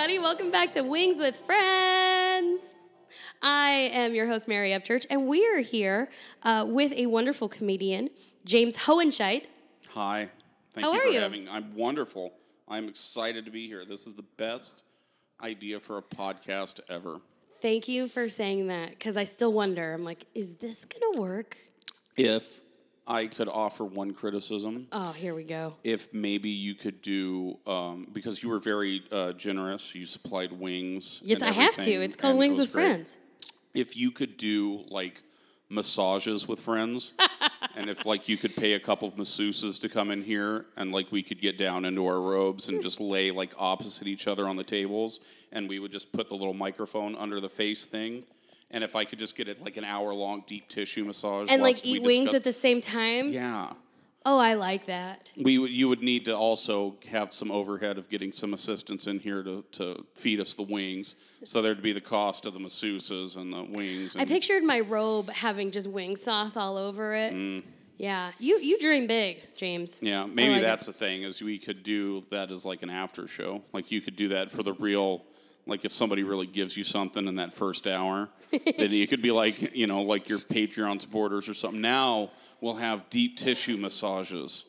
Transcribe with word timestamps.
everybody. 0.00 0.18
Welcome 0.18 0.50
back 0.50 0.72
to 0.72 0.80
Wings 0.80 1.18
with 1.18 1.36
Friends. 1.36 2.62
I 3.42 3.90
am 3.92 4.14
your 4.14 4.26
host, 4.26 4.48
Mary 4.48 4.70
Upchurch, 4.70 5.04
and 5.10 5.26
we 5.26 5.46
are 5.48 5.58
here 5.58 6.08
uh, 6.42 6.64
with 6.66 6.92
a 6.92 7.04
wonderful 7.04 7.50
comedian, 7.50 8.08
James 8.46 8.78
Hohenscheidt. 8.78 9.44
Hi. 9.90 10.30
Thank 10.72 10.86
How 10.86 10.94
you 10.94 10.98
are 10.98 11.02
for 11.02 11.08
you? 11.08 11.20
having 11.20 11.48
I'm 11.50 11.74
wonderful. 11.74 12.32
I'm 12.66 12.88
excited 12.88 13.44
to 13.44 13.50
be 13.50 13.66
here. 13.66 13.84
This 13.84 14.06
is 14.06 14.14
the 14.14 14.24
best 14.38 14.84
idea 15.42 15.78
for 15.80 15.98
a 15.98 16.02
podcast 16.02 16.80
ever. 16.88 17.20
Thank 17.60 17.86
you 17.86 18.08
for 18.08 18.30
saying 18.30 18.68
that 18.68 18.90
because 18.90 19.18
I 19.18 19.24
still 19.24 19.52
wonder. 19.52 19.92
I'm 19.92 20.04
like, 20.04 20.24
is 20.34 20.54
this 20.54 20.86
going 20.86 21.12
to 21.12 21.20
work? 21.20 21.58
If 22.16 22.62
I 23.10 23.26
could 23.26 23.48
offer 23.48 23.84
one 23.84 24.14
criticism, 24.14 24.86
Oh, 24.92 25.10
here 25.10 25.34
we 25.34 25.42
go. 25.42 25.74
if 25.82 26.14
maybe 26.14 26.48
you 26.48 26.76
could 26.76 27.02
do 27.02 27.58
um, 27.66 28.06
because 28.12 28.40
you 28.40 28.48
were 28.48 28.60
very 28.60 29.02
uh, 29.10 29.32
generous, 29.32 29.96
you 29.96 30.06
supplied 30.06 30.52
wings. 30.52 31.20
Yes, 31.24 31.42
I 31.42 31.50
have 31.50 31.74
to. 31.74 31.90
It's 31.90 32.14
called 32.14 32.36
and 32.36 32.38
it 32.38 32.40
Wings 32.40 32.56
with 32.56 32.72
great. 32.72 32.84
Friends. 32.84 33.16
If 33.74 33.96
you 33.96 34.12
could 34.12 34.36
do 34.36 34.84
like 34.88 35.24
massages 35.68 36.46
with 36.46 36.60
friends, 36.60 37.12
and 37.76 37.90
if 37.90 38.06
like 38.06 38.28
you 38.28 38.36
could 38.36 38.54
pay 38.54 38.74
a 38.74 38.80
couple 38.80 39.08
of 39.08 39.16
masseuses 39.16 39.80
to 39.80 39.88
come 39.88 40.12
in 40.12 40.22
here, 40.22 40.66
and 40.76 40.92
like 40.92 41.10
we 41.10 41.24
could 41.24 41.40
get 41.40 41.58
down 41.58 41.84
into 41.84 42.06
our 42.06 42.20
robes 42.20 42.68
and 42.68 42.80
just 42.80 43.00
lay 43.00 43.32
like 43.32 43.52
opposite 43.58 44.06
each 44.06 44.28
other 44.28 44.46
on 44.48 44.54
the 44.54 44.64
tables, 44.64 45.18
and 45.50 45.68
we 45.68 45.80
would 45.80 45.90
just 45.90 46.12
put 46.12 46.28
the 46.28 46.36
little 46.36 46.54
microphone 46.54 47.16
under 47.16 47.40
the 47.40 47.48
face 47.48 47.86
thing. 47.86 48.22
And 48.70 48.84
if 48.84 48.94
I 48.94 49.04
could 49.04 49.18
just 49.18 49.36
get 49.36 49.48
it 49.48 49.62
like 49.62 49.76
an 49.76 49.84
hour 49.84 50.14
long 50.14 50.44
deep 50.46 50.68
tissue 50.68 51.04
massage, 51.04 51.48
And 51.50 51.62
like 51.62 51.84
eat 51.84 52.02
wings 52.02 52.30
discuss- 52.30 52.36
at 52.36 52.44
the 52.44 52.52
same 52.52 52.80
time. 52.80 53.32
yeah. 53.32 53.72
Oh, 54.26 54.36
I 54.38 54.52
like 54.52 54.84
that. 54.84 55.30
We 55.34 55.52
you 55.70 55.88
would 55.88 56.02
need 56.02 56.26
to 56.26 56.36
also 56.36 56.96
have 57.10 57.32
some 57.32 57.50
overhead 57.50 57.96
of 57.96 58.10
getting 58.10 58.32
some 58.32 58.52
assistants 58.52 59.06
in 59.06 59.18
here 59.18 59.42
to, 59.42 59.64
to 59.72 60.04
feed 60.14 60.40
us 60.40 60.54
the 60.54 60.62
wings. 60.62 61.14
So 61.42 61.62
there'd 61.62 61.80
be 61.82 61.92
the 61.92 62.02
cost 62.02 62.44
of 62.44 62.52
the 62.52 62.60
masseuses 62.60 63.36
and 63.36 63.50
the 63.50 63.64
wings. 63.64 64.12
And 64.14 64.20
I 64.20 64.26
pictured 64.26 64.62
my 64.62 64.80
robe 64.80 65.30
having 65.30 65.70
just 65.70 65.88
wing 65.88 66.16
sauce 66.16 66.54
all 66.54 66.76
over 66.76 67.14
it. 67.14 67.32
Mm. 67.32 67.62
Yeah, 67.96 68.32
you 68.38 68.58
you 68.60 68.78
dream 68.78 69.06
big, 69.06 69.38
James. 69.56 69.98
yeah, 70.02 70.26
maybe 70.26 70.52
like 70.52 70.62
it. 70.62 70.64
that's 70.64 70.84
the 70.86 70.92
thing 70.92 71.22
is 71.22 71.40
we 71.42 71.56
could 71.58 71.82
do 71.82 72.22
that 72.30 72.50
as 72.50 72.66
like 72.66 72.82
an 72.82 72.90
after 72.90 73.26
show. 73.26 73.62
Like 73.72 73.90
you 73.90 74.02
could 74.02 74.16
do 74.16 74.28
that 74.28 74.50
for 74.50 74.62
the 74.62 74.74
real. 74.74 75.24
Like 75.66 75.84
if 75.84 75.92
somebody 75.92 76.22
really 76.22 76.46
gives 76.46 76.76
you 76.76 76.84
something 76.84 77.28
in 77.28 77.36
that 77.36 77.54
first 77.54 77.86
hour, 77.86 78.28
then 78.50 78.90
you 78.90 79.06
could 79.06 79.22
be 79.22 79.30
like, 79.30 79.74
you 79.74 79.86
know, 79.86 80.02
like 80.02 80.28
your 80.28 80.38
Patreon 80.38 81.00
supporters 81.00 81.48
or 81.48 81.54
something. 81.54 81.80
Now 81.80 82.30
we'll 82.60 82.74
have 82.74 83.08
deep 83.10 83.36
tissue 83.36 83.76
massages 83.76 84.64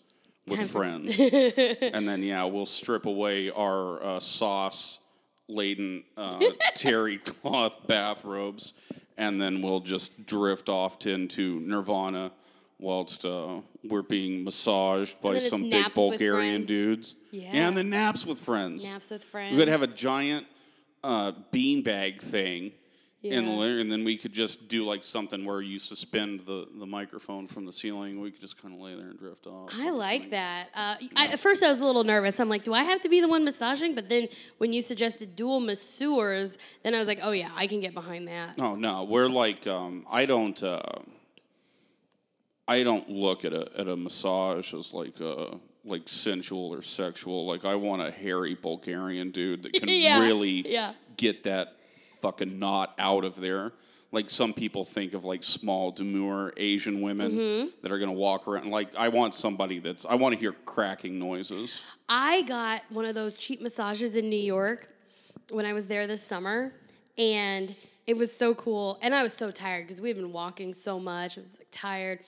with 0.47 0.59
Time 0.59 0.67
friends, 0.67 1.19
and 1.19 2.08
then 2.08 2.23
yeah, 2.23 2.44
we'll 2.45 2.66
strip 2.66 3.06
away 3.06 3.52
our 3.52 4.03
uh, 4.03 4.19
sauce 4.19 5.00
laden 5.47 6.03
uh, 6.17 6.39
terry 6.75 7.17
cloth 7.19 7.88
bathrobes, 7.88 8.73
and 9.17 9.39
then 9.39 9.62
we'll 9.62 9.80
just 9.81 10.25
drift 10.25 10.67
off 10.69 11.06
into 11.06 11.59
Nirvana 11.62 12.31
whilst 12.80 13.23
uh, 13.25 13.62
we're 13.84 14.02
being 14.02 14.44
massaged 14.44 15.22
by 15.22 15.38
some 15.38 15.69
big 15.69 15.94
Bulgarian 15.94 16.66
dudes. 16.66 17.16
Yeah. 17.31 17.52
and 17.53 17.78
then 17.78 17.89
naps 17.89 18.25
with 18.25 18.39
friends. 18.39 18.84
Naps 18.84 19.09
with 19.09 19.23
friends. 19.23 19.53
We 19.53 19.59
could 19.59 19.69
have 19.69 19.84
a 19.84 19.88
giant 19.88 20.47
uh, 21.03 21.31
beanbag 21.52 22.19
thing. 22.21 22.73
And, 23.23 23.45
Yeah. 23.45 23.66
and 23.80 23.91
then 23.91 24.03
we 24.03 24.17
could 24.17 24.33
just 24.33 24.67
do 24.67 24.83
like 24.83 25.03
something 25.03 25.45
where 25.45 25.61
you 25.61 25.77
suspend 25.77 26.39
the, 26.39 26.67
the 26.80 26.88
microphone 26.88 27.45
from 27.45 27.67
the 27.67 27.73
ceiling. 27.73 28.19
We 28.19 28.31
could 28.31 28.41
just 28.41 28.59
kind 28.59 28.73
of 28.73 28.80
lay 28.80 28.95
there 28.95 29.09
and 29.11 29.19
drift 29.19 29.45
off. 29.45 29.69
I 29.77 29.91
like 29.91 30.31
that. 30.31 30.69
Uh, 30.73 30.95
I, 31.16 31.25
at 31.31 31.39
first, 31.39 31.63
I 31.63 31.69
was 31.69 31.79
a 31.79 31.85
little 31.85 32.03
nervous. 32.03 32.39
I'm 32.39 32.50
like, 32.50 32.63
do 32.63 32.73
I 32.73 32.84
have 32.84 33.00
to 33.01 33.09
be 33.09 33.22
the 33.22 33.28
one 33.28 33.44
massaging? 33.45 33.94
But 33.94 34.09
then 34.09 34.28
when 34.57 34.73
you 34.73 34.81
suggested 34.81 35.35
dual 35.35 35.59
masseurs, 35.59 36.57
then 36.81 36.95
I 36.95 37.00
was 37.00 37.07
like, 37.07 37.19
oh 37.22 37.29
yeah, 37.31 37.50
I 37.56 37.68
can 37.68 37.79
get 37.79 37.94
behind 37.94 38.28
that. 38.28 38.56
Oh 38.57 38.73
no, 38.73 39.03
we're 39.03 39.29
like 39.29 39.68
um, 39.68 40.03
I 40.09 40.25
don't 40.25 40.62
uh, 40.63 40.81
I 42.68 42.81
don't 42.81 43.07
look 43.07 43.45
at 43.45 43.53
a 43.53 43.69
at 43.78 43.88
a 43.88 43.95
massage 43.95 44.73
as 44.73 44.94
like 44.94 45.22
uh 45.22 45.57
like 45.84 46.08
sensual 46.08 46.74
or 46.74 46.81
sexual. 46.81 47.46
Like 47.47 47.66
I 47.66 47.75
want 47.75 48.02
a 48.02 48.12
hairy 48.12 48.56
Bulgarian 48.56 49.31
dude 49.31 49.64
that 49.64 49.74
can 49.80 49.88
Yeah, 49.90 50.19
really 50.22 50.68
yeah. 50.69 50.94
get 51.18 51.44
that 51.44 51.75
fucking 52.22 52.59
knot 52.59 52.94
out 53.00 53.24
of 53.25 53.36
there. 53.40 53.72
Like 54.14 54.30
some 54.30 54.53
people 54.53 54.84
think 54.84 55.14
of 55.14 55.24
like 55.24 55.42
small, 55.42 55.92
demure 55.92 56.52
Asian 56.58 57.02
women 57.02 57.31
Mm-hmm. 57.31 57.68
that 57.81 57.92
are 57.92 57.97
gonna 58.00 58.12
walk 58.12 58.47
around. 58.47 58.69
Like 58.69 58.94
I 58.96 59.08
want 59.08 59.34
somebody 59.34 59.80
that's 59.80 60.06
I 60.06 60.16
want 60.16 60.34
to 60.34 60.40
hear 60.40 60.52
cracking 60.66 61.18
noises. 61.18 61.81
I 62.09 62.42
got 62.44 62.81
one 62.90 63.06
of 63.06 63.16
those 63.16 63.34
cheap 63.36 63.62
massages 63.62 64.18
in 64.18 64.30
New 64.30 64.36
York 64.40 64.88
when 65.50 65.66
I 65.66 65.72
was 65.74 65.88
there 65.88 66.08
this 66.08 66.22
summer, 66.22 66.74
and 67.18 67.74
it 68.06 68.18
was 68.18 68.31
so 68.36 68.53
cool. 68.53 69.00
And 69.02 69.16
I 69.16 69.24
was 69.24 69.34
so 69.34 69.50
tired 69.50 69.88
because 69.88 70.02
we 70.02 70.09
had 70.09 70.18
been 70.18 70.34
walking 70.34 70.74
so 70.74 71.00
much. 71.00 71.38
I 71.38 71.42
was 71.42 71.58
like 71.58 71.68
tired. 71.72 72.19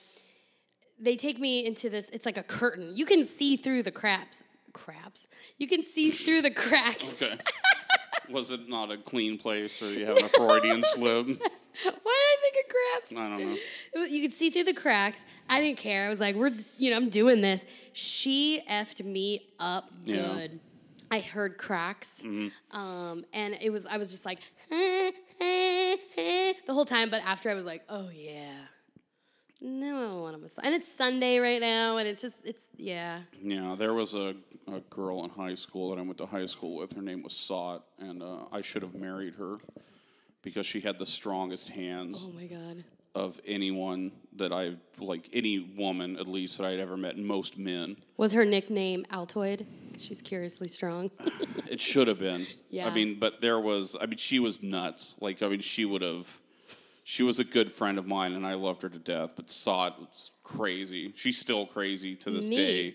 They 0.98 1.16
take 1.16 1.38
me 1.40 1.66
into 1.66 1.90
this. 1.90 2.08
It's 2.12 2.26
like 2.26 2.38
a 2.38 2.42
curtain. 2.42 2.92
You 2.94 3.04
can 3.06 3.24
see 3.24 3.56
through 3.56 3.82
the 3.82 3.90
craps. 3.90 4.44
Craps. 4.72 5.26
You 5.58 5.66
can 5.66 5.82
see 5.84 6.10
through 6.10 6.42
the 6.42 6.50
cracks. 6.50 7.20
Okay. 7.22 7.36
Was 8.30 8.50
it 8.50 8.68
not 8.68 8.90
a 8.90 8.96
clean 8.96 9.36
place, 9.38 9.82
or 9.82 9.92
you 9.92 10.06
having 10.06 10.24
a 10.24 10.28
Freudian 10.28 10.82
slip? 10.94 11.26
Why 11.26 11.34
did 11.34 11.92
I 12.06 12.36
think 12.40 12.56
of 12.64 12.70
craps? 12.70 13.12
I 13.12 13.28
don't 13.38 13.50
know. 13.98 14.04
You 14.06 14.22
could 14.22 14.32
see 14.32 14.48
through 14.50 14.64
the 14.64 14.72
cracks. 14.72 15.24
I 15.50 15.60
didn't 15.60 15.78
care. 15.78 16.06
I 16.06 16.08
was 16.08 16.20
like, 16.20 16.34
we're, 16.36 16.52
you 16.78 16.90
know, 16.90 16.96
I'm 16.96 17.08
doing 17.10 17.40
this. 17.42 17.64
She 17.92 18.62
effed 18.70 19.04
me 19.04 19.40
up 19.60 19.90
Yeah. 20.04 20.16
good. 20.22 20.60
I 21.10 21.20
heard 21.20 21.58
cracks. 21.58 22.22
Mm-hmm. 22.24 22.76
Um, 22.76 23.24
and 23.32 23.56
it 23.60 23.70
was, 23.70 23.86
I 23.86 23.98
was 23.98 24.10
just 24.10 24.24
like, 24.24 24.40
the 24.70 25.12
whole 26.70 26.84
time. 26.86 27.10
But 27.10 27.20
after 27.26 27.50
I 27.50 27.54
was 27.54 27.64
like, 27.64 27.82
oh 27.88 28.08
yeah. 28.12 28.52
No, 29.66 29.96
I 29.96 30.00
don't 30.10 30.20
want 30.20 30.36
to 30.36 30.42
massage. 30.42 30.66
And 30.66 30.74
it's 30.74 30.92
Sunday 30.92 31.38
right 31.38 31.60
now. 31.60 31.96
And 31.96 32.06
it's 32.06 32.20
just, 32.20 32.34
it's, 32.44 32.60
yeah. 32.76 33.20
Yeah, 33.42 33.74
there 33.78 33.94
was 33.94 34.12
a, 34.14 34.34
a 34.70 34.80
girl 34.90 35.24
in 35.24 35.30
high 35.30 35.54
school 35.54 35.88
that 35.90 35.98
I 35.98 36.02
went 36.02 36.18
to 36.18 36.26
high 36.26 36.44
school 36.44 36.76
with. 36.76 36.92
Her 36.92 37.00
name 37.00 37.22
was 37.22 37.32
Sot, 37.34 37.82
and 37.98 38.22
uh, 38.22 38.44
I 38.52 38.60
should 38.60 38.82
have 38.82 38.94
married 38.94 39.36
her 39.36 39.56
because 40.42 40.66
she 40.66 40.80
had 40.80 40.98
the 40.98 41.06
strongest 41.06 41.70
hands 41.70 42.20
Oh 42.22 42.30
my 42.32 42.44
God. 42.46 42.84
of 43.14 43.40
anyone 43.46 44.12
that 44.36 44.52
I've 44.52 44.76
like, 44.98 45.30
any 45.32 45.60
woman 45.60 46.18
at 46.18 46.28
least 46.28 46.58
that 46.58 46.66
I'd 46.66 46.78
ever 46.78 46.98
met, 46.98 47.16
and 47.16 47.26
most 47.26 47.56
men. 47.56 47.96
Was 48.18 48.32
her 48.34 48.44
nickname 48.44 49.06
Altoid? 49.10 49.64
She's 49.96 50.20
curiously 50.20 50.68
strong. 50.68 51.10
It 51.70 51.80
should 51.80 52.08
have 52.08 52.18
been. 52.18 52.46
Yeah. 52.68 52.88
I 52.88 52.92
mean, 52.92 53.20
but 53.20 53.40
there 53.40 53.60
was. 53.60 53.94
I 54.00 54.06
mean, 54.06 54.16
she 54.18 54.40
was 54.40 54.60
nuts. 54.60 55.14
Like, 55.20 55.44
I 55.44 55.48
mean, 55.48 55.60
she 55.60 55.84
would 55.84 56.02
have. 56.02 56.40
She 57.06 57.22
was 57.22 57.38
a 57.38 57.44
good 57.44 57.70
friend 57.70 57.98
of 57.98 58.06
mine, 58.06 58.32
and 58.32 58.46
I 58.46 58.54
loved 58.54 58.82
her 58.82 58.88
to 58.88 58.98
death. 58.98 59.34
But 59.36 59.50
Sot 59.50 60.00
was 60.00 60.30
crazy. 60.42 61.12
She's 61.14 61.38
still 61.38 61.66
crazy 61.66 62.16
to 62.16 62.30
this 62.30 62.48
day. 62.48 62.94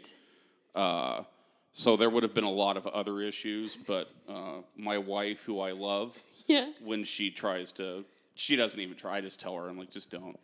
Neat. 0.75 1.25
So 1.71 1.95
there 1.95 2.09
would 2.09 2.23
have 2.23 2.33
been 2.33 2.43
a 2.43 2.49
lot 2.51 2.75
of 2.77 2.87
other 2.87 3.21
issues, 3.21 3.77
but 3.87 4.09
uh, 4.27 4.61
my 4.75 4.97
wife, 4.97 5.43
who 5.43 5.59
I 5.61 5.71
love, 5.71 6.17
Yeah. 6.47 6.71
when 6.83 7.03
she 7.03 7.29
tries 7.29 7.71
to, 7.73 8.03
she 8.39 8.55
doesn't 8.55 8.79
even 8.79 8.95
try. 8.95 9.17
I 9.17 9.21
just 9.21 9.39
tell 9.39 9.55
her, 9.55 9.67
I'm 9.67 9.77
like, 9.77 9.91
just 9.91 10.09
don't. 10.09 10.39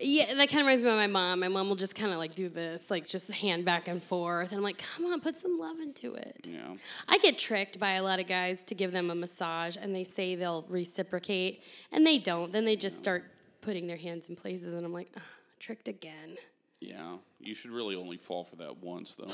Yeah, 0.00 0.26
that 0.26 0.48
kind 0.48 0.60
of 0.60 0.66
reminds 0.66 0.82
me 0.82 0.88
of 0.88 0.96
my 0.96 1.06
mom. 1.06 1.40
My 1.40 1.48
mom 1.48 1.68
will 1.68 1.76
just 1.76 1.94
kind 1.94 2.10
of 2.10 2.18
like 2.18 2.34
do 2.34 2.48
this, 2.48 2.90
like 2.90 3.06
just 3.06 3.30
hand 3.30 3.64
back 3.66 3.86
and 3.86 4.02
forth. 4.02 4.48
And 4.48 4.58
I'm 4.58 4.64
like, 4.64 4.78
come 4.78 5.04
on, 5.06 5.20
put 5.20 5.36
some 5.36 5.58
love 5.58 5.78
into 5.78 6.14
it. 6.14 6.46
Yeah. 6.48 6.74
I 7.06 7.18
get 7.18 7.36
tricked 7.38 7.78
by 7.78 7.92
a 7.92 8.02
lot 8.02 8.18
of 8.18 8.26
guys 8.26 8.64
to 8.64 8.74
give 8.74 8.92
them 8.92 9.10
a 9.10 9.14
massage 9.14 9.76
and 9.80 9.94
they 9.94 10.04
say 10.04 10.34
they'll 10.34 10.64
reciprocate 10.68 11.62
and 11.92 12.06
they 12.06 12.18
don't. 12.18 12.50
Then 12.50 12.64
they 12.64 12.76
just 12.76 12.96
start 12.96 13.24
putting 13.60 13.86
their 13.86 13.98
hands 13.98 14.28
in 14.30 14.36
places 14.36 14.72
and 14.72 14.84
I'm 14.84 14.92
like, 14.92 15.10
"Ugh, 15.14 15.22
tricked 15.58 15.88
again. 15.88 16.36
Yeah. 16.80 17.16
You 17.40 17.54
should 17.54 17.70
really 17.70 17.94
only 17.94 18.16
fall 18.16 18.44
for 18.44 18.56
that 18.56 18.82
once, 18.82 19.14
though. 19.16 19.32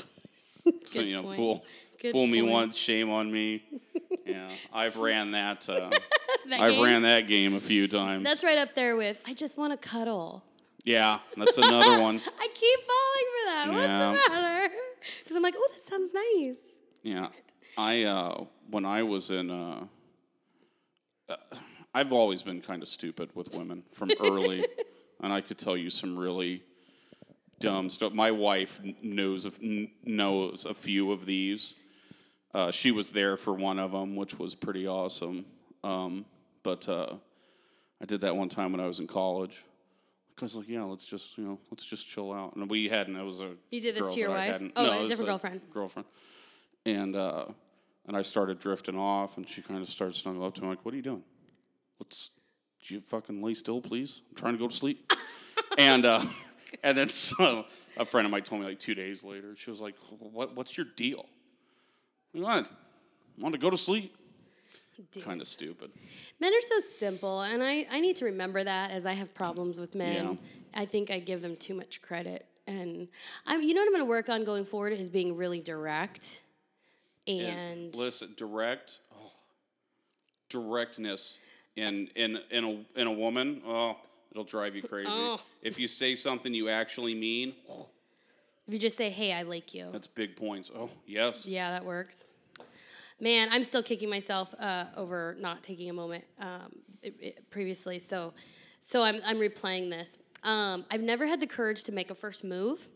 so, 0.85 0.99
you 1.01 1.15
know, 1.15 1.23
point. 1.23 1.35
fool, 1.37 1.65
Good 2.01 2.11
fool 2.13 2.27
me 2.27 2.41
once, 2.41 2.75
shame 2.77 3.09
on 3.09 3.31
me. 3.31 3.63
yeah. 4.25 4.49
I've 4.73 4.97
ran 4.97 5.31
that. 5.31 5.67
Uh, 5.69 5.89
That 6.49 6.59
I've 6.59 6.71
game? 6.71 6.83
ran 6.83 7.01
that 7.03 7.27
game 7.27 7.53
a 7.53 7.59
few 7.59 7.87
times. 7.87 8.23
That's 8.23 8.43
right 8.43 8.57
up 8.57 8.73
there 8.73 8.95
with, 8.95 9.21
I 9.27 9.33
just 9.33 9.57
want 9.59 9.79
to 9.79 9.89
cuddle. 9.89 10.43
yeah. 10.83 11.19
That's 11.37 11.55
another 11.57 12.01
one. 12.01 12.19
I 12.39 12.47
keep 12.53 12.79
falling 12.79 13.27
for 13.29 13.45
that. 13.45 13.65
Yeah. 13.87 14.11
What's 14.11 14.27
the 14.27 14.31
matter? 14.41 14.73
Because 15.19 15.35
I'm 15.37 15.43
like, 15.43 15.53
oh, 15.55 15.69
that 15.71 15.83
sounds 15.83 16.13
nice. 16.13 16.57
Yeah. 17.03 17.27
I, 17.77 18.03
uh, 18.05 18.45
when 18.71 18.85
I 18.85 19.03
was 19.03 19.29
in, 19.29 19.51
uh, 19.51 19.85
uh, 21.29 21.35
I've 21.93 22.11
always 22.11 22.41
been 22.41 22.59
kind 22.61 22.81
of 22.81 22.87
stupid 22.87 23.29
with 23.35 23.53
women 23.55 23.83
from 23.91 24.09
early, 24.19 24.65
and 25.21 25.31
I 25.31 25.41
could 25.41 25.59
tell 25.59 25.77
you 25.77 25.89
some 25.91 26.17
really 26.17 26.63
dumb 27.61 27.89
stuff. 27.89 28.13
My 28.13 28.31
wife 28.31 28.79
knows 29.01 29.45
of, 29.45 29.59
kn- 29.59 29.91
knows 30.03 30.65
a 30.65 30.73
few 30.73 31.11
of 31.11 31.25
these. 31.25 31.73
Uh, 32.53 32.71
she 32.71 32.91
was 32.91 33.11
there 33.11 33.37
for 33.37 33.53
one 33.53 33.79
of 33.79 33.91
them, 33.91 34.15
which 34.15 34.37
was 34.37 34.55
pretty 34.55 34.87
awesome. 34.87 35.45
Um, 35.83 36.25
but 36.63 36.87
uh, 36.89 37.15
I 38.01 38.05
did 38.05 38.21
that 38.21 38.35
one 38.35 38.49
time 38.49 38.71
when 38.71 38.81
I 38.81 38.87
was 38.87 38.99
in 38.99 39.07
college. 39.07 39.63
Because 40.35 40.55
like, 40.55 40.67
yeah, 40.67 40.83
let's 40.83 41.05
just 41.05 41.37
you 41.37 41.43
know, 41.43 41.59
let's 41.69 41.85
just 41.85 42.07
chill 42.07 42.33
out. 42.33 42.55
And 42.55 42.69
we 42.69 42.89
hadn't. 42.89 43.15
It 43.15 43.23
was 43.23 43.39
a 43.39 43.51
You 43.69 43.81
did 43.81 43.95
this 43.95 44.03
girl 44.03 44.13
to 44.13 44.19
your 44.19 44.29
wife? 44.31 44.61
Oh, 44.75 44.85
no, 44.85 45.05
a 45.05 45.07
different 45.07 45.29
girlfriend. 45.29 45.61
Girlfriend. 45.69 46.07
And 46.85 47.15
uh, 47.15 47.45
and 48.07 48.17
I 48.17 48.23
started 48.23 48.59
drifting 48.59 48.97
off, 48.97 49.37
and 49.37 49.47
she 49.47 49.61
kind 49.61 49.79
of 49.79 49.87
started 49.87 50.15
snuggling 50.15 50.45
up 50.45 50.55
to 50.55 50.61
me 50.63 50.69
like, 50.69 50.83
"What 50.83 50.93
are 50.93 50.97
you 50.97 51.03
doing? 51.03 51.23
Let's, 51.99 52.31
do 52.83 52.95
you 52.95 52.99
fucking 52.99 53.41
lay 53.41 53.53
still, 53.53 53.81
please? 53.81 54.21
I'm 54.29 54.35
trying 54.35 54.53
to 54.53 54.59
go 54.59 54.67
to 54.67 54.75
sleep." 54.75 55.11
and 55.77 56.05
uh, 56.05 56.21
and 56.83 56.97
then 56.97 57.09
so 57.09 57.65
a 57.97 58.05
friend 58.05 58.25
of 58.25 58.31
mine 58.31 58.43
told 58.43 58.61
me 58.61 58.67
like 58.67 58.79
two 58.79 58.95
days 58.95 59.23
later, 59.23 59.55
she 59.55 59.69
was 59.69 59.79
like, 59.79 59.95
"What? 60.19 60.55
What's 60.55 60.77
your 60.77 60.87
deal?" 60.95 61.25
What? 62.33 62.43
Want 62.43 62.71
want 63.37 63.55
to 63.55 63.59
go 63.59 63.69
to 63.69 63.77
sleep? 63.77 64.15
Kind 65.21 65.41
of 65.41 65.47
stupid. 65.47 65.91
Men 66.39 66.53
are 66.53 66.61
so 66.61 66.79
simple, 66.99 67.41
and 67.41 67.63
I, 67.63 67.87
I 67.91 67.99
need 68.01 68.17
to 68.17 68.25
remember 68.25 68.63
that 68.63 68.91
as 68.91 69.05
I 69.05 69.13
have 69.13 69.33
problems 69.33 69.79
with 69.79 69.95
men. 69.95 70.25
Yeah. 70.73 70.81
I 70.81 70.85
think 70.85 71.09
I 71.09 71.19
give 71.19 71.41
them 71.41 71.55
too 71.55 71.73
much 71.73 72.01
credit, 72.01 72.45
and 72.67 73.07
I'm 73.45 73.61
you 73.61 73.73
know 73.73 73.81
what 73.81 73.87
I'm 73.87 73.93
going 73.93 74.05
to 74.05 74.09
work 74.09 74.29
on 74.29 74.43
going 74.43 74.65
forward 74.65 74.93
is 74.93 75.09
being 75.09 75.35
really 75.35 75.61
direct, 75.61 76.41
and 77.27 77.95
listen, 77.95 78.33
direct, 78.37 78.99
oh, 79.15 79.31
directness 80.49 81.39
in 81.75 82.09
in 82.15 82.39
in 82.51 82.63
a 82.63 82.99
in 82.99 83.07
a 83.07 83.11
woman. 83.11 83.61
Oh, 83.65 83.97
it'll 84.31 84.43
drive 84.43 84.75
you 84.75 84.81
crazy. 84.81 85.09
Oh. 85.11 85.39
If 85.61 85.79
you 85.79 85.87
say 85.87 86.15
something 86.15 86.53
you 86.53 86.69
actually 86.69 87.13
mean, 87.13 87.53
if 88.67 88.73
you 88.73 88.79
just 88.79 88.97
say, 88.97 89.09
"Hey, 89.09 89.33
I 89.33 89.43
like 89.43 89.73
you," 89.73 89.89
that's 89.91 90.07
big 90.07 90.35
points. 90.35 90.71
Oh, 90.73 90.89
yes. 91.05 91.45
yeah, 91.45 91.71
that 91.71 91.85
works. 91.85 92.25
Man, 93.19 93.49
I'm 93.51 93.63
still 93.63 93.83
kicking 93.83 94.09
myself 94.09 94.55
uh, 94.59 94.85
over 94.97 95.35
not 95.39 95.61
taking 95.61 95.89
a 95.89 95.93
moment 95.93 96.23
um, 96.39 96.71
it, 97.03 97.15
it- 97.19 97.49
previously. 97.51 97.99
So, 97.99 98.33
so 98.81 99.03
I'm 99.03 99.19
I'm 99.25 99.37
replaying 99.37 99.89
this. 99.89 100.17
Um, 100.43 100.85
I've 100.89 101.01
never 101.03 101.27
had 101.27 101.39
the 101.39 101.47
courage 101.47 101.83
to 101.83 101.91
make 101.91 102.09
a 102.09 102.15
first 102.15 102.43
move. 102.43 102.87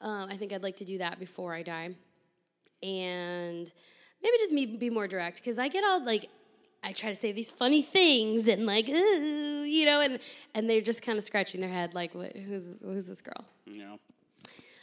Um, 0.00 0.28
I 0.30 0.36
think 0.36 0.52
I'd 0.52 0.62
like 0.62 0.76
to 0.76 0.84
do 0.84 0.98
that 0.98 1.18
before 1.18 1.54
I 1.54 1.62
die, 1.62 1.94
and 2.82 3.72
maybe 4.22 4.36
just 4.38 4.52
me 4.52 4.66
be 4.66 4.90
more 4.90 5.08
direct 5.08 5.36
because 5.38 5.58
I 5.58 5.68
get 5.68 5.84
all 5.84 6.04
like. 6.04 6.28
I 6.82 6.92
try 6.92 7.10
to 7.10 7.16
say 7.16 7.32
these 7.32 7.50
funny 7.50 7.82
things 7.82 8.46
and 8.48 8.64
like, 8.64 8.88
ooh, 8.88 9.64
you 9.64 9.84
know, 9.84 10.00
and 10.00 10.18
and 10.54 10.70
they're 10.70 10.80
just 10.80 11.02
kind 11.02 11.18
of 11.18 11.24
scratching 11.24 11.60
their 11.60 11.70
head 11.70 11.94
like, 11.94 12.14
what, 12.14 12.36
who's 12.36 12.66
who's 12.82 13.06
this 13.06 13.20
girl? 13.20 13.44
Yeah. 13.66 13.96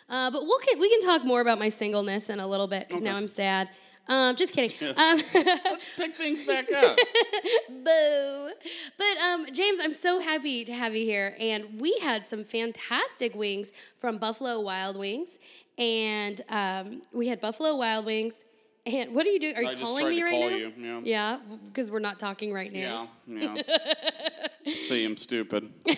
Uh, 0.08 0.30
but 0.30 0.44
we'll 0.44 0.60
can, 0.60 0.80
we 0.80 0.90
can 0.90 1.02
talk 1.02 1.26
more 1.26 1.42
about 1.42 1.58
my 1.58 1.70
singleness 1.70 2.30
in 2.30 2.40
a 2.40 2.48
little 2.48 2.68
bit 2.68 2.88
because 2.88 3.02
now 3.02 3.16
I'm 3.16 3.28
sad. 3.28 3.70
Um, 4.08 4.36
just 4.36 4.54
kidding. 4.54 4.72
Um, 4.88 4.96
Let's 5.34 5.90
Pick 5.98 6.16
things 6.16 6.46
back 6.46 6.72
up. 6.72 6.98
boo. 7.70 8.52
But 8.98 9.18
um, 9.24 9.48
James, 9.52 9.80
I'm 9.82 9.94
so 9.94 10.20
happy 10.20 10.64
to 10.66 10.74
have 10.74 10.96
you 10.96 11.06
here, 11.06 11.36
and 11.40 11.80
we 11.82 11.98
had 12.04 12.24
some 12.24 12.44
fantastic 12.44 13.36
wings 13.36 13.72
from 13.98 14.18
Buffalo 14.18 14.60
Wild 14.60 14.96
Wings, 14.96 15.40
and 15.80 16.40
um, 16.50 17.02
we 17.14 17.28
had 17.28 17.42
Buffalo 17.42 17.76
Wild 17.76 18.06
Wings. 18.06 18.38
And 18.86 19.16
what 19.16 19.26
are 19.26 19.30
you 19.32 19.40
doing? 19.40 19.56
Are 19.58 19.64
you 19.64 19.70
I 19.70 19.74
calling 19.76 20.10
me 20.10 20.22
right 20.22 20.32
call 20.32 20.50
now? 20.50 20.56
you, 20.56 20.74
yeah. 20.78 21.00
Yeah, 21.04 21.40
because 21.66 21.90
we're 21.90 22.00
not 22.00 22.20
talking 22.20 22.54
right 22.54 22.72
now. 22.72 23.10
Yeah. 23.28 23.56
Yeah. 23.56 24.74
See, 24.88 25.04
I'm 25.06 25.18
stupid. 25.18 25.72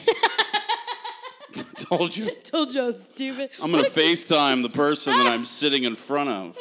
Told 1.76 2.16
you. 2.16 2.32
Told 2.44 2.74
you 2.74 2.82
I 2.82 2.86
was 2.88 3.06
stupid. 3.06 3.50
I'm 3.62 3.72
gonna 3.72 3.84
FaceTime 3.90 4.62
the 4.64 4.70
person 4.70 5.14
that 5.14 5.32
I'm 5.32 5.46
sitting 5.62 5.84
in 5.86 5.96
front 5.96 6.30
of. 6.30 6.58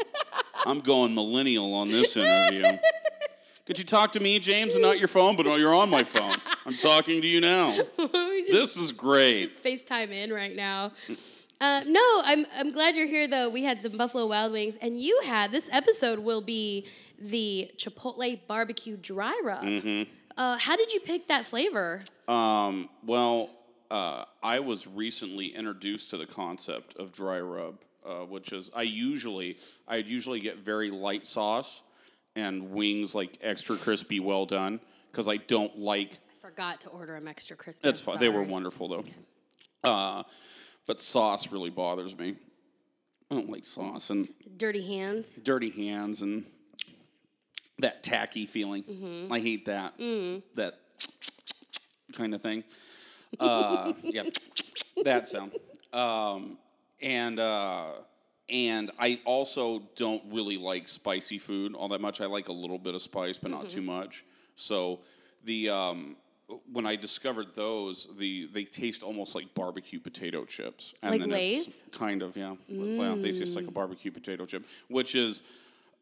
I'm 0.64 0.80
going 0.80 1.14
millennial 1.14 1.74
on 1.74 1.90
this 1.90 2.16
interview. 2.16 2.78
Could 3.66 3.78
you 3.78 3.84
talk 3.84 4.12
to 4.12 4.20
me, 4.20 4.38
James, 4.38 4.74
and 4.74 4.82
not 4.82 4.98
your 4.98 5.08
phone? 5.08 5.34
But 5.36 5.46
you're 5.58 5.74
on 5.74 5.90
my 5.90 6.04
phone. 6.04 6.36
I'm 6.64 6.74
talking 6.76 7.20
to 7.22 7.26
you 7.28 7.40
now. 7.40 7.74
Just- 7.76 8.52
This 8.52 8.76
is 8.76 8.92
great. 8.92 9.48
just 9.48 9.62
FaceTime 9.64 10.10
in 10.10 10.32
right 10.32 10.54
now. 10.54 10.92
Uh, 11.60 11.82
no, 11.86 12.22
I'm 12.24 12.46
I'm 12.56 12.70
glad 12.70 12.96
you're 12.96 13.06
here 13.06 13.26
though. 13.26 13.48
We 13.48 13.64
had 13.64 13.82
some 13.82 13.96
Buffalo 13.96 14.26
Wild 14.26 14.52
Wings, 14.52 14.76
and 14.80 14.98
you 15.00 15.20
had 15.24 15.52
this 15.52 15.68
episode 15.72 16.18
will 16.18 16.42
be 16.42 16.86
the 17.18 17.70
Chipotle 17.78 18.40
barbecue 18.46 18.96
dry 18.96 19.40
rub. 19.42 19.64
Mm-hmm. 19.64 20.10
Uh, 20.36 20.58
how 20.58 20.76
did 20.76 20.92
you 20.92 21.00
pick 21.00 21.28
that 21.28 21.46
flavor? 21.46 22.00
Um, 22.28 22.90
well, 23.04 23.48
uh, 23.90 24.24
I 24.42 24.60
was 24.60 24.86
recently 24.86 25.46
introduced 25.46 26.10
to 26.10 26.18
the 26.18 26.26
concept 26.26 26.94
of 26.98 27.10
dry 27.12 27.40
rub, 27.40 27.76
uh, 28.04 28.26
which 28.26 28.52
is 28.52 28.70
I 28.74 28.82
usually 28.82 29.56
I 29.88 29.96
usually 29.96 30.40
get 30.40 30.58
very 30.58 30.90
light 30.90 31.24
sauce 31.24 31.82
and 32.34 32.70
wings 32.72 33.14
like 33.14 33.38
extra 33.40 33.76
crispy, 33.76 34.20
well 34.20 34.44
done, 34.44 34.78
because 35.10 35.26
I 35.26 35.38
don't 35.38 35.78
like 35.78 36.18
I 36.44 36.48
forgot 36.48 36.82
to 36.82 36.90
order 36.90 37.14
them 37.14 37.28
extra 37.28 37.56
crispy. 37.56 37.88
That's 37.88 38.00
fine. 38.00 38.18
They 38.18 38.28
were 38.28 38.42
wonderful 38.42 38.88
though. 38.88 39.04
Uh, 39.84 40.24
but 40.86 41.00
sauce 41.00 41.50
really 41.52 41.70
bothers 41.70 42.16
me. 42.16 42.36
I 43.30 43.34
don't 43.34 43.50
like 43.50 43.64
sauce 43.64 44.10
and 44.10 44.28
Dirty 44.56 44.82
hands. 44.86 45.30
dirty 45.42 45.70
hands 45.70 46.22
and 46.22 46.44
that 47.78 48.02
tacky 48.02 48.46
feeling. 48.46 48.84
Mm-hmm. 48.84 49.32
I 49.32 49.40
hate 49.40 49.64
that. 49.66 49.98
Mm. 49.98 50.42
That 50.54 50.78
kind 52.14 52.32
of 52.34 52.40
thing. 52.40 52.64
Uh, 53.40 53.92
yeah, 54.02 54.22
that 55.04 55.26
sound. 55.26 55.52
Um, 55.92 56.56
and 57.02 57.38
uh, 57.38 57.86
and 58.48 58.90
I 58.98 59.20
also 59.24 59.82
don't 59.96 60.22
really 60.32 60.56
like 60.56 60.86
spicy 60.88 61.38
food 61.38 61.74
all 61.74 61.88
that 61.88 62.00
much. 62.00 62.20
I 62.20 62.26
like 62.26 62.48
a 62.48 62.52
little 62.52 62.78
bit 62.78 62.94
of 62.94 63.02
spice, 63.02 63.38
but 63.38 63.50
Mm-hmm. 63.50 63.60
not 63.62 63.70
too 63.70 63.82
much. 63.82 64.24
So 64.54 65.00
the 65.44 65.68
um, 65.68 66.16
when 66.72 66.86
I 66.86 66.96
discovered 66.96 67.54
those, 67.54 68.08
the 68.18 68.48
they 68.52 68.64
taste 68.64 69.02
almost 69.02 69.34
like 69.34 69.52
barbecue 69.54 69.98
potato 69.98 70.44
chips. 70.44 70.92
And 71.02 71.12
Like 71.12 71.20
then 71.20 71.30
Lay's? 71.30 71.66
It's 71.66 71.82
kind 71.96 72.22
of 72.22 72.36
yeah. 72.36 72.54
Well, 72.68 73.16
they 73.16 73.32
taste 73.32 73.56
like 73.56 73.66
a 73.66 73.70
barbecue 73.72 74.10
potato 74.10 74.46
chip, 74.46 74.64
which 74.88 75.14
is. 75.14 75.42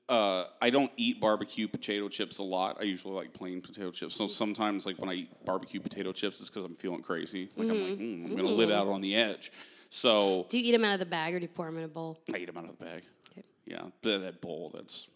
Uh, 0.07 0.45
I 0.61 0.69
don't 0.69 0.93
eat 0.99 1.19
barbecue 1.19 1.67
potato 1.67 2.11
chips 2.11 2.37
a 2.37 2.43
lot. 2.43 2.77
I 2.79 2.83
usually 2.83 3.15
like 3.15 3.33
plain 3.33 3.63
potato 3.63 3.91
chips. 3.91 4.15
So 4.15 4.27
sometimes, 4.27 4.85
like 4.85 4.99
when 4.99 5.09
I 5.09 5.15
eat 5.15 5.45
barbecue 5.47 5.81
potato 5.81 6.13
chips, 6.13 6.39
it's 6.41 6.51
because 6.51 6.63
I'm 6.63 6.75
feeling 6.75 7.01
crazy. 7.01 7.49
Like 7.57 7.71
I'm 7.71 7.75
like, 7.83 7.99
mm, 7.99 8.25
I'm 8.27 8.37
gonna 8.37 8.49
live 8.49 8.71
out 8.71 8.87
on 8.87 9.01
the 9.01 9.17
edge. 9.17 9.51
So 9.89 10.45
Do 10.51 10.59
you 10.59 10.65
eat 10.69 10.73
them 10.73 10.85
out 10.85 10.93
of 10.93 10.99
the 10.99 11.07
bag 11.07 11.33
or 11.35 11.39
do 11.39 11.45
you 11.45 11.49
pour 11.49 11.65
them 11.65 11.79
in 11.79 11.85
a 11.85 11.89
bowl? 11.89 12.19
I 12.35 12.37
eat 12.37 12.47
them 12.49 12.59
out 12.59 12.65
of 12.69 12.77
the 12.77 12.85
bag. 12.85 13.05
Okay. 13.33 13.47
Yeah, 13.65 13.81
but 14.03 14.19
that 14.19 14.43
bowl, 14.43 14.73
that's 14.75 15.09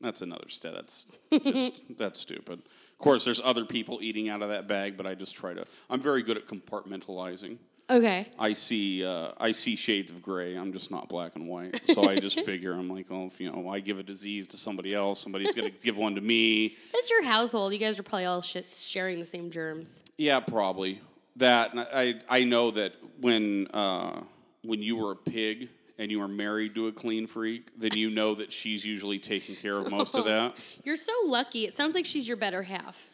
that's 0.00 0.22
another 0.22 0.48
step. 0.48 0.72
That's 0.74 1.06
just 1.32 1.72
that's 1.98 2.20
stupid. 2.20 2.62
Of 2.98 3.04
course, 3.04 3.24
there's 3.24 3.40
other 3.40 3.64
people 3.64 4.00
eating 4.02 4.28
out 4.28 4.42
of 4.42 4.48
that 4.48 4.66
bag, 4.66 4.96
but 4.96 5.06
I 5.06 5.14
just 5.14 5.36
try 5.36 5.54
to. 5.54 5.64
I'm 5.88 6.00
very 6.00 6.20
good 6.24 6.36
at 6.36 6.48
compartmentalizing. 6.48 7.58
Okay. 7.88 8.26
I 8.38 8.54
see 8.54 9.04
uh, 9.04 9.30
I 9.38 9.52
see 9.52 9.76
shades 9.76 10.10
of 10.10 10.20
gray. 10.20 10.56
I'm 10.56 10.72
just 10.72 10.90
not 10.90 11.08
black 11.08 11.36
and 11.36 11.46
white. 11.46 11.80
So 11.94 12.08
I 12.08 12.18
just 12.18 12.40
figure 12.40 12.72
I'm 12.72 12.90
like, 12.90 13.06
oh, 13.10 13.26
if, 13.26 13.40
you 13.40 13.50
know, 13.52 13.68
I 13.68 13.78
give 13.80 13.98
a 14.00 14.02
disease 14.02 14.48
to 14.48 14.56
somebody 14.56 14.94
else, 14.94 15.20
somebody's 15.20 15.54
gonna 15.54 15.70
give 15.82 15.96
one 15.96 16.16
to 16.16 16.20
me. 16.20 16.76
That's 16.92 17.08
your 17.08 17.24
household. 17.24 17.72
You 17.72 17.78
guys 17.78 17.98
are 17.98 18.02
probably 18.02 18.26
all 18.26 18.42
shit 18.42 18.68
sharing 18.68 19.20
the 19.20 19.24
same 19.24 19.48
germs. 19.48 20.02
Yeah, 20.18 20.40
probably 20.40 21.00
that. 21.36 21.70
I 21.94 22.20
I 22.28 22.42
know 22.42 22.72
that 22.72 22.94
when 23.20 23.68
uh, 23.68 24.22
when 24.62 24.82
you 24.82 24.96
were 24.96 25.12
a 25.12 25.16
pig 25.16 25.70
and 25.98 26.10
you 26.10 26.20
are 26.22 26.28
married 26.28 26.74
to 26.76 26.86
a 26.86 26.92
clean 26.92 27.26
freak, 27.26 27.78
then 27.78 27.90
you 27.94 28.10
know 28.10 28.34
that 28.36 28.52
she's 28.52 28.84
usually 28.84 29.18
taking 29.18 29.56
care 29.56 29.76
of 29.78 29.90
most 29.90 30.14
of 30.14 30.24
that. 30.26 30.56
You're 30.84 30.96
so 30.96 31.12
lucky. 31.26 31.64
It 31.64 31.74
sounds 31.74 31.94
like 31.94 32.04
she's 32.04 32.26
your 32.28 32.36
better 32.36 32.62
half. 32.62 33.08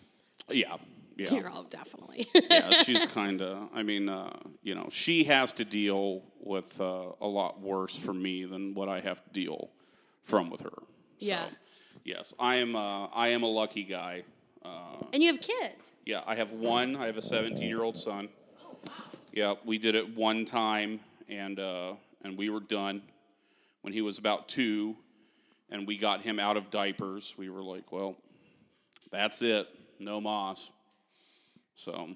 Yeah, 0.51 0.77
yeah. 1.17 1.33
You're 1.33 1.49
all 1.55 1.63
definitely. 1.65 2.27
yeah, 2.51 2.71
she's 2.85 3.05
kind 3.07 3.41
of. 3.43 3.69
I 3.75 3.83
mean, 3.83 4.09
uh, 4.09 4.31
you 4.63 4.75
know, 4.75 4.89
she 4.91 5.25
has 5.25 5.53
to 5.55 5.65
deal 5.65 6.23
with 6.41 6.81
uh, 6.81 7.13
a 7.21 7.27
lot 7.27 7.61
worse 7.61 7.97
for 7.97 8.13
me 8.13 8.45
than 8.45 8.75
what 8.75 8.89
I 8.89 9.01
have 9.01 9.25
to 9.25 9.31
deal 9.31 9.71
from 10.23 10.51
with 10.51 10.61
her. 10.63 10.71
So, 10.75 10.85
Yeah. 11.21 11.47
Yes, 12.05 12.35
I 12.39 12.57
am. 12.57 12.77
Uh, 12.77 13.07
I 13.15 13.29
am 13.29 13.43
a 13.43 13.49
lucky 13.51 13.85
guy. 13.85 14.25
and 15.13 15.23
you 15.23 15.33
have 15.33 15.41
kids. 15.41 15.91
Yeah, 16.05 16.21
I 16.27 16.35
have 16.35 16.53
one. 16.53 16.97
I 16.97 17.07
have 17.07 17.17
a 17.17 17.23
17 17.23 17.67
year 17.67 17.83
old 17.83 17.97
son. 17.97 18.29
Yeah, 19.33 19.55
we 19.65 19.79
did 19.79 19.95
it 19.95 20.15
one 20.15 20.45
time, 20.45 21.01
and 21.31 21.59
uh, 21.59 21.95
and 22.25 22.37
we 22.37 22.51
were 22.51 22.61
done 22.61 23.03
when 23.83 23.93
he 23.93 24.01
was 24.01 24.19
about 24.19 24.49
two, 24.49 24.97
and 25.71 25.87
we 25.87 25.99
got 25.99 26.23
him 26.23 26.41
out 26.41 26.57
of 26.57 26.71
diapers. 26.71 27.35
We 27.37 27.51
were 27.51 27.63
like, 27.63 27.93
well, 27.93 28.17
that's 29.13 29.43
it, 29.43 29.69
no 30.01 30.21
moss. 30.21 30.71
So 31.77 32.11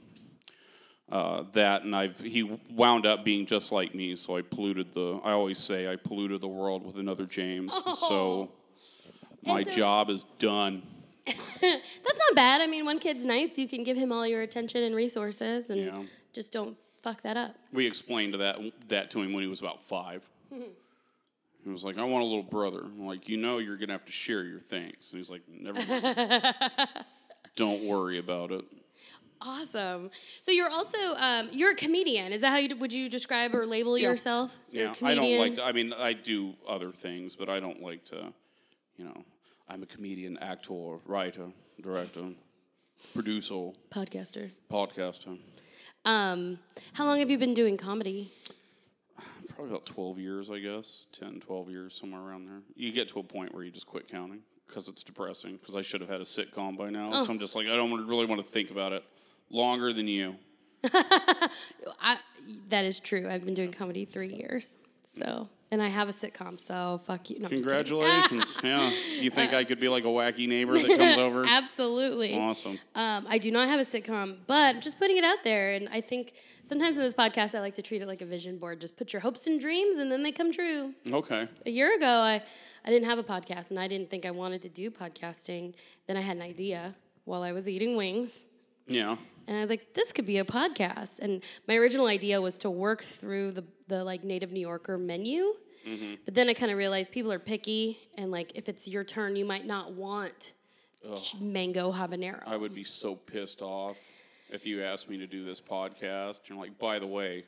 uh, 1.10 1.44
that, 1.52 1.82
and 1.84 1.94
I've 1.94 2.18
he 2.20 2.58
wound 2.70 3.06
up 3.06 3.24
being 3.24 3.46
just 3.46 3.70
like 3.70 3.94
me. 3.94 4.16
So 4.16 4.36
I 4.36 4.42
polluted 4.42 4.92
the. 4.92 5.20
I 5.22 5.32
always 5.32 5.58
say 5.58 5.90
I 5.90 5.96
polluted 5.96 6.40
the 6.40 6.48
world 6.48 6.84
with 6.84 6.96
another 6.96 7.26
James. 7.26 7.72
So 8.08 8.50
my 9.44 9.62
so- 9.62 9.70
job 9.70 10.10
is 10.10 10.24
done. 10.38 10.82
That's 11.60 12.20
not 12.30 12.34
bad. 12.36 12.62
I 12.62 12.66
mean, 12.66 12.86
one 12.86 12.98
kid's 12.98 13.24
nice. 13.24 13.58
You 13.58 13.68
can 13.68 13.82
give 13.82 13.98
him 13.98 14.12
all 14.12 14.26
your 14.26 14.40
attention 14.40 14.82
and 14.82 14.94
resources, 14.96 15.68
and 15.68 15.80
Yeah. 15.84 16.02
just 16.32 16.52
don't 16.52 16.76
fuck 17.02 17.22
that 17.22 17.36
up. 17.36 17.54
We 17.72 17.86
explained 17.86 18.34
that 18.34 18.58
that 18.88 19.10
to 19.12 19.20
him 19.20 19.32
when 19.32 19.42
he 19.42 19.48
was 19.48 19.60
about 19.60 19.82
five. 19.82 20.28
He 21.64 21.70
was 21.70 21.84
like, 21.84 21.98
"I 21.98 22.04
want 22.04 22.22
a 22.22 22.26
little 22.26 22.42
brother." 22.42 22.80
I'm 22.84 23.06
like, 23.06 23.28
"You 23.28 23.36
know, 23.36 23.58
you're 23.58 23.76
gonna 23.76 23.92
have 23.92 24.04
to 24.06 24.12
share 24.12 24.44
your 24.44 24.60
things." 24.60 25.10
And 25.12 25.18
he's 25.18 25.28
like, 25.28 25.42
"Never 25.48 25.84
mind. 25.86 26.54
Don't 27.56 27.84
worry 27.84 28.18
about 28.18 28.52
it." 28.52 28.64
Awesome. 29.40 30.10
So 30.42 30.50
you're 30.50 30.70
also 30.70 30.98
um, 31.16 31.48
you're 31.52 31.72
a 31.72 31.76
comedian. 31.76 32.32
Is 32.32 32.40
that 32.40 32.50
how 32.50 32.56
you 32.58 32.74
would 32.76 32.92
you 32.92 33.08
describe 33.08 33.54
or 33.54 33.66
label 33.66 33.96
Yeah. 33.98 34.10
yourself? 34.10 34.58
Yeah, 34.70 34.94
I 35.02 35.14
don't 35.14 35.38
like 35.38 35.54
to. 35.54 35.64
I 35.64 35.72
mean, 35.72 35.92
I 35.92 36.12
do 36.12 36.54
other 36.66 36.90
things, 36.92 37.36
but 37.36 37.48
I 37.48 37.60
don't 37.60 37.80
like 37.82 38.04
to. 38.06 38.32
You 38.96 39.04
know, 39.04 39.24
I'm 39.68 39.82
a 39.82 39.86
comedian, 39.86 40.38
actor, 40.38 40.98
writer, 41.06 41.48
director, 41.80 42.30
producer, 43.14 43.70
Podcaster. 43.90 44.50
podcaster. 44.70 45.38
Um, 46.04 46.58
how 46.94 47.04
long 47.04 47.18
have 47.18 47.30
you 47.30 47.38
been 47.38 47.54
doing 47.54 47.76
comedy? 47.76 48.32
Probably 49.54 49.70
about 49.72 49.86
12 49.86 50.18
years, 50.18 50.50
I 50.50 50.58
guess. 50.58 51.06
10, 51.12 51.40
12 51.40 51.70
years, 51.70 51.94
somewhere 51.94 52.20
around 52.20 52.46
there. 52.46 52.60
You 52.76 52.92
get 52.92 53.08
to 53.08 53.18
a 53.18 53.22
point 53.22 53.54
where 53.54 53.64
you 53.64 53.70
just 53.70 53.86
quit 53.86 54.08
counting 54.08 54.40
because 54.66 54.88
it's 54.88 55.02
depressing. 55.02 55.56
Because 55.56 55.74
I 55.74 55.80
should 55.82 56.00
have 56.00 56.10
had 56.10 56.20
a 56.20 56.24
sitcom 56.24 56.76
by 56.76 56.90
now. 56.90 57.10
So 57.24 57.32
I'm 57.32 57.38
just 57.38 57.54
like, 57.56 57.66
I 57.66 57.76
don't 57.76 58.06
really 58.06 58.26
want 58.26 58.40
to 58.40 58.46
think 58.46 58.70
about 58.70 58.92
it 58.92 59.04
longer 59.50 59.92
than 59.92 60.06
you. 60.06 60.36
I, 62.00 62.16
that 62.68 62.84
is 62.84 63.00
true. 63.00 63.28
I've 63.28 63.44
been 63.44 63.54
doing 63.54 63.72
comedy 63.72 64.04
three 64.04 64.32
years. 64.32 64.78
So, 65.16 65.48
and 65.70 65.82
I 65.82 65.88
have 65.88 66.08
a 66.08 66.12
sitcom. 66.12 66.58
So 66.60 67.00
fuck 67.04 67.30
you. 67.30 67.38
No, 67.38 67.46
I'm 67.46 67.50
just 67.50 67.64
kidding. 67.64 67.84
Congratulations. 67.84 68.58
yeah. 68.64 68.90
You 69.20 69.30
think 69.30 69.52
I 69.52 69.64
could 69.64 69.80
be 69.80 69.88
like 69.88 70.04
a 70.04 70.08
wacky 70.08 70.48
neighbor 70.48 70.74
that 70.74 70.96
comes 70.96 71.16
over? 71.18 71.44
Absolutely. 71.48 72.38
Awesome. 72.38 72.78
Um, 72.94 73.26
I 73.28 73.38
do 73.38 73.50
not 73.50 73.68
have 73.68 73.80
a 73.80 73.84
sitcom, 73.84 74.38
but 74.46 74.76
I'm 74.76 74.80
just 74.80 74.98
putting 74.98 75.16
it 75.16 75.24
out 75.24 75.44
there. 75.44 75.72
And 75.72 75.88
I 75.92 76.00
think 76.00 76.32
sometimes 76.64 76.96
in 76.96 77.02
this 77.02 77.14
podcast, 77.14 77.54
I 77.54 77.60
like 77.60 77.74
to 77.74 77.82
treat 77.82 78.02
it 78.02 78.08
like 78.08 78.22
a 78.22 78.26
vision 78.26 78.58
board. 78.58 78.80
Just 78.80 78.96
put 78.96 79.12
your 79.12 79.20
hopes 79.20 79.46
and 79.46 79.60
dreams, 79.60 79.96
and 79.96 80.10
then 80.10 80.22
they 80.22 80.32
come 80.32 80.52
true. 80.52 80.94
Okay. 81.10 81.48
A 81.66 81.70
year 81.70 81.94
ago, 81.94 82.06
I, 82.06 82.42
I 82.84 82.90
didn't 82.90 83.08
have 83.08 83.18
a 83.18 83.24
podcast, 83.24 83.70
and 83.70 83.78
I 83.78 83.88
didn't 83.88 84.10
think 84.10 84.24
I 84.24 84.30
wanted 84.30 84.62
to 84.62 84.68
do 84.68 84.90
podcasting. 84.90 85.74
Then 86.06 86.16
I 86.16 86.20
had 86.20 86.36
an 86.36 86.42
idea 86.42 86.94
while 87.24 87.42
I 87.42 87.52
was 87.52 87.68
eating 87.68 87.96
wings. 87.96 88.44
Yeah. 88.86 89.16
And 89.48 89.56
I 89.56 89.60
was 89.60 89.70
like, 89.70 89.94
this 89.94 90.12
could 90.12 90.26
be 90.26 90.36
a 90.38 90.44
podcast. 90.44 91.20
And 91.20 91.42
my 91.66 91.76
original 91.76 92.06
idea 92.06 92.40
was 92.40 92.58
to 92.58 92.70
work 92.70 93.02
through 93.02 93.52
the, 93.52 93.64
the 93.88 94.04
like 94.04 94.22
native 94.22 94.52
New 94.52 94.60
Yorker 94.60 94.98
menu. 94.98 95.54
Mm-hmm. 95.86 96.14
But 96.26 96.34
then 96.34 96.50
I 96.50 96.52
kind 96.52 96.70
of 96.70 96.76
realized 96.76 97.10
people 97.10 97.32
are 97.32 97.38
picky. 97.38 97.98
And 98.18 98.30
like, 98.30 98.52
if 98.56 98.68
it's 98.68 98.86
your 98.86 99.04
turn, 99.04 99.36
you 99.36 99.46
might 99.46 99.64
not 99.64 99.94
want 99.94 100.52
ch- 101.16 101.36
mango 101.40 101.90
habanero. 101.90 102.42
I 102.46 102.58
would 102.58 102.74
be 102.74 102.84
so 102.84 103.14
pissed 103.14 103.62
off 103.62 103.98
if 104.50 104.66
you 104.66 104.82
asked 104.82 105.08
me 105.08 105.16
to 105.18 105.26
do 105.26 105.46
this 105.46 105.62
podcast. 105.62 106.42
You're 106.48 106.58
like, 106.58 106.78
by 106.78 106.98
the 106.98 107.06
way, 107.06 107.44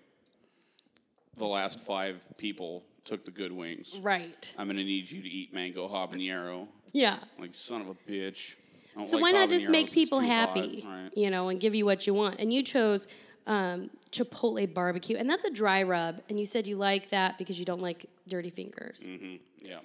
the 1.37 1.47
last 1.47 1.81
five 1.81 2.25
people 2.39 2.85
took 3.05 3.27
the 3.27 3.31
good 3.31 3.53
wings. 3.53 3.95
right. 4.03 4.55
I'm 4.59 4.67
gonna 4.67 4.85
need 4.85 5.11
you 5.11 5.23
to 5.23 5.29
eat 5.29 5.53
mango 5.55 5.89
habanero. 5.89 6.69
Yeah. 6.93 7.19
Like 7.39 7.55
son 7.55 7.81
of 7.83 7.89
a 7.89 7.95
bitch. 8.11 8.57
So 8.95 9.17
like 9.17 9.23
why 9.23 9.31
not 9.33 9.49
just 9.49 9.69
make 9.69 9.91
people 9.93 10.21
happy, 10.21 10.85
Right. 10.87 11.11
you 11.17 11.31
know, 11.31 11.49
and 11.49 11.61
give 11.61 11.75
you 11.75 11.85
what 11.87 12.07
you 12.07 12.15
want? 12.15 12.41
And 12.41 12.53
you 12.53 12.63
chose 12.63 13.07
um, 13.47 13.91
Chipotle 14.11 14.73
barbecue, 14.73 15.17
and 15.17 15.29
that's 15.31 15.45
a 15.45 15.51
dry 15.51 15.83
rub. 15.83 16.21
And 16.29 16.39
you 16.39 16.45
said 16.47 16.67
you 16.67 16.77
like 16.77 17.11
that 17.11 17.39
because 17.39 17.59
you 17.59 17.65
don't 17.65 17.81
like 17.81 18.07
dirty 18.29 18.51
fingers. 18.51 19.07
Mm. 19.09 19.39
Yeah. 19.63 19.79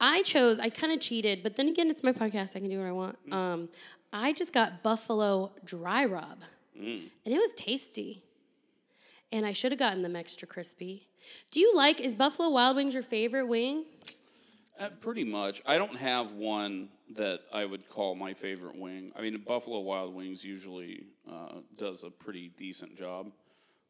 I 0.00 0.22
chose. 0.22 0.58
I 0.58 0.68
kind 0.70 0.92
of 0.92 1.00
cheated, 1.00 1.42
but 1.42 1.56
then 1.56 1.68
again, 1.68 1.88
it's 1.88 2.02
my 2.02 2.12
podcast. 2.12 2.56
I 2.56 2.60
can 2.60 2.68
do 2.68 2.78
what 2.78 2.86
I 2.86 2.92
want. 2.92 3.18
Um, 3.32 3.68
I 4.12 4.32
just 4.32 4.52
got 4.52 4.82
buffalo 4.82 5.52
dry 5.64 6.04
rub, 6.04 6.38
and 6.78 7.00
it 7.24 7.38
was 7.38 7.52
tasty. 7.52 8.22
And 9.32 9.44
I 9.44 9.52
should 9.52 9.72
have 9.72 9.78
gotten 9.78 10.02
them 10.02 10.14
extra 10.14 10.46
crispy. 10.46 11.08
Do 11.50 11.58
you 11.60 11.74
like? 11.74 12.00
Is 12.00 12.14
Buffalo 12.14 12.48
Wild 12.50 12.76
Wings 12.76 12.94
your 12.94 13.02
favorite 13.02 13.46
wing? 13.48 13.84
Uh, 14.78 14.90
pretty 15.00 15.24
much. 15.24 15.60
I 15.66 15.78
don't 15.78 15.96
have 15.96 16.32
one 16.32 16.88
that 17.14 17.40
I 17.54 17.64
would 17.64 17.88
call 17.88 18.14
my 18.14 18.34
favorite 18.34 18.76
wing. 18.76 19.12
I 19.16 19.22
mean, 19.22 19.40
Buffalo 19.46 19.80
Wild 19.80 20.14
Wings 20.14 20.44
usually 20.44 21.04
uh, 21.30 21.60
does 21.76 22.02
a 22.02 22.10
pretty 22.10 22.48
decent 22.56 22.96
job. 22.96 23.30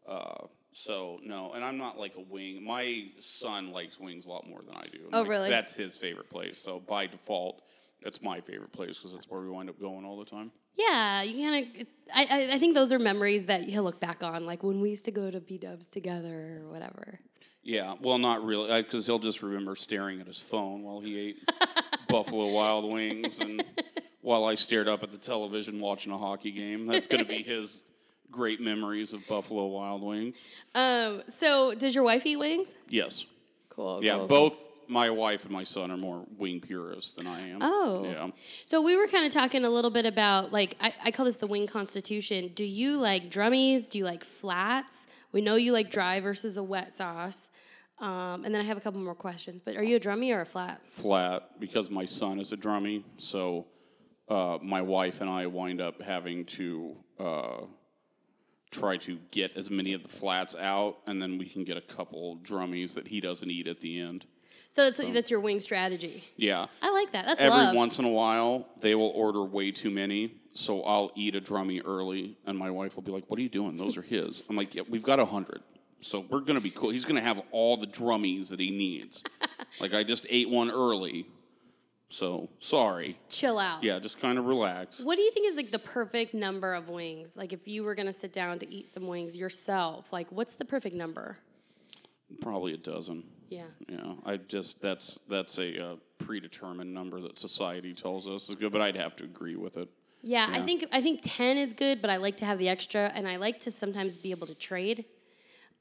Uh, 0.06 0.46
so 0.72 1.18
no, 1.24 1.52
and 1.54 1.64
I'm 1.64 1.78
not 1.78 1.98
like 1.98 2.16
a 2.16 2.20
wing. 2.20 2.62
My 2.62 3.06
son 3.18 3.72
likes 3.72 3.98
wings 3.98 4.26
a 4.26 4.28
lot 4.28 4.46
more 4.46 4.60
than 4.62 4.74
I 4.76 4.84
do. 4.92 5.08
Oh, 5.12 5.20
Like, 5.22 5.30
really? 5.30 5.48
That's 5.48 5.74
his 5.74 5.96
favorite 5.96 6.28
place. 6.28 6.58
So 6.58 6.78
by 6.78 7.06
default, 7.06 7.62
that's 8.02 8.20
my 8.22 8.40
favorite 8.40 8.72
place 8.72 8.98
because 8.98 9.12
that's 9.12 9.28
where 9.30 9.40
we 9.40 9.48
wind 9.48 9.70
up 9.70 9.80
going 9.80 10.04
all 10.04 10.18
the 10.18 10.26
time. 10.26 10.52
Yeah, 10.74 11.22
you 11.22 11.48
kind 11.48 11.64
of. 11.64 11.86
I, 12.14 12.26
I 12.30 12.54
I 12.54 12.58
think 12.58 12.74
those 12.74 12.92
are 12.92 12.98
memories 12.98 13.46
that 13.46 13.62
he'll 13.64 13.82
look 13.82 13.98
back 13.98 14.22
on, 14.22 14.44
like 14.44 14.62
when 14.62 14.80
we 14.82 14.90
used 14.90 15.06
to 15.06 15.10
go 15.10 15.30
to 15.30 15.40
B 15.40 15.56
Dubs 15.56 15.86
together 15.86 16.60
or 16.62 16.70
whatever. 16.70 17.20
Yeah, 17.62 17.94
well, 18.00 18.18
not 18.18 18.44
really, 18.44 18.80
because 18.82 19.06
he'll 19.06 19.18
just 19.18 19.42
remember 19.42 19.74
staring 19.74 20.20
at 20.20 20.26
his 20.26 20.38
phone 20.38 20.82
while 20.84 21.00
he 21.00 21.18
ate 21.18 21.38
Buffalo 22.08 22.48
Wild 22.52 22.90
Wings, 22.90 23.40
and 23.40 23.62
while 24.20 24.44
I 24.44 24.54
stared 24.54 24.88
up 24.88 25.02
at 25.02 25.10
the 25.10 25.18
television 25.18 25.80
watching 25.80 26.12
a 26.12 26.18
hockey 26.18 26.50
game. 26.52 26.86
That's 26.86 27.06
going 27.06 27.22
to 27.22 27.28
be 27.28 27.42
his 27.42 27.84
great 28.30 28.60
memories 28.60 29.12
of 29.12 29.26
Buffalo 29.28 29.66
Wild 29.66 30.02
Wings. 30.02 30.36
Um. 30.74 31.22
So, 31.28 31.74
does 31.74 31.94
your 31.94 32.04
wife 32.04 32.24
eat 32.26 32.36
wings? 32.36 32.74
Yes, 32.88 33.24
Cool. 33.70 34.00
yeah, 34.02 34.12
cool, 34.12 34.18
cool. 34.20 34.28
both 34.28 34.70
my 34.88 35.10
wife 35.10 35.42
and 35.44 35.52
my 35.52 35.64
son 35.64 35.90
are 35.90 35.96
more 35.96 36.24
wing 36.38 36.60
purists 36.60 37.12
than 37.12 37.26
I 37.26 37.48
am. 37.48 37.58
Oh. 37.60 38.04
yeah. 38.04 38.28
So 38.66 38.80
we 38.82 38.96
were 38.96 39.08
kind 39.08 39.26
of 39.26 39.32
talking 39.32 39.64
a 39.64 39.70
little 39.70 39.90
bit 39.90 40.06
about 40.06 40.52
like 40.52 40.76
I, 40.80 40.92
I 41.06 41.10
call 41.10 41.26
this 41.26 41.34
the 41.36 41.48
wing 41.48 41.66
constitution. 41.66 42.52
Do 42.54 42.64
you 42.64 42.96
like 42.98 43.28
drummies? 43.28 43.90
Do 43.90 43.98
you 43.98 44.04
like 44.04 44.22
flats? 44.24 45.08
We 45.32 45.40
know 45.40 45.56
you 45.56 45.72
like 45.72 45.90
dry 45.90 46.20
versus 46.20 46.56
a 46.56 46.62
wet 46.62 46.92
sauce. 46.92 47.50
Um, 47.98 48.44
and 48.44 48.54
then 48.54 48.60
I 48.60 48.64
have 48.64 48.76
a 48.76 48.80
couple 48.80 49.00
more 49.00 49.14
questions. 49.14 49.62
But 49.64 49.76
are 49.76 49.82
you 49.82 49.96
a 49.96 50.00
drummy 50.00 50.34
or 50.36 50.40
a 50.42 50.46
flat? 50.46 50.80
flat 50.88 51.58
because 51.60 51.90
my 51.90 52.04
son 52.04 52.38
is 52.38 52.52
a 52.52 52.56
drummy. 52.56 53.02
So 53.16 53.66
uh, 54.28 54.58
my 54.62 54.82
wife 54.82 55.20
and 55.20 55.30
I 55.30 55.46
wind 55.46 55.80
up 55.80 56.02
having 56.02 56.44
to 56.46 56.96
uh, 57.18 57.60
try 58.70 58.96
to 58.98 59.18
get 59.30 59.56
as 59.56 59.70
many 59.70 59.94
of 59.94 60.02
the 60.02 60.08
flats 60.08 60.54
out, 60.56 60.98
and 61.06 61.22
then 61.22 61.38
we 61.38 61.46
can 61.46 61.64
get 61.64 61.76
a 61.76 61.80
couple 61.80 62.38
drummies 62.42 62.94
that 62.94 63.08
he 63.08 63.20
doesn't 63.20 63.50
eat 63.50 63.66
at 63.66 63.80
the 63.80 64.00
end. 64.00 64.26
So 64.68 64.82
that's 64.82 64.98
that's 65.12 65.30
your 65.30 65.40
wing 65.40 65.60
strategy. 65.60 66.24
Yeah. 66.36 66.66
I 66.82 66.90
like 66.92 67.12
that. 67.12 67.26
That's 67.26 67.40
Every 67.40 67.50
love. 67.58 67.74
once 67.74 67.98
in 67.98 68.04
a 68.04 68.10
while, 68.10 68.68
they 68.80 68.94
will 68.94 69.12
order 69.14 69.44
way 69.44 69.70
too 69.70 69.90
many. 69.90 70.34
So 70.54 70.82
I'll 70.82 71.12
eat 71.14 71.36
a 71.36 71.40
drummy 71.40 71.82
early, 71.84 72.36
and 72.46 72.56
my 72.56 72.70
wife 72.70 72.96
will 72.96 73.02
be 73.02 73.12
like, 73.12 73.24
"What 73.28 73.38
are 73.38 73.42
you 73.42 73.48
doing? 73.50 73.76
Those 73.76 73.96
are 73.96 74.02
his." 74.02 74.42
I'm 74.48 74.56
like, 74.56 74.74
"Yeah, 74.74 74.82
we've 74.88 75.02
got 75.02 75.20
a 75.20 75.24
hundred, 75.26 75.62
so 76.00 76.24
we're 76.28 76.40
gonna 76.40 76.60
be 76.60 76.70
cool. 76.70 76.90
He's 76.90 77.04
gonna 77.04 77.20
have 77.20 77.40
all 77.50 77.76
the 77.76 77.86
drummies 77.86 78.48
that 78.50 78.60
he 78.60 78.70
needs. 78.70 79.22
like 79.80 79.94
I 79.94 80.02
just 80.02 80.26
ate 80.28 80.48
one 80.48 80.70
early, 80.70 81.26
so 82.08 82.48
sorry. 82.58 83.18
Chill 83.28 83.58
out. 83.58 83.82
Yeah, 83.82 83.98
just 83.98 84.20
kind 84.20 84.38
of 84.38 84.46
relax. 84.46 85.00
What 85.00 85.16
do 85.16 85.22
you 85.22 85.30
think 85.30 85.46
is 85.46 85.56
like 85.56 85.70
the 85.70 85.78
perfect 85.78 86.34
number 86.34 86.74
of 86.74 86.88
wings? 86.88 87.36
Like 87.36 87.52
if 87.52 87.66
you 87.66 87.82
were 87.84 87.94
gonna 87.94 88.12
sit 88.12 88.32
down 88.32 88.58
to 88.60 88.72
eat 88.72 88.90
some 88.90 89.06
wings 89.06 89.36
yourself, 89.36 90.12
like 90.12 90.30
what's 90.30 90.54
the 90.54 90.64
perfect 90.64 90.94
number? 90.94 91.38
Probably 92.40 92.74
a 92.74 92.78
dozen. 92.78 93.24
Yeah. 93.48 93.66
Yeah, 93.88 94.14
I 94.24 94.36
just 94.36 94.82
that's 94.82 95.18
that's 95.28 95.58
a 95.58 95.92
uh, 95.92 95.96
predetermined 96.18 96.92
number 96.92 97.20
that 97.20 97.38
society 97.38 97.92
tells 97.94 98.28
us 98.28 98.48
is 98.48 98.56
good, 98.56 98.72
but 98.72 98.80
I'd 98.80 98.96
have 98.96 99.16
to 99.16 99.24
agree 99.24 99.56
with 99.56 99.76
it. 99.76 99.88
Yeah, 100.22 100.46
I 100.50 100.60
think 100.60 100.84
I 100.92 101.00
think 101.00 101.20
ten 101.22 101.56
is 101.56 101.72
good, 101.72 102.00
but 102.00 102.10
I 102.10 102.16
like 102.16 102.36
to 102.38 102.44
have 102.44 102.58
the 102.58 102.68
extra, 102.68 103.12
and 103.14 103.28
I 103.28 103.36
like 103.36 103.60
to 103.60 103.70
sometimes 103.70 104.16
be 104.16 104.32
able 104.32 104.48
to 104.48 104.54
trade. 104.54 105.04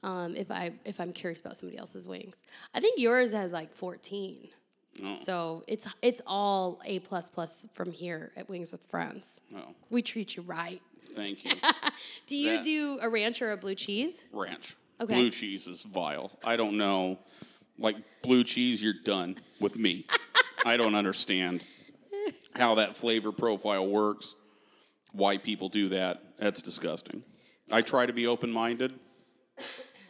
Um, 0.02 0.36
if 0.36 0.50
I 0.50 0.72
if 0.84 1.00
I'm 1.00 1.12
curious 1.12 1.40
about 1.40 1.56
somebody 1.56 1.78
else's 1.78 2.06
wings, 2.06 2.36
I 2.74 2.80
think 2.80 2.98
yours 2.98 3.32
has 3.32 3.52
like 3.52 3.72
fourteen. 3.72 4.48
So 5.24 5.62
it's 5.66 5.86
it's 6.00 6.22
all 6.26 6.80
a 6.86 7.00
plus 7.00 7.28
plus 7.28 7.66
from 7.74 7.92
here 7.92 8.32
at 8.34 8.48
Wings 8.48 8.72
with 8.72 8.86
Friends. 8.86 9.40
Oh, 9.54 9.74
We 9.90 10.00
treat 10.00 10.36
you 10.36 10.42
right. 10.42 10.80
thank 11.12 11.44
you. 11.44 11.50
Do 12.26 12.34
you 12.36 12.52
That- 12.56 12.64
do 12.64 12.98
a 13.02 13.08
ranch 13.10 13.42
or 13.42 13.52
a 13.52 13.56
blue 13.58 13.74
cheese? 13.74 14.24
ranch. 14.32 14.74
Okay. 14.98 15.12
Blue 15.14 15.30
cheese 15.30 15.66
is 15.66 15.82
vile. 15.82 16.30
I 16.44 16.56
don't 16.56 16.78
know. 16.78 17.18
Like 17.78 17.96
blue 18.22 18.42
cheese, 18.42 18.82
you're 18.82 18.94
done 19.04 19.36
with 19.60 19.76
me. 19.76 20.06
I 20.64 20.78
don't 20.78 20.94
understand 20.94 21.62
how 22.54 22.76
that 22.76 22.96
flavor 22.96 23.32
profile 23.32 23.86
works. 23.86 24.34
Why 25.12 25.36
people 25.36 25.68
do 25.68 25.90
that? 25.90 26.22
That's 26.38 26.62
disgusting. 26.62 27.22
I 27.70 27.82
try 27.82 28.06
to 28.06 28.14
be 28.14 28.26
open 28.26 28.50
minded. 28.50 28.98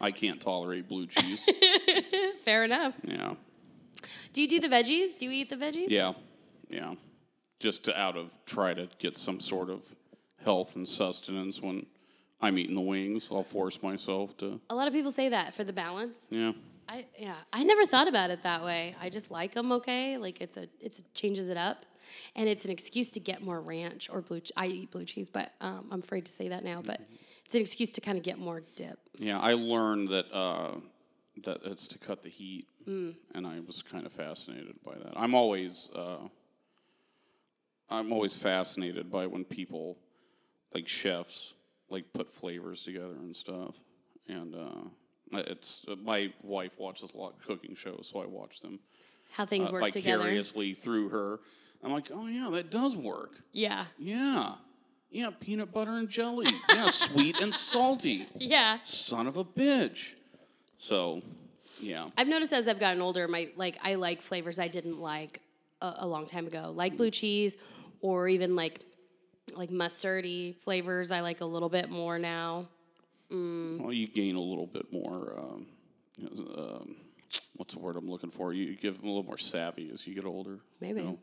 I 0.01 0.11
can't 0.11 0.41
tolerate 0.41 0.89
blue 0.89 1.07
cheese. 1.07 1.43
Fair 2.45 2.65
enough. 2.65 2.95
yeah. 3.03 3.35
Do 4.33 4.43
you 4.43 4.49
do 4.49 4.61
the 4.61 4.69
veggies? 4.69 5.19
Do 5.19 5.25
you 5.25 5.31
eat 5.31 5.49
the 5.49 5.57
veggies? 5.57 5.87
Yeah. 5.89 6.13
Yeah. 6.69 6.95
Just 7.59 7.85
to 7.87 7.99
out 7.99 8.17
of 8.17 8.35
try 8.45 8.75
to 8.75 8.89
get 8.99 9.17
some 9.17 9.41
sort 9.41 9.71
of 9.71 9.83
health 10.45 10.77
and 10.77 10.87
sustenance 10.87 11.63
when 11.63 11.87
I'm 12.41 12.59
eating 12.59 12.75
the 12.75 12.83
wings. 12.83 13.29
I'll 13.31 13.43
force 13.43 13.83
myself 13.83 14.37
to. 14.39 14.61
A 14.69 14.75
lot 14.75 14.87
of 14.89 14.93
people 14.93 15.11
say 15.13 15.31
that 15.31 15.55
for 15.55 15.65
the 15.65 15.73
balance. 15.73 16.19
Yeah. 16.29 16.53
I 16.89 17.07
yeah, 17.19 17.35
I 17.53 17.65
never 17.65 17.85
thought 17.87 18.07
about 18.09 18.31
it 18.31 18.43
that 18.45 18.63
way. 18.63 18.95
I 19.01 19.09
just 19.09 19.31
like 19.31 19.55
them 19.55 19.73
okay. 19.73 20.19
Like 20.19 20.41
it's 20.41 20.57
a 20.57 20.69
it's 20.81 21.03
changes 21.15 21.49
it 21.49 21.57
up, 21.57 21.85
and 22.37 22.49
it's 22.49 22.65
an 22.65 22.71
excuse 22.71 23.11
to 23.13 23.21
get 23.21 23.43
more 23.43 23.61
ranch 23.61 24.09
or 24.13 24.21
blue. 24.21 24.39
Che- 24.41 24.53
I 24.57 24.67
eat 24.67 24.91
blue 24.93 25.05
cheese, 25.05 25.29
but 25.29 25.51
um, 25.61 25.87
I'm 25.91 25.99
afraid 25.99 26.27
to 26.27 26.33
say 26.33 26.47
that 26.49 26.63
now. 26.63 26.83
But 26.85 27.01
it's 27.47 27.55
an 27.55 27.61
excuse 27.61 27.91
to 27.93 28.01
kind 28.01 28.19
of 28.19 28.25
get 28.25 28.39
more 28.39 28.63
dip. 28.75 28.99
Yeah, 29.19 29.39
I 29.39 29.55
learned 29.55 30.09
that 30.09 30.27
uh, 30.33 30.73
that 31.45 31.61
it's 31.65 31.87
to 31.89 31.99
cut 31.99 32.23
the 32.23 32.29
heat, 32.29 32.67
and 32.87 33.47
I 33.47 33.61
was 33.61 33.83
kind 33.83 34.05
of 34.05 34.13
fascinated 34.13 34.75
by 34.85 34.95
that. 34.95 35.13
I'm 35.17 35.35
always 35.35 35.89
uh, 35.95 36.27
I'm 37.89 38.13
always 38.13 38.35
fascinated 38.35 39.11
by 39.11 39.27
when 39.29 39.45
people 39.45 39.97
like 40.75 40.89
chefs 40.89 41.55
like 41.89 42.13
put 42.13 42.31
flavors 42.33 42.83
together 42.83 43.15
and 43.15 43.35
stuff, 43.35 43.77
and 44.29 44.55
uh, 44.57 45.39
it's 45.47 45.85
my 46.03 46.33
wife 46.43 46.77
watches 46.79 47.11
a 47.15 47.17
lot 47.17 47.35
of 47.35 47.47
cooking 47.47 47.77
shows, 47.77 48.11
so 48.13 48.21
I 48.21 48.27
watch 48.27 48.61
them 48.61 48.81
How 49.31 49.47
things 49.47 49.71
uh, 49.71 49.73
work 49.75 49.93
together. 49.93 50.19
vicariously 50.19 50.75
through 50.75 51.11
her. 51.11 51.39
I'm 51.85 51.93
like, 51.93 52.09
oh 52.13 52.27
yeah, 52.27 52.49
that 52.53 52.73
does 52.73 52.97
work. 52.97 53.41
Yeah. 53.53 53.85
Yeah. 53.99 54.55
Yeah, 55.17 55.31
peanut 55.41 55.73
butter 55.73 55.93
and 55.93 56.11
jelly. 56.11 56.47
Yeah, 56.75 56.91
sweet 56.91 57.41
and 57.41 57.55
salty. 57.55 58.27
Yeah. 58.39 58.81
Son 58.83 59.27
of 59.27 59.39
a 59.39 59.45
bitch. 59.45 60.13
So, 60.77 61.23
yeah. 61.81 62.07
I've 62.19 62.29
noticed 62.29 62.53
as 62.53 62.69
I've 62.69 62.79
gotten 62.79 63.01
older, 63.01 63.27
my 63.27 63.49
like 63.57 63.79
I 63.83 63.95
like 63.95 64.21
flavors 64.21 64.59
I 64.59 64.69
didn't 64.69 65.01
like 65.01 65.41
a, 65.81 65.95
a 66.01 66.07
long 66.07 66.27
time 66.27 66.47
ago, 66.47 66.71
like 66.71 66.99
blue 66.99 67.11
cheese, 67.11 67.57
or 68.03 68.29
even 68.29 68.57
like 68.57 68.81
like 69.55 69.71
mustardy 69.71 70.55
flavors. 70.55 71.11
I 71.11 71.21
like 71.21 71.41
a 71.41 71.47
little 71.47 71.71
bit 71.71 71.89
more 71.89 72.19
now. 72.19 72.69
Well, 73.31 73.95
you 73.95 74.09
gain 74.09 74.37
a 74.37 74.41
little 74.41 74.67
bit 74.67 74.93
more. 74.93 75.39
Um, 75.39 75.67
you 76.19 76.29
know, 76.29 76.63
um, 76.63 76.97
what's 77.55 77.73
the 77.73 77.81
word 77.81 77.97
I'm 77.97 78.11
looking 78.11 78.31
for? 78.31 78.53
You, 78.53 78.67
you 78.67 78.77
give 78.77 78.99
them 78.99 79.07
a 79.07 79.09
little 79.09 79.25
more 79.25 79.39
savvy 79.39 79.89
as 79.91 80.07
you 80.07 80.15
get 80.15 80.27
older. 80.27 80.59
Maybe. 80.79 81.01
You 81.01 81.07
know, 81.07 81.19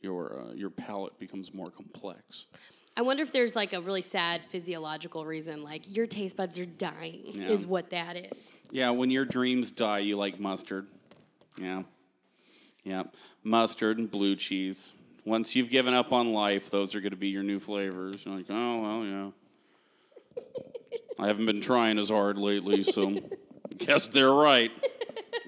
your 0.00 0.40
uh, 0.40 0.54
your 0.54 0.70
palate 0.70 1.18
becomes 1.18 1.52
more 1.52 1.68
complex. 1.68 2.46
I 2.96 3.02
wonder 3.02 3.22
if 3.22 3.32
there's 3.32 3.56
like 3.56 3.72
a 3.72 3.80
really 3.80 4.02
sad 4.02 4.44
physiological 4.44 5.26
reason, 5.26 5.62
like 5.64 5.96
your 5.96 6.06
taste 6.06 6.36
buds 6.36 6.58
are 6.58 6.66
dying, 6.66 7.22
Yeah. 7.34 7.48
is 7.48 7.66
what 7.66 7.90
that 7.90 8.16
is. 8.16 8.32
Yeah, 8.70 8.90
when 8.90 9.10
your 9.10 9.24
dreams 9.24 9.70
die, 9.70 9.98
you 10.00 10.16
like 10.16 10.38
mustard. 10.38 10.86
Yeah. 11.56 11.82
Yeah. 12.84 13.04
Mustard 13.42 13.98
and 13.98 14.10
blue 14.10 14.36
cheese. 14.36 14.92
Once 15.24 15.56
you've 15.56 15.70
given 15.70 15.94
up 15.94 16.12
on 16.12 16.32
life, 16.32 16.70
those 16.70 16.94
are 16.94 17.00
going 17.00 17.12
to 17.12 17.16
be 17.16 17.28
your 17.28 17.42
new 17.42 17.58
flavors. 17.58 18.24
You're 18.26 18.36
like, 18.36 18.46
oh, 18.50 18.80
well, 18.82 19.04
yeah. 19.04 19.30
I 21.18 21.26
haven't 21.26 21.46
been 21.46 21.60
trying 21.60 21.98
as 21.98 22.10
hard 22.10 22.38
lately, 22.38 22.82
so 22.82 23.16
guess 23.78 24.08
they're 24.08 24.32
right. 24.32 24.70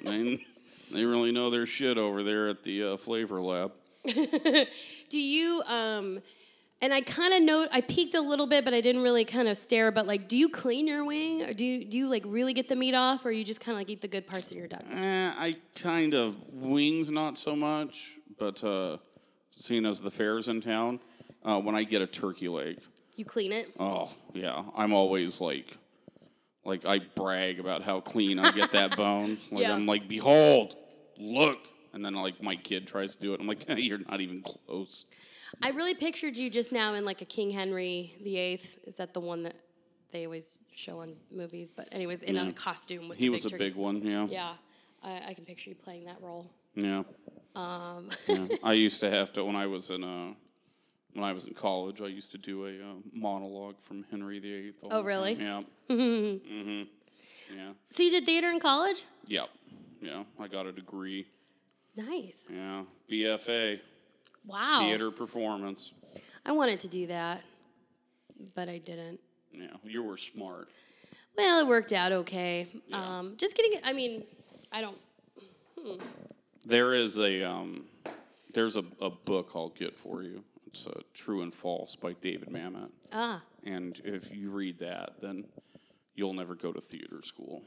They, 0.05 0.45
they 0.93 1.05
really 1.05 1.31
know 1.33 1.51
their 1.51 1.67
shit 1.67 1.99
over 1.99 2.23
there 2.23 2.49
at 2.49 2.63
the 2.63 2.93
uh, 2.93 2.97
flavor 2.97 3.41
lab. 3.41 3.73
Do 4.05 5.21
you 5.21 5.63
um 5.67 6.21
and 6.83 6.93
I 6.93 7.01
kind 7.01 7.33
of 7.35 7.43
know 7.43 7.67
I 7.73 7.81
peeked 7.81 8.15
a 8.15 8.21
little 8.21 8.47
bit, 8.47 8.65
but 8.65 8.75
I 8.75 8.81
didn't 8.81 9.03
really 9.03 9.25
kind 9.25 9.49
of 9.49 9.57
stare. 9.57 9.91
But 9.91 10.07
like, 10.07 10.29
do 10.29 10.37
you 10.37 10.49
clean 10.49 10.87
your 10.87 11.05
wing, 11.05 11.43
or 11.43 11.55
do 11.55 11.65
you 11.65 11.85
do 11.85 11.97
you 11.99 12.09
like 12.09 12.23
really 12.27 12.53
get 12.53 12.69
the 12.69 12.77
meat 12.77 12.95
off, 12.95 13.25
or 13.25 13.31
you 13.31 13.45
just 13.45 13.61
kind 13.61 13.75
of 13.75 13.81
like 13.81 13.91
eat 13.91 14.01
the 14.03 14.09
good 14.09 14.27
parts 14.27 14.51
and 14.51 14.59
you're 14.59 14.69
done? 14.69 14.85
Eh, 14.93 15.33
I 15.37 15.55
kind 15.75 16.15
of 16.15 16.37
wings 16.53 17.11
not 17.11 17.39
so 17.39 17.57
much, 17.57 18.11
but 18.39 18.63
uh, 18.63 18.99
seeing 19.51 19.87
as 19.87 20.01
the 20.01 20.11
fair's 20.11 20.49
in 20.49 20.61
town, 20.61 21.01
uh, 21.45 21.59
when 21.61 21.75
I 21.75 21.85
get 21.85 22.03
a 22.03 22.07
turkey 22.07 22.49
leg, 22.49 22.79
You 23.17 23.25
clean 23.25 23.53
it. 23.53 23.71
oh 23.81 24.11
yeah, 24.35 24.63
I'm 24.77 24.93
always 24.93 25.41
like, 25.41 25.79
like 26.65 26.85
I 26.85 26.99
brag 26.99 27.59
about 27.59 27.83
how 27.83 28.01
clean 28.01 28.39
I 28.39 28.51
get 28.51 28.73
that 28.73 28.97
bone. 28.99 29.39
Like 29.51 29.63
Yeah. 29.63 29.75
I'm 29.75 29.87
like, 29.87 30.09
behold, 30.09 30.77
look, 31.19 31.59
and 31.95 32.05
then 32.05 32.15
like 32.15 32.43
my 32.43 32.57
kid 32.57 32.87
tries 32.87 33.17
to 33.17 33.23
do 33.23 33.33
it. 33.33 33.41
I'm 33.41 33.47
like, 33.47 33.65
you're 33.79 34.01
not 34.11 34.21
even 34.21 34.43
close. 34.43 35.07
I 35.63 35.71
really 35.71 35.95
pictured 35.95 36.37
you 36.37 36.51
just 36.51 36.73
now 36.73 36.95
in 36.95 37.05
like 37.05 37.23
a 37.23 37.25
King 37.25 37.51
Henry 37.51 38.15
the 38.23 38.37
Eighth. 38.37 38.79
Is 38.85 38.97
that 38.97 39.15
the 39.15 39.21
one 39.21 39.43
that 39.45 39.57
they 40.13 40.25
always 40.25 40.59
show 40.75 41.01
on 41.01 41.15
movies? 41.31 41.71
But 41.71 41.89
anyways, 41.93 42.23
in 42.23 42.37
a 42.37 42.53
costume 42.53 43.09
with 43.09 43.19
He 43.19 43.31
was 43.31 43.45
a 43.45 43.57
big 43.57 43.75
one, 43.75 44.03
yeah. 44.03 44.27
Yeah, 44.29 44.53
I, 45.03 45.23
I 45.29 45.35
can 45.35 45.45
picture 45.45 45.71
you 45.71 45.77
playing 45.77 46.05
that 46.07 46.21
role. 46.21 46.51
Yeah. 46.75 47.03
Um, 47.55 48.11
yeah. 48.29 48.47
I 48.63 48.75
used 48.75 49.01
to 49.01 49.11
have 49.11 49.33
to 49.35 49.45
when 49.45 49.57
I 49.57 49.67
was 49.67 49.91
in 49.91 50.05
uh 50.05 50.35
when 51.15 51.25
I 51.25 51.33
was 51.33 51.47
in 51.47 51.55
college. 51.55 52.01
I 52.01 52.07
used 52.07 52.31
to 52.33 52.39
do 52.39 52.67
a 52.67 52.71
uh, 52.71 52.95
monologue 53.13 53.77
from 53.81 54.05
Henry 54.11 54.39
VIII. 54.39 54.75
Oh, 54.91 55.03
really? 55.03 55.35
time. 55.37 55.67
Yeah. 55.89 55.95
mm-hmm. 55.95 56.83
Yeah. 57.57 57.71
so 57.91 58.03
you 58.03 58.11
did 58.11 58.27
theater 58.27 58.51
in 58.51 58.61
college? 58.61 59.05
Yep. 59.27 59.49
Yeah. 60.03 60.25
I 60.39 60.49
got 60.49 60.67
a 60.67 60.73
degree. 60.73 61.27
Nice. 61.97 62.37
Yeah. 62.53 62.83
BFA. 63.11 63.81
Wow. 64.47 64.81
Theater 64.83 65.11
performance. 65.11 65.93
I 66.45 66.53
wanted 66.53 66.81
to 66.81 66.89
do 66.89 67.07
that, 67.09 67.43
but 68.55 68.69
I 68.69 68.79
didn't. 68.79 69.21
Yeah. 69.53 69.67
You 69.85 70.03
were 70.03 70.17
smart. 70.17 70.69
Well, 71.37 71.61
it 71.61 71.69
worked 71.69 71.93
out 71.93 72.13
okay. 72.13 72.69
Um, 72.93 73.35
just 73.37 73.57
kidding. 73.57 73.81
I 73.85 73.93
mean, 73.93 74.25
I 74.73 74.81
don't. 74.81 74.97
There 76.65 76.95
is 76.95 77.19
a 77.19 77.45
um, 77.49 77.85
there's 78.55 78.77
a, 78.77 78.85
a 79.01 79.11
book 79.11 79.53
I'll 79.55 79.69
get 79.69 79.99
for 79.99 80.23
you. 80.23 80.43
It's 80.67 80.87
uh, 80.87 81.01
True 81.15 81.43
and 81.43 81.55
False 81.55 81.95
by 81.95 82.15
David 82.15 82.49
Mamet. 82.49 82.91
Ah, 83.13 83.43
And 83.65 84.01
if 84.05 84.35
you 84.35 84.51
read 84.51 84.79
that, 84.81 85.21
then 85.21 85.45
you'll 86.15 86.33
never 86.33 86.55
go 86.55 86.73
to 86.73 86.81
theater 86.81 87.21
school. 87.23 87.63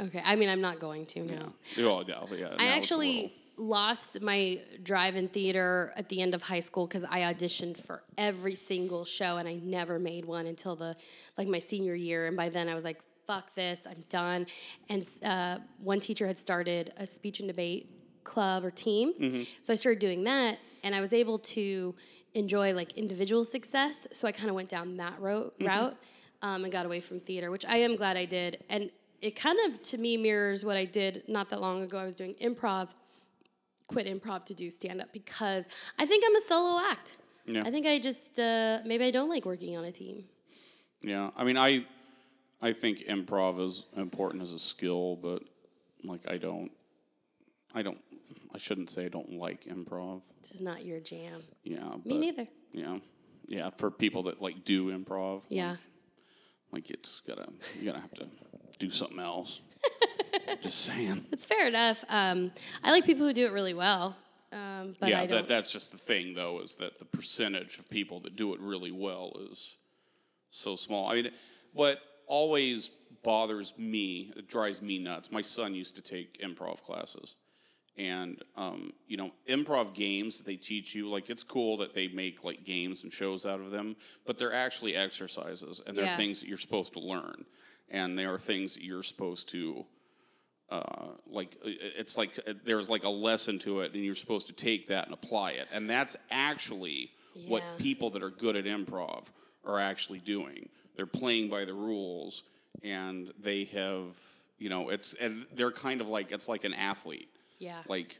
okay. 0.00 0.22
I 0.24 0.36
mean, 0.36 0.48
I'm 0.48 0.60
not 0.60 0.78
going 0.78 1.06
to 1.06 1.20
now. 1.24 1.52
Yeah. 1.76 1.86
Oh, 1.86 2.04
yeah. 2.06 2.24
yeah 2.36 2.54
I 2.58 2.66
a 2.66 2.76
actually 2.76 3.32
lost 3.56 4.20
my 4.20 4.60
drive 4.82 5.16
in 5.16 5.28
theater 5.28 5.92
at 5.96 6.08
the 6.08 6.20
end 6.20 6.34
of 6.34 6.42
high 6.42 6.60
school 6.60 6.86
because 6.86 7.04
I 7.04 7.20
auditioned 7.20 7.78
for 7.78 8.02
every 8.18 8.54
single 8.54 9.04
show 9.04 9.36
and 9.36 9.48
I 9.48 9.54
never 9.62 9.98
made 9.98 10.24
one 10.24 10.46
until 10.46 10.74
the 10.76 10.96
like 11.38 11.48
my 11.48 11.58
senior 11.60 11.94
year. 11.94 12.26
And 12.26 12.36
by 12.36 12.48
then 12.48 12.68
I 12.68 12.74
was 12.74 12.84
like, 12.84 13.00
"Fuck 13.26 13.54
this! 13.54 13.86
I'm 13.88 14.02
done." 14.08 14.46
And 14.88 15.06
uh, 15.22 15.58
one 15.78 16.00
teacher 16.00 16.26
had 16.26 16.36
started 16.38 16.92
a 16.96 17.06
speech 17.06 17.38
and 17.40 17.48
debate 17.48 17.90
club 18.24 18.64
or 18.64 18.70
team, 18.70 19.12
Mm-hmm. 19.20 19.42
so 19.62 19.72
I 19.72 19.76
started 19.76 19.98
doing 19.98 20.24
that, 20.24 20.58
and 20.82 20.94
I 20.94 21.00
was 21.00 21.12
able 21.12 21.38
to 21.40 21.94
enjoy 22.34 22.72
like 22.74 22.92
individual 22.96 23.44
success. 23.44 24.06
So 24.12 24.26
I 24.26 24.32
kind 24.32 24.48
of 24.48 24.54
went 24.56 24.68
down 24.70 24.96
that 24.96 25.20
ro- 25.20 25.52
Mm-hmm. 25.58 25.66
route 25.66 25.96
um, 26.42 26.64
and 26.64 26.72
got 26.72 26.86
away 26.86 27.00
from 27.00 27.20
theater, 27.20 27.50
which 27.50 27.64
I 27.66 27.76
am 27.78 27.94
glad 27.96 28.16
I 28.16 28.24
did. 28.24 28.64
And 28.68 28.90
it 29.22 29.36
kind 29.36 29.58
of 29.66 29.80
to 29.82 29.98
me 29.98 30.16
mirrors 30.16 30.64
what 30.64 30.76
I 30.76 30.84
did 30.86 31.22
not 31.28 31.48
that 31.50 31.60
long 31.60 31.82
ago. 31.82 31.98
I 31.98 32.04
was 32.04 32.16
doing 32.16 32.34
improv 32.42 32.94
quit 33.86 34.06
improv 34.06 34.44
to 34.44 34.54
do 34.54 34.70
stand 34.70 35.00
up 35.00 35.12
because 35.12 35.66
I 35.98 36.06
think 36.06 36.24
I'm 36.26 36.36
a 36.36 36.40
solo 36.40 36.80
act. 36.90 37.18
Yeah. 37.46 37.62
I 37.64 37.70
think 37.70 37.86
I 37.86 37.98
just 37.98 38.38
uh, 38.38 38.78
maybe 38.86 39.04
I 39.04 39.10
don't 39.10 39.28
like 39.28 39.44
working 39.44 39.76
on 39.76 39.84
a 39.84 39.92
team. 39.92 40.24
Yeah, 41.02 41.30
I 41.36 41.44
mean, 41.44 41.58
I 41.58 41.84
I 42.62 42.72
think 42.72 43.00
improv 43.06 43.60
is 43.62 43.84
important 43.96 44.42
as 44.42 44.52
a 44.52 44.58
skill, 44.58 45.16
but 45.16 45.42
like 46.02 46.26
I 46.30 46.38
don't, 46.38 46.70
I 47.74 47.82
don't, 47.82 47.98
I 48.54 48.58
shouldn't 48.58 48.88
say 48.88 49.04
I 49.04 49.08
don't 49.08 49.34
like 49.34 49.66
improv. 49.66 50.22
This 50.40 50.52
is 50.52 50.62
not 50.62 50.84
your 50.84 51.00
jam. 51.00 51.42
Yeah, 51.62 51.80
Me 51.90 52.00
but, 52.06 52.16
neither. 52.20 52.46
Yeah, 52.72 52.98
yeah, 53.46 53.70
for 53.76 53.90
people 53.90 54.22
that 54.24 54.40
like 54.40 54.64
do 54.64 54.96
improv. 54.96 55.42
Yeah. 55.50 55.76
like 56.72 56.88
it's 56.90 57.20
gotta 57.20 57.48
you 57.78 57.84
gotta 57.84 58.00
have 58.00 58.14
to 58.14 58.26
do 58.78 58.88
something 58.88 59.20
else. 59.20 59.60
Just 60.62 60.80
saying. 60.84 61.26
It's 61.32 61.44
fair 61.44 61.66
enough. 61.66 62.04
Um, 62.08 62.50
I 62.82 62.90
like 62.90 63.04
people 63.04 63.26
who 63.26 63.32
do 63.32 63.46
it 63.46 63.52
really 63.52 63.74
well, 63.74 64.16
um, 64.52 64.94
but 65.00 65.08
yeah, 65.08 65.26
that 65.26 65.48
that's 65.48 65.70
just 65.70 65.92
the 65.92 65.98
thing 65.98 66.34
though 66.34 66.60
is 66.60 66.76
that 66.76 66.98
the 66.98 67.04
percentage 67.04 67.78
of 67.78 67.88
people 67.90 68.20
that 68.20 68.36
do 68.36 68.54
it 68.54 68.60
really 68.60 68.92
well 68.92 69.32
is 69.50 69.76
so 70.50 70.76
small. 70.76 71.10
I 71.10 71.14
mean, 71.16 71.30
what 71.72 72.00
always 72.26 72.90
bothers 73.22 73.72
me, 73.78 74.32
it 74.36 74.46
drives 74.48 74.80
me 74.80 74.98
nuts. 74.98 75.32
My 75.32 75.42
son 75.42 75.74
used 75.74 75.94
to 75.96 76.02
take 76.02 76.40
improv 76.40 76.82
classes. 76.82 77.34
And 77.96 78.42
um, 78.56 78.92
you 79.06 79.16
know, 79.16 79.30
improv 79.48 79.94
games 79.94 80.38
that 80.38 80.46
they 80.46 80.56
teach 80.56 80.94
you, 80.94 81.08
like 81.08 81.30
it's 81.30 81.44
cool 81.44 81.76
that 81.78 81.94
they 81.94 82.08
make 82.08 82.42
like 82.44 82.64
games 82.64 83.02
and 83.04 83.12
shows 83.12 83.46
out 83.46 83.60
of 83.60 83.70
them, 83.70 83.96
but 84.26 84.36
they're 84.38 84.52
actually 84.52 84.96
exercises 84.96 85.80
and 85.86 85.96
they're 85.96 86.04
Yeah. 86.04 86.16
things 86.16 86.40
that 86.40 86.48
you're 86.48 86.58
supposed 86.58 86.92
to 86.94 87.00
learn. 87.00 87.44
And 87.94 88.18
they 88.18 88.26
are 88.26 88.38
things 88.38 88.74
that 88.74 88.82
you're 88.82 89.04
supposed 89.04 89.48
to 89.50 89.86
uh, 90.70 91.08
like 91.30 91.56
it's 91.62 92.16
like 92.16 92.36
uh, 92.46 92.54
there's 92.64 92.90
like 92.90 93.04
a 93.04 93.08
lesson 93.08 93.58
to 93.60 93.80
it 93.80 93.94
and 93.94 94.04
you're 94.04 94.14
supposed 94.14 94.48
to 94.48 94.52
take 94.52 94.86
that 94.86 95.04
and 95.04 95.14
apply 95.14 95.52
it. 95.52 95.68
And 95.72 95.88
that's 95.88 96.16
actually 96.30 97.10
what 97.46 97.62
people 97.78 98.10
that 98.10 98.22
are 98.22 98.30
good 98.30 98.56
at 98.56 98.64
improv 98.64 99.26
are 99.64 99.78
actually 99.78 100.18
doing. 100.18 100.68
They're 100.96 101.06
playing 101.06 101.48
by 101.48 101.64
the 101.64 101.74
rules 101.74 102.42
and 102.82 103.32
they 103.40 103.64
have 103.64 104.16
you 104.58 104.68
know 104.68 104.88
it's 104.88 105.14
and 105.14 105.46
they're 105.54 105.70
kind 105.70 106.00
of 106.00 106.08
like 106.08 106.32
it's 106.32 106.48
like 106.48 106.64
an 106.64 106.74
athlete. 106.74 107.28
Yeah. 107.60 107.78
like 107.88 108.18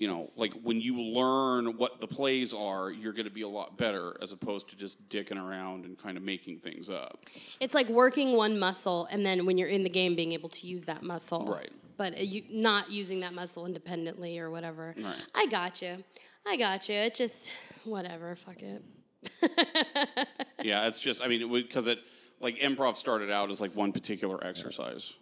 you 0.00 0.08
know 0.08 0.30
like 0.34 0.52
when 0.62 0.80
you 0.80 1.00
learn 1.00 1.76
what 1.76 2.00
the 2.00 2.06
plays 2.08 2.52
are 2.52 2.90
you're 2.90 3.12
going 3.12 3.26
to 3.26 3.30
be 3.32 3.42
a 3.42 3.48
lot 3.48 3.76
better 3.76 4.16
as 4.20 4.32
opposed 4.32 4.68
to 4.70 4.76
just 4.76 5.08
dicking 5.08 5.40
around 5.40 5.84
and 5.84 5.96
kind 5.96 6.16
of 6.16 6.24
making 6.24 6.58
things 6.58 6.90
up 6.90 7.20
It's 7.60 7.74
like 7.74 7.88
working 7.88 8.36
one 8.36 8.58
muscle, 8.58 9.06
and 9.12 9.24
then 9.24 9.44
when 9.46 9.58
you're 9.58 9.68
in 9.68 9.84
the 9.84 9.90
game, 9.90 10.16
being 10.16 10.32
able 10.32 10.48
to 10.48 10.66
use 10.66 10.84
that 10.86 11.02
muscle. 11.02 11.44
Right. 11.46 11.70
But 11.98 12.14
uh, 12.18 12.22
you 12.22 12.42
not 12.50 12.90
using 12.90 13.20
that 13.20 13.34
muscle 13.34 13.66
independently 13.66 14.38
or 14.38 14.50
whatever. 14.50 14.94
Right. 14.98 15.26
I 15.34 15.46
got 15.46 15.82
you. 15.82 16.02
I 16.46 16.56
got 16.56 16.88
you. 16.88 16.94
It 16.94 17.14
just 17.14 17.50
whatever. 17.84 18.34
Fuck 18.34 18.62
it. 18.62 18.82
Yeah, 20.62 20.86
it's 20.86 20.98
just 20.98 21.22
I 21.22 21.28
mean 21.28 21.50
because 21.52 21.86
it, 21.86 21.98
like 22.40 22.56
improv 22.58 22.96
started 22.96 23.30
out 23.30 23.50
as 23.50 23.60
like 23.60 23.74
one 23.74 23.92
particular 23.92 24.42
exercise. 24.44 25.14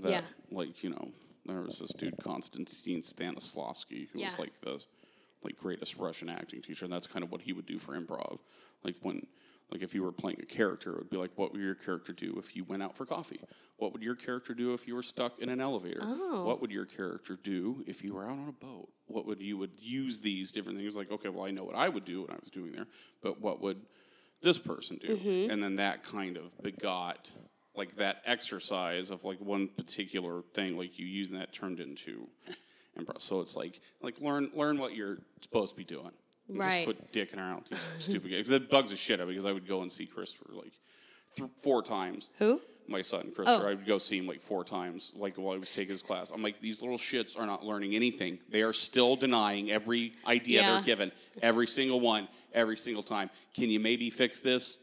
That, 0.00 0.10
Yeah. 0.10 0.20
Like 0.50 0.82
you 0.82 0.90
know 0.90 1.08
there 1.46 1.60
was 1.62 1.78
this 1.78 1.92
dude 1.92 2.16
Konstantin 2.22 3.00
Stanislavski 3.00 4.08
who 4.12 4.18
Yeah. 4.20 4.26
was 4.30 4.38
like 4.38 4.60
the 4.60 4.84
like 5.42 5.58
greatest 5.58 5.96
Russian 5.96 6.30
acting 6.30 6.62
teacher, 6.62 6.84
and 6.86 6.92
that's 6.94 7.06
kind 7.06 7.22
of 7.22 7.30
what 7.30 7.42
he 7.42 7.52
would 7.52 7.66
do 7.66 7.78
for 7.78 7.98
improv. 7.98 8.38
Like 8.82 8.96
when 9.02 9.26
like 9.70 9.82
if 9.82 9.94
you 9.94 10.02
were 10.02 10.12
playing 10.12 10.38
a 10.42 10.46
character, 10.46 10.92
it 10.92 10.98
would 10.98 11.10
be 11.10 11.16
like, 11.16 11.32
what 11.36 11.52
would 11.52 11.60
your 11.60 11.74
character 11.74 12.12
do 12.12 12.36
if 12.38 12.54
you 12.54 12.64
went 12.64 12.82
out 12.82 12.96
for 12.96 13.04
coffee? 13.06 13.40
What 13.76 13.92
would 13.92 14.02
your 14.02 14.14
character 14.14 14.54
do 14.54 14.72
if 14.74 14.86
you 14.86 14.94
were 14.94 15.02
stuck 15.02 15.38
in 15.40 15.48
an 15.48 15.60
elevator? 15.60 16.00
Oh. 16.02 16.44
What 16.46 16.60
would 16.60 16.70
your 16.70 16.84
character 16.84 17.36
do 17.42 17.82
if 17.86 18.04
you 18.04 18.14
were 18.14 18.24
out 18.24 18.38
on 18.38 18.48
a 18.48 18.52
boat? 18.52 18.88
what 19.06 19.26
would 19.26 19.40
you 19.40 19.58
would 19.58 19.72
use 19.78 20.20
these 20.20 20.50
different 20.50 20.78
things? 20.78 20.96
Like, 20.96 21.10
okay, 21.12 21.28
well, 21.28 21.46
I 21.46 21.50
know 21.50 21.64
what 21.64 21.76
I 21.76 21.88
would 21.88 22.04
do 22.04 22.22
when 22.22 22.30
I 22.30 22.38
was 22.40 22.50
doing 22.50 22.72
there, 22.72 22.86
but 23.22 23.40
what 23.40 23.60
would 23.60 23.82
this 24.42 24.58
person 24.58 24.98
do? 24.98 25.08
Mm-hmm. 25.16 25.50
And 25.50 25.62
then 25.62 25.76
that 25.76 26.02
kind 26.02 26.36
of 26.36 26.56
begot 26.62 27.30
like 27.76 27.96
that 27.96 28.22
exercise 28.24 29.10
of 29.10 29.24
like 29.24 29.40
one 29.40 29.68
particular 29.68 30.42
thing, 30.54 30.76
like 30.76 30.98
you 30.98 31.06
using 31.06 31.38
that 31.38 31.52
turned 31.52 31.80
into 31.80 32.28
improv. 32.98 33.20
So 33.20 33.40
it's 33.40 33.56
like 33.56 33.80
like 34.02 34.20
learn 34.20 34.50
learn 34.54 34.78
what 34.78 34.94
you're 34.94 35.18
supposed 35.40 35.70
to 35.72 35.76
be 35.76 35.84
doing. 35.84 36.10
And 36.48 36.58
Right. 36.58 36.86
Just 36.86 36.98
quit 37.10 37.12
dicking 37.12 37.38
around 37.38 37.64
these 37.70 37.86
stupid 37.98 38.30
games. 38.30 38.48
That 38.48 38.70
bugs 38.70 38.90
the 38.90 38.96
shit 38.96 39.18
out 39.18 39.22
of 39.22 39.28
me 39.28 39.34
because 39.34 39.46
I 39.46 39.52
would 39.52 39.66
go 39.66 39.82
and 39.82 39.90
see 39.90 40.06
Christopher 40.06 40.52
like 40.52 40.72
th- 41.36 41.48
four 41.62 41.82
times 41.82 42.28
Who? 42.38 42.60
my 42.86 43.02
son 43.02 43.28
oh. 43.28 43.34
Christopher. 43.34 43.64
Oh. 43.64 43.70
I 43.70 43.74
would 43.74 43.86
go 43.86 43.98
see 43.98 44.18
him 44.18 44.26
like 44.26 44.40
four 44.40 44.62
times, 44.62 45.12
like 45.16 45.36
while 45.36 45.54
he 45.54 45.58
was 45.58 45.72
taking 45.72 45.92
his 45.92 46.02
class. 46.02 46.30
I'm 46.30 46.42
like, 46.42 46.60
these 46.60 46.82
little 46.82 46.98
shits 46.98 47.38
are 47.38 47.46
not 47.46 47.64
learning 47.64 47.94
anything. 47.94 48.38
They 48.50 48.62
are 48.62 48.72
still 48.74 49.16
denying 49.16 49.70
every 49.70 50.12
idea 50.26 50.60
Yeah. 50.60 50.74
they're 50.74 50.82
given, 50.82 51.12
every 51.42 51.66
single 51.66 52.00
one, 52.00 52.28
every 52.52 52.76
single 52.76 53.02
time. 53.02 53.30
Can 53.54 53.70
you 53.70 53.80
maybe 53.80 54.10
fix 54.10 54.40
this? 54.40 54.78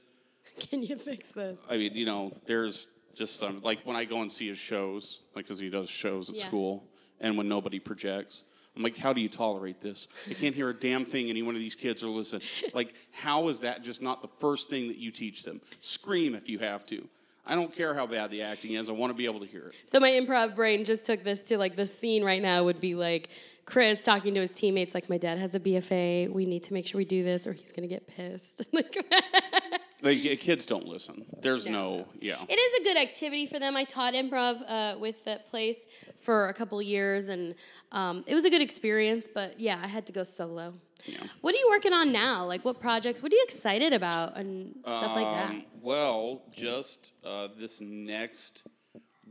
Can 0.70 0.84
you 0.84 0.96
fix 0.96 1.32
this? 1.32 1.60
I 1.70 1.78
mean, 1.78 1.96
you 1.96 2.06
know, 2.06 2.32
there's 2.46 2.88
just 3.14 3.38
some 3.38 3.62
like 3.62 3.82
when 3.84 3.96
I 3.96 4.06
go 4.06 4.22
and 4.22 4.32
see 4.32 4.48
his 4.48 4.58
shows, 4.58 5.20
like 5.36 5.46
because 5.46 5.60
he 5.60 5.70
does 5.70 5.90
shows 5.90 6.30
at 6.30 6.36
Yeah. 6.36 6.48
school, 6.48 6.88
and 7.20 7.38
when 7.38 7.48
nobody 7.48 7.80
projects. 7.80 8.44
I'm 8.74 8.84
like, 8.84 8.96
how 8.96 9.12
do 9.12 9.20
you 9.20 9.28
tolerate 9.28 9.82
this? 9.82 10.08
I 10.30 10.34
can't 10.34 10.56
hear 10.56 10.70
a 10.70 10.74
damn 10.74 11.04
thing 11.04 11.30
any 11.30 11.42
one 11.42 11.56
of 11.56 11.60
these 11.62 11.76
kids 11.76 12.06
are 12.06 12.08
listening. 12.08 12.44
Like, 12.74 12.96
how 13.12 13.50
is 13.50 13.60
that 13.60 13.84
just 13.84 14.02
not 14.02 14.22
the 14.22 14.30
first 14.40 14.70
thing 14.70 14.88
that 14.88 14.96
you 14.96 15.12
teach 15.12 15.44
them? 15.44 15.60
Scream 15.82 16.36
if 16.36 16.48
you 16.48 16.58
have 16.60 16.86
to. 16.86 17.06
I 17.46 17.56
don't 17.56 17.76
care 17.76 17.94
how 17.94 18.08
bad 18.08 18.32
the 18.32 18.44
acting 18.44 18.76
is. 18.76 18.88
I 18.88 18.94
want 18.94 19.10
to 19.10 19.14
be 19.14 19.26
able 19.26 19.42
to 19.42 19.46
hear 19.46 19.68
it. 19.68 19.76
So 19.88 20.00
my 20.00 20.12
improv 20.12 20.56
brain 20.56 20.86
just 20.86 21.06
took 21.06 21.22
this 21.22 21.44
to 21.46 21.58
like 21.58 21.76
the 21.76 21.86
scene 21.86 22.24
right 22.24 22.42
now 22.42 22.64
would 22.64 22.80
be 22.80 22.96
like 22.96 23.30
Chris 23.66 24.06
talking 24.06 24.34
to 24.36 24.40
his 24.40 24.52
teammates 24.52 24.94
like 24.94 25.10
my 25.10 25.18
dad 25.18 25.38
has 25.38 25.54
a 25.54 25.60
BFA. 25.60 26.30
We 26.32 26.46
need 26.46 26.64
to 26.64 26.74
make 26.74 26.88
sure 26.88 26.98
we 26.98 27.04
do 27.04 27.24
this 27.24 27.46
or 27.46 27.52
he's 27.52 27.74
gonna 27.74 27.88
get 27.88 28.08
pissed. 28.08 28.68
like 28.72 28.96
Like, 30.02 30.20
kids 30.40 30.66
don't 30.66 30.86
listen. 30.88 31.26
There's 31.42 31.66
No. 31.66 31.98
no, 31.98 32.08
yeah. 32.20 32.38
It 32.50 32.56
is 32.60 32.80
a 32.80 32.84
good 32.84 32.98
activity 32.98 33.46
for 33.46 33.60
them. 33.60 33.76
I 33.78 33.84
taught 33.84 34.14
improv 34.14 34.62
uh, 34.68 34.98
with 35.00 35.24
that 35.26 35.46
place 35.48 35.86
for 36.22 36.48
a 36.48 36.54
couple 36.54 36.82
years, 36.82 37.28
and 37.28 37.56
um, 37.92 38.24
it 38.28 38.34
was 38.34 38.44
a 38.46 38.50
good 38.50 38.62
experience. 38.62 39.28
But 39.34 39.60
yeah, 39.60 39.80
I 39.84 39.88
had 39.88 40.06
to 40.08 40.12
go 40.12 40.24
solo. 40.24 40.74
Yeah. 41.06 41.18
What 41.42 41.56
are 41.56 41.58
you 41.58 41.68
working 41.70 41.94
on 41.94 42.12
now? 42.12 42.46
Like, 42.46 42.64
what 42.66 42.80
projects? 42.80 43.22
What 43.22 43.32
are 43.32 43.36
you 43.36 43.44
excited 43.48 43.94
about 43.94 44.38
and 44.38 44.76
stuff 44.86 45.16
like 45.16 45.26
that? 45.26 45.50
Um, 45.50 45.66
Well, 45.82 46.44
just 46.52 47.14
uh, 47.24 47.48
this 47.58 47.82
next 47.82 48.64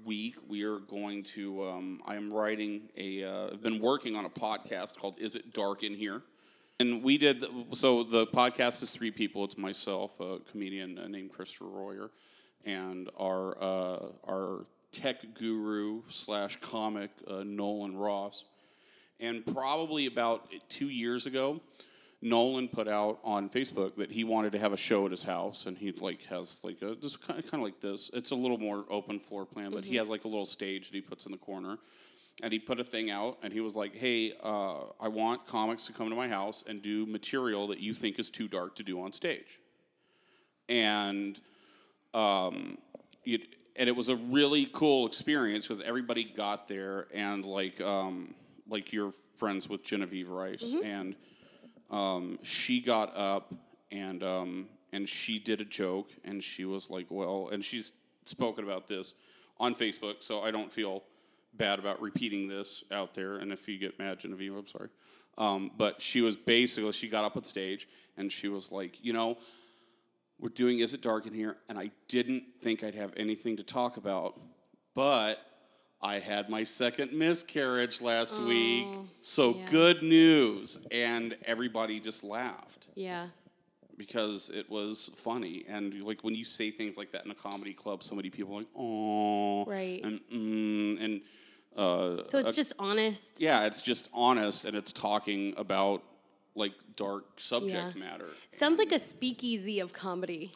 week, 0.04 0.34
we 0.48 0.64
are 0.64 0.78
going 0.78 1.22
to. 1.34 1.64
Um, 1.68 2.00
I 2.06 2.16
am 2.16 2.32
writing 2.32 2.88
a. 2.96 3.24
Uh, 3.24 3.46
I've 3.52 3.62
been 3.62 3.80
working 3.80 4.16
on 4.16 4.24
a 4.24 4.30
podcast 4.30 4.96
called 4.96 5.18
"Is 5.20 5.34
It 5.36 5.52
Dark 5.52 5.82
in 5.84 5.94
Here," 5.94 6.22
and 6.80 7.02
we 7.02 7.18
did. 7.18 7.44
So 7.72 8.02
the 8.02 8.26
podcast 8.26 8.82
is 8.82 8.90
three 8.90 9.10
people. 9.10 9.44
It's 9.44 9.58
myself, 9.58 10.18
a 10.18 10.38
comedian 10.50 10.98
uh, 10.98 11.06
named 11.06 11.30
Christopher 11.30 11.66
Royer, 11.66 12.10
and 12.64 13.10
our 13.18 13.56
uh, 13.62 14.06
our 14.26 14.66
tech 14.90 15.34
guru 15.34 16.02
slash 16.08 16.56
comic 16.56 17.10
uh, 17.28 17.44
Nolan 17.44 17.96
Ross. 17.96 18.44
And 19.20 19.44
probably 19.44 20.06
about 20.06 20.48
two 20.70 20.88
years 20.88 21.26
ago, 21.26 21.60
Nolan 22.22 22.68
put 22.68 22.88
out 22.88 23.18
on 23.22 23.50
Facebook 23.50 23.96
that 23.96 24.10
he 24.10 24.24
wanted 24.24 24.52
to 24.52 24.58
have 24.58 24.72
a 24.72 24.78
show 24.78 25.04
at 25.04 25.10
his 25.10 25.22
house, 25.22 25.66
and 25.66 25.76
he 25.76 25.92
like 25.92 26.24
has 26.24 26.60
like 26.64 26.80
a 26.80 26.96
just 26.96 27.20
kind 27.20 27.38
of, 27.38 27.50
kind 27.50 27.62
of 27.62 27.66
like 27.66 27.80
this. 27.80 28.10
It's 28.14 28.30
a 28.30 28.34
little 28.34 28.58
more 28.58 28.86
open 28.88 29.20
floor 29.20 29.44
plan, 29.44 29.70
but 29.70 29.84
he 29.84 29.96
has 29.96 30.08
like 30.08 30.24
a 30.24 30.28
little 30.28 30.46
stage 30.46 30.88
that 30.88 30.94
he 30.94 31.02
puts 31.02 31.26
in 31.26 31.32
the 31.32 31.38
corner, 31.38 31.78
and 32.42 32.52
he 32.52 32.58
put 32.58 32.80
a 32.80 32.84
thing 32.84 33.10
out, 33.10 33.38
and 33.42 33.52
he 33.52 33.60
was 33.60 33.76
like, 33.76 33.96
"Hey, 33.96 34.32
uh, 34.42 34.80
I 35.00 35.08
want 35.08 35.46
comics 35.46 35.86
to 35.86 35.92
come 35.92 36.08
to 36.10 36.16
my 36.16 36.28
house 36.28 36.64
and 36.66 36.82
do 36.82 37.06
material 37.06 37.66
that 37.68 37.80
you 37.80 37.94
think 37.94 38.18
is 38.18 38.30
too 38.30 38.48
dark 38.48 38.76
to 38.76 38.82
do 38.82 39.00
on 39.00 39.12
stage." 39.12 39.58
And 40.68 41.38
um, 42.14 42.78
it, 43.24 43.42
and 43.76 43.88
it 43.88 43.96
was 43.96 44.08
a 44.08 44.16
really 44.16 44.66
cool 44.72 45.06
experience 45.06 45.66
because 45.66 45.82
everybody 45.82 46.24
got 46.24 46.68
there 46.68 47.06
and 47.14 47.44
like 47.44 47.80
um, 47.80 48.34
like 48.68 48.92
you're 48.92 49.12
friends 49.38 49.68
with 49.68 49.82
Genevieve 49.82 50.28
Rice 50.28 50.62
and 50.84 51.16
um, 51.90 52.38
she 52.42 52.80
got 52.80 53.16
up 53.16 53.54
and 53.90 54.22
um, 54.22 54.68
and 54.92 55.08
she 55.08 55.38
did 55.38 55.60
a 55.60 55.64
joke 55.64 56.10
and 56.24 56.42
she 56.42 56.64
was 56.64 56.90
like 56.90 57.06
well 57.10 57.48
and 57.52 57.64
she's 57.64 57.92
spoken 58.24 58.64
about 58.64 58.86
this 58.86 59.14
on 59.58 59.74
Facebook 59.74 60.22
so 60.22 60.42
I 60.42 60.50
don't 60.50 60.72
feel 60.72 61.02
bad 61.54 61.78
about 61.78 62.00
repeating 62.00 62.48
this 62.48 62.84
out 62.90 63.14
there 63.14 63.36
and 63.36 63.52
if 63.52 63.68
you 63.68 63.78
get 63.78 63.98
mad 63.98 64.18
Genevieve 64.18 64.54
I'm 64.54 64.66
sorry 64.66 64.88
um, 65.38 65.70
but 65.76 66.00
she 66.00 66.20
was 66.20 66.36
basically 66.36 66.92
she 66.92 67.08
got 67.08 67.24
up 67.24 67.36
on 67.36 67.44
stage 67.44 67.88
and 68.16 68.30
she 68.30 68.48
was 68.48 68.70
like 68.70 69.04
you 69.04 69.12
know 69.12 69.38
we're 70.40 70.48
doing 70.48 70.78
Is 70.78 70.94
It 70.94 71.02
Dark 71.02 71.26
in 71.26 71.34
Here, 71.34 71.56
and 71.68 71.78
I 71.78 71.90
didn't 72.08 72.44
think 72.62 72.82
I'd 72.82 72.94
have 72.94 73.12
anything 73.16 73.58
to 73.58 73.62
talk 73.62 73.98
about, 73.98 74.40
but 74.94 75.38
I 76.00 76.18
had 76.18 76.48
my 76.48 76.64
second 76.64 77.12
miscarriage 77.12 78.00
last 78.00 78.38
week, 78.38 78.86
so 79.20 79.54
yeah. 79.54 79.66
good 79.70 80.02
news. 80.02 80.78
And 80.90 81.36
everybody 81.44 82.00
just 82.00 82.24
laughed 82.24 82.88
Yeah. 82.94 83.28
Because 84.04 84.50
it 84.54 84.66
was 84.70 85.10
funny. 85.14 85.62
And 85.68 85.92
like 86.02 86.24
when 86.24 86.34
you 86.34 86.42
say 86.42 86.70
things 86.70 86.96
like 86.96 87.10
that 87.10 87.26
in 87.26 87.30
a 87.30 87.34
comedy 87.34 87.74
club, 87.74 88.02
so 88.02 88.14
many 88.14 88.30
people 88.30 88.54
are 88.54 88.58
like, 88.60 88.74
oh, 88.74 89.66
Right. 89.66 90.00
and 90.02 90.20
mm, 90.32 91.04
and 91.04 91.20
uh, 91.76 92.26
So 92.28 92.38
it's 92.38 92.56
just 92.56 92.72
honest. 92.78 93.34
yeah, 93.38 93.66
it's 93.66 93.82
just 93.82 94.08
honest, 94.14 94.64
and 94.64 94.74
it's 94.74 94.90
talking 94.90 95.52
about 95.58 96.02
like 96.54 96.72
dark 96.96 97.24
subject 97.38 97.94
Yeah. 97.94 98.00
matter. 98.00 98.28
Sounds 98.52 98.78
like 98.78 98.90
a 98.92 98.98
speakeasy 98.98 99.80
of 99.80 99.92
comedy. 99.92 100.50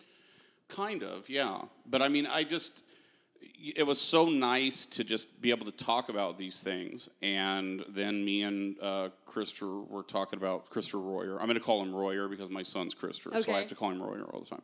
Kind 0.68 1.02
of, 1.02 1.28
yeah. 1.28 1.60
But 1.86 2.00
I 2.00 2.08
mean, 2.08 2.26
I 2.26 2.44
just, 2.44 2.82
it 3.76 3.86
was 3.86 4.00
so 4.00 4.28
nice 4.28 4.86
to 4.86 5.04
just 5.04 5.40
be 5.40 5.50
able 5.50 5.66
to 5.66 5.72
talk 5.72 6.08
about 6.08 6.38
these 6.38 6.60
things. 6.60 7.08
And 7.22 7.82
then 7.88 8.24
me 8.24 8.42
and 8.42 8.76
uh, 8.80 9.08
Christopher 9.26 9.80
were 9.80 10.02
talking 10.02 10.38
about 10.38 10.70
Christopher 10.70 10.98
Royer. 10.98 11.38
I'm 11.40 11.46
going 11.46 11.58
to 11.58 11.64
call 11.64 11.82
him 11.82 11.94
Royer 11.94 12.28
because 12.28 12.50
my 12.50 12.62
son's 12.62 12.94
Christopher, 12.94 13.40
so 13.42 13.52
I 13.52 13.58
have 13.58 13.68
to 13.68 13.74
call 13.74 13.90
him 13.90 14.02
Royer 14.02 14.24
all 14.24 14.40
the 14.40 14.46
time. 14.46 14.62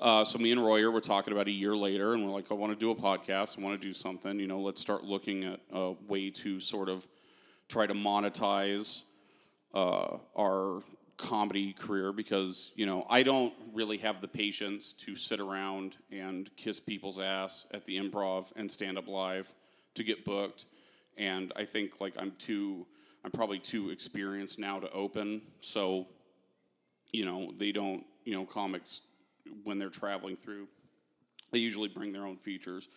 Uh, 0.00 0.24
so 0.24 0.38
me 0.38 0.50
and 0.50 0.64
Royer 0.64 0.90
were 0.90 1.02
talking 1.02 1.34
about 1.34 1.46
a 1.46 1.50
year 1.50 1.76
later, 1.76 2.14
and 2.14 2.24
we're 2.24 2.32
like, 2.32 2.50
I 2.50 2.54
want 2.54 2.72
to 2.72 2.78
do 2.78 2.90
a 2.90 2.94
podcast. 2.94 3.58
I 3.58 3.62
want 3.62 3.78
to 3.80 3.86
do 3.86 3.92
something. 3.92 4.40
You 4.40 4.46
know, 4.46 4.60
let's 4.60 4.80
start 4.80 5.04
looking 5.04 5.44
at 5.44 5.60
a 5.72 5.92
way 6.08 6.30
to 6.30 6.58
sort 6.58 6.88
of 6.88 7.06
try 7.68 7.86
to 7.86 7.92
monetize 7.92 9.02
uh, 9.74 10.16
our 10.36 10.82
comedy 11.20 11.72
career 11.72 12.12
because 12.12 12.72
you 12.74 12.86
know 12.86 13.06
I 13.08 13.22
don't 13.22 13.52
really 13.72 13.98
have 13.98 14.20
the 14.20 14.28
patience 14.28 14.92
to 15.04 15.14
sit 15.14 15.40
around 15.40 15.96
and 16.10 16.54
kiss 16.56 16.80
people's 16.80 17.18
ass 17.18 17.66
at 17.72 17.84
the 17.84 17.98
improv 17.98 18.52
and 18.56 18.70
stand 18.70 18.98
up 18.98 19.08
live 19.08 19.52
to 19.94 20.04
get 20.04 20.24
booked, 20.24 20.64
and 21.16 21.52
I 21.56 21.64
think 21.64 22.00
like 22.00 22.14
I'm 22.18 22.32
too 22.32 22.86
I'm 23.24 23.30
probably 23.30 23.58
too 23.58 23.90
experienced 23.90 24.58
now 24.58 24.80
to 24.80 24.90
open, 24.92 25.42
so 25.60 26.06
you 27.12 27.24
know 27.24 27.52
they 27.56 27.72
don't 27.72 28.04
you 28.24 28.34
know 28.34 28.44
comics 28.44 29.02
when 29.64 29.78
they're 29.78 29.88
traveling 29.90 30.36
through 30.36 30.68
they 31.50 31.58
usually 31.58 31.88
bring 31.88 32.12
their 32.12 32.26
own 32.26 32.36
features 32.36 32.88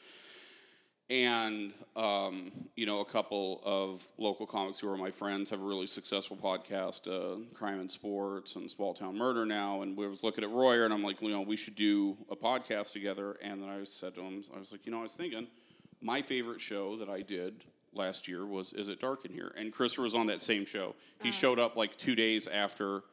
and 1.13 1.73
um, 1.95 2.51
you 2.75 2.87
know 2.87 3.01
a 3.01 3.05
couple 3.05 3.61
of 3.63 4.03
local 4.17 4.47
comics 4.47 4.79
who 4.79 4.89
are 4.89 4.97
my 4.97 5.11
friends 5.11 5.51
have 5.51 5.61
a 5.61 5.63
really 5.63 5.85
successful 5.85 6.35
podcast 6.35 7.07
uh, 7.07 7.37
crime 7.53 7.79
in 7.79 7.87
sports 7.87 8.55
and 8.55 8.69
small 8.69 8.95
town 8.95 9.15
murder 9.15 9.45
now. 9.45 9.83
And 9.83 9.95
we 9.95 10.07
was 10.07 10.23
looking 10.23 10.43
at 10.43 10.49
royer 10.49 10.85
and 10.85 10.93
i'm 10.93 11.03
like 11.03 11.21
you 11.21 11.29
know 11.29 11.41
we 11.41 11.55
should 11.55 11.75
do 11.75 12.17
a 12.31 12.35
podcast 12.35 12.93
together. 12.93 13.37
And 13.43 13.61
then 13.61 13.69
i 13.69 13.83
said 13.83 14.15
to 14.15 14.21
him 14.21 14.43
i 14.55 14.57
was 14.57 14.71
like 14.71 14.87
you 14.87 14.91
know 14.91 14.99
i 14.99 15.03
was 15.03 15.13
thinking 15.13 15.45
my 16.01 16.23
favorite 16.23 16.59
show 16.59 16.97
that 16.97 17.09
i 17.09 17.21
did 17.21 17.63
last 17.93 18.27
year 18.27 18.43
was 18.47 18.73
is 18.73 18.87
it 18.87 18.99
dark 18.99 19.23
in 19.23 19.31
here? 19.31 19.53
And 19.55 19.71
christopher 19.71 20.01
was 20.01 20.15
on 20.15 20.25
that 20.27 20.41
same 20.41 20.65
show. 20.65 20.95
He 21.21 21.29
showed 21.29 21.59
up 21.59 21.75
like 21.75 21.95
two 21.95 22.15
days 22.15 22.47
after 22.47 23.03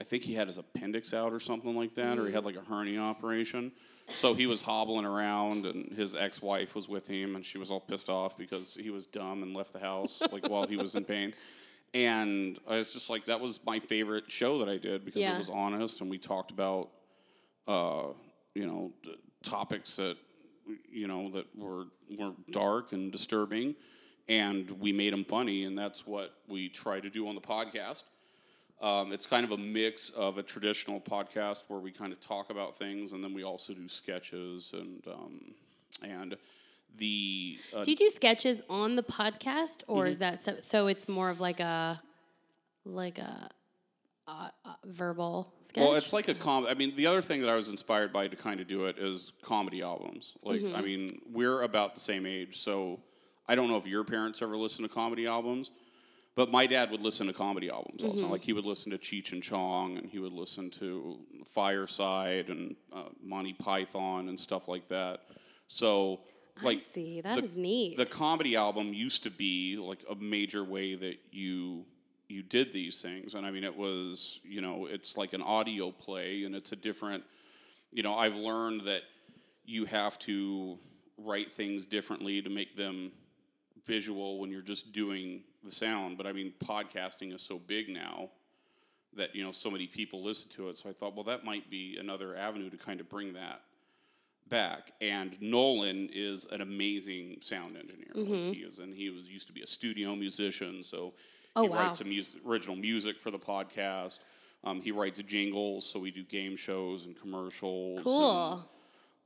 I 0.00 0.04
think 0.04 0.22
he 0.22 0.34
had 0.34 0.46
his 0.46 0.58
appendix 0.58 1.12
out 1.12 1.32
or 1.32 1.40
something 1.40 1.76
like 1.76 1.94
that, 1.94 2.18
or 2.18 2.26
he 2.26 2.32
had 2.32 2.44
like 2.44 2.56
a 2.56 2.60
hernia 2.60 3.00
operation. 3.00 3.72
So 4.08 4.34
he 4.34 4.46
was 4.46 4.60
hobbling 4.62 5.06
around, 5.06 5.64
and 5.66 5.90
his 5.92 6.14
ex-wife 6.14 6.74
was 6.74 6.88
with 6.88 7.08
him, 7.08 7.36
and 7.36 7.44
she 7.44 7.58
was 7.58 7.70
all 7.70 7.80
pissed 7.80 8.08
off 8.10 8.36
because 8.36 8.74
he 8.74 8.90
was 8.90 9.06
dumb 9.06 9.42
and 9.42 9.54
left 9.56 9.72
the 9.72 9.78
house 9.78 10.22
like 10.30 10.48
while 10.48 10.66
he 10.66 10.76
was 10.76 10.94
in 10.94 11.04
pain. 11.04 11.32
And 11.94 12.58
I 12.68 12.76
was 12.76 12.92
just 12.92 13.08
like, 13.08 13.24
that 13.26 13.40
was 13.40 13.60
my 13.64 13.78
favorite 13.78 14.30
show 14.30 14.58
that 14.58 14.68
I 14.68 14.76
did 14.76 15.04
because 15.04 15.22
Yeah. 15.22 15.34
it 15.34 15.38
was 15.38 15.48
honest, 15.48 16.00
and 16.00 16.10
we 16.10 16.18
talked 16.18 16.50
about, 16.50 16.90
uh, 17.66 18.08
you 18.54 18.66
know, 18.66 18.92
d- 19.02 19.16
topics 19.42 19.96
that, 19.96 20.16
you 20.90 21.06
know, 21.08 21.30
that 21.30 21.46
were 21.56 21.86
were 22.18 22.32
dark 22.50 22.92
and 22.92 23.10
disturbing, 23.10 23.74
and 24.28 24.70
we 24.72 24.92
made 24.92 25.12
them 25.12 25.24
funny, 25.24 25.64
and 25.64 25.76
that's 25.78 26.06
what 26.06 26.34
we 26.46 26.68
try 26.68 27.00
to 27.00 27.08
do 27.10 27.26
on 27.26 27.34
the 27.34 27.40
podcast. 27.40 28.04
Um, 28.80 29.12
it's 29.12 29.24
kind 29.26 29.44
of 29.44 29.52
a 29.52 29.56
mix 29.56 30.10
of 30.10 30.36
a 30.36 30.42
traditional 30.42 31.00
podcast 31.00 31.64
where 31.68 31.80
we 31.80 31.90
kind 31.90 32.12
of 32.12 32.20
talk 32.20 32.50
about 32.50 32.76
things, 32.76 33.12
and 33.12 33.22
then 33.24 33.32
we 33.32 33.42
also 33.44 33.72
do 33.72 33.88
sketches 33.88 34.72
and 34.74 35.02
um, 35.06 35.54
and 36.02 36.36
the 36.96 37.58
uh, 37.74 37.82
Do 37.84 37.90
you 37.90 37.96
do 37.96 38.08
sketches 38.08 38.62
on 38.68 38.96
the 38.96 39.02
podcast, 39.02 39.82
or 39.86 40.02
Mm-hmm. 40.02 40.08
is 40.08 40.18
that 40.18 40.40
so? 40.40 40.56
So 40.60 40.86
it's 40.88 41.08
more 41.08 41.30
of 41.30 41.40
like 41.40 41.60
a 41.60 42.00
like 42.84 43.18
a, 43.18 43.48
a, 44.26 44.30
a 44.64 44.76
verbal 44.84 45.54
sketch. 45.62 45.82
Well, 45.82 45.94
it's 45.94 46.12
like 46.12 46.28
a 46.28 46.34
com. 46.34 46.66
I 46.66 46.74
mean, 46.74 46.94
the 46.94 47.06
other 47.06 47.22
thing 47.22 47.40
that 47.40 47.48
I 47.50 47.56
was 47.56 47.68
inspired 47.68 48.12
by 48.12 48.28
to 48.28 48.36
kind 48.36 48.60
of 48.60 48.66
do 48.66 48.84
it 48.86 48.98
is 48.98 49.32
comedy 49.42 49.82
albums. 49.82 50.34
Like, 50.42 50.60
Mm-hmm. 50.60 50.76
I 50.76 50.82
mean, 50.82 51.08
we're 51.32 51.62
about 51.62 51.94
the 51.94 52.00
same 52.00 52.26
age, 52.26 52.58
so 52.58 53.00
I 53.48 53.54
don't 53.54 53.68
know 53.68 53.76
if 53.76 53.86
your 53.86 54.04
parents 54.04 54.42
ever 54.42 54.56
listened 54.56 54.86
to 54.88 54.94
comedy 54.94 55.26
albums, 55.26 55.70
but 56.36 56.50
my 56.50 56.66
dad 56.66 56.90
would 56.90 57.00
listen 57.00 57.26
to 57.28 57.32
comedy 57.32 57.70
albums 57.70 58.02
all 58.02 58.12
the 58.12 58.22
time. 58.22 58.30
Like, 58.30 58.42
he 58.42 58.52
would 58.52 58.66
listen 58.66 58.90
to 58.90 58.98
Cheech 58.98 59.32
and 59.32 59.42
Chong, 59.42 59.98
and 59.98 60.08
he 60.08 60.18
would 60.18 60.32
listen 60.32 60.68
to 60.70 61.18
Firesign 61.56 62.50
and 62.50 62.76
uh, 62.92 63.04
Monty 63.22 63.52
Python 63.52 64.28
and 64.28 64.38
stuff 64.38 64.66
like 64.66 64.88
that. 64.88 65.20
So, 65.68 66.20
like, 66.62 66.78
I 66.78 66.80
see. 66.80 67.20
That 67.20 67.36
the, 67.36 67.42
is 67.44 67.56
neat. 67.56 67.96
The 67.96 68.06
comedy 68.06 68.56
album 68.56 68.92
used 68.92 69.22
to 69.24 69.30
be 69.30 69.76
like 69.76 70.04
a 70.10 70.14
major 70.16 70.64
way 70.64 70.94
that 70.94 71.18
you 71.30 71.84
you 72.28 72.42
did 72.42 72.72
these 72.72 73.02
things, 73.02 73.34
and 73.34 73.46
I 73.46 73.50
mean, 73.50 73.64
it 73.64 73.76
was 73.76 74.40
you 74.44 74.60
know, 74.60 74.86
it's 74.86 75.16
like 75.16 75.34
an 75.34 75.42
audio 75.42 75.90
play, 75.90 76.44
and 76.44 76.54
it's 76.54 76.72
a 76.72 76.76
different. 76.76 77.22
You 77.92 78.02
know, 78.02 78.16
I've 78.16 78.36
learned 78.36 78.82
that 78.82 79.02
you 79.64 79.84
have 79.84 80.18
to 80.20 80.78
write 81.16 81.52
things 81.52 81.86
differently 81.86 82.42
to 82.42 82.50
make 82.50 82.76
them 82.76 83.12
visual 83.86 84.40
when 84.40 84.50
you're 84.50 84.62
just 84.62 84.92
doing 84.92 85.42
the 85.64 85.70
sound. 85.70 86.16
But 86.16 86.26
I 86.26 86.32
mean, 86.32 86.52
podcasting 86.64 87.34
is 87.34 87.42
so 87.42 87.58
big 87.58 87.88
now 87.88 88.30
that 89.16 89.34
you 89.34 89.44
know 89.44 89.50
so 89.52 89.70
many 89.70 89.86
people 89.86 90.22
listen 90.22 90.48
to 90.50 90.68
it. 90.68 90.76
So 90.76 90.88
I 90.88 90.92
thought, 90.92 91.14
well, 91.14 91.24
that 91.24 91.44
might 91.44 91.70
be 91.70 91.96
another 91.98 92.36
avenue 92.36 92.70
to 92.70 92.76
kind 92.76 93.00
of 93.00 93.08
bring 93.08 93.32
that 93.34 93.60
back. 94.48 94.92
And 95.00 95.40
Nolan 95.40 96.08
is 96.12 96.46
an 96.52 96.60
amazing 96.60 97.38
sound 97.40 97.76
engineer. 97.76 98.10
Like 98.14 98.54
he 98.54 98.60
is, 98.62 98.78
and 98.78 98.94
he 98.94 99.10
was 99.10 99.24
used 99.26 99.46
to 99.46 99.52
be 99.52 99.62
a 99.62 99.66
studio 99.66 100.14
musician, 100.14 100.82
so 100.82 101.14
Oh, 101.56 101.62
he 101.62 101.68
wow. 101.68 101.84
writes 101.84 101.98
some 101.98 102.08
mus- 102.08 102.34
original 102.44 102.74
music 102.74 103.20
for 103.20 103.30
the 103.30 103.38
podcast. 103.38 104.18
Um, 104.64 104.80
he 104.80 104.90
writes 104.90 105.20
jingles, 105.22 105.86
so 105.86 106.00
we 106.00 106.10
do 106.10 106.24
game 106.24 106.56
shows 106.56 107.06
and 107.06 107.14
commercials. 107.20 107.98
and, 107.98 108.04
cool. 108.04 108.68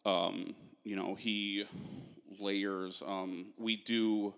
um, 0.05 0.55
you 0.85 0.95
know, 0.95 1.15
he 1.15 1.65
layers. 2.39 3.03
Um, 3.07 3.47
we 3.57 3.77
do 3.77 4.35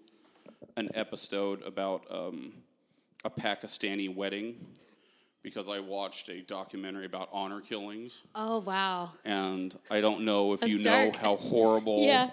an 0.77 0.89
episode 0.95 1.63
about 1.67 2.05
um, 2.11 2.53
a 3.25 3.31
Pakistani 3.31 4.15
wedding 4.15 4.57
because 5.43 5.69
I 5.69 5.81
watched 5.81 6.29
a 6.29 6.41
documentary 6.43 7.07
about 7.07 7.29
honor 7.33 7.61
killings, 7.61 8.23
Oh 8.35 8.59
wow. 8.61 9.11
and 9.25 9.75
I 9.91 10.01
don't 10.01 10.23
know 10.25 10.53
if 10.55 10.63
you 10.67 10.79
know 10.83 11.11
dark. 11.11 11.17
how 11.17 11.37
horrible 11.37 12.03
Yeah. 12.05 12.31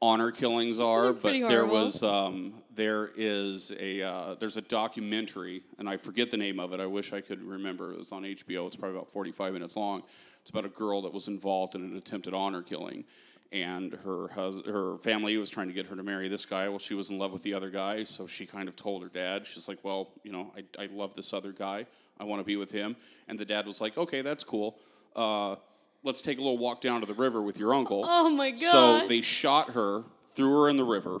honor 0.00 0.30
killings 0.30 0.78
are, 0.78 1.12
but 1.12 1.32
there 1.48 1.66
was 1.66 2.02
um, 2.02 2.54
there 2.74 3.10
is 3.16 3.72
a 3.78 4.02
uh, 4.02 4.34
there's 4.34 4.56
a 4.56 4.62
documentary, 4.62 5.62
and 5.78 5.88
I 5.88 5.96
forget 5.96 6.30
the 6.30 6.36
name 6.36 6.60
of 6.60 6.72
it. 6.72 6.78
I 6.80 6.86
wish 6.86 7.12
I 7.12 7.20
could 7.20 7.42
remember. 7.42 7.92
It 7.92 7.98
was 7.98 8.12
on 8.12 8.22
HBO. 8.22 8.66
It's 8.68 8.76
probably 8.76 8.96
about 8.96 9.10
45 9.10 9.52
minutes 9.52 9.74
long. 9.76 10.02
It's 10.42 10.50
about 10.50 10.64
a 10.64 10.68
girl 10.68 11.02
that 11.02 11.12
was 11.12 11.26
involved 11.26 11.74
in 11.74 11.82
an 11.82 11.96
attempted 11.96 12.32
honor 12.34 12.62
killing, 12.62 13.04
and 13.52 13.92
her 14.04 14.28
hus- 14.28 14.62
her 14.66 14.98
family 14.98 15.36
was 15.36 15.48
trying 15.50 15.68
to 15.68 15.72
get 15.74 15.86
her 15.86 15.96
to 15.96 16.02
marry 16.02 16.28
this 16.28 16.44
guy. 16.46 16.68
Well, 16.68 16.78
she 16.78 16.94
was 16.94 17.10
in 17.10 17.18
love 17.18 17.32
with 17.32 17.42
the 17.42 17.54
other 17.54 17.70
guy, 17.70 18.04
so 18.04 18.26
she 18.26 18.46
kind 18.46 18.68
of 18.68 18.76
told 18.76 19.02
her 19.02 19.08
dad. 19.08 19.46
She's 19.46 19.68
like, 19.68 19.82
"Well, 19.84 20.10
you 20.24 20.32
know, 20.32 20.52
I, 20.56 20.64
I 20.82 20.86
love 20.86 21.14
this 21.14 21.32
other 21.32 21.52
guy. 21.52 21.86
I 22.18 22.24
want 22.24 22.40
to 22.40 22.44
be 22.44 22.56
with 22.56 22.70
him." 22.70 22.96
And 23.28 23.38
the 23.38 23.44
dad 23.44 23.66
was 23.66 23.80
like, 23.80 23.96
"Okay, 23.96 24.22
that's 24.22 24.44
cool." 24.44 24.78
Uh, 25.14 25.56
Let's 26.02 26.22
take 26.22 26.38
a 26.38 26.40
little 26.40 26.58
walk 26.58 26.80
down 26.80 27.00
to 27.00 27.06
the 27.06 27.14
river 27.14 27.42
with 27.42 27.58
your 27.58 27.74
uncle. 27.74 28.04
Oh 28.06 28.30
my 28.30 28.52
god! 28.52 28.60
So 29.00 29.08
they 29.08 29.22
shot 29.22 29.70
her, 29.70 30.04
threw 30.36 30.60
her 30.62 30.68
in 30.68 30.76
the 30.76 30.84
river. 30.84 31.20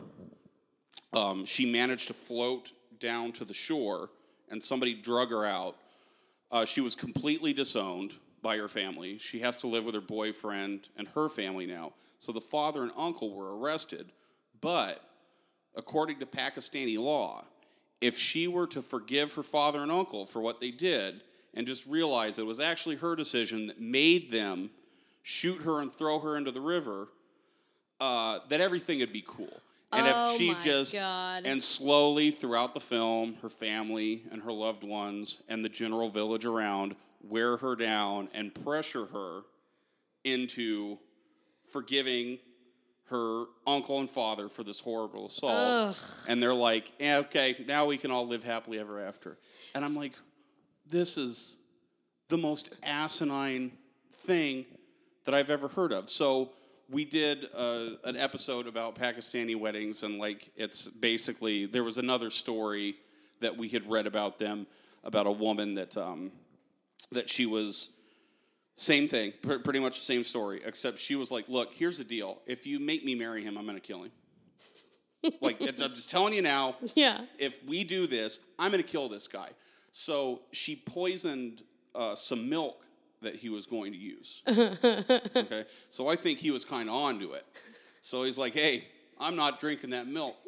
Um, 1.12 1.44
she 1.44 1.70
managed 1.70 2.06
to 2.08 2.14
float 2.14 2.70
down 3.00 3.32
to 3.32 3.44
the 3.44 3.54
shore, 3.54 4.10
and 4.50 4.62
somebody 4.62 4.94
drug 4.94 5.30
her 5.30 5.44
out. 5.44 5.76
Uh, 6.52 6.64
she 6.64 6.80
was 6.80 6.94
completely 6.94 7.52
disowned 7.52 8.14
by 8.46 8.56
her 8.58 8.68
family. 8.68 9.18
She 9.18 9.40
has 9.40 9.56
to 9.56 9.66
live 9.66 9.84
with 9.84 9.96
her 9.96 10.00
boyfriend 10.00 10.88
and 10.96 11.08
her 11.16 11.28
family 11.28 11.66
now. 11.66 11.94
So 12.20 12.30
the 12.30 12.40
father 12.40 12.84
and 12.84 12.92
uncle 12.96 13.34
were 13.34 13.58
arrested. 13.58 14.12
But 14.60 15.02
according 15.74 16.20
to 16.20 16.26
Pakistani 16.26 16.96
law, 16.96 17.44
if 18.00 18.16
she 18.16 18.46
were 18.46 18.68
to 18.68 18.82
forgive 18.82 19.34
her 19.34 19.42
father 19.42 19.82
and 19.82 19.90
uncle 19.90 20.26
for 20.26 20.40
what 20.40 20.60
they 20.60 20.70
did 20.70 21.22
and 21.54 21.66
just 21.66 21.84
realize 21.86 22.38
it 22.38 22.46
was 22.46 22.60
actually 22.60 22.94
her 22.96 23.16
decision 23.16 23.66
that 23.66 23.80
made 23.80 24.30
them 24.30 24.70
shoot 25.24 25.62
her 25.62 25.80
and 25.80 25.92
throw 25.92 26.20
her 26.20 26.36
into 26.36 26.52
the 26.52 26.60
river, 26.60 27.08
uh, 27.98 28.38
that 28.48 28.60
everything 28.60 29.00
would 29.00 29.12
be 29.12 29.24
cool. 29.26 29.60
And 29.92 30.06
Oh 30.06 30.34
if 30.34 30.38
she 30.38 30.54
just 30.62 30.92
God. 30.92 31.42
and 31.46 31.60
slowly 31.60 32.30
throughout 32.30 32.74
the 32.74 32.80
film, 32.80 33.38
her 33.42 33.48
family 33.48 34.22
and 34.30 34.40
her 34.44 34.52
loved 34.52 34.84
ones 34.84 35.42
and 35.48 35.64
the 35.64 35.68
general 35.68 36.10
village 36.10 36.44
around 36.44 36.94
wear 37.28 37.56
her 37.56 37.76
down 37.76 38.28
and 38.34 38.54
pressure 38.54 39.06
her 39.06 39.42
into 40.24 40.98
forgiving 41.72 42.38
her 43.08 43.44
uncle 43.66 44.00
and 44.00 44.10
father 44.10 44.48
for 44.48 44.64
this 44.64 44.80
horrible 44.80 45.26
assault. 45.26 45.52
And 46.28 46.42
they're 46.42 46.54
like, 46.54 46.92
okay, 47.00 47.64
now 47.66 47.86
we 47.86 47.98
can 47.98 48.10
all 48.10 48.26
live 48.26 48.42
happily 48.42 48.78
ever 48.80 49.00
after. 49.00 49.38
And 49.74 49.84
I'm 49.84 49.94
like, 49.94 50.14
this 50.88 51.16
is 51.16 51.56
the 52.28 52.36
most 52.38 52.70
asinine 52.82 53.72
thing 54.24 54.66
that 55.24 55.34
I've 55.34 55.50
ever 55.50 55.68
heard 55.68 55.92
of. 55.92 56.10
So 56.10 56.50
we 56.88 57.04
did 57.04 57.46
uh, 57.56 57.90
an 58.04 58.16
episode 58.16 58.66
about 58.66 58.94
Pakistani 58.96 59.58
weddings, 59.58 60.02
and 60.02 60.18
like 60.18 60.50
it's 60.56 60.88
basically 60.88 61.66
there 61.66 61.84
was 61.84 61.98
another 61.98 62.30
story 62.30 62.96
that 63.40 63.56
we 63.56 63.68
had 63.68 63.88
read 63.88 64.06
about 64.06 64.38
them 64.38 64.66
about 65.04 65.26
a 65.26 65.32
woman 65.32 65.74
that 65.74 65.96
um, 65.96 66.32
that 67.12 67.28
she 67.28 67.46
was 67.46 67.90
same 68.76 69.08
thing, 69.08 69.32
pr- 69.42 69.58
pretty 69.58 69.80
much 69.80 69.98
the 69.98 70.04
same 70.04 70.22
story, 70.22 70.60
except 70.64 70.98
she 70.98 71.16
was 71.16 71.30
like, 71.30 71.48
"Look, 71.48 71.72
here's 71.72 71.98
the 71.98 72.04
deal. 72.04 72.40
If 72.46 72.66
you 72.66 72.78
make 72.78 73.04
me 73.04 73.14
marry 73.14 73.42
him, 73.42 73.56
I'm 73.56 73.64
going 73.64 73.76
to 73.76 73.80
kill 73.80 74.02
him." 74.02 74.12
like 75.40 75.60
it's, 75.60 75.80
I'm 75.80 75.94
just 75.94 76.10
telling 76.10 76.34
you 76.34 76.42
now. 76.42 76.76
yeah. 76.94 77.20
If 77.38 77.64
we 77.64 77.84
do 77.84 78.06
this, 78.06 78.40
I'm 78.58 78.70
going 78.70 78.82
to 78.82 78.88
kill 78.88 79.08
this 79.08 79.28
guy. 79.28 79.48
So 79.92 80.42
she 80.52 80.76
poisoned 80.76 81.62
uh, 81.94 82.14
some 82.14 82.50
milk 82.50 82.84
that 83.22 83.34
he 83.34 83.48
was 83.48 83.66
going 83.66 83.92
to 83.92 83.98
use. 83.98 84.42
okay, 84.48 85.64
so 85.88 86.08
I 86.08 86.16
think 86.16 86.38
he 86.38 86.50
was 86.50 86.64
kind 86.64 86.88
of 86.88 86.94
onto 86.94 87.32
it. 87.32 87.46
So 88.02 88.24
he's 88.24 88.38
like, 88.38 88.52
"Hey, 88.52 88.86
I'm 89.18 89.36
not 89.36 89.58
drinking 89.58 89.90
that 89.90 90.06
milk." 90.06 90.36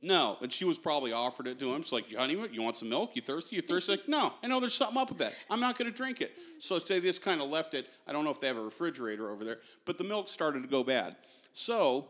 No, 0.00 0.36
and 0.40 0.52
she 0.52 0.64
was 0.64 0.78
probably 0.78 1.12
offered 1.12 1.46
it 1.48 1.58
to 1.58 1.74
him. 1.74 1.82
She's 1.82 1.92
like, 1.92 2.14
honey, 2.14 2.36
you 2.52 2.62
want 2.62 2.76
some 2.76 2.88
milk? 2.88 3.10
You 3.14 3.22
thirsty? 3.22 3.56
You 3.56 3.62
thirsty? 3.62 3.92
Like, 3.92 4.08
no, 4.08 4.32
I 4.42 4.46
know 4.46 4.60
there's 4.60 4.74
something 4.74 4.96
up 4.96 5.08
with 5.08 5.18
that. 5.18 5.32
I'm 5.50 5.60
not 5.60 5.76
going 5.76 5.90
to 5.90 5.96
drink 5.96 6.20
it. 6.20 6.36
So 6.60 6.78
they 6.78 7.00
just 7.00 7.20
kind 7.22 7.40
of 7.40 7.50
left 7.50 7.74
it. 7.74 7.86
I 8.06 8.12
don't 8.12 8.24
know 8.24 8.30
if 8.30 8.38
they 8.40 8.46
have 8.46 8.56
a 8.56 8.62
refrigerator 8.62 9.30
over 9.30 9.44
there, 9.44 9.58
but 9.84 9.98
the 9.98 10.04
milk 10.04 10.28
started 10.28 10.62
to 10.62 10.68
go 10.68 10.84
bad. 10.84 11.16
So 11.52 12.06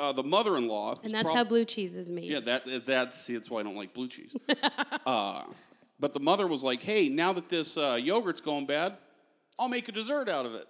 uh, 0.00 0.12
the 0.12 0.24
mother-in-law, 0.24 1.00
And 1.04 1.14
that's 1.14 1.32
how 1.32 1.44
blue 1.44 1.64
cheese 1.64 1.94
is 1.94 2.10
made. 2.10 2.24
yeah, 2.24 2.40
that 2.40 2.64
that's 2.84 3.26
that's 3.28 3.48
why 3.48 3.60
I 3.60 3.62
don't 3.62 3.76
like 3.76 3.94
blue 3.94 4.08
cheese. 4.08 4.34
uh, 5.06 5.44
but 6.00 6.12
the 6.12 6.20
mother 6.20 6.48
was 6.48 6.64
like, 6.64 6.82
"Hey, 6.82 7.08
now 7.08 7.32
that 7.32 7.48
this 7.48 7.76
uh, 7.76 7.96
yogurt's 8.02 8.40
going 8.40 8.66
bad, 8.66 8.96
I'll 9.58 9.68
make 9.68 9.88
a 9.88 9.92
dessert 9.92 10.28
out 10.28 10.46
of 10.46 10.54
it." 10.54 10.66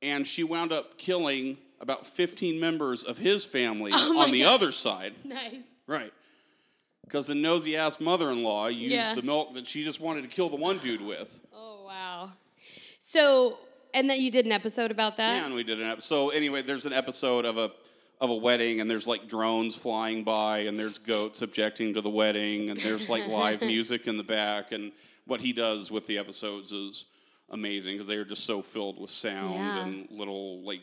And 0.00 0.24
she 0.26 0.44
wound 0.44 0.70
up 0.72 0.96
killing 0.98 1.58
about 1.80 2.06
15 2.06 2.60
members 2.60 3.02
of 3.02 3.18
his 3.18 3.44
family 3.44 3.90
Oh 3.94 4.20
on 4.20 4.30
the 4.30 4.42
God. 4.42 4.54
other 4.54 4.70
side. 4.72 5.14
Nice. 5.24 5.64
Right. 5.86 6.12
Because 7.04 7.26
the 7.26 7.34
nosy 7.34 7.76
ass 7.76 8.00
mother 8.00 8.30
in 8.30 8.42
law 8.42 8.68
used 8.68 8.92
Yeah. 8.94 9.14
the 9.14 9.22
milk 9.22 9.54
that 9.54 9.66
she 9.66 9.84
just 9.84 10.00
wanted 10.00 10.22
to 10.22 10.28
kill 10.28 10.48
the 10.48 10.56
one 10.56 10.78
dude 10.78 11.04
with. 11.04 11.40
Oh 11.54 11.84
wow. 11.86 12.32
So, 12.98 13.58
and 13.92 14.08
then 14.08 14.20
you 14.20 14.30
did 14.30 14.46
an 14.46 14.52
episode 14.52 14.90
about 14.90 15.16
that. 15.16 15.36
Yeah, 15.36 15.46
and 15.46 15.54
we 15.54 15.64
did 15.64 15.80
an 15.80 15.86
episode. 15.88 16.06
So 16.06 16.30
anyway, 16.30 16.62
there's 16.62 16.86
an 16.86 16.92
episode 16.92 17.44
of 17.44 17.58
a 17.58 17.70
of 18.20 18.30
a 18.30 18.34
wedding, 18.36 18.80
and 18.80 18.88
there's 18.88 19.06
like 19.06 19.26
drones 19.26 19.74
flying 19.74 20.22
by, 20.22 20.58
and 20.60 20.78
there's 20.78 20.96
goats 20.98 21.42
objecting 21.42 21.92
to 21.94 22.00
the 22.00 22.08
wedding, 22.08 22.70
and 22.70 22.78
there's 22.80 23.08
like 23.08 23.26
live 23.26 23.60
music 23.74 24.06
in 24.06 24.16
the 24.16 24.22
back, 24.22 24.70
and 24.72 24.92
what 25.26 25.40
he 25.40 25.52
does 25.52 25.90
with 25.90 26.06
the 26.06 26.18
episodes 26.18 26.70
is 26.72 27.06
amazing 27.50 27.94
because 27.94 28.06
they 28.06 28.16
are 28.16 28.24
just 28.24 28.44
so 28.44 28.62
filled 28.62 28.98
with 29.00 29.10
sound 29.10 29.54
Yeah. 29.54 29.82
and 29.84 30.08
little 30.10 30.62
like. 30.62 30.82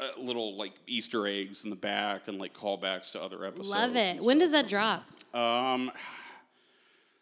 Uh, 0.00 0.20
little 0.20 0.56
like 0.56 0.72
Easter 0.86 1.26
eggs 1.26 1.64
in 1.64 1.70
the 1.70 1.76
back 1.76 2.28
and 2.28 2.38
like 2.38 2.54
callbacks 2.54 3.12
to 3.12 3.20
other 3.22 3.44
episodes. 3.44 3.68
Love 3.70 3.96
it. 3.96 4.22
When 4.22 4.38
does 4.38 4.52
that 4.52 4.68
drop? 4.68 5.04
Um, 5.34 5.90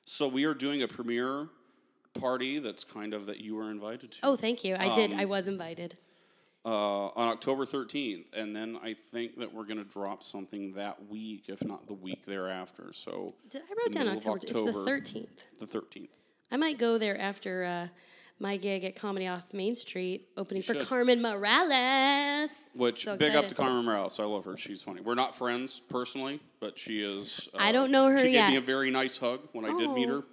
so 0.07 0.29
we 0.29 0.45
are 0.45 0.55
doing 0.55 0.83
a 0.83 0.89
premiere 0.89 1.49
party 2.21 2.59
that's 2.59 2.85
kind 2.85 3.15
of 3.15 3.27
that 3.27 3.41
you 3.41 3.55
were 3.57 3.71
invited 3.71 4.13
to 4.13 4.19
Oh, 4.23 4.37
thank 4.37 4.65
you. 4.65 4.77
I 4.79 4.95
did. 4.95 5.13
Um, 5.13 5.21
I 5.21 5.25
was 5.25 5.49
invited. 5.49 5.95
uh, 6.65 7.07
on 7.17 7.29
October 7.29 7.65
13th, 7.65 8.27
and 8.37 8.55
then 8.55 8.79
I 8.83 8.93
think 8.95 9.39
that 9.39 9.53
we're 9.55 9.65
going 9.65 9.79
to 9.79 9.85
drop 9.85 10.23
something 10.23 10.73
that 10.75 11.09
week, 11.09 11.45
if 11.49 11.65
not 11.65 11.87
the 11.87 11.95
week 11.95 12.25
thereafter. 12.25 12.93
So 12.93 13.35
Did 13.49 13.63
I 13.71 13.75
wrote 13.79 13.93
down 13.93 14.09
of 14.09 14.17
October? 14.17 14.39
It's 14.43 14.53
the 14.53 14.73
thirteenth. 14.85 15.47
the 15.59 15.67
13th. 15.67 16.09
I 16.51 16.57
might 16.57 16.77
go 16.79 16.99
there 16.99 17.19
after 17.21 17.65
uh, 17.65 17.89
my 18.39 18.57
gig 18.57 18.85
at 18.85 18.97
Comedy 18.97 19.27
Off 19.27 19.53
Main 19.53 19.75
Street, 19.75 20.29
opening 20.37 20.63
for. 20.63 20.75
Carmen 20.75 21.23
Morales. 21.23 22.51
Which 22.75 23.05
So 23.05 23.17
big 23.17 23.35
up 23.35 23.49
to. 23.49 23.55
Carmen 23.55 23.85
Morales. 23.85 24.19
I 24.21 24.25
love 24.25 24.45
her. 24.45 24.57
She's 24.57 24.83
funny. 24.83 25.01
We're 25.01 25.15
not 25.15 25.35
friends 25.35 25.81
personally, 25.89 26.41
but 26.61 26.79
she 26.79 27.01
is. 27.03 27.49
Uh, 27.55 27.59
I 27.61 27.73
don't 27.73 27.91
know 27.91 28.09
her 28.09 28.19
she 28.19 28.31
yet. 28.31 28.47
gave 28.47 28.51
me 28.53 28.57
a 28.59 28.61
very 28.61 28.91
nice 28.91 29.17
hug 29.17 29.41
when 29.53 29.65
I 29.65 29.77
did 29.77 29.91
meet 29.91 30.09
Oh. 30.09 30.17
her. 30.21 30.25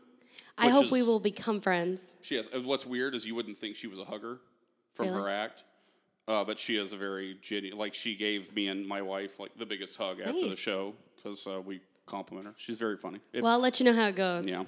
I 0.57 0.69
hope 0.69 0.91
we 0.91 1.01
will 1.01 1.19
become 1.19 1.59
friends. 1.61 2.13
She 2.21 2.35
is. 2.35 2.47
What's 2.63 2.85
weird 2.85 3.15
is 3.15 3.25
you 3.25 3.33
wouldn't 3.35 3.57
think 3.57 3.75
she 3.75 3.87
was 3.87 3.97
a 3.99 4.05
hugger 4.05 4.39
from 4.93 5.07
her 5.07 5.27
act, 5.27 5.63
uh, 6.27 6.43
but 6.43 6.59
she 6.59 6.75
is 6.77 6.93
a 6.93 6.97
very 6.97 7.37
genuine. 7.41 7.79
Like 7.79 7.93
she 7.95 8.15
gave 8.15 8.53
me 8.55 8.67
and 8.67 8.85
my 8.87 9.01
wife 9.01 9.39
like 9.39 9.57
the 9.57 9.65
biggest 9.65 9.95
hug 9.97 10.19
after 10.19 10.47
the 10.47 10.55
show 10.55 10.93
because 11.15 11.47
uh, 11.47 11.59
we 11.61 11.79
compliment 12.05 12.45
her. 12.47 12.53
She's 12.57 12.77
very 12.77 12.97
funny. 12.97 13.19
Well, 13.33 13.47
I'll 13.47 13.59
let 13.59 13.79
you 13.79 13.85
know 13.87 13.93
how 13.93 14.07
it 14.07 14.15
goes. 14.15 14.45
yeah. 14.45 14.63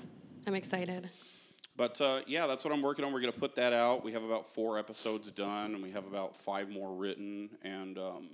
I'm 0.47 0.55
excited. 0.55 1.09
But 1.77 1.99
uh, 1.99 2.21
yeah, 2.25 2.47
that's 2.47 2.63
what 2.63 2.73
I'm 2.73 2.81
working 2.81 3.03
on. 3.03 3.11
We're 3.11 3.21
going 3.21 3.33
to 3.33 3.39
put 3.39 3.55
that 3.55 3.73
out. 3.73 4.03
We 4.03 4.13
have 4.13 4.23
about 4.23 4.47
four 4.47 4.79
episodes 4.79 5.29
done, 5.31 5.73
and 5.73 5.83
we 5.83 5.91
have 5.91 6.05
about 6.05 6.35
five 6.35 6.69
more 6.69 6.93
written. 6.93 7.49
And 7.63 7.97
um, 7.97 8.29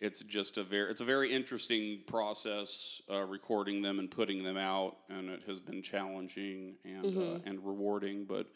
it's 0.00 0.22
just 0.22 0.56
a 0.56 0.64
very 0.64 0.90
it's 0.90 1.00
a 1.00 1.04
very 1.04 1.30
interesting 1.30 2.00
process 2.06 3.02
uh, 3.10 3.24
recording 3.24 3.82
them 3.82 3.98
and 3.98 4.10
putting 4.10 4.42
them 4.42 4.56
out, 4.56 4.96
and 5.10 5.28
it 5.28 5.42
has 5.46 5.60
been 5.60 5.82
challenging 5.82 6.74
and 6.84 7.18
uh, 7.18 7.38
and 7.44 7.64
rewarding. 7.64 8.24
But 8.24 8.46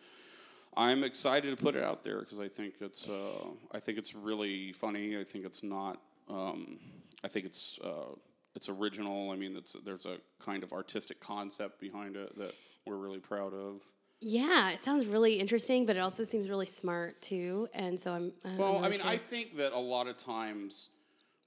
I'm 0.77 1.05
excited 1.05 1.57
to 1.57 1.63
put 1.63 1.75
it 1.75 1.83
out 1.85 2.03
there 2.03 2.21
because 2.21 2.39
I 2.39 2.49
think 2.49 2.77
it's 2.81 3.09
uh, 3.09 3.47
I 3.73 3.79
think 3.79 3.99
it's 3.99 4.15
really 4.15 4.73
funny. 4.73 5.19
I 5.19 5.25
think 5.25 5.45
it's 5.45 5.63
not. 5.63 6.01
Um, 6.31 6.79
I 7.25 7.29
think 7.29 7.47
it's 7.47 7.79
uh, 7.85 8.15
it's 8.55 8.69
original. 8.69 9.31
I 9.31 9.37
mean, 9.37 9.57
it's 9.57 9.77
there's 9.85 10.07
a 10.07 10.19
kind 10.39 10.63
of 10.63 10.73
artistic 10.73 11.21
concept 11.21 11.81
behind 11.81 12.17
it 12.17 12.39
that 12.39 12.55
we're 12.87 12.97
really 12.97 13.21
proud 13.21 13.53
of. 13.53 13.83
Yeah, 14.21 14.71
it 14.71 14.81
sounds 14.81 15.07
really 15.07 15.35
interesting, 15.35 15.87
but 15.87 15.97
it 15.97 16.01
also 16.01 16.25
seems 16.25 16.51
really 16.51 16.67
smart 16.67 17.21
too. 17.21 17.69
And 17.73 17.99
so 17.99 18.13
I'm. 18.13 18.33
I'm 18.45 18.57
Well, 18.59 18.79
I 18.79 18.89
really 18.89 18.99
mean, 18.99 19.07
I 19.07 19.17
think 19.17 19.57
that 19.59 19.73
a 19.73 19.79
lot 19.79 20.09
of 20.09 20.17
times 20.17 20.91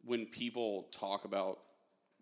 when 0.06 0.26
people 0.26 0.88
talk 0.92 1.26
about 1.26 1.60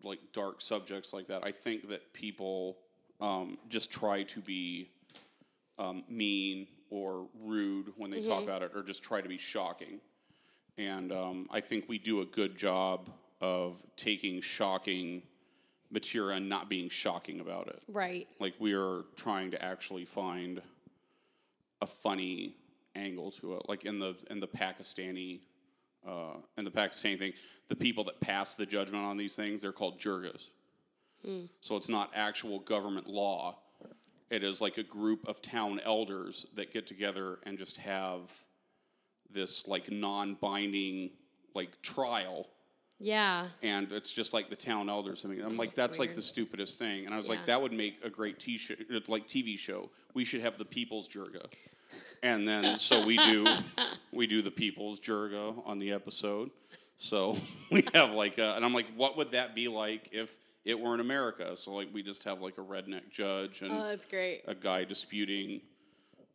like 0.02 0.18
dark 0.32 0.60
subjects 0.60 1.12
like 1.12 1.26
that, 1.26 1.44
I 1.44 1.52
think 1.52 1.88
that 1.88 2.12
people 2.12 2.78
um, 3.20 3.58
just 3.68 3.92
try 3.92 4.24
to 4.24 4.40
be 4.40 4.90
um, 5.78 6.04
mean 6.08 6.66
or 6.90 7.28
rude 7.40 7.92
when 7.96 8.10
they 8.10 8.20
talk 8.20 8.42
about 8.42 8.62
it, 8.62 8.72
or 8.74 8.82
just 8.82 9.04
try 9.04 9.20
to 9.20 9.28
be 9.28 9.38
shocking. 9.38 10.00
And 10.76 11.12
um, 11.12 11.46
I 11.50 11.60
think 11.60 11.88
we 11.88 11.98
do 11.98 12.22
a 12.22 12.24
good 12.24 12.56
job 12.56 13.08
of 13.40 13.80
taking 13.94 14.40
shocking 14.40 15.22
material 15.90 16.36
and 16.36 16.48
not 16.48 16.68
being 16.68 16.88
shocking 16.88 17.40
about 17.40 17.68
it. 17.68 17.80
Right. 17.88 18.26
like 18.38 18.54
we 18.58 18.74
are 18.74 19.04
trying 19.16 19.50
to 19.50 19.64
actually 19.64 20.04
find 20.04 20.62
a 21.82 21.86
funny 21.86 22.54
angle 22.94 23.30
to 23.32 23.54
it. 23.54 23.62
Like 23.68 23.84
in 23.84 23.98
the 23.98 24.16
in 24.30 24.40
the 24.40 24.48
pakistani 24.48 25.40
uh, 26.06 26.36
in 26.56 26.64
the 26.64 26.70
pakistani 26.70 27.18
thing 27.18 27.32
the 27.68 27.76
people 27.76 28.04
that 28.04 28.20
pass 28.20 28.54
the 28.54 28.66
judgment 28.66 29.04
on 29.04 29.16
these 29.16 29.34
things 29.36 29.62
they're 29.62 29.72
called 29.72 29.98
jirgas. 30.00 30.48
So 31.60 31.76
it's 31.76 31.90
not 31.90 32.10
actual 32.14 32.60
government 32.60 33.06
law. 33.06 33.58
It 34.30 34.42
is 34.42 34.60
like 34.62 34.78
a 34.78 34.82
group 34.82 35.28
of 35.28 35.42
town 35.42 35.78
elders 35.84 36.46
that 36.54 36.72
get 36.72 36.86
together 36.86 37.40
and 37.44 37.58
just 37.58 37.76
have 37.76 38.30
this 39.30 39.68
like 39.68 39.90
non-binding 39.90 41.10
like 41.54 41.82
trial 41.82 42.46
Yeah. 43.02 43.46
and 43.62 43.90
it's 43.92 44.12
just 44.12 44.34
like 44.34 44.50
the 44.50 44.56
town 44.56 44.90
elders. 44.90 45.24
I 45.24 45.28
mean, 45.28 45.40
I'm 45.42 45.56
like, 45.56 45.74
that's 45.74 45.98
like 45.98 46.14
the 46.14 46.20
stupidest 46.22 46.78
thing. 46.78 47.06
And 47.06 47.14
I 47.14 47.16
was 47.16 47.26
Yeah. 47.26 47.32
like, 47.36 47.46
that 47.46 47.62
would 47.62 47.72
make 47.72 48.04
a 48.04 48.10
great 48.10 48.38
t 48.38 48.58
show, 48.58 48.74
like 49.08 49.26
TV 49.26 49.56
show. 49.58 49.88
We 50.14 50.24
should 50.24 50.42
have 50.42 50.58
the 50.58 50.64
People's 50.66 51.08
Jirga, 51.08 51.46
and 52.22 52.46
then 52.46 52.76
so 52.76 53.04
we 53.06 53.16
do, 53.16 53.46
we 54.12 54.26
do 54.26 54.42
the 54.42 54.50
People's 54.50 55.00
Jirga 55.00 55.66
on 55.66 55.78
the 55.78 55.92
episode. 55.92 56.50
So 56.98 57.36
we 57.72 57.82
have 57.94 58.12
like, 58.12 58.36
a, 58.38 58.54
and 58.56 58.64
I'm 58.64 58.74
like, 58.74 58.86
what 58.94 59.16
would 59.16 59.30
that 59.32 59.54
be 59.54 59.68
like 59.68 60.10
if 60.12 60.30
it 60.66 60.78
were 60.78 60.92
in 60.92 61.00
America? 61.00 61.56
So 61.56 61.72
like, 61.72 61.88
we 61.94 62.02
just 62.02 62.24
have 62.24 62.42
like 62.42 62.58
a 62.58 62.62
redneck 62.62 63.08
judge 63.10 63.62
and 63.62 63.72
Oh, 63.72 63.88
that's 63.88 64.04
great. 64.04 64.42
a 64.46 64.54
guy 64.54 64.84
disputing 64.84 65.62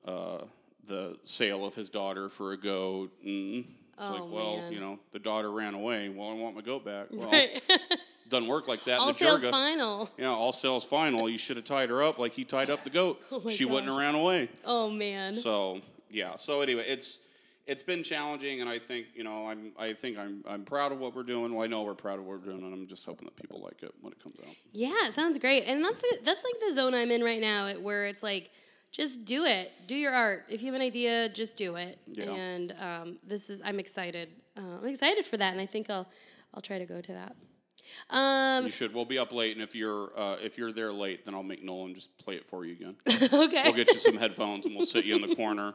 uh, 0.04 0.39
the 0.88 1.17
sale 1.23 1.63
of 1.65 1.75
his 1.75 1.89
daughter 1.89 2.30
for 2.30 2.54
a 2.54 2.58
goat. 2.58 3.12
And 3.23 3.65
it's 3.97 4.03
Oh, 4.05 4.12
like, 4.23 4.31
well, 4.31 4.58
man. 4.58 4.71
you 4.73 4.79
know, 4.79 4.99
the 5.12 5.19
daughter 5.19 5.51
ran 5.51 5.73
away. 5.73 6.10
Well, 6.10 6.29
I 6.29 6.34
want 6.34 6.55
my 6.55 6.62
goat 6.62 6.84
back. 6.86 7.08
Well, 7.12 7.29
Right. 7.29 7.62
doesn't 8.29 8.47
work 8.47 8.67
like 8.67 8.84
that. 8.86 8.99
All 8.99 9.08
the 9.08 9.13
sales 9.13 9.45
final. 9.45 10.10
Yeah, 10.17 10.29
all 10.29 10.51
sales 10.51 10.84
final. 10.84 11.29
You 11.29 11.38
should 11.38 11.58
have 11.58 11.65
tied 11.65 11.89
her 11.89 12.01
up 12.03 12.17
like 12.17 12.34
he 12.34 12.43
tied 12.43 12.69
up 12.69 12.84
the 12.84 12.89
goat. 12.89 13.21
Oh 13.31 13.49
she 13.49 13.65
wouldn't 13.65 13.88
have 13.88 13.97
ran 13.97 14.15
away. 14.15 14.49
Oh 14.65 14.89
man. 14.89 15.36
So 15.36 15.81
yeah. 16.10 16.36
So 16.36 16.62
anyway, 16.62 16.86
it's 16.88 17.21
it's 17.67 17.81
been 17.81 18.03
challenging, 18.03 18.62
and 18.62 18.69
I 18.69 18.77
think 18.79 19.08
you 19.15 19.23
know 19.23 19.47
I'm 19.47 19.71
I 19.77 19.93
think 19.93 20.17
I'm 20.17 20.43
I'm 20.47 20.63
proud 20.65 20.91
of 20.91 20.99
what 20.99 21.15
we're 21.15 21.23
doing. 21.23 21.53
Well, 21.53 21.63
I 21.63 21.67
know 21.67 21.84
we're 21.84 21.93
proud 21.93 22.19
of 22.19 22.25
what 22.25 22.39
we're 22.39 22.45
doing, 22.53 22.63
and 22.63 22.73
I'm 22.73 22.88
just 22.88 23.05
hoping 23.05 23.25
that 23.25 23.36
people 23.36 23.62
like 23.62 23.81
it 23.84 23.93
when 24.01 24.12
it 24.12 24.19
comes 24.21 24.36
out. 24.47 24.55
Yeah, 24.73 24.93
it 25.08 25.13
sounds 25.13 25.38
great. 25.38 25.63
And 25.67 25.84
that's 25.86 26.03
that's 26.23 26.43
like 26.43 26.60
the 26.67 26.71
zone 26.73 26.93
I'm 26.95 27.12
in 27.12 27.23
right 27.23 27.41
now, 27.41 27.71
where 27.73 28.05
it's 28.05 28.23
like, 28.23 28.51
just 28.95 29.25
do 29.25 29.43
it, 29.43 29.73
do 29.88 29.95
your 29.95 30.13
art. 30.13 30.45
If 30.47 30.62
you 30.62 30.67
have 30.67 30.75
an 30.75 30.81
idea, 30.81 31.27
just 31.27 31.58
do 31.58 31.75
it. 31.75 31.99
Yeah. 32.13 32.31
And 32.31 32.73
um, 32.79 33.17
this 33.27 33.49
is 33.49 33.62
I'm 33.63 33.79
excited. 33.79 34.29
Uh, 34.58 34.77
I'm 34.81 34.88
excited 34.88 35.25
for 35.25 35.38
that, 35.38 35.51
and 35.51 35.62
I 35.62 35.65
think 35.65 35.89
I'll 35.89 36.08
I'll 36.53 36.62
try 36.62 36.79
to 36.79 36.86
go 36.86 37.01
to 37.01 37.12
that. 37.12 37.36
Um, 38.10 38.63
You 38.63 38.69
should. 38.71 38.93
We'll 38.93 39.05
be 39.05 39.19
up 39.19 39.34
late, 39.34 39.53
and 39.53 39.62
if 39.62 39.75
you're 39.75 40.12
uh, 40.17 40.38
if 40.41 40.58
you're 40.58 40.71
there 40.71 40.93
late, 40.93 41.25
then 41.25 41.36
I'll 41.36 41.43
make 41.43 41.62
Nolan 41.62 41.93
just 41.93 42.17
play 42.17 42.36
it 42.36 42.45
for 42.45 42.65
you 42.65 42.71
again. 42.71 42.95
okay. 43.08 43.63
We'll 43.65 43.75
get 43.75 43.91
you 43.91 43.99
some 43.99 44.17
headphones, 44.17 44.65
and 44.65 44.75
we'll 44.75 44.86
sit 44.86 45.03
you 45.05 45.15
in 45.15 45.21
the 45.21 45.36
corner. 45.36 45.73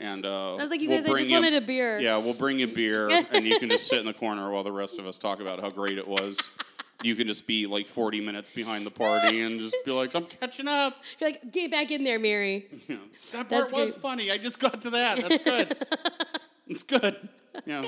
And 0.00 0.24
uh, 0.24 0.54
I 0.54 0.62
was 0.62 0.70
like, 0.70 0.80
you 0.80 0.88
we'll 0.88 1.02
guys, 1.02 1.12
I 1.12 1.18
just 1.18 1.30
wanted 1.30 1.54
a 1.54 1.60
beer. 1.60 2.00
Yeah, 2.00 2.16
we'll 2.16 2.34
bring 2.34 2.58
you 2.58 2.66
beer, 2.66 3.08
and 3.32 3.44
you 3.44 3.58
can 3.58 3.68
just 3.68 3.86
sit 3.86 4.00
in 4.00 4.06
the 4.06 4.14
corner 4.14 4.50
while 4.50 4.64
the 4.64 4.72
rest 4.72 4.98
of 4.98 5.06
us 5.06 5.18
talk 5.18 5.40
about 5.40 5.60
how 5.60 5.68
great 5.68 5.98
it 5.98 6.08
was. 6.08 6.38
You 7.02 7.14
can 7.14 7.26
just 7.26 7.46
be 7.46 7.66
like 7.66 7.86
40 7.86 8.20
minutes 8.20 8.50
behind 8.50 8.86
the 8.86 8.90
party 8.90 9.40
and 9.42 9.58
just 9.60 9.76
be 9.84 9.90
like, 9.90 10.14
I'm 10.14 10.26
catching 10.26 10.68
up. 10.68 10.96
You're 11.20 11.30
like, 11.30 11.50
get 11.50 11.70
back 11.70 11.90
in 11.90 12.04
there, 12.04 12.18
Mary. 12.18 12.66
Know, 12.88 12.98
that 13.32 13.48
part 13.48 13.48
That's 13.48 13.72
was 13.72 13.94
great. 13.94 14.02
funny. 14.02 14.30
I 14.30 14.38
just 14.38 14.58
got 14.58 14.80
to 14.82 14.90
that. 14.90 15.20
That's 15.20 15.44
good. 15.44 15.86
it's 16.68 16.82
good. 16.82 17.28
Yeah. 17.66 17.82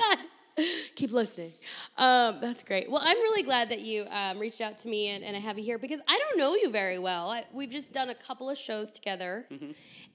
Keep 0.95 1.11
listening. 1.11 1.51
Um, 1.97 2.37
that's 2.39 2.63
great. 2.63 2.89
Well, 2.89 3.01
I'm 3.03 3.17
really 3.17 3.43
glad 3.43 3.69
that 3.69 3.81
you 3.81 4.05
um, 4.09 4.39
reached 4.39 4.61
out 4.61 4.77
to 4.79 4.87
me 4.87 5.09
and, 5.09 5.23
and 5.23 5.35
I 5.35 5.39
have 5.39 5.57
you 5.57 5.65
here 5.65 5.77
because 5.77 5.99
I 6.07 6.17
don't 6.17 6.37
know 6.37 6.55
you 6.55 6.71
very 6.71 6.97
well. 6.97 7.29
I, 7.29 7.43
we've 7.53 7.69
just 7.69 7.91
done 7.91 8.09
a 8.09 8.15
couple 8.15 8.49
of 8.49 8.57
shows 8.57 8.91
together. 8.91 9.45
Mm-hmm. 9.51 9.71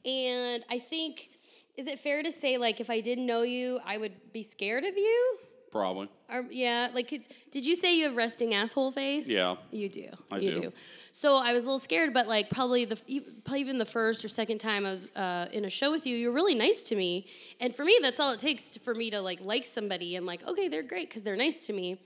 And 0.09 0.65
I 0.71 0.79
think, 0.79 1.29
is 1.77 1.87
it 1.87 1.99
fair 2.01 2.23
to 2.23 2.31
say, 2.31 2.57
like, 2.57 2.81
if 2.81 2.89
I 2.89 3.01
didn't 3.01 3.27
know 3.27 3.43
you, 3.43 3.81
I 3.85 3.99
would 3.99 4.33
be 4.33 4.43
scared 4.43 4.85
of 4.85 4.97
you? 4.97 5.39
Probably. 5.71 6.09
Or, 6.29 6.45
yeah, 6.51 6.89
like, 6.95 7.09
could, 7.09 7.23
did 7.53 7.65
you 7.65 7.77
say 7.77 7.97
you 7.97 8.05
have 8.05 8.17
resting 8.17 8.55
asshole 8.55 8.91
face? 8.93 9.29
Yeah. 9.29 9.55
You 9.71 9.89
do. 9.89 10.09
I 10.31 10.39
you 10.39 10.61
do. 10.61 10.73
So 11.13 11.37
I 11.37 11.53
was 11.53 11.63
a 11.63 11.67
little 11.67 11.79
scared, 11.79 12.13
but 12.13 12.27
like 12.29 12.51
probably 12.51 12.85
the 12.85 12.97
probably 13.45 13.61
even 13.61 13.79
the 13.79 13.85
first 13.85 14.25
or 14.25 14.29
second 14.29 14.59
time 14.59 14.87
I 14.87 14.91
was 14.91 15.09
uh, 15.17 15.47
in 15.53 15.65
a 15.65 15.71
show 15.71 15.91
with 15.91 16.07
you, 16.07 16.17
you 16.17 16.29
were 16.29 16.35
really 16.35 16.55
nice 16.55 16.83
to 16.85 16.97
me, 16.97 17.27
and 17.61 17.75
for 17.75 17.85
me, 17.85 17.99
that's 18.01 18.19
all 18.21 18.33
it 18.33 18.41
takes 18.41 18.71
to, 18.71 18.81
for 18.81 18.95
me 18.95 19.11
to 19.11 19.21
like 19.21 19.41
like 19.43 19.65
somebody 19.65 20.17
and 20.17 20.25
like 20.25 20.47
okay, 20.49 20.69
they're 20.69 20.83
great 20.85 21.09
because 21.09 21.23
they're 21.23 21.37
nice 21.37 21.67
to 21.67 21.73
me. 21.73 21.99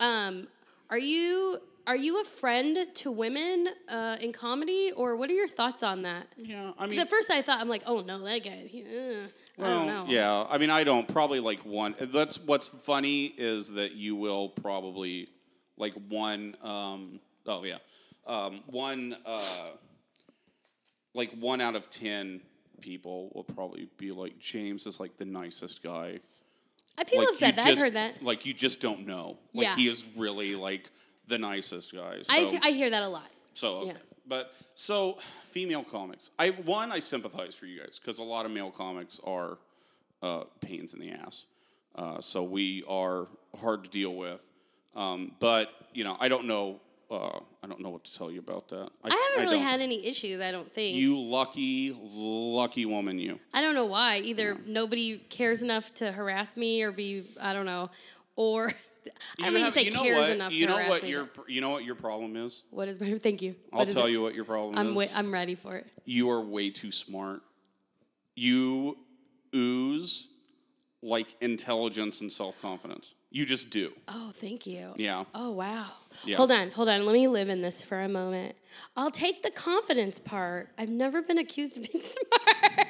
Um, 0.00 0.48
are 0.90 0.98
you 0.98 1.58
are 1.86 1.96
you 1.96 2.20
a 2.20 2.24
friend 2.24 2.76
to 2.94 3.10
women 3.10 3.68
uh, 3.88 4.16
in 4.20 4.32
comedy, 4.32 4.92
or 4.96 5.16
what 5.16 5.30
are 5.30 5.34
your 5.34 5.48
thoughts 5.48 5.82
on 5.82 6.02
that? 6.02 6.26
Yeah. 6.36 6.72
I 6.76 6.82
'Cause 6.82 6.90
mean, 6.90 7.00
at 7.00 7.08
first 7.08 7.30
I 7.30 7.40
thought 7.42 7.60
I'm 7.60 7.68
like, 7.68 7.82
oh 7.86 8.00
no, 8.02 8.18
that 8.18 8.44
guy. 8.44 8.50
He, 8.68 8.84
uh, 9.62 10.04
I. 10.04 10.06
Yeah, 10.08 10.46
I 10.48 10.58
mean, 10.58 10.70
I 10.70 10.84
don't 10.84 11.06
probably 11.08 11.40
like 11.40 11.60
one. 11.60 11.94
That's 11.98 12.38
what's 12.38 12.68
funny 12.68 13.26
is 13.26 13.72
that 13.72 13.92
you 13.92 14.16
will 14.16 14.48
probably 14.48 15.28
like 15.76 15.94
one. 16.08 16.56
Um, 16.62 17.20
oh 17.46 17.64
yeah, 17.64 17.78
um, 18.26 18.62
one. 18.66 19.16
Uh, 19.24 19.66
like 21.14 21.32
one 21.32 21.60
out 21.60 21.74
of 21.74 21.90
ten 21.90 22.40
people 22.80 23.30
will 23.34 23.44
probably 23.44 23.88
be 23.98 24.10
like 24.10 24.38
James 24.38 24.86
is 24.86 25.00
like 25.00 25.16
the 25.16 25.24
nicest 25.24 25.82
guy. 25.82 26.20
I 26.98 27.04
people 27.04 27.20
like, 27.20 27.28
have 27.28 27.36
said 27.36 27.56
that. 27.56 27.66
I've 27.66 27.78
heard 27.78 27.92
that. 27.94 28.22
Like 28.22 28.46
you 28.46 28.54
just 28.54 28.80
don't 28.80 29.06
know. 29.06 29.38
Like 29.54 29.64
Yeah. 29.64 29.76
he 29.76 29.88
is 29.88 30.04
really 30.16 30.54
like 30.54 30.90
the 31.26 31.38
nicest 31.38 31.92
guy. 31.92 32.22
So. 32.22 32.26
I, 32.30 32.60
I 32.64 32.70
hear 32.70 32.90
that 32.90 33.02
a 33.02 33.08
lot. 33.08 33.28
So, 33.54 33.76
okay. 33.78 33.86
Yeah. 33.88 33.92
But 34.30 34.54
so 34.74 35.18
female 35.50 35.82
comics. 35.82 36.30
I 36.38 36.50
one 36.50 36.90
I 36.90 37.00
sympathize 37.00 37.54
for 37.54 37.66
you 37.66 37.80
guys 37.80 37.98
because 37.98 38.18
a 38.18 38.22
lot 38.22 38.46
of 38.46 38.52
male 38.52 38.70
comics 38.70 39.20
are 39.24 39.58
uh, 40.22 40.44
pains 40.60 40.94
in 40.94 41.00
the 41.00 41.10
ass. 41.10 41.44
Uh, 41.94 42.20
so 42.20 42.42
we 42.42 42.84
are 42.88 43.26
hard 43.60 43.84
to 43.84 43.90
deal 43.90 44.14
with. 44.14 44.46
Um, 44.96 45.32
but 45.40 45.70
you 45.92 46.04
know, 46.04 46.16
I 46.18 46.28
don't 46.28 46.46
know. 46.46 46.80
Uh, 47.10 47.40
I 47.62 47.66
don't 47.66 47.80
know 47.80 47.90
what 47.90 48.04
to 48.04 48.16
tell 48.16 48.30
you 48.30 48.38
about 48.38 48.68
that. 48.68 48.88
I 49.04 49.08
haven't 49.08 49.44
really 49.44 49.56
don't. 49.56 49.66
had 49.66 49.80
any 49.80 50.06
issues. 50.06 50.40
I 50.40 50.52
don't 50.52 50.70
think. 50.72 50.96
You 50.96 51.20
lucky, 51.20 51.92
lucky 52.00 52.86
woman, 52.86 53.18
you. 53.18 53.40
I 53.52 53.60
don't 53.60 53.74
know 53.74 53.86
why. 53.86 54.18
Either 54.18 54.56
nobody 54.64 55.18
cares 55.18 55.60
enough 55.60 55.92
to 55.94 56.12
harass 56.12 56.56
me, 56.56 56.82
or 56.84 56.92
be 56.92 57.24
I 57.40 57.52
don't 57.52 57.66
know, 57.66 57.90
or 58.36 58.70
I 59.40 59.50
don't 59.50 59.60
have- 59.60 59.74
say 59.74 59.82
you 59.82 59.90
know 59.92 60.02
cares 60.02 60.18
what? 60.18 60.30
enough 60.30 60.52
You 60.52 60.66
to 60.66 60.72
know 60.72 60.76
harass 60.78 60.88
what 60.90 61.02
me. 61.02 61.10
your 61.10 61.28
you 61.48 61.60
know 61.60 61.70
what 61.70 61.84
your 61.84 61.94
problem 61.94 62.36
is. 62.36 62.62
what 62.70 62.88
is 62.88 63.00
my? 63.00 63.18
Thank 63.18 63.42
you. 63.42 63.54
I'll 63.72 63.86
tell 63.86 64.08
you 64.08 64.20
what 64.22 64.34
your 64.34 64.44
problem 64.44 64.76
I'm 64.78 64.90
is. 64.90 64.96
wa- 64.96 65.06
I'm 65.18 65.32
ready 65.32 65.54
for 65.54 65.76
it. 65.76 65.86
you 66.04 66.30
are 66.30 66.40
way 66.40 66.70
too 66.70 66.90
smart. 66.92 67.42
You 68.36 68.96
ooze 69.54 70.26
like 71.02 71.34
intelligence 71.40 72.20
and 72.20 72.30
self 72.30 72.60
confidence. 72.62 73.14
You 73.32 73.46
just 73.46 73.70
do. 73.70 73.92
Oh, 74.08 74.32
thank 74.34 74.66
you. 74.66 74.92
Yeah. 74.96 75.22
Oh, 75.36 75.52
wow. 75.52 75.86
Yeah. 76.24 76.36
Hold 76.36 76.50
on, 76.50 76.70
hold 76.72 76.88
on. 76.88 77.06
Let 77.06 77.12
me 77.12 77.28
live 77.28 77.48
in 77.48 77.60
this 77.62 77.80
for 77.80 78.00
a 78.00 78.08
moment. 78.08 78.56
I'll 78.96 79.12
take 79.12 79.42
the 79.42 79.52
confidence 79.52 80.18
part. 80.18 80.70
I've 80.76 80.88
never 80.88 81.22
been 81.22 81.38
accused 81.38 81.76
of 81.76 81.84
being 81.90 82.02
smart. 82.04 82.88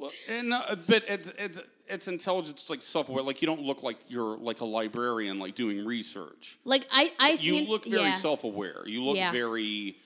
Well, 0.00 0.12
and 0.28 0.52
uh, 0.54 0.76
but 0.86 1.04
it's 1.08 1.28
it's 1.38 1.60
it's 1.86 2.08
intelligence 2.08 2.70
like 2.70 2.82
self 2.82 3.08
aware. 3.08 3.22
Like 3.22 3.42
you 3.42 3.46
don't 3.46 3.62
look 3.62 3.82
like 3.82 3.98
you're 4.08 4.36
like 4.38 4.60
a 4.60 4.64
librarian 4.64 5.38
like 5.38 5.54
doing 5.54 5.84
research. 5.84 6.58
like 6.64 6.86
I, 6.90 7.10
I 7.20 7.30
You 7.40 7.52
think- 7.52 7.68
look 7.68 7.84
very 7.84 8.02
yeah. 8.02 8.14
self 8.14 8.44
aware. 8.44 8.82
You 8.86 9.02
look 9.04 9.16
Yeah. 9.16 9.30
very 9.32 9.96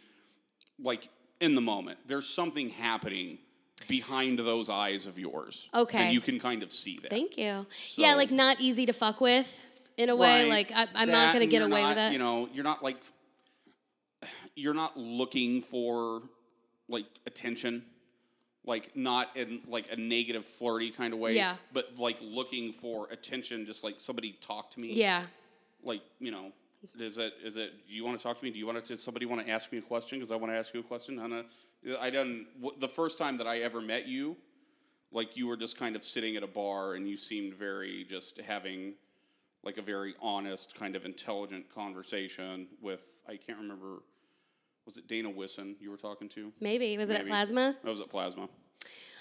like 0.83 1.09
in 1.41 1.55
the 1.55 1.61
moment. 1.61 1.99
There's 2.07 2.27
something 2.27 2.71
happening 2.71 3.39
behind 3.89 4.39
those 4.39 4.69
eyes 4.69 5.07
of 5.07 5.19
yours. 5.19 5.69
Okay. 5.75 5.99
And 6.07 6.15
you 6.15 6.21
can 6.21 6.39
kind 6.39 6.63
of 6.63 6.73
see 6.73 6.99
that. 7.03 7.11
Thank 7.11 7.37
you. 7.37 7.67
yeah, 7.97 8.15
like 8.15 8.31
not 8.31 8.61
easy 8.61 8.87
to 8.87 8.93
fuck 8.93 9.21
with 9.21 9.61
in 9.97 10.09
a 10.09 10.17
way. 10.17 10.45
Right. 10.45 10.51
Like 10.51 10.73
I, 10.75 10.87
I'm 10.95 11.09
not 11.11 11.33
gonna 11.33 11.47
get 11.47 11.63
away 11.63 11.83
not, 11.83 11.89
with 11.89 11.97
that. 11.97 12.13
You 12.13 12.19
know, 12.19 12.49
you're 12.53 12.65
not 12.65 12.83
like 12.83 12.97
you're 14.57 14.75
not 14.75 14.97
looking 14.97 15.61
for 15.61 16.23
like 16.89 17.07
attention, 17.27 17.85
like 18.67 18.97
not 18.97 19.37
in 19.37 19.61
like 19.69 19.93
a 19.93 19.97
negative 19.97 20.45
flirty 20.45 20.91
kind 20.91 21.13
of 21.13 21.19
way. 21.21 21.35
Yeah. 21.35 21.57
But 21.73 21.99
like 21.99 22.19
looking 22.23 22.73
for 22.73 23.09
attention, 23.11 23.67
just 23.67 23.85
like 23.85 23.97
somebody 23.99 24.33
talk 24.41 24.71
to 24.71 24.81
me. 24.81 24.95
yeah. 24.95 25.23
Like 25.83 26.03
you 26.19 26.31
know, 26.31 26.53
is 26.99 27.19
it 27.19 27.35
is 27.45 27.57
it? 27.57 27.87
Do 27.89 27.95
you 27.95 28.05
want 28.05 28.19
to 28.19 28.23
talk 28.23 28.39
to 28.39 28.45
me? 28.45 28.51
Do 28.51 28.59
you 28.59 28.67
want 28.67 28.83
to? 28.83 28.89
Does 28.89 29.03
somebody 29.03 29.27
want 29.27 29.45
to 29.45 29.51
ask 29.53 29.71
me 29.71 29.79
a 29.79 29.83
question? 29.83 30.19
Because 30.19 30.31
I 30.31 30.37
want 30.37 30.53
to 30.53 30.57
ask 30.57 30.73
you 30.73 30.81
a 30.81 30.85
question. 30.85 31.19
I 31.19 31.29
don't. 31.29 31.47
I 32.01 32.09
done 32.11 32.47
w- 32.61 32.79
the 32.81 32.89
first 32.89 33.19
time 33.19 33.37
that 33.39 33.47
I 33.47 33.59
ever 33.59 33.81
met 33.81 34.09
you. 34.09 34.37
Like 35.13 35.37
you 35.37 35.47
were 35.47 35.57
just 35.57 35.79
kind 35.79 35.95
of 35.95 36.03
sitting 36.03 36.35
at 36.35 36.43
a 36.43 36.49
bar 36.49 36.95
and 36.95 37.07
you 37.07 37.17
seemed 37.17 37.55
very 37.55 38.05
just 38.05 38.41
having 38.41 38.95
like 39.63 39.79
a 39.79 39.83
very 39.83 40.15
honest, 40.21 40.75
kind 40.75 40.97
of 40.97 41.05
intelligent 41.07 41.73
conversation 41.73 42.67
with 42.83 43.07
I 43.29 43.37
can't 43.37 43.59
remember 43.59 44.03
was 44.85 44.97
it 44.97 45.07
Dana 45.09 45.31
Wisson 45.31 45.77
you 45.81 45.91
were 45.91 45.97
talking 45.97 46.29
to? 46.31 46.53
Maybe. 46.61 46.97
Was 46.99 47.09
it 47.09 47.17
at 47.21 47.27
Plasma? 47.27 47.77
I 47.85 47.89
was 47.91 48.01
at 48.01 48.11
Plasma. 48.11 48.49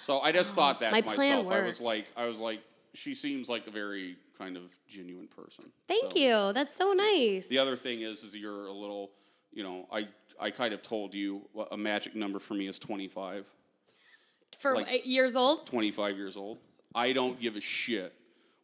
So 0.02 0.20
I 0.20 0.32
just 0.32 0.54
thought 0.56 0.82
that 0.82 0.92
my 0.92 1.02
to 1.02 1.06
plan 1.14 1.38
myself. 1.46 1.54
I 1.54 1.66
was 1.66 1.80
like 1.82 2.12
I 2.18 2.28
was 2.28 2.40
like 2.40 2.62
she 2.94 3.14
seems 3.14 3.50
like 3.50 3.66
a 3.68 3.72
very 3.72 4.18
kind 4.38 4.58
of 4.58 4.72
genuine 4.88 5.28
person. 5.28 5.66
Thank 5.88 6.12
So- 6.12 6.18
you. 6.20 6.54
That's 6.54 6.76
so 6.76 6.94
nice. 6.94 7.48
The 7.48 7.58
other 7.60 7.76
thing 7.78 8.02
is 8.02 8.24
is 8.24 8.36
you're 8.36 8.68
a 8.68 8.72
little, 8.74 9.12
you 9.54 9.64
know, 9.64 9.88
I 9.92 10.08
I 10.40 10.52
kind 10.52 10.74
of 10.74 10.82
told 10.82 11.14
you 11.14 11.48
a 11.72 11.78
magic 11.78 12.16
number 12.16 12.40
for 12.40 12.54
me 12.56 12.68
is 12.68 12.78
25. 12.80 13.50
For 14.60 14.76
like- 14.76 14.92
eight 14.92 15.06
years 15.06 15.36
old? 15.36 15.66
25 15.68 16.18
years 16.18 16.36
old. 16.36 16.60
I 16.96 17.14
don't 17.14 17.40
give 17.40 17.56
a 17.56 17.62
shit 17.62 18.14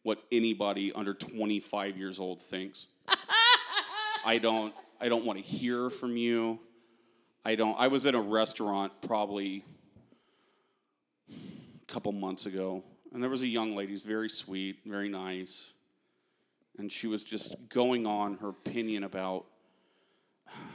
what 0.02 0.22
anybody 0.30 0.92
under 0.92 1.14
25 1.14 1.96
years 1.96 2.18
old 2.18 2.40
thinks. 2.42 2.86
I 4.24 4.38
don't 4.38 4.74
I 5.00 5.08
don't 5.08 5.24
want 5.24 5.38
to 5.38 5.44
hear 5.44 5.88
from 5.88 6.16
you. 6.18 6.60
I 7.44 7.54
don't 7.54 7.78
I 7.78 7.88
was 7.88 8.06
in 8.06 8.14
a 8.14 8.20
restaurant 8.20 8.92
probably 9.02 9.64
a 11.30 11.92
couple 11.92 12.12
months 12.12 12.46
ago 12.46 12.82
and 13.12 13.22
there 13.22 13.30
was 13.30 13.42
a 13.42 13.46
young 13.48 13.74
lady, 13.74 13.92
who's 13.92 14.02
very 14.02 14.28
sweet, 14.28 14.78
very 14.86 15.08
nice. 15.08 15.72
And 16.78 16.90
she 16.90 17.06
was 17.08 17.24
just 17.24 17.56
going 17.68 18.06
on 18.06 18.36
her 18.38 18.50
opinion 18.50 19.04
about 19.04 19.46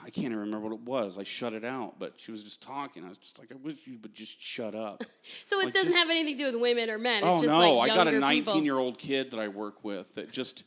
I 0.05 0.09
can't 0.09 0.27
even 0.27 0.37
remember 0.39 0.69
what 0.69 0.73
it 0.73 0.81
was. 0.81 1.17
I 1.17 1.23
shut 1.23 1.51
it 1.51 1.65
out, 1.65 1.99
but 1.99 2.13
she 2.15 2.31
was 2.31 2.43
just 2.43 2.61
talking. 2.61 3.03
I 3.03 3.09
was 3.09 3.17
just 3.17 3.39
like, 3.39 3.51
I 3.51 3.55
wish 3.55 3.85
you 3.85 3.99
would 4.01 4.13
just 4.13 4.41
shut 4.41 4.73
up. 4.75 5.03
So 5.43 5.59
it 5.59 5.65
Like, 5.65 5.73
doesn't 5.73 5.91
just- 5.91 6.01
have 6.03 6.09
anything 6.09 6.37
to 6.37 6.43
do 6.45 6.51
with 6.51 6.61
women 6.61 6.89
or 6.89 6.97
men. 6.97 7.17
It's 7.17 7.27
oh 7.27 7.41
just 7.41 7.45
no, 7.45 7.75
like 7.75 7.91
I 7.91 7.95
got 7.95 8.07
a 8.07 8.19
19 8.19 8.63
year 8.63 8.77
old 8.77 8.97
kid 8.97 9.31
that 9.31 9.39
I 9.39 9.47
work 9.47 9.83
with 9.83 10.15
that 10.15 10.31
just 10.31 10.63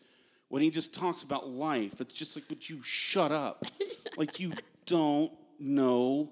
when 0.49 0.63
he 0.63 0.71
just 0.71 0.95
talks 0.95 1.23
about 1.23 1.49
life, 1.49 2.01
it's 2.01 2.15
just 2.15 2.37
like, 2.37 2.45
would 2.49 2.69
you 2.69 2.83
shut 2.83 3.31
up. 3.33 3.65
like 4.17 4.41
you 4.41 4.53
don't 4.87 5.33
know 5.59 6.31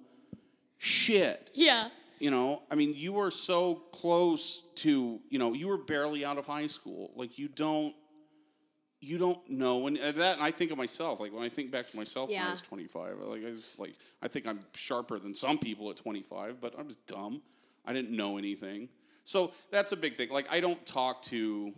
shit. 0.79 1.51
Yeah. 1.55 1.89
You 2.19 2.31
know, 2.31 2.63
I 2.71 2.75
mean, 2.77 2.95
you 2.95 3.19
are 3.21 3.31
so 3.31 3.75
close 3.93 4.63
to, 4.77 5.21
you 5.29 5.39
know, 5.39 5.53
you 5.53 5.69
were 5.69 5.77
barely 5.77 6.25
out 6.25 6.39
of 6.39 6.47
high 6.47 6.67
school. 6.67 7.13
Like 7.15 7.39
you 7.39 7.49
don't, 7.49 7.95
you 9.01 9.19
don't 9.19 9.39
know. 9.51 9.87
And 9.87 9.97
that, 9.99 10.19
and 10.35 10.43
I 10.43 10.51
think 10.51 10.71
of 10.71 10.79
myself. 10.79 11.21
Like 11.21 11.33
when 11.33 11.43
I 11.43 11.51
think 11.51 11.71
back 11.71 11.89
to 11.89 11.97
myself 11.97 12.31
when 12.31 12.41
I 12.41 12.51
was 12.51 12.63
25, 12.63 13.19
like 13.21 13.43
I 13.45 13.49
was 13.49 13.71
like, 13.77 13.95
I 14.23 14.29
think 14.29 14.47
I'm 14.47 14.61
sharper 14.75 15.19
than 15.19 15.35
some 15.35 15.59
people 15.59 15.91
at 15.91 15.97
25, 15.97 16.61
but 16.61 16.79
I 16.79 16.83
was 16.83 16.97
dumb. 16.97 17.43
I 17.85 17.93
didn't 17.93 18.17
know 18.17 18.39
anything. 18.39 18.89
So 19.25 19.53
that's 19.71 19.93
a 19.93 19.97
big 19.97 20.15
thing. 20.15 20.31
Like 20.31 20.51
I 20.51 20.61
don't 20.61 20.85
talk 20.87 21.21
to, 21.25 21.75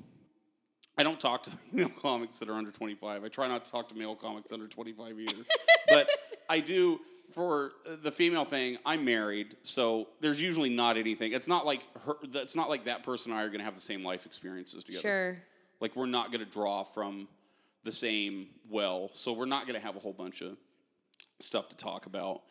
I 0.96 1.03
don't 1.03 1.18
talk 1.18 1.42
to 1.44 1.51
male 1.72 1.90
comics 2.01 2.38
that 2.38 2.49
are 2.49 2.55
under 2.55 2.70
25. 2.70 3.24
I 3.24 3.28
try 3.28 3.49
not 3.49 3.64
to 3.64 3.70
talk 3.72 3.88
to 3.88 3.96
male 3.96 4.14
comics 4.14 4.53
under 4.53 4.68
25 4.68 5.18
either. 5.18 5.44
but 5.88 6.09
I 6.49 6.61
do 6.61 7.01
for 7.31 7.72
the 8.03 8.11
female 8.11 8.45
thing. 8.45 8.79
I'm 8.87 9.05
married, 9.05 9.57
so 9.62 10.09
there's 10.20 10.41
usually 10.41 10.70
not 10.70 10.97
anything. 10.97 11.33
It's 11.33 11.49
not 11.49 11.66
like 11.66 11.83
her. 12.01 12.14
It's 12.35 12.57
not 12.57 12.68
like 12.68 12.85
that 12.85 13.03
person 13.03 13.33
and 13.33 13.41
I 13.41 13.45
are 13.45 13.49
going 13.49 13.59
to 13.59 13.64
have 13.64 13.74
the 13.74 13.81
same 13.81 14.03
life 14.03 14.26
experiences 14.26 14.85
together. 14.85 15.03
Sure. 15.03 15.43
Like 15.81 15.95
we're 15.95 16.07
not 16.07 16.33
going 16.33 16.45
to 16.45 16.51
draw 16.51 16.83
from 16.85 17.29
the 17.85 17.93
same 17.93 18.49
well, 18.68 19.11
so 19.12 19.33
we're 19.33 19.47
not 19.47 19.66
going 19.66 19.79
to 19.79 19.87
have 19.87 19.97
a 19.97 20.01
whole 20.01 20.12
bunch 20.12 20.43
of 20.43 20.57
stuff 21.41 21.68
to 21.68 21.76
talk 21.76 22.07
about. 22.07 22.43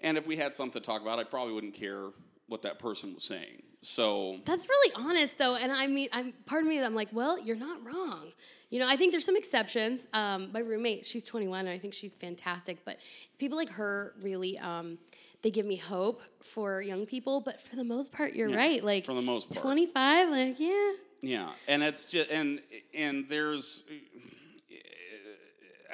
And 0.00 0.16
if 0.16 0.26
we 0.26 0.36
had 0.36 0.54
something 0.54 0.80
to 0.80 0.86
talk 0.86 1.02
about, 1.02 1.18
I 1.18 1.24
probably 1.24 1.52
wouldn't 1.52 1.74
care 1.74 2.06
what 2.48 2.62
that 2.62 2.78
person 2.78 3.14
was 3.14 3.24
saying. 3.24 3.62
So 3.82 4.36
That's 4.44 4.68
really 4.68 4.92
honest 4.96 5.38
though, 5.38 5.56
and 5.56 5.72
I 5.72 5.86
mean, 5.86 6.08
I'm 6.12 6.32
part 6.46 6.62
of 6.62 6.68
me. 6.68 6.82
I'm 6.82 6.94
like, 6.94 7.08
well, 7.12 7.38
you're 7.42 7.56
not 7.56 7.84
wrong. 7.84 8.32
You 8.68 8.78
know, 8.78 8.86
I 8.88 8.94
think 8.96 9.10
there's 9.12 9.24
some 9.24 9.36
exceptions. 9.36 10.04
Um, 10.12 10.50
my 10.52 10.60
roommate, 10.60 11.04
she's 11.06 11.24
21, 11.24 11.60
and 11.60 11.68
I 11.70 11.78
think 11.78 11.92
she's 11.94 12.12
fantastic. 12.14 12.84
But 12.84 12.96
it's 12.96 13.36
people 13.38 13.56
like 13.56 13.70
her 13.70 14.14
really. 14.20 14.58
Um, 14.58 14.98
they 15.42 15.50
give 15.50 15.64
me 15.64 15.76
hope 15.76 16.20
for 16.42 16.82
young 16.82 17.06
people, 17.06 17.40
but 17.40 17.58
for 17.60 17.74
the 17.74 17.82
most 17.84 18.12
part, 18.12 18.34
you're 18.34 18.50
Yeah, 18.50 18.56
right. 18.56 18.84
Like 18.84 19.06
for 19.06 19.14
the 19.14 19.22
most 19.22 19.50
part. 19.50 19.62
25, 19.62 20.28
like 20.28 20.60
yeah, 20.60 20.92
Yeah, 21.22 21.52
and 21.66 21.82
it's 21.82 22.04
just 22.04 22.30
and 22.30 22.60
and 22.94 23.26
there's 23.28 23.82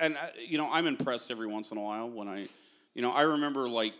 and 0.00 0.16
I- 0.18 0.32
you 0.44 0.58
know 0.58 0.68
I'm 0.70 0.86
impressed 0.86 1.30
every 1.30 1.46
once 1.46 1.70
in 1.70 1.78
a 1.78 1.80
while 1.80 2.10
when 2.10 2.26
I, 2.28 2.48
you 2.94 3.02
know 3.02 3.12
I 3.12 3.22
remember 3.22 3.68
like 3.68 3.94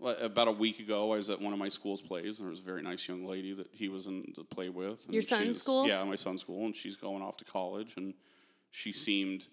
about 0.00 0.48
a 0.48 0.52
week 0.52 0.78
ago 0.80 1.12
I 1.12 1.16
was 1.16 1.30
at 1.30 1.40
one 1.40 1.52
of 1.52 1.58
my 1.58 1.68
school's 1.68 2.00
plays 2.02 2.38
and 2.38 2.46
there 2.46 2.50
was 2.50 2.60
a 2.60 2.64
very 2.64 2.82
nice 2.82 3.06
young 3.08 3.24
lady 3.26 3.52
that 3.54 3.68
he 3.72 3.88
was 3.88 4.06
in 4.06 4.32
the 4.36 4.44
play 4.44 4.68
with. 4.68 5.04
and 5.06 5.14
Your 5.14 5.22
son's 5.22 5.48
was- 5.48 5.58
school? 5.58 5.86
Yeah, 5.88 6.04
my 6.04 6.16
son's 6.16 6.42
school, 6.42 6.64
and 6.66 6.74
she's 6.74 6.96
going 6.96 7.22
off 7.22 7.36
to 7.38 7.44
college, 7.44 7.94
and 7.96 8.14
she 8.70 8.92
seemed, 8.92 9.46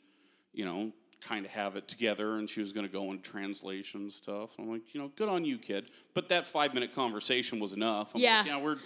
you 0.54 0.66
know, 0.66 0.91
kind 1.22 1.46
of 1.46 1.52
have 1.52 1.78
it 1.78 1.88
together, 1.88 2.36
and 2.36 2.50
she 2.50 2.60
was 2.60 2.74
going 2.74 2.86
to 2.86 2.91
go 2.91 3.10
into 3.12 3.24
translation 3.24 4.10
stuff. 4.10 4.56
I'm 4.60 4.70
like, 4.70 4.94
you 4.94 5.00
know, 5.00 5.10
good 5.16 5.30
on 5.30 5.46
you, 5.46 5.58
kid. 5.58 5.86
But 6.14 6.28
that 6.30 6.46
five 6.46 6.74
minute 6.74 6.94
conversation 6.94 7.60
was 7.60 7.72
enough. 7.72 8.14
I'm 8.14 8.20
Yeah. 8.22 8.38
like, 8.39 8.48
yeah, 8.48 8.62
we're 8.62 8.78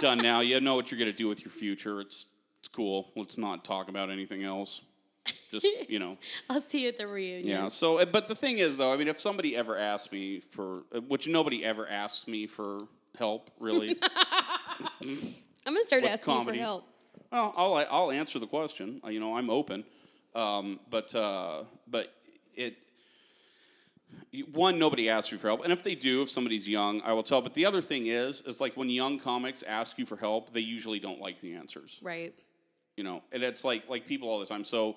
done 0.00 0.18
now. 0.18 0.40
You 0.40 0.60
know 0.60 0.74
what 0.74 0.90
you're 0.90 0.98
going 0.98 1.10
to 1.10 1.16
do 1.16 1.28
with 1.28 1.42
your 1.44 1.52
future. 1.52 2.00
It's 2.00 2.26
it's 2.58 2.66
cool. 2.68 3.12
Let's 3.14 3.38
not 3.38 3.64
talk 3.64 3.88
about 3.88 4.10
anything 4.10 4.42
else. 4.42 4.82
Just 5.50 5.66
you 5.88 5.98
know, 5.98 6.18
I'll 6.50 6.60
see 6.60 6.82
you 6.82 6.88
at 6.88 6.98
the 6.98 7.06
reunion. 7.06 7.46
yeah. 7.46 7.68
So, 7.68 7.98
uh, 7.98 8.04
but 8.04 8.28
the 8.28 8.34
thing 8.34 8.58
is, 8.58 8.76
though, 8.76 8.92
I 8.92 8.96
mean, 8.96 9.08
if 9.08 9.18
somebody 9.18 9.56
ever 9.56 9.76
asked 9.76 10.12
me 10.12 10.40
for, 10.40 10.82
uh, 10.94 11.00
which 11.00 11.28
nobody 11.28 11.64
ever 11.64 11.88
asks 11.88 12.26
me 12.28 12.46
for 12.46 12.88
help, 13.18 13.50
really. 13.58 13.96
I'm 15.02 15.72
gonna 15.74 15.82
start 15.82 16.04
asking 16.04 16.32
comedy. 16.32 16.58
you 16.58 16.62
for 16.62 16.68
help. 16.68 16.88
Well, 17.32 17.54
I'll 17.56 17.86
I'll 17.90 18.10
answer 18.12 18.38
the 18.38 18.46
question. 18.46 19.00
Uh, 19.04 19.08
You 19.08 19.20
know, 19.20 19.36
I'm 19.36 19.50
open. 19.50 19.84
Um, 20.34 20.80
but 20.90 21.14
uh, 21.14 21.64
but 21.88 22.12
it 22.54 22.76
one 24.52 24.78
nobody 24.78 25.08
asks 25.08 25.32
me 25.32 25.38
for 25.38 25.48
help, 25.48 25.64
and 25.64 25.72
if 25.72 25.82
they 25.82 25.94
do, 25.94 26.22
if 26.22 26.30
somebody's 26.30 26.68
young, 26.68 27.00
I 27.02 27.12
will 27.12 27.22
tell. 27.22 27.40
But 27.40 27.54
the 27.54 27.64
other 27.64 27.80
thing 27.80 28.06
is, 28.06 28.42
is 28.42 28.60
like 28.60 28.76
when 28.76 28.90
young 28.90 29.18
comics 29.18 29.62
ask 29.62 29.98
you 29.98 30.06
for 30.06 30.16
help, 30.16 30.52
they 30.52 30.60
usually 30.60 30.98
don't 30.98 31.20
like 31.20 31.40
the 31.40 31.54
answers. 31.54 31.98
Right. 32.02 32.34
You 32.96 33.04
know, 33.04 33.22
and 33.32 33.42
it's 33.42 33.64
like 33.64 33.88
like 33.88 34.06
people 34.06 34.28
all 34.28 34.38
the 34.38 34.46
time. 34.46 34.64
So. 34.64 34.96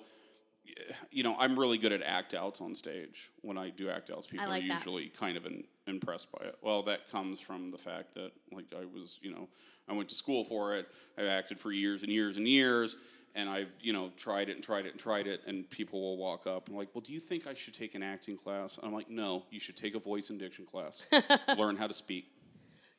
You 1.10 1.22
know, 1.22 1.36
I'm 1.38 1.58
really 1.58 1.78
good 1.78 1.92
at 1.92 2.02
act 2.02 2.34
outs 2.34 2.60
on 2.60 2.74
stage. 2.74 3.30
When 3.42 3.58
I 3.58 3.70
do 3.70 3.88
act 3.88 4.10
outs, 4.10 4.26
people 4.26 4.48
like 4.48 4.64
are 4.64 4.68
that. 4.68 4.74
usually 4.74 5.08
kind 5.08 5.36
of 5.36 5.46
in, 5.46 5.64
impressed 5.86 6.30
by 6.32 6.46
it. 6.46 6.56
Well, 6.62 6.82
that 6.82 7.10
comes 7.10 7.40
from 7.40 7.70
the 7.70 7.78
fact 7.78 8.14
that, 8.14 8.32
like, 8.52 8.66
I 8.76 8.84
was, 8.84 9.18
you 9.22 9.30
know, 9.30 9.48
I 9.88 9.92
went 9.92 10.08
to 10.10 10.14
school 10.14 10.44
for 10.44 10.74
it. 10.74 10.86
I've 11.18 11.26
acted 11.26 11.58
for 11.58 11.72
years 11.72 12.02
and 12.02 12.12
years 12.12 12.36
and 12.36 12.46
years, 12.46 12.96
and 13.34 13.48
I've, 13.48 13.70
you 13.80 13.92
know, 13.92 14.10
tried 14.16 14.48
it 14.48 14.56
and 14.56 14.64
tried 14.64 14.86
it 14.86 14.92
and 14.92 15.00
tried 15.00 15.26
it, 15.26 15.40
and 15.46 15.68
people 15.68 16.00
will 16.00 16.16
walk 16.16 16.46
up 16.46 16.68
and 16.68 16.76
like, 16.76 16.88
well, 16.94 17.02
do 17.02 17.12
you 17.12 17.20
think 17.20 17.46
I 17.46 17.54
should 17.54 17.74
take 17.74 17.94
an 17.94 18.02
acting 18.02 18.36
class? 18.36 18.76
And 18.76 18.86
I'm 18.86 18.92
like, 18.92 19.10
no, 19.10 19.44
you 19.50 19.60
should 19.60 19.76
take 19.76 19.94
a 19.94 20.00
voice 20.00 20.30
and 20.30 20.38
diction 20.38 20.66
class. 20.66 21.04
Learn 21.58 21.76
how 21.76 21.86
to 21.86 21.94
speak. 21.94 22.26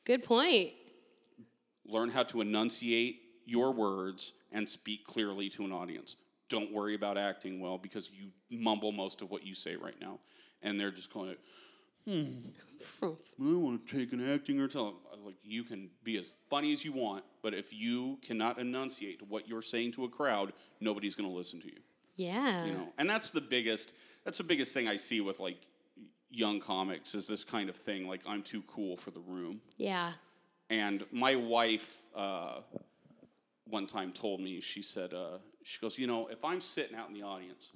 Good 0.06 0.24
point. 0.24 0.72
Learn 1.86 2.10
how 2.10 2.24
to 2.24 2.42
enunciate 2.42 3.22
your 3.46 3.74
words 3.74 4.34
and 4.52 4.68
speak 4.68 5.06
clearly 5.06 5.50
to 5.50 5.66
an 5.66 5.72
audience. 5.72 6.16
Don't 6.52 6.74
worry 6.74 6.96
about 6.96 7.18
acting 7.18 7.62
well 7.62 7.78
because 7.78 8.12
you 8.12 8.28
mumble 8.50 8.92
most 8.92 9.22
of 9.22 9.32
what 9.32 9.46
you 9.46 9.54
say 9.54 9.78
right 9.78 9.96
now. 10.02 10.20
And 10.62 10.78
they're 10.78 10.92
just 10.92 11.12
going, 11.14 11.34
From- 12.84 13.18
I 13.40 13.54
want 13.54 13.88
to 13.88 13.98
take 13.98 14.12
an 14.12 14.30
acting 14.30 14.60
or 14.60 14.68
tell 14.68 14.96
like 15.24 15.36
you 15.44 15.64
can 15.64 15.90
be 16.04 16.18
as 16.18 16.34
funny 16.50 16.74
as 16.74 16.84
you 16.84 16.92
want, 16.92 17.24
but 17.42 17.54
if 17.54 17.72
you 17.72 18.20
cannot 18.22 18.60
enunciate 18.60 19.22
what 19.30 19.48
you're 19.48 19.62
saying 19.62 19.94
to 19.94 20.04
a 20.04 20.10
crowd, 20.10 20.52
nobody's 20.82 21.16
going 21.16 21.30
to 21.30 21.34
listen 21.34 21.62
to 21.62 21.68
you. 21.68 21.80
Yeah. 22.18 22.66
You 22.66 22.74
know, 22.74 22.88
and 22.98 23.10
that's 23.10 23.32
the 23.32 23.42
biggest. 23.42 23.94
That's 24.26 24.38
the 24.38 24.44
biggest 24.44 24.74
thing 24.74 24.90
I 24.90 24.98
see 24.98 25.22
with 25.22 25.40
like 25.40 25.58
young 26.30 26.60
comics 26.60 27.16
is 27.16 27.28
this 27.28 27.46
kind 27.46 27.70
of 27.70 27.78
thing. 27.78 28.10
Like 28.10 28.24
I'm 28.28 28.44
too 28.44 28.62
cool 28.68 28.98
for 28.98 29.12
the 29.12 29.22
room. 29.22 29.62
Yeah. 29.78 30.12
And 30.70 31.06
my 31.14 31.36
wife, 31.36 31.96
uh, 32.14 32.60
one 33.66 33.88
time 33.88 34.12
told 34.12 34.42
me, 34.42 34.60
she 34.60 34.82
said, 34.82 35.14
uh, 35.14 35.38
she 35.64 35.80
goes, 35.80 35.98
you 35.98 36.08
know, 36.08 36.28
if 36.28 36.44
I'm 36.44 36.62
sitting 36.62 36.96
out 36.96 37.08
in 37.08 37.14
the 37.14 37.24
audience 37.24 37.70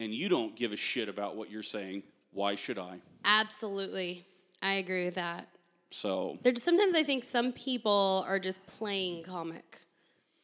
and 0.00 0.14
you 0.14 0.28
don't 0.28 0.54
give 0.56 0.72
a 0.72 0.76
shit 0.76 1.08
about 1.08 1.36
what 1.36 1.50
you're 1.50 1.62
saying, 1.62 2.02
why 2.32 2.54
should 2.54 2.78
I? 2.78 3.00
Absolutely. 3.24 4.24
I 4.62 4.74
agree 4.74 5.04
with 5.04 5.16
that. 5.16 5.48
So 5.90 6.38
There's 6.42 6.62
sometimes 6.62 6.94
I 6.94 7.02
think 7.02 7.24
some 7.24 7.52
people 7.52 8.24
are 8.26 8.38
just 8.38 8.66
playing 8.66 9.24
comic. 9.24 9.80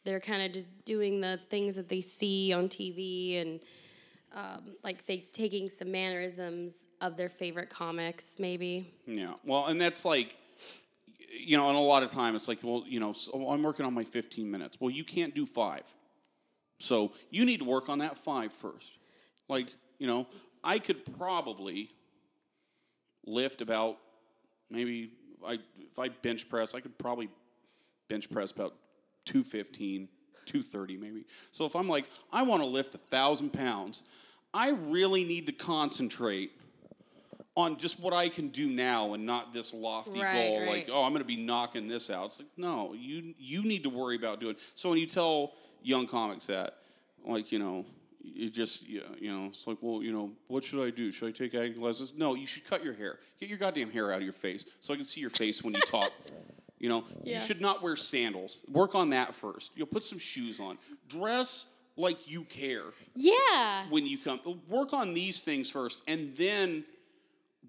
They're 0.04 0.20
kind 0.20 0.42
of 0.42 0.52
just 0.52 0.66
doing 0.84 1.20
the 1.20 1.36
things 1.36 1.74
that 1.76 1.88
they 1.88 2.00
see 2.00 2.52
on 2.52 2.68
TV 2.68 3.40
and 3.40 3.60
um, 4.32 4.76
like 4.84 5.06
they 5.06 5.18
taking 5.32 5.68
some 5.68 5.90
mannerisms 5.90 6.86
of 7.00 7.16
their 7.16 7.28
favorite 7.28 7.70
comics, 7.70 8.36
maybe. 8.38 8.92
Yeah. 9.06 9.34
Well, 9.44 9.66
and 9.66 9.80
that's 9.80 10.04
like, 10.04 10.36
you 11.30 11.56
know, 11.56 11.68
and 11.68 11.76
a 11.76 11.80
lot 11.80 12.02
of 12.02 12.10
time 12.10 12.36
it's 12.36 12.48
like, 12.48 12.58
well, 12.62 12.84
you 12.86 13.00
know, 13.00 13.12
so 13.12 13.32
oh, 13.34 13.50
I'm 13.50 13.62
working 13.62 13.86
on 13.86 13.94
my 13.94 14.04
15 14.04 14.50
minutes. 14.50 14.78
Well, 14.80 14.90
you 14.90 15.04
can't 15.04 15.34
do 15.34 15.46
five. 15.46 15.82
So 16.78 17.12
you 17.30 17.44
need 17.44 17.58
to 17.58 17.64
work 17.64 17.88
on 17.88 17.98
that 17.98 18.16
five 18.16 18.52
first. 18.52 18.98
Like, 19.48 19.68
you 19.98 20.06
know, 20.06 20.26
I 20.62 20.78
could 20.78 21.04
probably 21.18 21.90
lift 23.26 23.60
about 23.60 23.98
maybe 24.70 25.10
I 25.46 25.58
if 25.78 25.98
I 25.98 26.08
bench 26.08 26.48
press, 26.48 26.74
I 26.74 26.80
could 26.80 26.96
probably 26.98 27.28
bench 28.08 28.30
press 28.30 28.50
about 28.50 28.74
215, 29.26 30.08
230 30.46 30.96
maybe. 30.96 31.24
So 31.52 31.64
if 31.64 31.76
I'm 31.76 31.88
like, 31.88 32.06
I 32.32 32.42
want 32.42 32.62
to 32.62 32.68
lift 32.68 32.94
a 32.94 32.98
thousand 32.98 33.52
pounds, 33.52 34.02
I 34.54 34.70
really 34.70 35.24
need 35.24 35.46
to 35.46 35.52
concentrate 35.52 36.52
on 37.58 37.76
just 37.76 37.98
what 37.98 38.14
I 38.14 38.28
can 38.28 38.48
do 38.48 38.68
now 38.68 39.14
and 39.14 39.26
not 39.26 39.52
this 39.52 39.74
lofty 39.74 40.20
Right, 40.20 40.32
goal 40.48 40.60
right. 40.60 40.68
like, 40.68 40.88
oh, 40.92 41.02
I'm 41.02 41.10
going 41.10 41.22
to 41.22 41.26
be 41.26 41.34
knocking 41.36 41.88
this 41.88 42.08
out. 42.08 42.26
It's 42.26 42.38
like, 42.38 42.48
no, 42.56 42.94
you 42.94 43.34
you 43.36 43.62
need 43.64 43.82
to 43.82 43.90
worry 43.90 44.14
about 44.14 44.38
doing. 44.38 44.54
So 44.76 44.88
when 44.90 44.98
you 44.98 45.06
tell 45.06 45.54
young 45.82 46.06
comics 46.06 46.46
that, 46.46 46.74
like, 47.26 47.50
you 47.50 47.58
know, 47.58 47.84
you 48.22 48.48
just 48.48 48.86
you 48.88 49.02
you 49.20 49.32
know, 49.36 49.46
it's 49.46 49.66
like, 49.66 49.78
well, 49.80 50.04
you 50.04 50.12
know, 50.12 50.30
what 50.46 50.62
should 50.62 50.86
I 50.86 50.90
do? 50.90 51.10
Should 51.10 51.28
I 51.28 51.32
take 51.32 51.52
acting 51.56 51.82
lessons? 51.82 52.14
No, 52.16 52.36
you 52.36 52.46
should 52.46 52.64
cut 52.64 52.84
your 52.84 52.94
hair. 52.94 53.18
Get 53.40 53.48
your 53.48 53.58
goddamn 53.58 53.90
hair 53.90 54.12
out 54.12 54.18
of 54.18 54.22
your 54.24 54.32
face 54.32 54.64
so 54.78 54.92
I 54.94 54.96
can 54.96 55.04
see 55.04 55.20
your 55.20 55.30
face 55.30 55.62
when 55.64 55.74
you 55.74 55.80
talk. 55.82 56.12
You 56.80 56.88
know, 56.88 57.02
you 57.24 57.40
should 57.40 57.60
not 57.60 57.82
wear 57.82 57.96
sandals. 57.96 58.58
Work 58.70 58.94
on 58.94 59.10
that 59.10 59.34
first. 59.34 59.72
You'll 59.74 59.88
put 59.88 60.04
some 60.04 60.20
shoes 60.20 60.60
on. 60.60 60.78
Dress 61.08 61.66
like 61.96 62.30
you 62.30 62.44
care 62.44 62.84
Yeah. 63.16 63.82
when 63.90 64.06
you 64.06 64.16
come. 64.16 64.38
Work 64.68 64.92
on 64.92 65.12
these 65.12 65.40
things 65.42 65.68
first, 65.68 66.02
and 66.06 66.32
then 66.36 66.84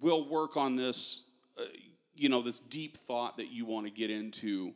we'll 0.01 0.27
work 0.27 0.57
on 0.57 0.75
this. 0.75 1.23
Uh, 1.57 1.63
you 2.15 2.27
know, 2.29 2.41
this 2.41 2.59
deep 2.59 2.97
thought 2.97 3.37
that 3.37 3.49
you 3.49 3.65
want 3.65 3.85
to 3.85 3.91
get 3.91 4.09
into 4.09 4.73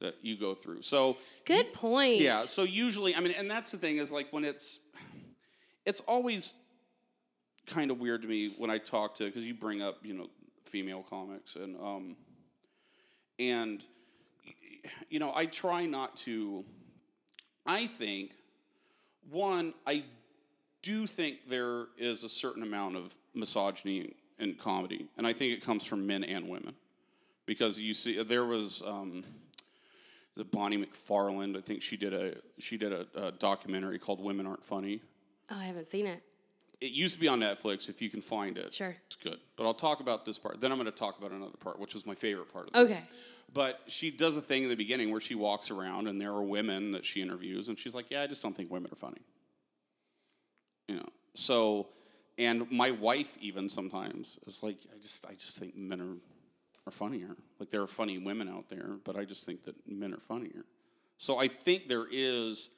that 0.00 0.16
you 0.20 0.36
go 0.36 0.52
through. 0.54 0.82
So 0.82 1.16
Good 1.44 1.72
point. 1.72 2.16
yeah. 2.16 2.44
So 2.44 2.64
usually, 2.64 3.14
I 3.14 3.20
mean, 3.20 3.34
and 3.38 3.48
that's 3.48 3.70
the 3.70 3.78
thing 3.78 3.98
is 3.98 4.10
like 4.10 4.32
when 4.32 4.44
it's, 4.44 4.80
it's 5.86 6.00
always 6.00 6.56
kind 7.66 7.90
of 7.90 8.00
weird 8.00 8.22
to 8.22 8.28
me 8.28 8.52
when 8.58 8.70
I 8.70 8.78
talk 8.78 9.14
to 9.14 9.24
because 9.24 9.44
you 9.44 9.54
bring 9.54 9.80
up 9.80 9.98
you 10.02 10.14
know 10.14 10.28
female 10.64 11.04
comics 11.08 11.54
and 11.54 11.76
um 11.80 12.16
and 13.38 13.84
you 15.08 15.18
know 15.18 15.32
I 15.34 15.46
try 15.46 15.86
not 15.86 16.16
to. 16.18 16.64
I 17.64 17.86
think 17.86 18.32
one 19.30 19.74
I 19.86 20.04
do 20.82 21.06
think 21.06 21.48
there 21.48 21.86
is 21.96 22.24
a 22.24 22.28
certain 22.28 22.64
amount 22.64 22.96
of 22.96 23.14
misogyny 23.34 24.14
in 24.42 24.54
comedy, 24.54 25.06
and 25.16 25.26
I 25.26 25.32
think 25.32 25.52
it 25.52 25.64
comes 25.64 25.84
from 25.84 26.06
men 26.06 26.24
and 26.24 26.48
women 26.48 26.74
because 27.46 27.78
you 27.80 27.94
see 27.94 28.22
there 28.22 28.44
was. 28.44 28.82
Um, 28.86 29.24
the 30.34 30.44
Bonnie 30.44 30.78
McFarlane. 30.82 31.54
I 31.58 31.60
think 31.60 31.82
she 31.82 31.98
did 31.98 32.14
a 32.14 32.34
she 32.58 32.78
did 32.78 32.90
a, 32.90 33.06
a 33.14 33.32
documentary 33.32 33.98
called 33.98 34.18
"Women 34.18 34.46
Aren't 34.46 34.64
Funny." 34.64 35.02
Oh, 35.50 35.56
I 35.58 35.64
haven't 35.64 35.86
seen 35.88 36.06
it. 36.06 36.22
It 36.80 36.92
used 36.92 37.12
to 37.12 37.20
be 37.20 37.28
on 37.28 37.40
Netflix. 37.40 37.90
If 37.90 38.00
you 38.00 38.08
can 38.08 38.22
find 38.22 38.56
it, 38.56 38.72
Sure. 38.72 38.96
it's 39.04 39.16
good. 39.16 39.38
But 39.56 39.66
I'll 39.66 39.74
talk 39.74 40.00
about 40.00 40.24
this 40.24 40.38
part. 40.38 40.58
Then 40.58 40.72
I'm 40.72 40.78
going 40.78 40.90
to 40.90 40.98
talk 40.98 41.18
about 41.18 41.32
another 41.32 41.58
part, 41.60 41.78
which 41.78 41.92
was 41.92 42.06
my 42.06 42.14
favorite 42.14 42.50
part. 42.50 42.70
Okay. 42.74 43.02
But 43.52 43.80
she 43.88 44.10
does 44.10 44.34
a 44.34 44.40
thing 44.40 44.62
in 44.62 44.70
the 44.70 44.74
beginning 44.74 45.10
where 45.10 45.20
she 45.20 45.34
walks 45.34 45.70
around 45.70 46.08
and 46.08 46.18
there 46.18 46.32
are 46.32 46.42
women 46.42 46.92
that 46.92 47.04
she 47.04 47.20
interviews, 47.20 47.68
and 47.68 47.78
she's 47.78 47.94
like, 47.94 48.10
"Yeah, 48.10 48.22
I 48.22 48.26
just 48.26 48.42
don't 48.42 48.56
think 48.56 48.70
women 48.70 48.90
are 48.90 48.96
funny." 48.96 49.20
You 50.88 50.96
know. 50.96 51.08
So, 51.34 51.88
and 52.42 52.70
my 52.70 52.90
wife 52.90 53.36
even 53.40 53.68
sometimes 53.68 54.38
is 54.46 54.62
like, 54.62 54.78
"I 54.94 54.98
just, 54.98 55.24
I 55.26 55.34
just 55.34 55.58
think 55.58 55.76
men 55.76 56.00
are 56.00 56.16
are 56.86 56.92
funnier. 56.92 57.36
Like 57.58 57.70
there 57.70 57.82
are 57.82 57.86
funny 57.86 58.18
women 58.18 58.48
out 58.48 58.68
there, 58.68 58.96
but 59.04 59.16
I 59.16 59.24
just 59.24 59.46
think 59.46 59.62
that 59.64 59.76
men 59.86 60.12
are 60.12 60.20
funnier." 60.20 60.64
So 61.18 61.38
I 61.38 61.48
think 61.48 61.88
there 61.88 62.06
is 62.10 62.70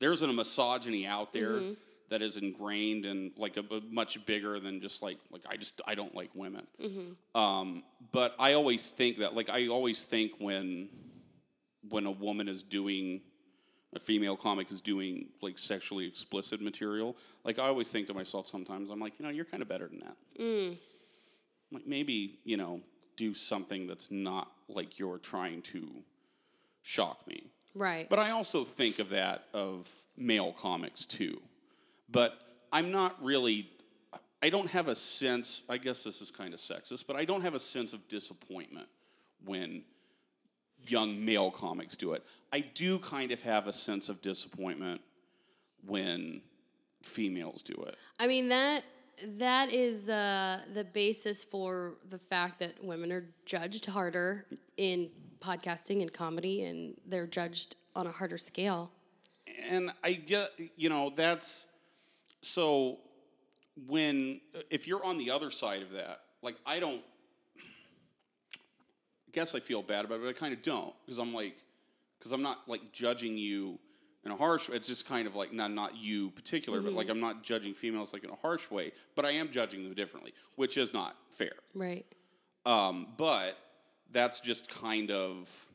there's 0.00 0.22
a 0.22 0.32
misogyny 0.32 1.06
out 1.06 1.32
there 1.32 1.60
that 2.08 2.22
is 2.22 2.36
ingrained 2.36 3.04
and 3.06 3.32
like 3.36 3.56
a, 3.56 3.64
a 3.74 3.80
much 3.90 4.24
bigger 4.26 4.60
than 4.60 4.80
just 4.80 5.02
like 5.02 5.18
like 5.30 5.42
I 5.48 5.56
just 5.56 5.80
I 5.86 5.94
don't 5.94 6.14
like 6.14 6.30
women. 6.34 6.66
Um, 7.34 7.82
but 8.12 8.34
I 8.38 8.52
always 8.54 8.90
think 8.90 9.18
that 9.18 9.34
like 9.34 9.48
I 9.50 9.68
always 9.68 10.04
think 10.04 10.32
when 10.38 10.88
when 11.88 12.06
a 12.06 12.10
woman 12.10 12.48
is 12.48 12.62
doing 12.62 13.20
a 13.94 13.98
female 13.98 14.36
comic 14.36 14.70
is 14.70 14.80
doing 14.80 15.28
like 15.42 15.58
sexually 15.58 16.06
explicit 16.06 16.60
material, 16.60 17.16
like 17.44 17.58
I 17.58 17.68
always 17.68 17.90
think 17.90 18.06
to 18.08 18.14
myself 18.14 18.46
sometimes 18.46 18.90
I'm 18.90 19.00
like 19.00 19.18
you 19.18 19.24
know 19.24 19.30
you're 19.30 19.44
kind 19.44 19.62
of 19.62 19.68
better 19.68 19.88
than 19.88 20.00
that. 20.00 20.16
Mm. 20.40 20.76
Like 21.72 21.86
maybe 21.86 22.38
you 22.44 22.56
know 22.56 22.80
do 23.16 23.32
something 23.34 23.86
that's 23.86 24.10
not 24.10 24.50
like 24.68 24.98
you're 24.98 25.18
trying 25.18 25.62
to 25.62 25.88
shock 26.82 27.26
me. 27.26 27.50
Right. 27.74 28.08
But 28.08 28.18
I 28.18 28.30
also 28.30 28.64
think 28.64 28.98
of 28.98 29.10
that 29.10 29.44
of 29.54 29.88
male 30.16 30.52
comics 30.52 31.04
too. 31.04 31.40
But 32.08 32.38
I'm 32.72 32.90
not 32.90 33.22
really 33.22 33.70
I 34.42 34.50
don't 34.50 34.70
have 34.70 34.88
a 34.88 34.94
sense, 34.94 35.62
I 35.68 35.78
guess 35.78 36.04
this 36.04 36.20
is 36.20 36.30
kind 36.30 36.52
of 36.52 36.60
sexist, 36.60 37.06
but 37.06 37.16
I 37.16 37.24
don't 37.24 37.40
have 37.40 37.54
a 37.54 37.58
sense 37.58 37.92
of 37.92 38.06
disappointment 38.06 38.88
when 39.44 39.82
young 40.88 41.24
male 41.24 41.50
comics 41.50 41.96
do 41.96 42.12
it. 42.12 42.24
I 42.52 42.60
do 42.60 42.98
kind 42.98 43.30
of 43.30 43.42
have 43.42 43.66
a 43.66 43.72
sense 43.72 44.08
of 44.08 44.20
disappointment 44.22 45.00
when 45.84 46.42
females 47.02 47.62
do 47.62 47.74
it. 47.86 47.96
I 48.18 48.26
mean 48.26 48.48
that 48.48 48.84
that 49.38 49.72
is 49.72 50.08
uh, 50.08 50.60
the 50.74 50.84
basis 50.84 51.42
for 51.42 51.94
the 52.08 52.18
fact 52.18 52.58
that 52.58 52.82
women 52.84 53.10
are 53.12 53.24
judged 53.46 53.86
harder 53.86 54.46
in 54.76 55.10
podcasting 55.40 56.02
and 56.02 56.12
comedy, 56.12 56.64
and 56.64 56.96
they're 57.06 57.26
judged 57.26 57.76
on 57.94 58.06
a 58.06 58.12
harder 58.12 58.38
scale. 58.38 58.90
and 59.70 59.90
I 60.02 60.12
get 60.12 60.50
you 60.76 60.88
know 60.88 61.12
that's 61.14 61.66
so 62.42 62.98
when 63.86 64.40
if 64.70 64.86
you're 64.86 65.04
on 65.04 65.18
the 65.18 65.30
other 65.30 65.50
side 65.50 65.82
of 65.82 65.92
that, 65.92 66.22
like 66.42 66.56
I 66.66 66.80
don't. 66.80 67.02
I 69.36 69.38
guess 69.38 69.54
I 69.54 69.60
feel 69.60 69.82
bad 69.82 70.06
about 70.06 70.16
it, 70.16 70.22
but 70.22 70.28
I 70.28 70.32
kind 70.32 70.54
of 70.54 70.62
don't 70.62 70.94
because 71.04 71.18
I'm 71.18 71.34
like, 71.34 71.62
because 72.18 72.32
I'm 72.32 72.40
not 72.40 72.66
like 72.66 72.90
judging 72.90 73.36
you 73.36 73.78
in 74.24 74.32
a 74.32 74.36
harsh. 74.36 74.70
It's 74.70 74.88
just 74.88 75.06
kind 75.06 75.26
of 75.26 75.36
like 75.36 75.52
not 75.52 75.72
not 75.72 75.94
you 75.94 76.30
particular, 76.30 76.80
but 76.80 76.94
like 76.94 77.10
I'm 77.10 77.20
not 77.20 77.42
judging 77.42 77.74
females 77.74 78.14
like 78.14 78.24
in 78.24 78.30
a 78.30 78.34
harsh 78.34 78.70
way, 78.70 78.92
but 79.14 79.26
I 79.26 79.32
am 79.32 79.50
judging 79.50 79.84
them 79.84 79.92
differently, 79.92 80.32
which 80.54 80.78
is 80.78 80.94
not 80.94 81.16
fair. 81.30 81.52
Right. 81.74 82.06
Um, 82.64 83.08
but 83.18 83.58
that's 84.10 84.40
just 84.40 84.70
kind 84.70 85.10
of 85.10 85.66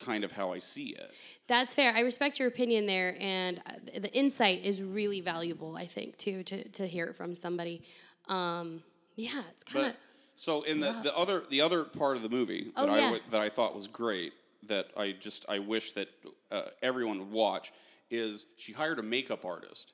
kind 0.00 0.24
of 0.24 0.32
how 0.32 0.52
I 0.52 0.58
see 0.58 0.86
it. 0.86 1.12
That's 1.48 1.74
fair. 1.74 1.92
I 1.94 2.00
respect 2.00 2.38
your 2.38 2.48
opinion 2.48 2.86
there, 2.86 3.16
and 3.20 3.58
uh, 3.66 4.00
the 4.00 4.12
insight 4.16 4.64
is 4.64 4.82
really 4.82 5.20
valuable. 5.20 5.76
I 5.76 5.84
think 5.84 6.16
too 6.16 6.42
to 6.44 6.68
to 6.70 6.86
hear 6.86 7.04
it 7.04 7.16
from 7.16 7.36
somebody. 7.36 7.82
Um, 8.28 8.82
yeah, 9.14 9.42
it's 9.50 9.62
kind 9.62 9.88
of 9.88 9.96
so 10.42 10.62
in 10.62 10.80
the, 10.80 10.90
the 11.04 11.16
other 11.16 11.44
the 11.50 11.60
other 11.60 11.84
part 11.84 12.16
of 12.16 12.22
the 12.24 12.28
movie 12.28 12.64
that 12.76 12.88
Oh, 12.88 12.92
I 12.92 12.98
yeah. 12.98 13.04
w- 13.04 13.22
that 13.30 13.40
I 13.40 13.48
thought 13.48 13.76
was 13.76 13.86
great 13.86 14.32
that 14.66 14.88
I 14.96 15.12
just 15.12 15.44
I 15.48 15.60
wish 15.60 15.92
that 15.92 16.08
uh, 16.50 16.62
everyone 16.82 17.18
would 17.20 17.30
watch 17.30 17.72
is 18.10 18.46
she 18.56 18.72
hired 18.72 18.98
a 18.98 19.02
makeup 19.04 19.44
artist 19.44 19.92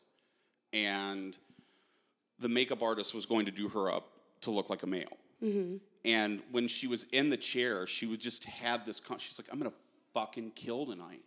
and 0.73 1.37
the 2.39 2.49
makeup 2.49 2.83
artist 2.83 3.15
was 3.15 3.27
going 3.27 3.45
to 3.47 3.53
do 3.53 3.69
her 3.69 3.91
up 3.91 4.07
to 4.41 4.51
look 4.51 4.71
like 4.71 4.83
a 4.85 4.87
male. 4.87 5.17
Mm-hmm. 5.43 5.77
And 6.05 6.41
when 6.51 6.67
she 6.69 6.87
was 6.87 7.05
in 7.13 7.29
the 7.29 7.37
chair, 7.37 7.87
she 7.87 8.07
was 8.07 8.19
just 8.19 8.45
had 8.45 8.87
this. 8.87 9.01
Con- 9.01 9.19
she's 9.19 9.39
like, 9.39 9.49
"I'm 9.53 9.59
gonna 9.59 9.73
fucking 10.15 10.53
kill 10.55 10.87
tonight." 10.87 11.23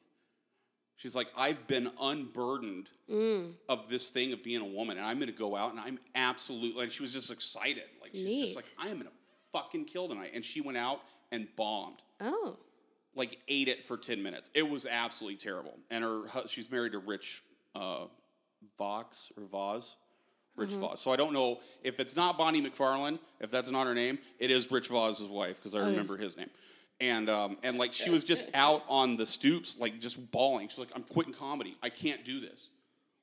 She's 1.02 1.16
like, 1.16 1.28
I've 1.36 1.66
been 1.66 1.90
unburdened 2.00 2.90
Mm. 3.10 3.54
of 3.68 3.90
this 3.90 4.12
thing 4.12 4.34
of 4.34 4.44
being 4.44 4.62
a 4.62 4.66
woman, 4.66 4.98
and 4.98 5.06
I'm 5.06 5.18
going 5.18 5.32
to 5.32 5.38
go 5.38 5.56
out 5.56 5.72
and 5.72 5.80
I'm 5.80 5.98
absolutely. 6.14 6.84
And 6.84 6.92
she 6.92 7.02
was 7.02 7.12
just 7.12 7.32
excited, 7.32 7.84
like 8.02 8.12
she's 8.14 8.24
Neat. 8.26 8.44
just 8.44 8.56
like, 8.56 8.66
I 8.78 8.86
am 8.90 8.94
going 9.00 9.08
to 9.08 9.12
fucking 9.52 9.86
kill 9.86 10.08
tonight. 10.08 10.32
And 10.36 10.46
she 10.46 10.62
went 10.62 10.78
out 10.78 11.02
and 11.32 11.48
bombed, 11.56 12.04
Oh. 12.20 12.56
like 13.16 13.40
ate 13.48 13.68
it 13.68 13.84
for 13.84 13.98
ten 13.98 14.22
minutes. 14.22 14.52
It 14.54 14.70
was 14.70 14.86
absolutely 14.86 15.38
terrible. 15.38 15.74
And 15.90 16.04
her, 16.04 16.22
she's 16.48 16.70
married 16.70 16.92
to 16.92 17.00
Rich 17.00 17.42
uh, 17.74 18.06
Vox 18.78 19.32
or 19.36 19.44
Voz. 19.46 19.96
Rich 20.56 20.70
Mm-hmm. 20.72 20.82
Voss. 20.82 21.02
So 21.02 21.10
I 21.12 21.16
don't 21.16 21.34
know 21.34 21.62
if 21.82 22.00
it's 22.00 22.16
not 22.16 22.38
Bonnie 22.38 22.62
McFarlane, 22.62 23.18
if 23.40 23.50
that's 23.50 23.72
not 23.72 23.88
her 23.88 23.96
name, 23.96 24.20
it 24.38 24.52
is 24.52 24.70
Rich 24.70 24.90
Voss's 24.90 25.28
wife 25.30 25.56
because 25.56 25.74
I 25.74 25.80
Oh, 25.80 25.86
remember 25.90 26.16
his 26.18 26.38
name. 26.38 26.50
And 27.02 27.30
um, 27.30 27.58
and 27.64 27.78
like 27.78 27.92
she 27.94 28.10
was 28.10 28.24
just 28.24 28.50
out 28.54 28.84
on 28.88 29.18
the 29.18 29.26
stoops, 29.26 29.76
like 29.80 30.00
just 30.00 30.32
bawling. 30.32 30.68
She's 30.70 30.78
like, 30.78 30.92
"I'm 30.96 31.04
quitting 31.04 31.34
comedy. 31.34 31.76
I 31.82 31.90
can't 31.90 32.24
do 32.24 32.40
this. 32.40 32.70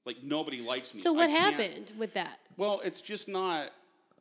Like 0.04 0.22
nobody 0.22 0.60
likes 0.60 0.92
me." 0.94 1.00
So 1.00 1.12
what 1.12 1.30
can't." 1.30 1.54
happened 1.54 1.92
with 1.96 2.12
that? 2.14 2.40
Well, 2.56 2.80
it's 2.84 3.00
just 3.00 3.28
not. 3.28 3.70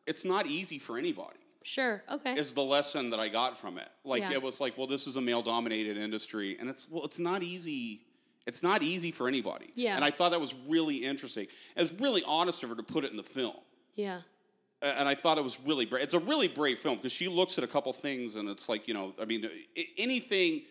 It's 0.06 0.24
not 0.24 0.46
easy 0.46 0.80
for 0.80 0.98
anybody. 0.98 1.40
Sure. 1.64 2.02
Okay. 2.10 2.36
Is 2.36 2.54
the 2.54 2.64
lesson 2.64 3.10
that 3.10 3.20
I 3.20 3.28
got 3.28 3.58
from 3.58 3.78
it. 3.78 3.90
Like 4.06 4.22
Yeah. 4.22 4.34
it 4.34 4.42
was 4.42 4.62
like, 4.62 4.78
well, 4.78 4.88
this 4.88 5.06
is 5.06 5.18
a 5.18 5.22
male-dominated 5.22 5.98
industry, 5.98 6.56
and 6.58 6.70
it's 6.70 6.88
well, 6.90 7.04
it's 7.04 7.20
not 7.20 7.44
easy. 7.44 8.02
It's 8.46 8.64
not 8.64 8.84
easy 8.84 9.12
for 9.12 9.28
anybody. 9.28 9.72
Yeah. 9.76 9.96
And 9.98 10.06
I 10.06 10.12
thought 10.12 10.32
that 10.32 10.40
was 10.40 10.54
really 10.70 10.98
interesting. 11.04 11.48
It's 11.76 11.92
really 11.92 12.24
honest 12.26 12.64
of 12.64 12.70
her 12.70 12.76
to 12.76 12.84
put 12.84 13.04
it 13.04 13.12
in 13.12 13.18
the 13.18 13.24
film 13.24 13.58
yeah. 13.98 14.22
And 14.82 15.08
I 15.08 15.16
thought 15.16 15.38
it 15.38 15.44
was 15.44 15.58
really 15.66 15.86
brave. 15.86 16.04
It's 16.04 16.14
a 16.14 16.20
really 16.20 16.48
brave 16.48 16.80
film 16.80 16.98
because 16.98 17.12
she 17.12 17.28
looks 17.28 17.58
at 17.58 17.64
a 17.64 17.68
couple 17.68 17.92
things, 17.94 18.36
and 18.36 18.48
it's 18.50 18.70
like 18.70 18.88
you 18.88 18.94
know, 18.94 19.14
I 19.22 19.26
mean, 19.26 19.50
anything 19.98 20.64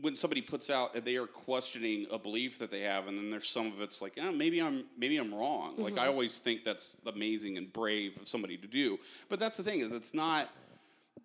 when 0.00 0.14
somebody 0.14 0.40
puts 0.40 0.70
out 0.70 0.94
they 1.04 1.16
are 1.16 1.26
questioning 1.26 2.06
a 2.12 2.18
belief 2.18 2.58
that 2.58 2.70
they 2.70 2.80
have, 2.80 3.08
and 3.08 3.18
then 3.18 3.30
there's 3.30 3.48
some 3.48 3.66
of 3.66 3.80
it's 3.80 4.00
like, 4.00 4.12
eh, 4.16 4.30
maybe 4.30 4.60
I'm 4.60 4.84
maybe 4.96 5.16
I'm 5.16 5.34
wrong. 5.34 5.74
Like 5.76 5.98
I 5.98 6.06
always 6.06 6.38
think 6.38 6.64
that's 6.64 6.96
amazing 7.06 7.56
and 7.56 7.72
brave 7.72 8.16
of 8.20 8.28
somebody 8.28 8.56
to 8.58 8.68
do, 8.68 8.98
but 9.28 9.38
that's 9.38 9.56
the 9.56 9.62
thing 9.62 9.80
is 9.80 9.92
it's 9.92 10.14
not. 10.14 10.48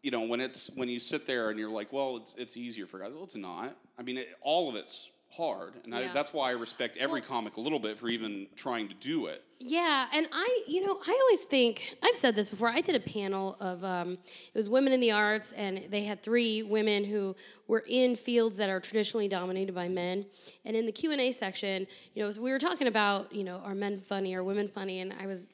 You 0.02 0.12
know, 0.12 0.26
when 0.28 0.42
it's 0.42 0.70
when 0.76 0.90
you 0.90 1.00
sit 1.00 1.26
there 1.26 1.50
and 1.50 1.58
you're 1.58 1.70
like, 1.70 1.94
well, 1.94 2.18
it's 2.18 2.36
it's 2.38 2.58
easier 2.58 2.86
for 2.88 3.00
guys. 3.00 3.14
Well, 3.14 3.24
it's 3.24 3.38
not. 3.38 3.78
I 3.98 4.02
mean, 4.02 4.18
it, 4.18 4.28
all 4.42 4.68
of 4.68 4.76
it's 4.76 5.10
hard, 5.32 5.76
and 5.86 5.96
I, 5.96 6.08
that's 6.10 6.34
why 6.34 6.50
I 6.50 6.54
respect 6.54 6.98
every 6.98 7.22
Well- 7.22 7.30
comic 7.30 7.56
a 7.56 7.62
little 7.62 7.80
bit 7.80 7.98
for 7.98 8.10
even 8.10 8.48
trying 8.56 8.90
to 8.90 8.96
do 8.96 9.28
it. 9.28 9.44
Yeah, 9.66 10.08
and 10.14 10.28
I, 10.34 10.64
you 10.68 10.86
know, 10.86 11.00
I 11.08 11.20
always 11.22 11.44
think 11.44 11.96
I've 12.04 12.18
said 12.18 12.36
this 12.36 12.50
before. 12.50 12.68
I 12.68 12.82
did 12.82 12.96
a 12.96 13.00
panel 13.00 13.56
of 13.62 13.82
um, 13.82 14.14
it 14.14 14.56
was 14.58 14.68
women 14.68 14.92
in 14.92 15.00
the 15.00 15.12
arts, 15.12 15.54
and 15.54 15.86
they 15.90 16.04
had 16.04 16.22
three 16.22 16.64
women 16.64 17.06
who 17.06 17.34
were 17.70 17.86
in 17.88 18.18
fields 18.18 18.58
that 18.58 18.70
are 18.70 18.82
traditionally 18.82 19.30
dominated 19.30 19.74
by 19.74 19.88
men. 19.88 20.26
And 20.66 20.76
in 20.76 20.86
the 20.86 20.92
Q 20.92 21.14
and 21.14 21.22
A 21.22 21.32
section, 21.32 21.88
you 22.14 22.24
know, 22.24 22.32
we 22.42 22.52
were 22.52 22.60
talking 22.60 22.88
about, 22.88 23.34
you 23.34 23.46
know, 23.46 23.62
are 23.64 23.74
men 23.74 24.02
funny, 24.02 24.36
are 24.36 24.44
women 24.44 24.68
funny, 24.68 25.00
and 25.00 25.14
I 25.18 25.28
was, 25.28 25.48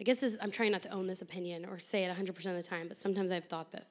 I 0.00 0.04
guess 0.04 0.16
this, 0.16 0.38
I'm 0.40 0.50
trying 0.50 0.72
not 0.72 0.80
to 0.82 0.90
own 0.90 1.06
this 1.06 1.20
opinion 1.20 1.66
or 1.66 1.78
say 1.78 2.04
it 2.04 2.08
100 2.08 2.34
percent 2.34 2.56
of 2.56 2.62
the 2.62 2.68
time, 2.68 2.88
but 2.88 2.96
sometimes 2.96 3.30
I've 3.30 3.44
thought 3.44 3.70
this. 3.70 3.90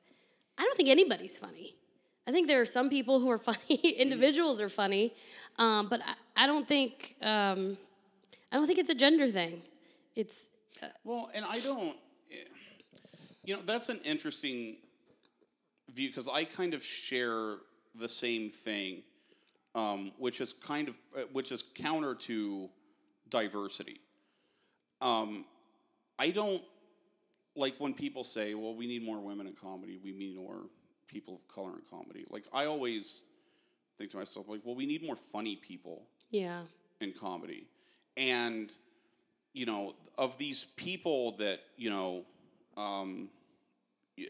I 0.58 0.64
don't 0.64 0.76
think 0.76 0.90
anybody's 0.90 1.38
funny. 1.38 1.76
I 2.28 2.32
think 2.32 2.48
there 2.48 2.62
are 2.62 2.66
some 2.66 2.90
people 2.90 3.20
who 3.20 3.30
are 3.30 3.38
funny, 3.52 3.78
individuals 4.00 4.60
are 4.60 4.70
funny, 4.70 5.14
um, 5.60 5.88
but 5.88 6.02
I, 6.02 6.46
I 6.46 6.48
don't 6.48 6.68
think. 6.68 7.16
Um, 7.22 7.78
I 8.56 8.58
don't 8.58 8.68
think 8.68 8.80
it's 8.80 8.90
a 8.90 8.96
gender 8.96 9.28
thing. 9.28 9.64
It's 10.16 10.50
Well, 11.04 11.30
and 11.36 11.44
I 11.44 11.60
don't, 11.60 11.98
you 13.44 13.54
know, 13.54 13.62
that's 13.66 13.90
an 13.90 14.00
interesting 14.06 14.78
view 15.94 16.08
because 16.08 16.30
I 16.30 16.46
kind 16.46 16.74
of 16.74 16.82
share 16.82 17.58
the 17.96 18.08
same 18.08 18.50
thing, 18.50 19.04
um, 19.76 20.14
which 20.18 20.40
is 20.40 20.54
kind 20.54 20.88
of, 20.88 20.98
uh, 21.18 21.24
which 21.34 21.52
is 21.52 21.66
counter 21.76 22.16
to 22.16 22.70
diversity. 23.28 24.00
Um, 25.02 25.44
I 26.18 26.32
don't 26.32 26.64
like 27.58 27.76
when 27.78 27.94
people 27.94 28.24
say, 28.24 28.54
"Well, 28.54 28.74
we 28.74 28.88
need 28.88 29.04
more 29.04 29.20
women 29.20 29.48
in 29.48 29.54
comedy. 29.54 30.00
We 30.02 30.14
need 30.14 30.38
more 30.38 30.70
people 31.08 31.36
of 31.36 31.46
color 31.50 31.74
in 31.74 31.82
comedy." 31.90 32.24
Like 32.30 32.46
I 32.54 32.68
always 32.68 33.24
think 33.98 34.12
to 34.12 34.18
myself, 34.18 34.48
like, 34.48 34.62
"Well, 34.64 34.76
we 34.76 34.86
need 34.86 35.04
more 35.04 35.18
funny 35.18 35.58
people." 35.58 36.08
yeah, 36.30 36.62
in 37.02 37.12
comedy. 37.12 37.68
And, 38.18 38.72
you 39.54 39.66
know, 39.66 39.94
of 40.18 40.38
these 40.38 40.66
people 40.76 41.34
that, 41.38 41.60
you 41.78 41.90
know, 41.90 42.26
um, 42.78 43.30
y- 44.18 44.28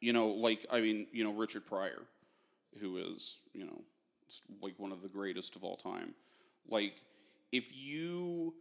you 0.00 0.12
know, 0.12 0.28
like, 0.28 0.66
I 0.70 0.80
mean, 0.80 1.06
you 1.12 1.24
know, 1.24 1.32
Richard 1.32 1.66
Pryor, 1.66 2.02
who 2.80 2.98
is, 2.98 3.38
you 3.54 3.64
know, 3.64 3.82
like 4.60 4.74
one 4.78 4.92
of 4.92 5.02
the 5.02 5.08
greatest 5.08 5.56
of 5.56 5.64
all 5.64 5.76
time. 5.76 6.14
Like, 6.68 6.94
if 7.50 7.74
you 7.74 8.54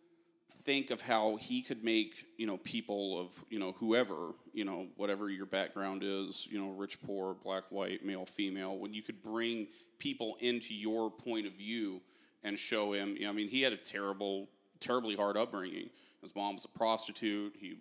think 0.64 0.92
of 0.92 1.02
how 1.02 1.38
he 1.38 1.62
could 1.62 1.84
make, 1.84 2.26
you 2.38 2.46
know, 2.46 2.58
people 2.58 3.20
of, 3.20 3.32
you 3.50 3.58
know, 3.58 3.74
whoever, 3.80 4.34
you 4.54 4.66
know, 4.66 4.88
whatever 4.96 5.30
your 5.30 5.46
background 5.46 6.04
is, 6.04 6.48
you 6.50 6.60
know, 6.60 6.72
rich, 6.72 7.02
poor, 7.02 7.34
black, 7.34 7.64
white, 7.70 8.06
male, 8.06 8.26
female, 8.26 8.78
when 8.78 8.94
you 8.94 9.02
could 9.02 9.22
bring 9.22 9.68
people 9.98 10.36
into 10.40 10.74
your 10.74 11.10
point 11.10 11.48
of 11.48 11.54
view 11.54 12.02
and 12.44 12.58
show 12.60 12.94
him, 12.94 13.16
you 13.16 13.24
know, 13.24 13.30
I 13.30 13.34
mean, 13.34 13.48
he 13.48 13.62
had 13.62 13.74
a 13.74 13.78
terrible, 13.78 14.50
terribly 14.82 15.16
hard 15.16 15.38
upbringing. 15.38 15.90
His 16.22 16.36
mom 16.36 16.56
was 16.56 16.66
a 16.66 16.78
prostitute. 16.78 17.56
He, 17.58 17.78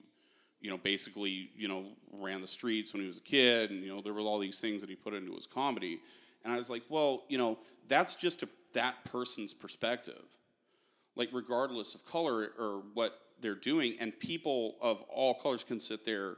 you 0.61 0.71
know, 0.71 0.79
basically, 0.79 1.51
you 1.57 1.67
know, 1.67 1.87
ran 2.13 2.41
the 2.41 2.47
streets 2.47 2.93
when 2.93 3.03
he 3.03 3.09
was 3.09 3.17
a 3.17 3.23
kid, 3.23 3.71
and 3.71 3.83
you 3.83 3.93
know, 3.93 4.01
there 4.01 4.13
were 4.13 4.21
all 4.21 4.39
these 4.39 4.59
things 4.59 4.81
that 4.83 4.91
he 4.91 4.97
put 4.97 5.15
into 5.15 5.33
his 5.35 5.47
comedy. 5.47 6.01
And 6.45 6.53
I 6.53 6.57
was 6.57 6.71
like, 6.71 6.83
well, 6.89 7.25
you 7.29 7.39
know, 7.39 7.59
that's 7.89 8.15
just 8.15 8.43
a, 8.43 8.49
that 8.75 9.03
person's 9.05 9.53
perspective 9.53 10.23
like 11.17 11.29
regardless 11.33 11.95
of 11.95 12.05
color 12.05 12.53
or 12.59 12.83
what 12.95 13.19
they're 13.41 13.55
doing 13.55 13.95
and 14.01 14.19
people 14.19 14.77
of 14.81 15.03
all 15.03 15.35
colors 15.35 15.65
can 15.65 15.79
sit 15.79 16.05
there 16.05 16.37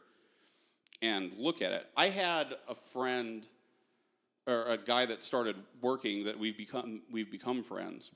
and 1.00 1.32
look 1.36 1.62
at 1.62 1.72
it 1.72 1.86
i 1.96 2.08
had 2.08 2.54
a 2.68 2.74
friend 2.74 3.46
or 4.46 4.64
a 4.64 4.76
guy 4.76 5.06
that 5.06 5.22
started 5.22 5.56
working 5.80 6.24
that 6.24 6.38
we've 6.38 6.56
become 6.56 7.00
we've 7.10 7.30
become 7.30 7.62
friends 7.62 8.10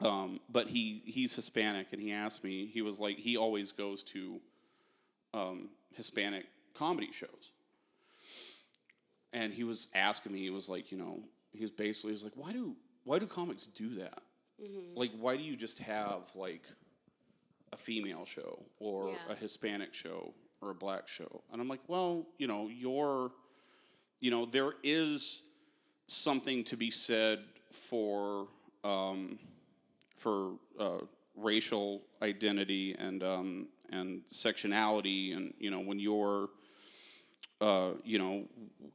um, 0.00 0.40
but 0.50 0.66
he 0.68 1.02
he's 1.06 1.34
hispanic 1.34 1.92
and 1.92 2.00
he 2.02 2.12
asked 2.12 2.42
me 2.44 2.66
he 2.66 2.82
was 2.82 2.98
like 2.98 3.16
he 3.16 3.36
always 3.36 3.72
goes 3.72 4.02
to 4.02 4.40
um, 5.32 5.68
hispanic 5.96 6.46
comedy 6.74 7.10
shows. 7.12 7.52
And 9.32 9.52
he 9.52 9.64
was 9.64 9.88
asking 9.94 10.32
me 10.32 10.40
he 10.40 10.50
was 10.50 10.68
like 10.68 10.92
you 10.92 10.98
know 10.98 11.20
he's 11.52 11.70
basically 11.70 12.10
he 12.10 12.14
was 12.14 12.24
like 12.24 12.32
why 12.36 12.52
do 12.52 12.76
why 13.04 13.18
do 13.18 13.26
comics 13.26 13.66
do 13.66 13.88
that? 13.96 14.18
Like 14.94 15.10
why 15.18 15.36
do 15.36 15.42
you 15.42 15.56
just 15.56 15.78
have 15.80 16.28
like 16.34 16.62
a 17.72 17.76
female 17.76 18.24
show 18.24 18.62
or 18.78 19.08
Yeah. 19.08 19.32
a 19.32 19.34
hispanic 19.34 19.92
show 19.94 20.32
or 20.60 20.70
a 20.70 20.74
black 20.74 21.08
show? 21.08 21.42
And 21.52 21.60
i'm 21.60 21.68
like 21.68 21.80
well 21.88 22.26
you 22.38 22.46
know 22.46 22.68
you're 22.68 23.30
you 24.20 24.30
know 24.30 24.46
there 24.46 24.72
is 24.82 25.42
something 26.06 26.62
to 26.64 26.76
be 26.76 26.90
said 26.90 27.40
for 27.70 28.46
um, 28.84 29.38
for 30.16 30.54
uh, 30.78 30.98
racial 31.36 32.02
identity 32.22 32.94
and 32.98 33.22
um, 33.22 33.68
and 33.90 34.22
sectionality 34.32 35.36
and 35.36 35.54
you 35.58 35.70
know 35.70 35.80
when 35.80 35.98
you're 35.98 36.48
uh, 37.60 37.92
you 38.04 38.18
know, 38.18 38.44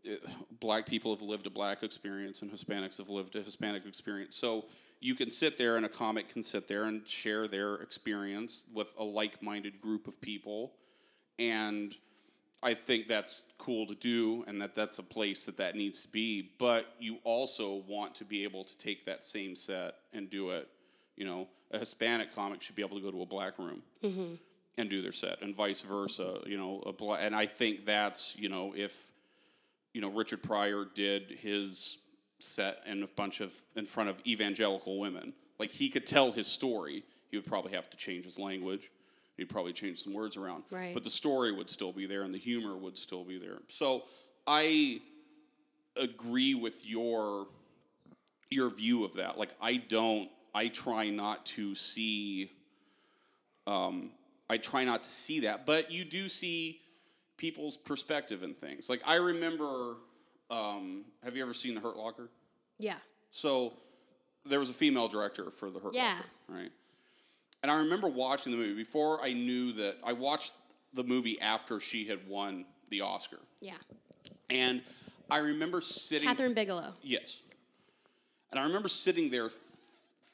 it- 0.04 0.24
black 0.60 0.86
people 0.86 1.14
have 1.14 1.22
lived 1.22 1.48
a 1.48 1.50
black 1.50 1.82
experience 1.82 2.42
and 2.42 2.52
Hispanics 2.52 2.98
have 2.98 3.10
lived 3.10 3.36
a 3.36 3.42
Hispanic 3.42 3.86
experience. 3.86 4.36
So 4.36 4.66
you 5.00 5.16
can 5.16 5.30
sit 5.30 5.58
there 5.58 5.78
and 5.78 5.86
a 5.86 5.90
comic 5.90 6.30
can 6.30 6.42
sit 6.42 6.68
there 6.68 6.84
and 6.84 7.08
share 7.08 7.48
their 7.48 7.76
experience 7.76 8.66
with 8.72 8.94
a 9.00 9.04
like 9.04 9.42
minded 9.42 9.80
group 9.80 10.08
of 10.08 10.20
people. 10.22 10.74
And 11.40 11.96
I 12.62 12.74
think 12.74 13.08
that's 13.08 13.44
cool 13.58 13.88
to 13.88 13.96
do 13.96 14.44
and 14.46 14.62
that 14.62 14.76
that's 14.76 15.00
a 15.00 15.04
place 15.04 15.46
that 15.46 15.58
that 15.58 15.76
needs 15.76 16.02
to 16.02 16.08
be. 16.10 16.52
But 16.60 16.94
you 17.00 17.20
also 17.24 17.84
want 17.88 18.14
to 18.16 18.26
be 18.26 18.44
able 18.44 18.66
to 18.66 18.78
take 18.78 19.06
that 19.06 19.24
same 19.24 19.56
set 19.56 19.96
and 20.14 20.30
do 20.30 20.50
it. 20.50 20.68
You 21.20 21.26
know, 21.26 21.48
a 21.72 21.78
Hispanic 21.78 22.34
comic 22.34 22.62
should 22.62 22.76
be 22.76 22.82
able 22.82 22.98
to 22.98 23.04
go 23.04 23.12
to 23.12 23.22
a 23.22 23.26
black 23.26 23.60
room 23.60 23.84
mm-hmm. 24.02 24.36
and 24.78 24.90
do 24.90 25.02
their 25.02 25.12
set, 25.12 25.42
and 25.42 25.54
vice 25.54 25.82
versa. 25.82 26.40
You 26.48 26.58
know, 26.58 26.82
a 26.86 26.94
bla- 26.94 27.20
and 27.20 27.36
I 27.36 27.46
think 27.46 27.86
that's 27.86 28.36
you 28.38 28.50
know 28.50 28.74
if 28.76 29.06
you 29.94 30.02
know 30.02 30.10
Richard 30.10 30.42
Pryor 30.42 30.86
did 30.92 31.30
his 31.30 31.98
set 32.40 32.82
in 32.88 33.04
a 33.04 33.08
bunch 33.08 33.42
of 33.42 33.54
in 33.76 33.86
front 33.86 34.10
of 34.10 34.20
evangelical 34.26 34.98
women, 35.00 35.34
like 35.60 35.72
he 35.72 35.90
could 35.90 36.08
tell 36.08 36.32
his 36.32 36.48
story. 36.48 37.04
He 37.30 37.38
would 37.38 37.46
probably 37.46 37.74
have 37.74 37.90
to 37.92 37.98
change 37.98 38.26
his 38.26 38.40
language. 38.40 38.90
He'd 39.38 39.50
probably 39.50 39.74
change 39.74 40.04
some 40.04 40.14
words 40.14 40.36
around, 40.36 40.64
Right. 40.72 40.94
but 40.94 41.04
the 41.04 41.10
story 41.10 41.52
would 41.52 41.70
still 41.70 41.94
be 41.94 42.06
there, 42.08 42.24
and 42.24 42.34
the 42.34 42.40
humor 42.40 42.76
would 42.76 42.98
still 42.98 43.24
be 43.24 43.38
there. 43.38 43.60
So 43.68 44.04
I 44.48 45.00
agree 45.96 46.56
with 46.56 46.86
your 46.86 47.48
your 48.50 48.70
view 48.70 49.04
of 49.04 49.16
that. 49.16 49.38
Like 49.38 49.50
I 49.62 49.78
don't. 49.78 50.30
I 50.54 50.68
try 50.68 51.10
not 51.10 51.46
to 51.48 51.76
see. 51.76 52.52
Um, 53.68 54.12
I 54.50 54.58
try 54.58 54.84
not 54.84 55.04
to 55.04 55.10
see 55.10 55.42
that, 55.42 55.66
but 55.66 55.92
you 55.92 56.04
do 56.06 56.28
see 56.28 56.82
people's 57.38 57.78
perspective 57.78 58.44
in 58.44 58.54
things. 58.54 58.90
Like 58.90 59.02
I 59.06 59.16
remember. 59.16 59.98
Um, 60.52 61.06
have 61.24 61.36
you 61.38 61.44
ever 61.44 61.54
seen 61.54 61.76
The 61.76 61.82
Hurt 61.82 61.96
Locker? 61.96 62.28
yeah, 62.80 62.96
So 63.30 63.74
there 64.48 64.58
was 64.58 64.72
a 64.72 64.74
female 64.74 65.08
director 65.08 65.52
for 65.52 65.70
the 65.70 65.78
Hurt 65.78 65.94
Yeah. 65.94 66.16
Locker, 66.16 66.62
right? 66.64 66.72
And 67.62 67.72
I 67.72 67.78
remember 67.82 68.08
watching 68.08 68.52
the 68.52 68.58
movie 68.58 68.74
before 68.74 69.24
I 69.24 69.34
knew 69.34 69.74
that 69.74 69.98
I 70.04 70.14
watched 70.14 70.54
the 70.96 71.04
movie 71.04 71.40
after 71.40 71.80
she 71.80 72.06
had 72.08 72.28
won 72.28 72.66
the 72.90 73.02
Oscar, 73.02 73.38
Yeah. 73.62 73.76
and 74.50 74.82
I 75.30 75.38
remember 75.38 75.82
sitting. 75.82 76.28
Kathryn 76.28 76.56
Bigelow. 76.56 76.94
Yes. 77.04 77.38
And 78.50 78.60
I 78.60 78.64
remember 78.64 78.88
sitting 78.90 79.30
there 79.30 79.50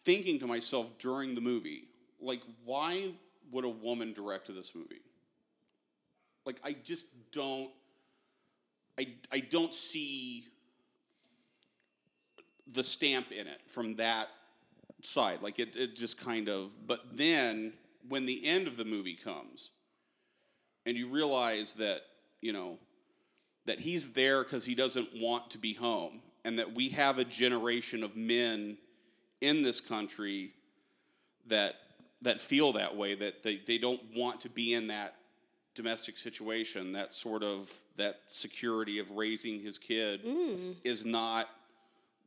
thinking 0.06 0.40
to 0.40 0.48
myself 0.48 0.98
during 0.98 1.36
the 1.36 1.42
movie, 1.42 1.84
like, 2.22 2.42
why 2.64 3.12
would 3.52 3.66
a 3.66 3.70
woman 3.70 4.14
direct 4.14 4.48
this 4.56 4.74
movie? 4.74 5.02
Like, 6.46 6.60
I 6.64 6.74
just 6.84 7.08
don't. 7.32 7.72
I, 8.98 9.08
I 9.30 9.40
don't 9.40 9.74
see 9.74 10.46
the 12.72 12.82
stamp 12.82 13.32
in 13.32 13.48
it 13.48 13.60
from 13.68 13.96
that 13.96 14.30
side. 15.02 15.42
Like 15.42 15.60
it, 15.60 15.76
it 15.76 15.96
just 15.96 16.18
kind 16.18 16.50
of 16.50 16.74
but 16.88 17.02
then 17.14 17.74
when 18.08 18.26
the 18.26 18.46
end 18.46 18.68
of 18.68 18.78
the 18.78 18.86
movie 18.86 19.16
comes 19.16 19.72
and 20.86 20.98
you 20.98 21.08
realize 21.08 21.74
that, 21.76 22.02
you 22.42 22.54
know, 22.54 22.78
that 23.66 23.80
he's 23.80 24.14
there 24.14 24.44
because 24.44 24.66
he 24.66 24.76
doesn't 24.76 25.10
want 25.16 25.50
to 25.52 25.58
be 25.58 25.74
home 25.74 26.22
and 26.44 26.60
that 26.60 26.74
we 26.74 26.90
have 26.90 27.18
a 27.18 27.24
generation 27.24 28.04
of 28.04 28.16
men 28.16 28.78
in 29.42 29.62
this 29.62 29.82
country 29.82 30.52
that 31.48 31.76
that 32.22 32.42
feel 32.42 32.72
that 32.74 32.96
way 32.96 33.14
that 33.14 33.44
they, 33.44 33.62
they 33.68 33.78
don't 33.78 34.02
want 34.16 34.40
to 34.40 34.50
be 34.50 34.74
in 34.74 34.88
that 34.88 35.16
domestic 35.76 36.18
situation 36.18 36.94
that 36.94 37.14
sort 37.14 37.44
of 37.44 37.72
that 37.98 38.22
security 38.28 39.00
of 39.00 39.12
raising 39.12 39.60
his 39.60 39.78
kid 39.78 40.24
mm. 40.24 40.76
is 40.84 41.06
not 41.06 41.50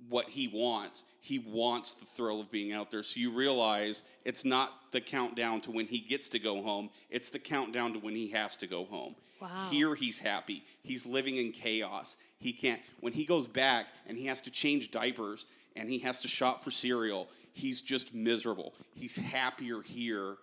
what 0.08 0.28
he 0.28 0.48
wants. 0.48 1.04
He 1.20 1.40
wants 1.40 1.94
the 1.94 2.04
thrill 2.06 2.40
of 2.40 2.50
being 2.50 2.72
out 2.72 2.90
there. 2.90 3.02
So 3.02 3.18
you 3.18 3.32
realize 3.32 4.04
it's 4.24 4.44
not 4.44 4.92
the 4.92 5.00
countdown 5.00 5.60
to 5.62 5.70
when 5.70 5.86
he 5.86 5.98
gets 5.98 6.28
to 6.30 6.38
go 6.38 6.62
home 6.62 6.90
it's 7.10 7.30
the 7.30 7.38
countdown 7.38 7.92
to 7.94 7.98
when 7.98 8.14
he 8.14 8.30
has 8.30 8.56
to 8.58 8.66
go 8.66 8.84
home. 8.84 9.16
Wow. 9.40 9.68
here 9.70 9.94
he's 9.94 10.18
happy. 10.18 10.64
He's 10.82 11.06
living 11.06 11.36
in 11.36 11.52
chaos. 11.52 12.16
He 12.38 12.52
can't 12.52 12.80
when 13.00 13.12
he 13.12 13.24
goes 13.24 13.46
back 13.46 13.86
and 14.06 14.16
he 14.16 14.26
has 14.26 14.40
to 14.42 14.50
change 14.50 14.90
diapers 14.90 15.46
and 15.78 15.88
he 15.88 16.00
has 16.00 16.20
to 16.20 16.28
shop 16.28 16.62
for 16.62 16.70
cereal 16.70 17.28
he's 17.58 17.82
just 17.82 18.14
miserable. 18.14 18.72
He's 18.94 19.16
happier 19.16 19.82
here 19.82 20.36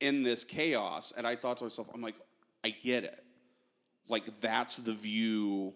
in 0.00 0.22
this 0.22 0.44
chaos. 0.44 1.12
And 1.16 1.26
i 1.26 1.36
thought 1.36 1.56
to 1.58 1.64
myself 1.64 1.88
i'm 1.94 2.02
like 2.02 2.16
i 2.64 2.70
get 2.70 3.04
it. 3.04 3.24
Like 4.08 4.40
that's 4.40 4.76
the 4.76 4.92
view 4.92 5.74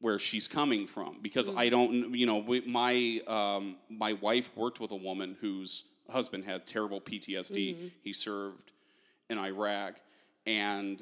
where 0.00 0.18
she's 0.18 0.48
coming 0.48 0.86
from. 0.86 1.18
Because 1.22 1.54
I 1.54 1.68
don't 1.68 2.14
you 2.14 2.26
know 2.26 2.38
we, 2.38 2.60
my 2.62 3.20
um, 3.26 3.76
my 3.88 4.14
wife 4.14 4.50
worked 4.56 4.80
with 4.80 4.90
a 4.92 4.96
woman 4.96 5.36
whose 5.40 5.84
husband 6.08 6.44
had 6.44 6.66
terrible 6.66 7.00
PTSD. 7.00 7.92
He 8.02 8.12
served 8.12 8.72
in 9.28 9.38
Iraq. 9.38 10.00
And 10.46 11.00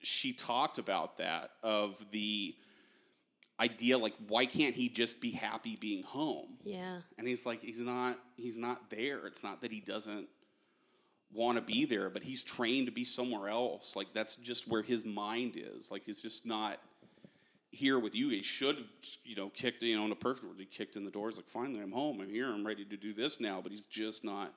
she 0.00 0.32
talked 0.32 0.78
about 0.78 1.18
that 1.18 1.50
of 1.62 2.04
the 2.10 2.56
idea 3.60 3.98
like 3.98 4.14
why 4.28 4.46
can't 4.46 4.74
he 4.74 4.88
just 4.88 5.20
be 5.20 5.30
happy 5.30 5.76
being 5.76 6.02
home? 6.02 6.58
Yeah. 6.64 6.98
And 7.18 7.26
he's 7.26 7.46
like 7.46 7.60
he's 7.60 7.80
not 7.80 8.18
he's 8.36 8.56
not 8.56 8.90
there. 8.90 9.26
It's 9.26 9.42
not 9.42 9.60
that 9.62 9.70
he 9.70 9.80
doesn't 9.80 10.28
want 11.32 11.56
to 11.56 11.62
be 11.62 11.84
there, 11.84 12.10
but 12.10 12.22
he's 12.22 12.42
trained 12.42 12.86
to 12.86 12.92
be 12.92 13.04
somewhere 13.04 13.48
else. 13.48 13.96
Like 13.96 14.12
that's 14.12 14.36
just 14.36 14.68
where 14.68 14.82
his 14.82 15.04
mind 15.04 15.56
is. 15.56 15.90
Like 15.90 16.04
he's 16.04 16.20
just 16.20 16.44
not 16.44 16.78
here 17.74 17.98
with 17.98 18.14
you. 18.14 18.28
He 18.28 18.42
should, 18.42 18.76
have, 18.76 18.86
you 19.24 19.34
know, 19.34 19.48
kicked, 19.48 19.82
you 19.82 19.96
know, 19.96 20.04
in 20.04 20.12
a 20.12 20.14
perfect 20.14 20.44
world, 20.44 20.56
he 20.58 20.66
kicked 20.66 20.94
in 20.94 21.04
the 21.06 21.10
doors 21.10 21.36
like, 21.36 21.46
finally, 21.48 21.80
I'm 21.80 21.90
home. 21.90 22.20
I'm 22.20 22.28
here. 22.28 22.52
I'm 22.52 22.66
ready 22.66 22.84
to 22.84 22.96
do 22.98 23.12
this 23.14 23.40
now. 23.40 23.60
But 23.62 23.72
he's 23.72 23.86
just 23.86 24.24
not 24.24 24.52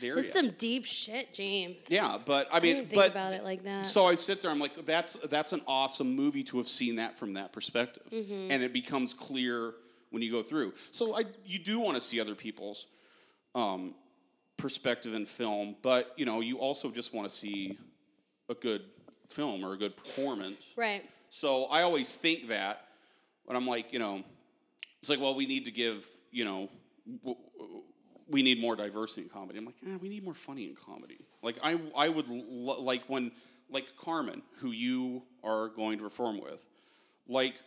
there 0.00 0.14
This 0.16 0.26
yet. 0.26 0.34
some 0.34 0.50
deep 0.56 0.84
shit, 0.86 1.32
James. 1.34 1.86
yeah, 1.90 2.16
but 2.24 2.48
I 2.52 2.56
I 2.56 2.60
mean, 2.60 2.76
think 2.86 2.94
but 2.94 3.10
about 3.10 3.34
it 3.34 3.44
like 3.44 3.64
that. 3.64 3.84
so 3.86 4.06
I 4.06 4.14
sit 4.14 4.40
there. 4.40 4.50
I'm 4.50 4.58
like, 4.60 4.84
that's 4.86 5.14
that's 5.28 5.52
an 5.52 5.60
awesome 5.66 6.16
movie 6.16 6.42
to 6.44 6.56
have 6.56 6.68
seen 6.68 6.96
that 6.96 7.16
from 7.18 7.34
that 7.34 7.52
perspective, 7.52 8.02
Mm-hmm. 8.10 8.50
and 8.50 8.62
it 8.62 8.72
becomes 8.72 9.12
clear 9.12 9.74
when 10.10 10.22
you 10.22 10.32
go 10.32 10.42
through. 10.42 10.72
So 10.90 11.14
I, 11.16 11.24
you 11.44 11.58
do 11.58 11.78
want 11.80 11.96
to 11.96 12.00
see 12.00 12.18
other 12.20 12.34
people's 12.34 12.86
um, 13.54 13.94
perspective 14.56 15.12
in 15.12 15.26
film, 15.26 15.76
but 15.82 16.12
you 16.16 16.24
know, 16.24 16.40
you 16.40 16.58
also 16.58 16.90
just 16.90 17.12
want 17.12 17.28
to 17.28 17.34
see 17.34 17.76
a 18.48 18.54
good 18.54 18.82
film 19.28 19.64
or 19.64 19.74
a 19.74 19.76
good 19.76 19.96
performance. 19.96 20.72
right. 20.76 21.02
So 21.34 21.64
I 21.64 21.82
always 21.82 22.14
think 22.14 22.46
that 22.46 22.84
when 23.44 23.56
I'm 23.56 23.66
like, 23.66 23.92
you 23.92 23.98
know, 23.98 24.22
it's 25.00 25.10
like, 25.10 25.20
well, 25.20 25.34
we 25.34 25.46
need 25.46 25.64
to 25.64 25.72
give, 25.72 26.06
you 26.30 26.44
know, 26.44 26.68
we 28.30 28.44
need 28.44 28.60
more 28.60 28.76
diversity 28.76 29.22
in 29.22 29.28
comedy. 29.30 29.58
I'm 29.58 29.64
like, 29.64 29.74
eh, 29.84 29.96
we 30.00 30.08
need 30.08 30.22
more 30.22 30.32
funny 30.32 30.66
in 30.66 30.76
comedy. 30.76 31.18
Like 31.42 31.58
I, 31.60 31.80
I 31.96 32.08
would 32.08 32.30
l- 32.30 32.80
like 32.80 33.02
when, 33.06 33.32
like 33.68 33.96
Carmen, 33.96 34.42
who 34.58 34.70
you 34.70 35.24
are 35.42 35.70
going 35.70 35.98
to 35.98 36.04
perform 36.04 36.40
with, 36.40 36.62
like 37.26 37.60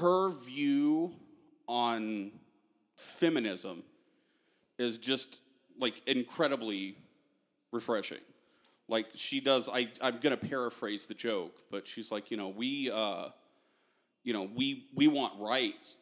her 0.00 0.30
view 0.30 1.14
on 1.68 2.32
feminism 2.96 3.84
is 4.80 4.98
just 4.98 5.38
like 5.78 6.02
incredibly 6.08 6.96
refreshing. 7.70 8.18
Like 8.92 9.06
she 9.14 9.40
does, 9.40 9.70
I, 9.72 9.88
I'm 10.02 10.18
gonna 10.18 10.36
paraphrase 10.36 11.06
the 11.06 11.14
joke, 11.14 11.62
but 11.70 11.86
she's 11.86 12.12
like, 12.12 12.30
you 12.30 12.36
know, 12.36 12.50
we, 12.50 12.90
uh, 12.92 13.28
you 14.22 14.34
know, 14.34 14.50
we 14.54 14.84
we 14.94 15.08
want 15.08 15.32
rights. 15.40 15.96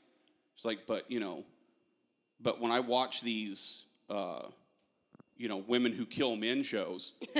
It's 0.57 0.65
like, 0.65 0.89
but 0.89 1.09
you 1.09 1.21
know, 1.21 1.45
but 2.41 2.61
when 2.61 2.73
I 2.73 2.81
watch 2.81 3.21
these, 3.21 3.85
uh, 4.09 4.43
you 5.37 5.49
know, 5.49 5.59
women 5.59 5.93
who 5.93 6.05
kill 6.05 6.35
men 6.35 6.65
shows, 6.65 7.13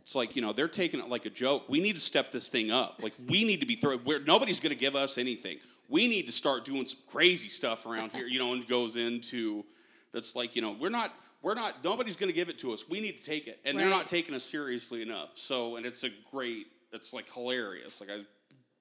it's 0.00 0.14
like 0.14 0.36
you 0.36 0.42
know 0.42 0.52
they're 0.52 0.68
taking 0.68 1.00
it 1.00 1.08
like 1.08 1.26
a 1.26 1.30
joke. 1.30 1.68
We 1.68 1.80
need 1.80 1.96
to 1.96 2.00
step 2.00 2.30
this 2.30 2.48
thing 2.48 2.70
up. 2.70 3.00
Like 3.02 3.14
we 3.26 3.42
need 3.42 3.58
to 3.58 3.66
be 3.66 3.74
throwing. 3.74 3.98
Where 4.04 4.20
nobody's 4.20 4.60
going 4.60 4.72
to 4.72 4.78
give 4.78 4.94
us 4.94 5.18
anything. 5.18 5.58
We 5.88 6.06
need 6.06 6.26
to 6.26 6.32
start 6.32 6.64
doing 6.64 6.86
some 6.86 7.00
crazy 7.08 7.48
stuff 7.48 7.84
around 7.84 8.12
here. 8.12 8.28
You 8.28 8.38
know, 8.38 8.52
and 8.52 8.64
goes 8.68 8.94
into 8.94 9.64
that's 10.12 10.36
like 10.36 10.54
you 10.54 10.62
know 10.62 10.76
we're 10.78 10.88
not 10.88 11.12
we're 11.42 11.54
not 11.54 11.82
nobody's 11.84 12.16
going 12.16 12.28
to 12.30 12.34
give 12.34 12.48
it 12.48 12.58
to 12.58 12.72
us. 12.72 12.88
We 12.88 13.00
need 13.00 13.18
to 13.18 13.24
take 13.24 13.46
it, 13.46 13.60
and 13.64 13.78
they're 13.78 13.90
not 13.90 14.06
taking 14.06 14.34
us 14.34 14.44
seriously 14.44 15.02
enough. 15.02 15.36
So, 15.36 15.76
and 15.76 15.86
it's 15.86 16.04
a 16.04 16.10
great. 16.30 16.66
It's 16.92 17.12
like 17.12 17.32
hilarious. 17.32 18.00
Like 18.00 18.10
I 18.10 18.16
was 18.16 18.24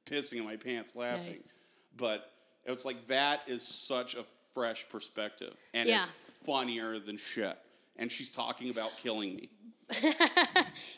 pissing 0.05 0.37
in 0.37 0.45
my 0.45 0.55
pants 0.55 0.95
laughing, 0.95 1.33
Nice. 1.33 1.53
but 1.97 2.31
it's 2.65 2.85
like 2.85 3.05
that 3.07 3.41
is 3.47 3.61
such 3.67 4.15
a 4.15 4.23
fresh 4.53 4.87
perspective, 4.89 5.55
and 5.73 5.87
Yeah. 5.89 5.99
it's 6.03 6.11
funnier 6.45 6.99
than 6.99 7.17
shit. 7.17 7.57
And 7.97 8.11
she's 8.11 8.31
talking 8.31 8.69
about 8.69 8.91
killing 8.97 9.35
me. 9.35 9.49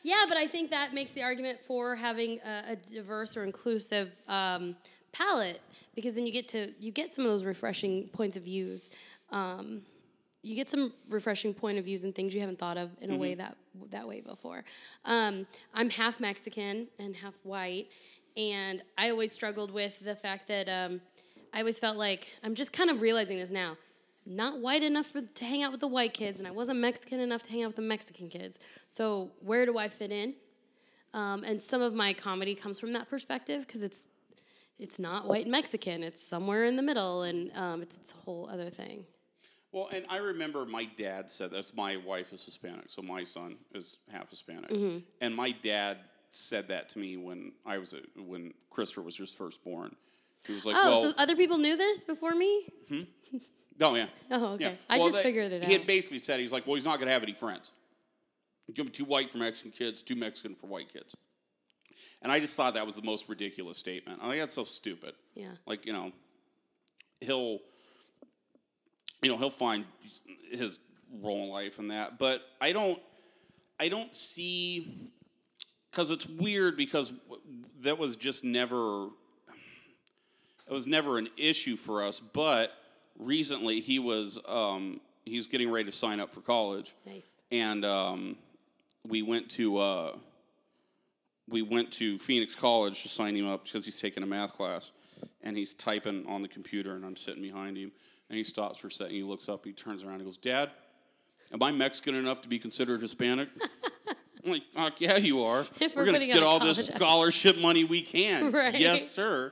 Yeah, 0.03 0.25
but 0.27 0.37
I 0.37 0.47
think 0.47 0.71
that 0.71 0.93
makes 0.93 1.11
the 1.11 1.23
argument 1.23 1.63
for 1.63 1.95
having 1.95 2.39
a, 2.45 2.71
a 2.71 2.75
diverse 2.75 3.35
or 3.37 3.43
inclusive 3.43 4.11
um, 4.27 4.75
palette 5.11 5.61
because 5.95 6.13
then 6.13 6.25
you 6.25 6.31
get 6.31 6.47
to 6.49 6.71
you 6.79 6.91
get 6.91 7.11
some 7.11 7.25
of 7.25 7.31
those 7.31 7.43
refreshing 7.43 8.07
points 8.09 8.35
of 8.37 8.43
views. 8.43 8.91
Um, 9.31 9.81
you 10.41 10.55
get 10.55 10.69
some 10.69 10.93
refreshing 11.09 11.53
point 11.53 11.77
of 11.77 11.85
views 11.85 12.03
and 12.03 12.15
things 12.15 12.33
you 12.33 12.39
haven't 12.39 12.59
thought 12.59 12.77
of 12.77 12.91
in 13.01 13.11
a 13.11 13.17
way 13.17 13.35
that 13.35 13.57
that 13.91 14.07
way 14.07 14.21
before. 14.21 14.63
Um, 15.05 15.45
I'm 15.73 15.89
half 15.89 16.19
Mexican 16.19 16.87
and 16.97 17.15
half 17.15 17.33
white, 17.43 17.87
and 18.37 18.81
I 18.97 19.09
always 19.09 19.31
struggled 19.31 19.71
with 19.71 19.99
the 19.99 20.15
fact 20.15 20.47
that 20.47 20.69
um, 20.69 21.01
I 21.53 21.59
always 21.59 21.77
felt 21.77 21.97
like 21.97 22.37
I'm 22.43 22.55
just 22.55 22.71
kind 22.71 22.89
of 22.89 23.01
realizing 23.01 23.37
this 23.37 23.51
now. 23.51 23.77
Not 24.25 24.59
white 24.59 24.83
enough 24.83 25.07
for, 25.07 25.21
to 25.21 25.45
hang 25.45 25.63
out 25.63 25.71
with 25.71 25.81
the 25.81 25.87
white 25.87 26.13
kids, 26.13 26.39
and 26.39 26.47
I 26.47 26.51
wasn't 26.51 26.79
Mexican 26.79 27.19
enough 27.19 27.43
to 27.43 27.51
hang 27.51 27.63
out 27.63 27.67
with 27.67 27.77
the 27.77 27.81
Mexican 27.81 28.29
kids. 28.29 28.59
So 28.89 29.31
where 29.39 29.65
do 29.65 29.77
I 29.77 29.87
fit 29.87 30.11
in? 30.11 30.35
Um, 31.13 31.43
and 31.43 31.61
some 31.61 31.81
of 31.81 31.93
my 31.93 32.13
comedy 32.13 32.53
comes 32.53 32.79
from 32.79 32.93
that 32.93 33.09
perspective 33.09 33.65
because 33.65 33.81
it's 33.81 34.01
it's 34.77 34.97
not 34.97 35.27
white 35.27 35.43
and 35.43 35.51
Mexican. 35.51 36.03
It's 36.03 36.25
somewhere 36.25 36.63
in 36.63 36.77
the 36.77 36.81
middle, 36.81 37.23
and 37.23 37.51
um, 37.55 37.81
it's, 37.81 37.97
it's 37.97 38.13
a 38.13 38.17
whole 38.17 38.47
other 38.49 38.69
thing. 38.69 39.05
Well, 39.71 39.87
and 39.91 40.05
I 40.09 40.17
remember 40.17 40.65
my 40.65 40.85
dad 40.97 41.29
said 41.29 41.51
this. 41.51 41.73
My 41.75 41.97
wife 41.97 42.33
is 42.33 42.43
Hispanic, 42.43 42.89
so 42.89 43.01
my 43.01 43.23
son 43.23 43.55
is 43.75 43.97
half 44.11 44.29
Hispanic. 44.29 44.71
Mm-hmm. 44.71 44.99
And 45.21 45.35
my 45.35 45.51
dad 45.51 45.97
said 46.31 46.67
that 46.69 46.89
to 46.89 46.99
me 46.99 47.17
when 47.17 47.51
I 47.65 47.77
was 47.77 47.93
a, 47.93 47.99
when 48.21 48.53
Christopher 48.71 49.01
was 49.01 49.15
just 49.15 49.37
first 49.37 49.63
born. 49.63 49.95
He 50.47 50.53
was 50.53 50.65
like, 50.65 50.75
Oh, 50.77 51.01
"Well, 51.01 51.11
so 51.11 51.17
other 51.21 51.35
people 51.35 51.57
knew 51.57 51.75
this 51.77 52.03
before 52.03 52.33
me? 52.35 52.65
Oh 53.81 53.95
yeah, 53.95 54.07
Oh, 54.31 54.47
okay. 54.55 54.63
yeah." 54.65 54.71
I 54.89 54.97
Well, 54.97 55.07
just 55.07 55.17
they- 55.19 55.23
figured 55.23 55.53
it 55.53 55.63
out. 55.63 55.67
He 55.69 55.73
had 55.73 55.87
basically 55.87 56.19
said 56.19 56.39
he's 56.41 56.51
like, 56.51 56.67
"Well, 56.67 56.75
he's 56.75 56.83
not 56.83 56.97
going 56.97 57.07
to 57.07 57.13
have 57.13 57.23
any 57.23 57.31
friends. 57.31 57.71
He's 58.67 58.75
going 58.75 58.87
to 58.87 58.91
be 58.91 58.97
too 58.97 59.05
white 59.05 59.31
for 59.31 59.37
Mexican 59.37 59.71
kids, 59.71 60.01
too 60.01 60.15
Mexican 60.17 60.53
for 60.55 60.67
white 60.67 60.91
kids." 60.91 61.15
And 62.21 62.29
I 62.29 62.39
just 62.41 62.57
thought 62.57 62.73
that 62.73 62.85
was 62.85 62.95
the 62.95 63.01
most 63.03 63.29
ridiculous 63.29 63.77
statement. 63.77 64.19
I 64.21 64.27
think 64.27 64.41
that's 64.41 64.53
so 64.53 64.65
stupid. 64.65 65.13
Yeah. 65.33 65.51
Like 65.65 65.85
you 65.85 65.93
know, 65.93 66.11
he'll 67.21 67.59
you 69.21 69.29
know 69.29 69.37
he'll 69.37 69.49
find 69.49 69.85
his 70.51 70.79
role 71.21 71.43
in 71.43 71.49
life 71.49 71.79
and 71.79 71.91
that 71.91 72.17
but 72.19 72.41
i 72.61 72.71
don't 72.71 72.99
i 73.79 73.89
don't 73.89 74.13
see 74.15 75.11
because 75.91 76.11
it's 76.11 76.27
weird 76.27 76.77
because 76.77 77.11
that 77.81 77.97
was 77.97 78.15
just 78.15 78.43
never 78.43 79.05
it 80.67 80.71
was 80.73 80.85
never 80.85 81.17
an 81.17 81.27
issue 81.37 81.75
for 81.75 82.03
us 82.03 82.19
but 82.19 82.71
recently 83.17 83.79
he 83.81 83.97
was 83.99 84.39
um, 84.47 85.01
he's 85.25 85.47
getting 85.47 85.69
ready 85.69 85.89
to 85.89 85.95
sign 85.95 86.19
up 86.19 86.33
for 86.33 86.41
college, 86.41 86.95
Nice. 87.05 87.23
and 87.51 87.83
um, 87.85 88.37
we 89.07 89.21
went 89.21 89.49
to 89.51 89.77
uh, 89.77 90.15
we 91.49 91.61
went 91.61 91.91
to 91.93 92.17
Phoenix 92.17 92.55
College 92.55 93.01
to 93.03 93.09
sign 93.09 93.35
him 93.35 93.47
up 93.47 93.65
because 93.65 93.83
he's 93.85 93.99
taking 93.99 94.23
a 94.23 94.25
math 94.25 94.53
class, 94.53 94.91
and 95.43 95.57
he's 95.57 95.73
typing 95.73 96.25
on 96.27 96.41
the 96.41 96.47
computer, 96.47 96.95
and 96.95 97.03
I'm 97.05 97.15
sitting 97.17 97.41
behind 97.41 97.77
him, 97.77 97.91
and 98.29 98.37
he 98.37 98.43
stops 98.43 98.77
for 98.77 98.87
a 98.87 98.91
second, 98.91 99.15
he 99.15 99.23
looks 99.23 99.49
up, 99.49 99.65
he 99.65 99.73
turns 99.73 100.03
around, 100.03 100.15
and 100.15 100.25
goes, 100.25 100.37
"Dad, 100.37 100.71
am 101.51 101.61
I 101.61 101.71
Mexican 101.71 102.15
enough 102.15 102.41
to 102.41 102.49
be 102.49 102.59
considered 102.59 103.01
Hispanic?" 103.01 103.49
I'm 104.45 104.51
like, 104.51 104.71
fuck 104.71 105.01
yeah, 105.01 105.17
you 105.17 105.43
are. 105.43 105.65
If 105.81 105.95
we're 105.95 106.03
we're 106.03 106.13
gonna 106.13 106.25
get 106.25 106.43
all 106.43 106.59
this 106.59 106.85
scholarship 106.87 107.57
money 107.59 107.83
we 107.83 108.01
can. 108.01 108.51
Right. 108.59 108.77
Yes, 108.77 109.09
sir. 109.09 109.51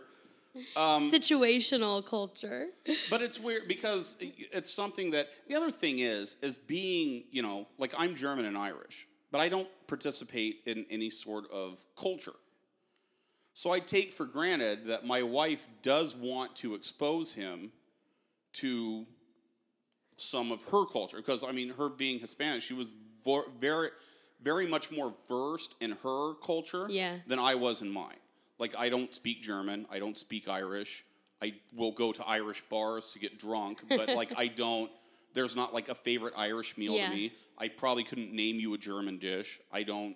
Um, 0.76 1.12
Situational 1.12 2.04
culture. 2.04 2.68
But 3.10 3.22
it's 3.22 3.40
weird 3.40 3.68
because 3.68 4.16
it's 4.20 4.74
something 4.74 5.12
that 5.12 5.28
the 5.48 5.56
other 5.56 5.70
thing 5.70 6.00
is 6.00 6.36
is 6.42 6.58
being 6.58 7.26
you 7.32 7.42
know 7.42 7.68
like 7.78 7.94
I'm 7.98 8.16
German 8.16 8.46
and 8.46 8.58
Irish, 8.58 9.08
but 9.32 9.40
I 9.40 9.50
don't 9.50 9.68
participate 9.88 10.62
in 10.66 10.86
any 10.90 11.10
sort 11.10 11.52
of 11.52 11.84
culture. 11.96 12.36
So 13.54 13.72
I 13.72 13.80
take 13.80 14.14
for 14.14 14.26
granted 14.26 14.86
that 14.86 15.06
my 15.06 15.24
wife 15.24 15.68
does 15.82 16.16
want 16.16 16.56
to 16.58 16.76
expose 16.76 17.34
him 17.34 17.72
to 18.62 19.06
some 20.18 20.52
of 20.52 20.64
her 20.72 20.86
culture 20.86 21.18
because 21.18 21.44
I 21.44 21.52
mean 21.52 21.70
her 21.78 21.90
being 21.90 22.20
Hispanic, 22.20 22.62
she 22.62 22.74
was 22.74 22.92
vo- 23.24 23.50
very 23.60 23.90
very 24.42 24.68
much 24.68 24.92
more 24.92 25.12
versed 25.28 25.76
in 25.82 25.92
her 26.04 26.34
culture 26.46 26.86
Yeah. 26.90 27.16
than 27.26 27.40
I 27.40 27.56
was 27.56 27.82
in 27.82 27.90
mine. 27.90 28.20
Like 28.60 28.76
I 28.78 28.90
don't 28.90 29.14
speak 29.14 29.42
German, 29.42 29.86
I 29.92 30.00
don't 30.00 30.18
speak 30.18 30.48
Irish. 30.48 31.04
I 31.42 31.54
will 31.76 31.92
go 31.92 32.12
to 32.12 32.28
Irish 32.28 32.62
bars 32.70 33.12
to 33.14 33.20
get 33.20 33.38
drunk, 33.38 33.84
but 33.90 34.10
like 34.10 34.34
I 34.38 34.48
don't 34.64 34.92
there's 35.34 35.56
not 35.56 35.72
like 35.74 35.90
a 35.90 35.96
favorite 35.96 36.34
Irish 36.36 36.78
meal 36.78 36.94
Yeah. 36.94 37.10
to 37.10 37.16
me. 37.16 37.32
I 37.60 37.68
probably 37.68 38.04
couldn't 38.04 38.34
name 38.34 38.56
you 38.60 38.74
a 38.74 38.78
German 38.78 39.18
dish. 39.20 39.60
I 39.72 39.84
don't 39.84 40.16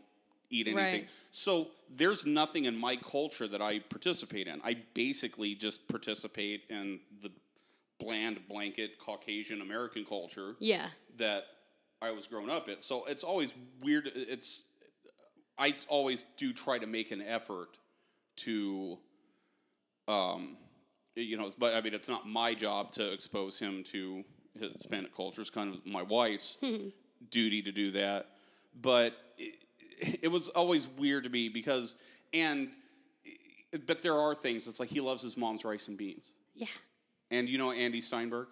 eat 0.50 0.68
anything. 0.68 1.02
Right. 1.02 1.10
So 1.30 1.68
there's 1.90 2.26
nothing 2.26 2.66
in 2.66 2.76
my 2.76 2.96
culture 2.96 3.48
that 3.48 3.62
I 3.62 3.80
participate 3.80 4.48
in. 4.48 4.60
I 4.64 4.78
basically 4.96 5.54
just 5.54 5.88
participate 5.88 6.64
in 6.70 7.00
the 7.22 7.32
bland 8.02 8.40
blanket 8.48 8.98
Caucasian 9.00 9.62
American 9.62 10.04
culture 10.06 10.56
Yeah. 10.60 10.88
that 11.18 11.44
I 12.02 12.12
was 12.12 12.28
growing 12.28 12.50
up 12.50 12.68
in. 12.70 12.82
So 12.82 13.06
it's 13.06 13.24
always 13.24 13.54
weird. 13.82 14.10
It's 14.16 14.64
I 15.58 15.76
always 15.88 16.26
do 16.38 16.54
try 16.54 16.80
to 16.80 16.88
make 16.88 17.12
an 17.12 17.22
effort 17.22 17.78
to, 18.38 18.98
um, 20.08 20.58
you 21.16 21.38
know, 21.38 21.50
but 21.60 21.76
I 21.76 21.82
mean, 21.82 21.94
it's 21.94 22.08
not 22.08 22.28
my 22.28 22.54
job 22.54 22.92
to 22.94 23.14
expose 23.14 23.60
him 23.60 23.84
to 23.92 24.24
Hispanic 24.60 25.16
culture. 25.16 25.42
It's 25.42 25.50
kind 25.50 25.76
of 25.76 25.86
my 25.86 26.02
wife's 26.02 26.58
duty 27.30 27.62
to 27.62 27.72
do 27.72 27.92
that. 27.92 28.28
But 28.82 29.14
it, 29.38 29.56
it 30.24 30.28
was 30.32 30.48
always 30.50 30.88
weird 30.88 31.26
to 31.26 31.30
me 31.30 31.50
because, 31.50 31.96
and, 32.34 32.70
but 33.86 34.02
there 34.02 34.18
are 34.18 34.34
things. 34.34 34.68
It's 34.68 34.80
like 34.80 34.90
he 34.90 35.02
loves 35.02 35.22
his 35.22 35.38
mom's 35.38 35.64
rice 35.64 35.88
and 35.88 35.98
beans. 35.98 36.32
Yeah. 36.56 36.68
And 37.32 37.50
you 37.50 37.58
know 37.58 37.72
Andy 37.72 38.02
Steinberg? 38.02 38.48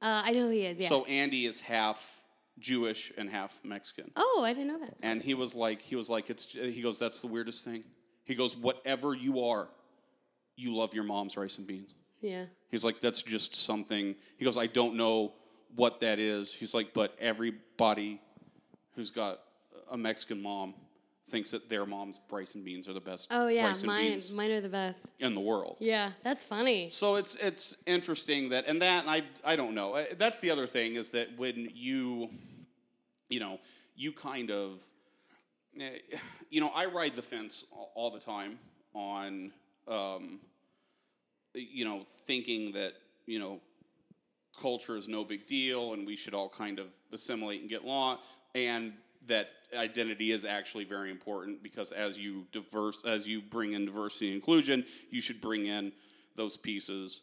Uh, 0.00 0.22
I 0.24 0.32
know 0.32 0.46
who 0.46 0.48
he 0.48 0.66
is. 0.66 0.78
Yeah. 0.78 0.88
So 0.88 1.04
Andy 1.04 1.46
is 1.46 1.60
half 1.60 2.22
Jewish 2.58 3.12
and 3.16 3.30
half 3.30 3.60
Mexican. 3.62 4.10
oh, 4.16 4.42
I 4.44 4.52
didn't 4.52 4.68
know 4.68 4.80
that. 4.80 4.96
And 5.02 5.22
he 5.22 5.34
was 5.34 5.54
like, 5.54 5.80
he 5.82 5.94
was 5.94 6.10
like, 6.10 6.30
it's. 6.30 6.46
He 6.46 6.82
goes, 6.82 6.98
that's 6.98 7.20
the 7.20 7.28
weirdest 7.28 7.64
thing. 7.64 7.84
He 8.24 8.34
goes, 8.34 8.56
whatever 8.56 9.14
you 9.14 9.44
are, 9.44 9.68
you 10.56 10.74
love 10.74 10.94
your 10.94 11.04
mom's 11.04 11.36
rice 11.36 11.58
and 11.58 11.66
beans. 11.66 11.94
Yeah. 12.20 12.46
He's 12.70 12.84
like, 12.84 13.00
that's 13.00 13.22
just 13.22 13.54
something. 13.54 14.14
He 14.38 14.44
goes, 14.44 14.56
I 14.56 14.66
don't 14.66 14.96
know 14.96 15.34
what 15.74 16.00
that 16.00 16.18
is. 16.18 16.52
He's 16.52 16.72
like, 16.72 16.92
but 16.92 17.14
everybody 17.18 18.20
who's 18.94 19.10
got 19.10 19.40
a 19.90 19.96
Mexican 19.96 20.40
mom 20.40 20.74
thinks 21.32 21.50
that 21.50 21.68
their 21.68 21.84
mom's 21.86 22.20
rice 22.30 22.54
and 22.54 22.64
beans 22.64 22.86
are 22.88 22.92
the 22.92 23.00
best 23.00 23.26
Oh 23.32 23.48
yeah, 23.48 23.72
mine 23.86 24.10
beans 24.10 24.32
mine 24.34 24.50
are 24.52 24.60
the 24.60 24.68
best. 24.68 25.00
in 25.18 25.34
the 25.34 25.40
world. 25.40 25.76
Yeah, 25.80 26.12
that's 26.22 26.44
funny. 26.44 26.90
So 26.90 27.16
it's 27.16 27.34
it's 27.36 27.76
interesting 27.86 28.50
that 28.50 28.68
and 28.68 28.80
that 28.82 29.00
and 29.04 29.10
I 29.10 29.22
I 29.52 29.56
don't 29.56 29.74
know. 29.74 29.94
Uh, 29.94 30.04
That's 30.16 30.40
the 30.40 30.50
other 30.50 30.66
thing 30.66 30.94
is 30.96 31.10
that 31.10 31.28
when 31.38 31.70
you 31.74 32.28
you 33.28 33.40
know, 33.40 33.58
you 33.96 34.12
kind 34.12 34.50
of 34.50 34.80
eh, 35.80 35.98
you 36.50 36.60
know, 36.60 36.70
I 36.74 36.84
ride 36.86 37.16
the 37.16 37.22
fence 37.22 37.64
all- 37.72 37.90
all 37.96 38.10
the 38.10 38.20
time 38.20 38.58
on 38.94 39.52
um 39.88 40.38
you 41.54 41.84
know, 41.84 42.06
thinking 42.26 42.72
that, 42.72 42.94
you 43.26 43.38
know, 43.38 43.60
culture 44.58 44.96
is 44.96 45.06
no 45.08 45.24
big 45.24 45.46
deal 45.46 45.92
and 45.94 46.06
we 46.06 46.16
should 46.16 46.34
all 46.34 46.48
kind 46.48 46.78
of 46.78 46.86
assimilate 47.12 47.60
and 47.60 47.68
get 47.70 47.82
along 47.84 48.18
and 48.54 48.92
that 49.26 49.48
identity 49.76 50.32
is 50.32 50.44
actually 50.44 50.84
very 50.84 51.10
important 51.10 51.62
because 51.62 51.92
as 51.92 52.18
you 52.18 52.46
diverse 52.52 53.02
as 53.06 53.26
you 53.26 53.40
bring 53.40 53.72
in 53.72 53.84
diversity 53.86 54.26
and 54.28 54.34
inclusion 54.36 54.84
you 55.10 55.20
should 55.20 55.40
bring 55.40 55.66
in 55.66 55.92
those 56.36 56.56
pieces 56.56 57.22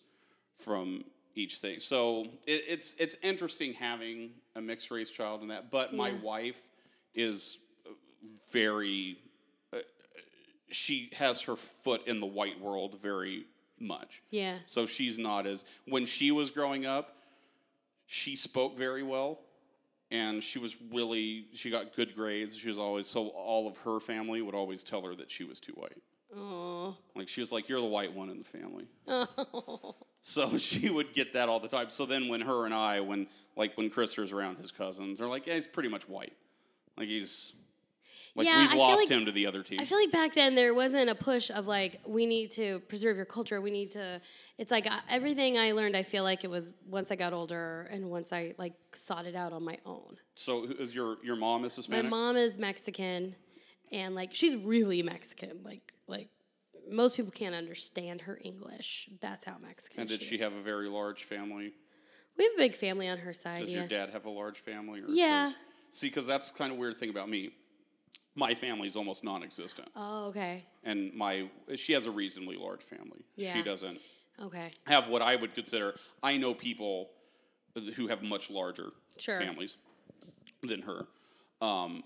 from 0.57 1.03
each 1.35 1.57
thing 1.59 1.79
so 1.79 2.23
it, 2.47 2.63
it's 2.67 2.95
it's 2.99 3.15
interesting 3.21 3.73
having 3.73 4.31
a 4.55 4.61
mixed 4.61 4.89
race 4.91 5.11
child 5.11 5.41
in 5.41 5.47
that 5.47 5.69
but 5.71 5.93
my 5.93 6.09
Yeah. 6.09 6.21
wife 6.21 6.61
is 7.13 7.57
very 8.51 9.17
uh, 9.73 9.77
she 10.71 11.09
has 11.15 11.41
her 11.43 11.55
foot 11.55 12.07
in 12.07 12.19
the 12.19 12.25
white 12.25 12.59
world 12.59 12.97
very 13.01 13.45
much 13.79 14.21
Yeah. 14.31 14.57
so 14.65 14.85
she's 14.85 15.17
not 15.17 15.45
as 15.47 15.65
when 15.85 16.05
she 16.05 16.31
was 16.31 16.49
growing 16.49 16.85
up, 16.85 17.15
she 18.05 18.35
spoke 18.35 18.77
very 18.77 19.03
well 19.03 19.39
and 20.11 20.41
she 20.41 20.59
was 20.59 20.75
really 20.91 21.45
she 21.53 21.69
got 21.69 21.95
good 21.95 22.15
grades. 22.15 22.57
She 22.57 22.67
was 22.67 22.77
always 22.77 23.07
so 23.07 23.27
all 23.29 23.67
of 23.67 23.77
her 23.77 23.99
family 23.99 24.41
would 24.41 24.55
always 24.55 24.83
tell 24.83 25.01
her 25.03 25.15
that 25.15 25.29
she 25.29 25.43
was 25.43 25.59
too 25.59 25.73
white. 25.73 26.01
Oh. 26.35 26.95
Like 27.15 27.27
she 27.27 27.41
was 27.41 27.51
like, 27.51 27.69
You're 27.69 27.81
the 27.81 27.87
white 27.87 28.13
one 28.13 28.29
in 28.29 28.37
the 28.37 28.43
family. 28.43 28.87
Oh. 29.53 29.95
So 30.21 30.57
she 30.57 30.89
would 30.89 31.13
get 31.13 31.33
that 31.33 31.47
all 31.49 31.59
the 31.59 31.67
time. 31.67 31.89
So 31.89 32.05
then 32.05 32.27
when 32.27 32.41
her 32.41 32.65
and 32.65 32.73
I, 32.73 32.99
when 33.01 33.27
like 33.55 33.77
when 33.77 33.89
Chris 33.89 34.17
was 34.17 34.31
around 34.31 34.57
his 34.57 34.71
cousins, 34.71 35.19
they're 35.19 35.27
like, 35.27 35.47
Yeah, 35.47 35.55
he's 35.55 35.67
pretty 35.67 35.89
much 35.89 36.07
white. 36.07 36.33
Like 36.97 37.07
he's 37.07 37.53
like 38.39 38.47
Yeah, 38.47 38.55
I 38.55 38.59
we've 38.61 38.69
feel 38.71 38.79
lost 38.79 38.97
like- 39.01 39.09
him 39.09 39.25
to 39.25 39.31
the 39.31 39.45
other 39.45 39.61
team. 39.61 39.79
I 39.79 39.85
feel 39.85 39.99
like 39.99 40.11
back 40.11 40.33
then 40.33 40.55
there 40.55 40.73
wasn't 40.73 41.09
a 41.09 41.15
push 41.15 41.51
of 41.51 41.67
like 41.67 42.01
we 42.07 42.25
need 42.25 42.49
to 42.51 42.79
preserve 42.87 43.15
your 43.17 43.25
culture. 43.25 43.61
We 43.61 43.69
need 43.71 43.91
to. 43.91 44.19
It's 44.57 44.71
like 44.71 44.89
uh, 44.89 44.99
everything 45.09 45.57
I 45.57 45.73
learned. 45.73 45.95
I 45.95 46.03
feel 46.03 46.23
like 46.23 46.43
it 46.43 46.49
was 46.49 46.71
once 46.87 47.11
I 47.11 47.15
got 47.15 47.33
older 47.33 47.87
and 47.91 48.09
once 48.09 48.33
I 48.33 48.55
like 48.57 48.73
sought 48.93 49.25
it 49.27 49.35
out 49.35 49.53
on 49.53 49.63
my 49.63 49.77
own. 49.85 50.17
so 50.33 50.63
is 50.65 50.95
your 50.95 51.17
your 51.23 51.35
mom 51.35 51.63
is 51.65 51.73
My 51.77 51.81
Hispanic? 51.97 52.09
mom 52.11 52.35
is 52.37 52.57
Mexican, 52.57 53.35
and 53.91 54.15
like 54.15 54.33
she's 54.33 54.55
really 54.55 55.03
Mexican. 55.03 55.59
Like 55.63 55.93
like 56.07 56.29
most 56.91 57.15
people 57.17 57.31
can't 57.31 57.53
understand 57.53 58.21
her 58.21 58.39
English. 58.43 59.09
That's 59.21 59.45
how 59.45 59.57
Mexican. 59.61 59.99
and 60.01 60.09
did 60.09 60.21
she 60.21 60.37
she 60.37 60.37
have 60.39 60.53
a 60.53 60.61
very 60.61 60.89
large 60.89 61.23
family? 61.23 61.73
We 62.37 62.45
have 62.45 62.53
a 62.53 62.57
big 62.57 62.73
family 62.75 63.07
on 63.09 63.17
her 63.17 63.33
side. 63.33 63.59
Does 63.59 63.69
yeah. 63.69 63.79
your 63.79 63.87
dad 63.87 64.11
have 64.11 64.25
a 64.25 64.29
large 64.29 64.57
family? 64.59 65.01
Or 65.01 65.05
Yeah. 65.09 65.51
see, 65.89 66.07
because 66.07 66.25
that's 66.25 66.51
kind 66.51 66.71
of 66.71 66.77
weird 66.79 66.95
thing 66.95 67.09
about 67.09 67.27
me. 67.29 67.51
My 68.35 68.53
family's 68.53 68.95
almost 68.95 69.23
non-existent, 69.23 69.89
Oh, 69.95 70.27
okay. 70.27 70.63
and 70.83 71.13
my 71.13 71.49
she 71.75 71.93
has 71.93 72.05
a 72.05 72.11
reasonably 72.11 72.55
large 72.57 72.83
family. 72.83 73.25
Yeah. 73.35 73.53
She 73.53 73.63
doesn't 73.63 73.99
Okay. 74.39 74.71
have 74.87 75.07
what 75.09 75.21
I 75.21 75.35
would 75.35 75.53
consider. 75.53 75.95
I 76.23 76.37
know 76.37 76.53
people 76.53 77.09
who 77.95 78.07
have 78.07 78.23
much 78.23 78.49
larger 78.49 78.91
Sure. 79.17 79.39
families 79.39 79.75
than 80.63 80.81
her, 80.83 81.07
um, 81.61 82.03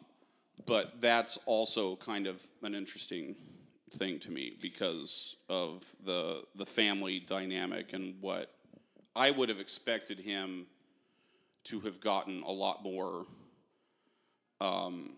but 0.66 1.00
that's 1.02 1.38
also 1.46 1.96
kind 1.98 2.26
of 2.26 2.42
an 2.64 2.74
interesting 2.74 3.36
thing 3.92 4.18
to 4.20 4.32
me 4.32 4.58
because 4.60 5.36
of 5.50 5.84
the 6.04 6.44
the 6.56 6.66
family 6.66 7.20
dynamic 7.20 7.94
and 7.94 8.16
what 8.22 8.50
I 9.16 9.30
would 9.30 9.50
have 9.50 9.60
expected 9.60 10.20
him 10.20 10.66
to 11.66 11.80
have 11.82 12.00
gotten 12.00 12.42
a 12.44 12.52
lot 12.52 12.82
more 12.84 13.28
um, 14.60 15.18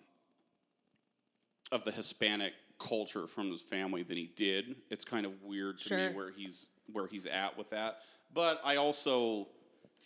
of 1.71 1.83
the 1.83 1.91
Hispanic 1.91 2.53
culture 2.77 3.27
from 3.27 3.49
his 3.49 3.61
family 3.61 4.03
than 4.03 4.17
he 4.17 4.27
did. 4.35 4.75
It's 4.89 5.05
kind 5.05 5.25
of 5.25 5.41
weird 5.43 5.79
to 5.79 5.87
Sure. 5.89 6.09
me 6.09 6.15
where 6.15 6.31
he's 6.31 6.69
where 6.91 7.07
he's 7.07 7.25
at 7.25 7.57
with 7.57 7.69
that. 7.71 7.99
But 8.33 8.61
I 8.63 8.75
also 8.75 9.47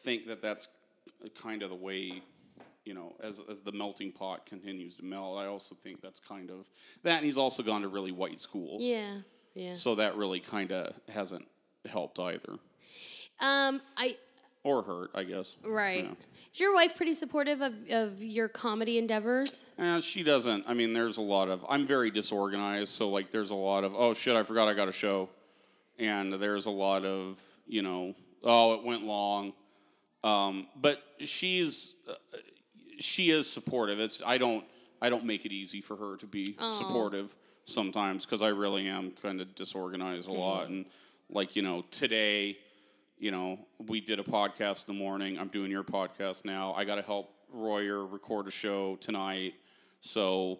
think 0.04 0.28
that 0.28 0.40
that's 0.42 0.68
kind 1.36 1.62
of 1.64 1.70
the 1.70 1.76
way 1.76 2.22
you 2.86 2.94
know 2.94 3.16
as 3.20 3.42
as 3.50 3.60
the 3.62 3.72
melting 3.72 4.12
pot 4.12 4.46
continues 4.46 4.96
to 4.98 5.04
melt. 5.04 5.38
I 5.40 5.48
also 5.48 5.76
think 5.76 6.00
that's 6.02 6.20
kind 6.20 6.50
of 6.50 6.70
that. 7.04 7.18
And 7.18 7.26
he's 7.26 7.38
also 7.38 7.64
gone 7.64 7.82
to 7.82 7.88
really 7.90 8.12
white 8.12 8.40
schools, 8.40 8.82
Yeah. 8.84 9.22
Yeah. 9.56 9.76
so 9.76 9.96
that 9.96 10.16
really 10.16 10.40
kind 10.40 10.72
of 10.72 10.94
hasn't 11.10 11.48
helped 11.90 12.20
either 12.20 12.54
Um. 13.42 13.82
I. 13.98 14.16
or 14.78 14.84
hurt, 14.84 15.12
I 15.16 15.24
guess. 15.24 15.56
Right. 15.64 16.06
Yeah. 16.06 16.12
Is 16.54 16.60
your 16.60 16.74
wife 16.74 16.98
pretty 16.98 17.14
supportive 17.14 17.62
of, 17.62 17.74
of 17.92 18.24
your 18.24 18.48
comedy 18.48 18.98
endeavors? 18.98 19.66
Eh, 19.78 20.00
she 20.00 20.24
doesn't. 20.24 20.66
I 20.68 20.74
mean, 20.74 20.94
there's 20.94 21.18
a 21.18 21.22
lot 21.22 21.50
of. 21.50 21.66
I'm 21.70 21.86
very 21.86 22.12
disorganized, 22.12 22.90
so 22.90 23.10
like, 23.10 23.32
there's 23.32 23.50
a 23.50 23.56
lot 23.56 23.84
of. 23.84 23.94
Oh 23.96 24.14
shit! 24.14 24.36
I 24.36 24.44
forgot 24.44 24.68
I 24.68 24.74
got 24.74 24.88
a 24.88 24.92
show, 24.94 25.30
and 25.98 26.34
there's 26.34 26.66
a 26.66 26.72
lot 26.72 27.06
of. 27.06 27.40
You 27.68 27.84
know, 27.84 28.14
oh, 28.44 28.74
it 28.74 28.84
went 28.84 29.04
long. 29.04 29.54
Um, 30.24 30.68
but 30.76 31.02
she's 31.20 31.94
uh, 32.10 32.14
she 33.00 33.30
is 33.30 33.50
supportive. 33.50 34.00
It's 34.00 34.22
I 34.26 34.38
don't 34.38 34.66
I 35.02 35.10
don't 35.10 35.26
make 35.26 35.46
it 35.46 35.52
easy 35.52 35.82
for 35.82 35.96
her 35.96 36.18
to 36.18 36.26
be 36.26 36.56
supportive 36.78 37.36
sometimes 37.66 38.26
because 38.26 38.42
I 38.42 38.50
really 38.50 38.88
am 38.88 39.12
kind 39.12 39.40
of 39.40 39.54
disorganized 39.56 40.28
a 40.28 40.32
lot 40.32 40.68
and 40.68 40.86
like 41.30 41.56
you 41.56 41.62
know 41.62 41.86
today 41.92 42.58
you 43.20 43.32
know 43.32 43.60
we 43.88 44.00
did 44.02 44.20
a 44.20 44.24
podcast 44.24 44.88
in 44.88 44.96
the 44.96 45.00
morning 45.00 45.38
i'm 45.38 45.50
doing 45.50 45.70
your 45.70 45.84
podcast 45.84 46.46
now 46.46 46.74
i 46.76 46.84
got 46.86 46.96
to 46.96 47.02
help 47.02 47.34
royer 47.52 48.06
record 48.06 48.48
a 48.48 48.52
show 48.52 48.96
tonight 48.98 49.54
so 50.02 50.60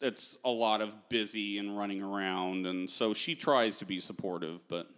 it's 0.00 0.36
a 0.44 0.50
lot 0.50 0.80
of 0.80 0.94
busy 1.08 1.58
and 1.58 1.76
running 1.76 2.02
around 2.02 2.66
and 2.66 2.88
so 2.88 3.12
she 3.14 3.34
tries 3.34 3.76
to 3.76 3.84
be 3.84 3.98
supportive 3.98 4.66
but 4.68 4.88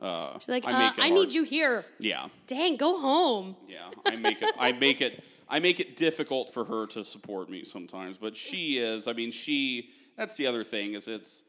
uh, 0.00 0.38
She's 0.38 0.48
like, 0.48 0.64
I 0.68 0.86
uh, 0.86 0.90
I 0.98 1.10
need 1.10 1.32
you 1.32 1.42
here. 1.42 1.84
yeah 1.98 2.28
Dang, 2.46 2.76
go 2.76 3.00
home. 3.00 3.56
yeah, 3.66 3.90
I 4.06 4.14
make 4.14 4.40
it. 4.40 4.54
I 4.56 4.70
make 4.70 5.00
it. 5.00 5.24
I 5.48 5.58
make 5.58 5.80
it 5.80 5.96
difficult 5.96 6.54
for 6.54 6.64
her 6.66 6.86
to 6.88 7.02
support 7.02 7.50
me 7.50 7.64
sometimes, 7.64 8.16
but 8.16 8.36
she 8.36 8.78
is. 8.78 9.08
I 9.08 9.12
mean, 9.12 9.32
she. 9.32 9.88
That's 10.16 10.36
the 10.36 10.46
other 10.46 10.62
thing 10.62 10.94
is 10.94 11.08
it's. 11.08 11.42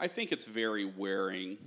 I 0.00 0.08
think 0.08 0.32
it's 0.32 0.46
very 0.46 0.84
wearing 0.84 1.58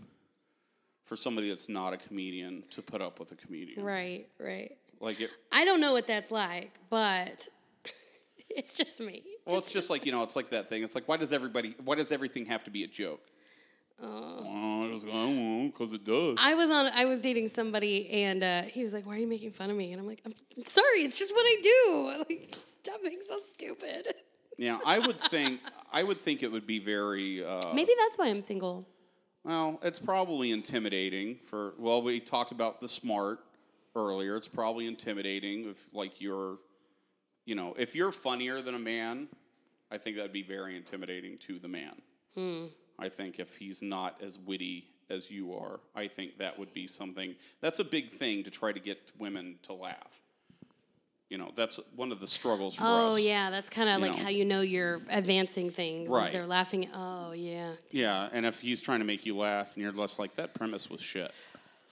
for 1.05 1.15
somebody 1.15 1.49
that's 1.49 1.69
not 1.69 1.93
a 1.93 1.97
comedian 1.97 2.63
to 2.71 2.81
put 2.81 3.01
up 3.01 3.19
with 3.19 3.31
a 3.31 3.35
comedian. 3.35 3.83
Right, 3.83 4.27
right. 4.39 4.75
Like 4.99 5.21
it. 5.21 5.29
I 5.51 5.65
don't 5.65 5.81
know 5.81 5.93
what 5.93 6.07
that's 6.07 6.31
like, 6.31 6.79
but 6.89 7.47
it's 8.49 8.75
just 8.75 8.99
me. 8.99 9.23
Well, 9.45 9.57
it's 9.57 9.71
just 9.71 9.89
like 9.89 10.05
you 10.05 10.11
know, 10.11 10.23
it's 10.23 10.35
like 10.35 10.49
that 10.51 10.67
thing. 10.69 10.83
It's 10.83 10.95
like 10.95 11.07
why 11.07 11.17
does 11.17 11.31
everybody? 11.33 11.75
Why 11.83 11.95
does 11.95 12.11
everything 12.11 12.45
have 12.47 12.63
to 12.65 12.71
be 12.71 12.83
a 12.83 12.87
joke? 12.87 13.21
Oh, 14.01 14.83
I 14.85 14.91
just- 14.91 15.05
I 15.05 15.09
don't 15.09 15.35
know, 15.63 15.71
because 15.71 15.93
it 15.93 16.03
does. 16.03 16.37
I 16.39 16.53
was 16.55 16.69
on. 16.69 16.87
I 16.93 17.05
was 17.05 17.21
dating 17.21 17.47
somebody, 17.47 18.09
and 18.09 18.43
uh, 18.43 18.61
he 18.63 18.83
was 18.83 18.93
like, 18.93 19.05
"Why 19.05 19.15
are 19.15 19.19
you 19.19 19.27
making 19.27 19.51
fun 19.51 19.69
of 19.69 19.77
me?" 19.77 19.91
And 19.93 20.01
I'm 20.01 20.07
like, 20.07 20.21
"I'm 20.25 20.33
sorry. 20.65 20.99
It's 21.01 21.17
just 21.17 21.31
what 21.33 21.43
I 21.43 21.59
do. 21.61 22.09
I'm 22.13 22.19
Like, 22.19 22.55
stop 22.83 23.01
being 23.03 23.19
so 23.27 23.39
stupid." 23.53 24.13
Yeah, 24.57 24.79
I 24.85 24.99
would 24.99 25.19
think. 25.19 25.61
I 25.93 26.03
would 26.03 26.19
think 26.19 26.43
it 26.43 26.51
would 26.51 26.65
be 26.67 26.79
very. 26.79 27.43
Uh, 27.45 27.73
Maybe 27.73 27.91
that's 27.99 28.17
why 28.17 28.27
I'm 28.27 28.41
single. 28.41 28.87
Well, 29.45 29.79
it's 29.83 29.99
probably 29.99 30.51
intimidating 30.51 31.35
for. 31.35 31.75
Well, 31.77 32.01
we 32.01 32.19
talked 32.19 32.51
about 32.51 32.81
the 32.81 32.89
smart 32.89 33.41
earlier. 33.95 34.35
It's 34.35 34.47
probably 34.47 34.87
intimidating 34.87 35.69
if, 35.69 35.77
like, 35.93 36.19
you're, 36.19 36.57
you 37.45 37.53
know, 37.53 37.75
if 37.77 37.95
you're 37.95 38.11
funnier 38.11 38.61
than 38.61 38.73
a 38.73 38.79
man, 38.79 39.27
I 39.91 39.97
think 39.99 40.17
that'd 40.17 40.33
be 40.33 40.41
very 40.41 40.75
intimidating 40.75 41.37
to 41.37 41.59
the 41.59 41.67
man. 41.67 42.01
Hmm. 42.35 42.65
I 42.97 43.07
think 43.07 43.39
if 43.39 43.55
he's 43.55 43.83
not 43.83 44.19
as 44.19 44.39
witty 44.39 44.87
as 45.11 45.29
you 45.29 45.53
are, 45.53 45.79
I 45.95 46.07
think 46.07 46.39
that 46.39 46.57
would 46.57 46.73
be 46.73 46.87
something. 46.87 47.35
That's 47.61 47.77
a 47.77 47.83
big 47.83 48.09
thing 48.09 48.41
to 48.43 48.49
try 48.49 48.71
to 48.71 48.79
get 48.79 49.11
women 49.19 49.59
to 49.63 49.73
laugh. 49.73 50.21
You 51.29 51.39
know, 51.39 51.51
that's 51.55 51.79
one 51.95 52.11
of 52.11 52.19
the 52.19 52.27
struggles 52.27 52.75
for 52.75 52.83
oh, 52.83 53.07
us. 53.07 53.13
Oh 53.13 53.15
yeah, 53.15 53.49
that's 53.49 53.69
kind 53.69 53.89
of 53.89 53.99
like 53.99 54.15
know. 54.15 54.23
how 54.23 54.29
you 54.29 54.45
know 54.45 54.61
you're 54.61 55.01
advancing 55.09 55.71
things. 55.71 56.09
Right. 56.09 56.31
They're 56.31 56.45
laughing. 56.45 56.87
Oh 56.93 57.31
yeah. 57.31 57.71
Yeah, 57.89 58.29
and 58.31 58.45
if 58.45 58.61
he's 58.61 58.79
trying 58.79 58.99
to 58.99 59.05
make 59.05 59.25
you 59.25 59.35
laugh, 59.35 59.73
and 59.73 59.83
you're 59.83 59.91
just 59.91 60.19
like, 60.19 60.35
that 60.35 60.53
premise 60.53 60.89
was 60.89 61.01
shit. 61.01 61.31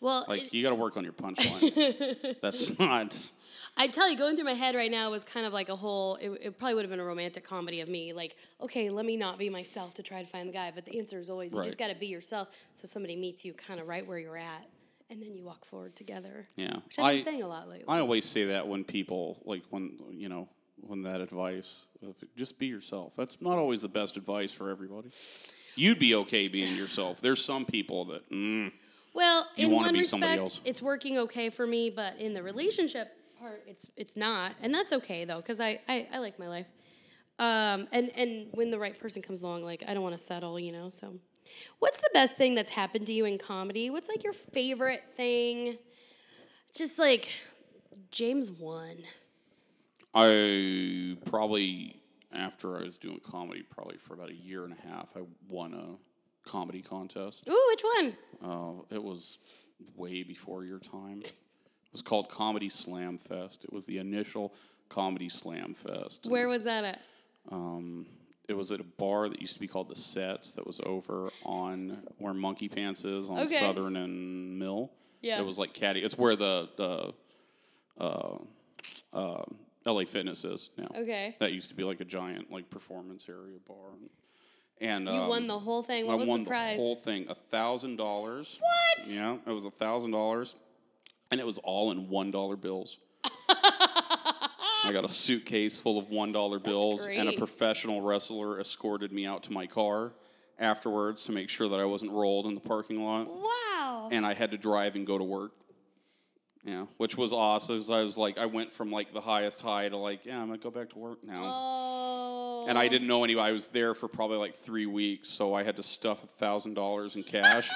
Well, 0.01 0.25
Like 0.27 0.43
it- 0.43 0.53
you 0.53 0.61
got 0.61 0.69
to 0.69 0.75
work 0.75 0.97
on 0.97 1.03
your 1.03 1.13
punchline. 1.13 2.39
That's 2.41 2.77
not. 2.77 3.31
I 3.75 3.87
tell 3.87 4.09
you, 4.09 4.17
going 4.17 4.35
through 4.35 4.45
my 4.45 4.53
head 4.53 4.75
right 4.75 4.91
now 4.91 5.09
was 5.09 5.23
kind 5.23 5.45
of 5.45 5.53
like 5.53 5.69
a 5.69 5.75
whole. 5.75 6.15
It, 6.17 6.29
it 6.41 6.59
probably 6.59 6.75
would 6.75 6.83
have 6.83 6.91
been 6.91 6.99
a 6.99 7.05
romantic 7.05 7.43
comedy 7.43 7.79
of 7.79 7.89
me, 7.89 8.13
like, 8.13 8.35
okay, 8.61 8.91
let 8.91 9.05
me 9.05 9.17
not 9.17 9.39
be 9.39 9.49
myself 9.49 9.95
to 9.95 10.03
try 10.03 10.21
to 10.21 10.27
find 10.27 10.47
the 10.47 10.53
guy. 10.53 10.71
But 10.73 10.85
the 10.85 10.99
answer 10.99 11.19
is 11.19 11.29
always, 11.29 11.53
you 11.53 11.63
just 11.63 11.79
got 11.79 11.89
to 11.89 11.95
be 11.95 12.07
yourself. 12.07 12.49
So 12.73 12.87
somebody 12.87 13.15
meets 13.15 13.43
you 13.43 13.53
kind 13.53 13.79
of 13.79 13.87
right 13.87 14.05
where 14.05 14.19
you're 14.19 14.37
at, 14.37 14.67
and 15.13 15.21
then 15.21 15.35
you 15.35 15.45
walk 15.45 15.63
forward 15.63 15.95
together. 15.95 16.47
Yeah, 16.55 16.75
Which 16.75 16.99
I've 16.99 17.13
been 17.13 17.21
I 17.21 17.23
saying 17.23 17.43
a 17.43 17.47
lot 17.47 17.69
lately. 17.69 17.85
I 17.87 17.99
always 17.99 18.25
say 18.25 18.45
that 18.45 18.67
when 18.67 18.83
people 18.83 19.41
like 19.45 19.63
when 19.69 19.97
you 20.11 20.27
know 20.27 20.49
when 20.81 21.03
that 21.03 21.21
advice 21.21 21.85
of 22.01 22.15
just 22.35 22.59
be 22.59 22.65
yourself. 22.65 23.15
That's 23.15 23.41
not 23.41 23.57
always 23.57 23.81
the 23.81 23.87
best 23.87 24.17
advice 24.17 24.51
for 24.51 24.69
everybody. 24.69 25.09
You'd 25.75 25.99
be 25.99 26.15
okay 26.15 26.47
being 26.47 26.75
yourself. 26.83 27.21
There's 27.21 27.43
some 27.43 27.65
people 27.65 28.05
that 28.05 28.29
mm, 28.29 28.71
well, 29.13 29.47
you 29.55 29.67
in 29.67 29.73
one 29.73 29.93
respect, 29.93 30.39
else. 30.39 30.59
it's 30.65 30.81
working 30.81 31.17
okay 31.19 31.49
for 31.49 31.65
me, 31.67 31.89
but 31.89 32.19
in 32.19 32.33
the 32.33 32.43
relationship 32.43 33.15
part, 33.39 33.63
it's 33.67 33.85
it's 33.95 34.17
not, 34.17 34.55
and 34.61 34.73
that's 34.73 34.91
okay 34.93 35.25
though, 35.25 35.37
because 35.37 35.59
I, 35.59 35.79
I 35.87 36.07
I 36.13 36.17
like 36.19 36.39
my 36.39 36.47
life. 36.47 36.67
Um, 37.39 37.87
and 37.91 38.11
and 38.15 38.47
when 38.51 38.69
the 38.69 38.79
right 38.79 38.99
person 38.99 39.21
comes 39.21 39.43
along, 39.43 39.63
like 39.63 39.83
I 39.87 39.93
don't 39.93 40.03
want 40.03 40.17
to 40.17 40.23
settle, 40.23 40.59
you 40.59 40.71
know. 40.71 40.89
So, 40.89 41.15
what's 41.79 41.97
the 41.97 42.09
best 42.13 42.35
thing 42.35 42.55
that's 42.55 42.71
happened 42.71 43.05
to 43.07 43.13
you 43.13 43.25
in 43.25 43.37
comedy? 43.37 43.89
What's 43.89 44.07
like 44.07 44.23
your 44.23 44.33
favorite 44.33 45.03
thing? 45.15 45.77
Just 46.73 46.97
like 46.97 47.31
James 48.11 48.51
won. 48.51 48.97
I 50.15 51.17
probably 51.25 51.99
after 52.33 52.77
I 52.77 52.83
was 52.83 52.97
doing 52.97 53.19
comedy 53.23 53.63
probably 53.63 53.97
for 53.97 54.13
about 54.13 54.29
a 54.29 54.35
year 54.35 54.63
and 54.63 54.73
a 54.73 54.87
half, 54.87 55.13
I 55.15 55.21
won 55.47 55.73
a 55.73 56.49
comedy 56.49 56.81
contest. 56.81 57.47
Ooh, 57.49 57.67
which 57.69 57.83
one? 57.95 58.17
Uh, 58.43 58.95
it 58.95 59.03
was 59.03 59.39
way 59.95 60.23
before 60.23 60.63
your 60.63 60.79
time. 60.79 61.21
It 61.21 61.33
was 61.91 62.01
called 62.01 62.29
Comedy 62.29 62.69
Slam 62.69 63.17
Fest. 63.17 63.63
It 63.63 63.71
was 63.71 63.85
the 63.85 63.99
initial 63.99 64.53
Comedy 64.89 65.29
Slam 65.29 65.73
Fest. 65.73 66.25
Where 66.27 66.47
was 66.47 66.63
that 66.63 66.83
at? 66.83 67.01
Um, 67.51 68.05
it 68.49 68.53
was 68.53 68.71
at 68.71 68.79
a 68.79 68.83
bar 68.83 69.29
that 69.29 69.39
used 69.39 69.53
to 69.53 69.59
be 69.59 69.67
called 69.67 69.89
the 69.89 69.95
Sets. 69.95 70.51
That 70.53 70.67
was 70.67 70.79
over 70.85 71.29
on 71.43 72.03
where 72.17 72.33
Monkey 72.33 72.67
Pants 72.69 73.05
is 73.05 73.29
on 73.29 73.39
Okay. 73.39 73.59
Southern 73.59 73.95
and 73.95 74.59
Mill. 74.59 74.91
Yeah. 75.21 75.39
it 75.39 75.45
was 75.45 75.57
like 75.57 75.73
caddy. 75.73 76.01
It's 76.03 76.17
where 76.17 76.35
the 76.35 76.69
the 76.75 77.13
uh, 78.03 78.37
uh, 79.13 79.43
LA 79.85 80.05
Fitness 80.05 80.43
is 80.43 80.71
now. 80.77 80.87
Okay. 80.95 81.35
that 81.39 81.53
used 81.53 81.69
to 81.69 81.75
be 81.75 81.83
like 81.83 82.01
a 82.01 82.05
giant 82.05 82.51
like 82.51 82.69
performance 82.69 83.27
area 83.29 83.57
bar. 83.67 83.77
And 84.81 85.05
You 85.05 85.13
um, 85.13 85.29
won 85.29 85.47
the 85.47 85.59
whole 85.59 85.83
thing. 85.83 86.07
What 86.07 86.13
I 86.13 86.15
was 86.17 86.27
won 86.27 86.43
the 86.43 86.49
prize? 86.49 86.75
whole 86.77 86.95
thing, 86.95 87.27
a 87.29 87.35
thousand 87.35 87.95
dollars. 87.97 88.59
What? 88.59 89.07
Yeah, 89.07 89.37
it 89.47 89.51
was 89.51 89.63
a 89.65 89.71
thousand 89.71 90.11
dollars, 90.11 90.55
and 91.31 91.39
it 91.39 91.45
was 91.45 91.57
all 91.59 91.91
in 91.91 92.09
one 92.09 92.31
dollar 92.31 92.55
bills. 92.57 92.97
I 94.85 94.91
got 94.91 95.05
a 95.05 95.09
suitcase 95.09 95.79
full 95.79 95.97
of 95.97 96.09
one 96.09 96.31
dollar 96.31 96.59
bills, 96.59 97.05
and 97.05 97.29
a 97.29 97.33
professional 97.33 98.01
wrestler 98.01 98.59
escorted 98.59 99.11
me 99.11 99.25
out 99.25 99.43
to 99.43 99.51
my 99.53 99.65
car 99.67 100.13
afterwards 100.59 101.23
to 101.23 101.31
make 101.31 101.49
sure 101.49 101.67
that 101.67 101.79
I 101.79 101.85
wasn't 101.85 102.11
rolled 102.11 102.45
in 102.45 102.53
the 102.55 102.61
parking 102.61 103.03
lot, 103.03 103.27
wow. 103.27 104.09
and 104.11 104.25
I 104.25 104.33
had 104.33 104.51
to 104.51 104.57
drive 104.57 104.95
and 104.95 105.05
go 105.07 105.17
to 105.17 105.23
work. 105.23 105.51
Yeah, 106.65 106.85
which 106.97 107.17
was 107.17 107.33
awesome. 107.33 107.77
'cause 107.77 107.89
I 107.89 108.03
was 108.03 108.15
like, 108.17 108.37
I 108.37 108.45
went 108.45 108.71
from 108.71 108.89
like 108.89 109.11
the 109.13 109.19
highest 109.19 109.59
high 109.61 109.89
to 109.89 109.97
like, 109.97 110.25
yeah, 110.25 110.39
I'm 110.39 110.47
gonna 110.47 110.57
go 110.59 110.71
back 110.71 110.89
to 110.91 110.97
work 110.97 111.23
now. 111.23 111.41
oh. 111.43 112.65
And 112.69 112.77
I 112.77 112.87
didn't 112.87 113.07
know 113.07 113.25
anybody. 113.25 113.49
I 113.49 113.51
was 113.51 113.67
there 113.67 113.93
for 113.93 114.07
probably 114.07 114.37
like 114.37 114.55
three 114.55 114.85
weeks, 114.85 115.27
so 115.27 115.53
I 115.53 115.63
had 115.63 115.75
to 115.75 115.83
stuff 115.83 116.23
a 116.23 116.27
thousand 116.27 116.75
dollars 116.75 117.17
in 117.17 117.23
cash 117.23 117.69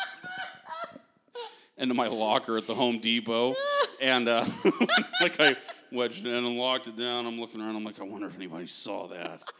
into 1.77 1.93
my 1.93 2.07
locker 2.07 2.57
at 2.57 2.65
the 2.67 2.75
Home 2.75 2.99
Depot, 2.99 3.55
and 4.01 4.29
uh, 4.29 4.45
like 5.21 5.37
I 5.41 5.55
wedged 5.91 6.25
it 6.25 6.29
in 6.29 6.45
and 6.45 6.57
locked 6.57 6.87
it 6.87 6.95
down. 6.95 7.25
I'm 7.25 7.39
looking 7.39 7.61
around. 7.61 7.75
I'm 7.75 7.83
like, 7.83 7.99
I 7.99 8.03
wonder 8.03 8.27
if 8.27 8.35
anybody 8.35 8.67
saw 8.67 9.07
that. 9.07 9.43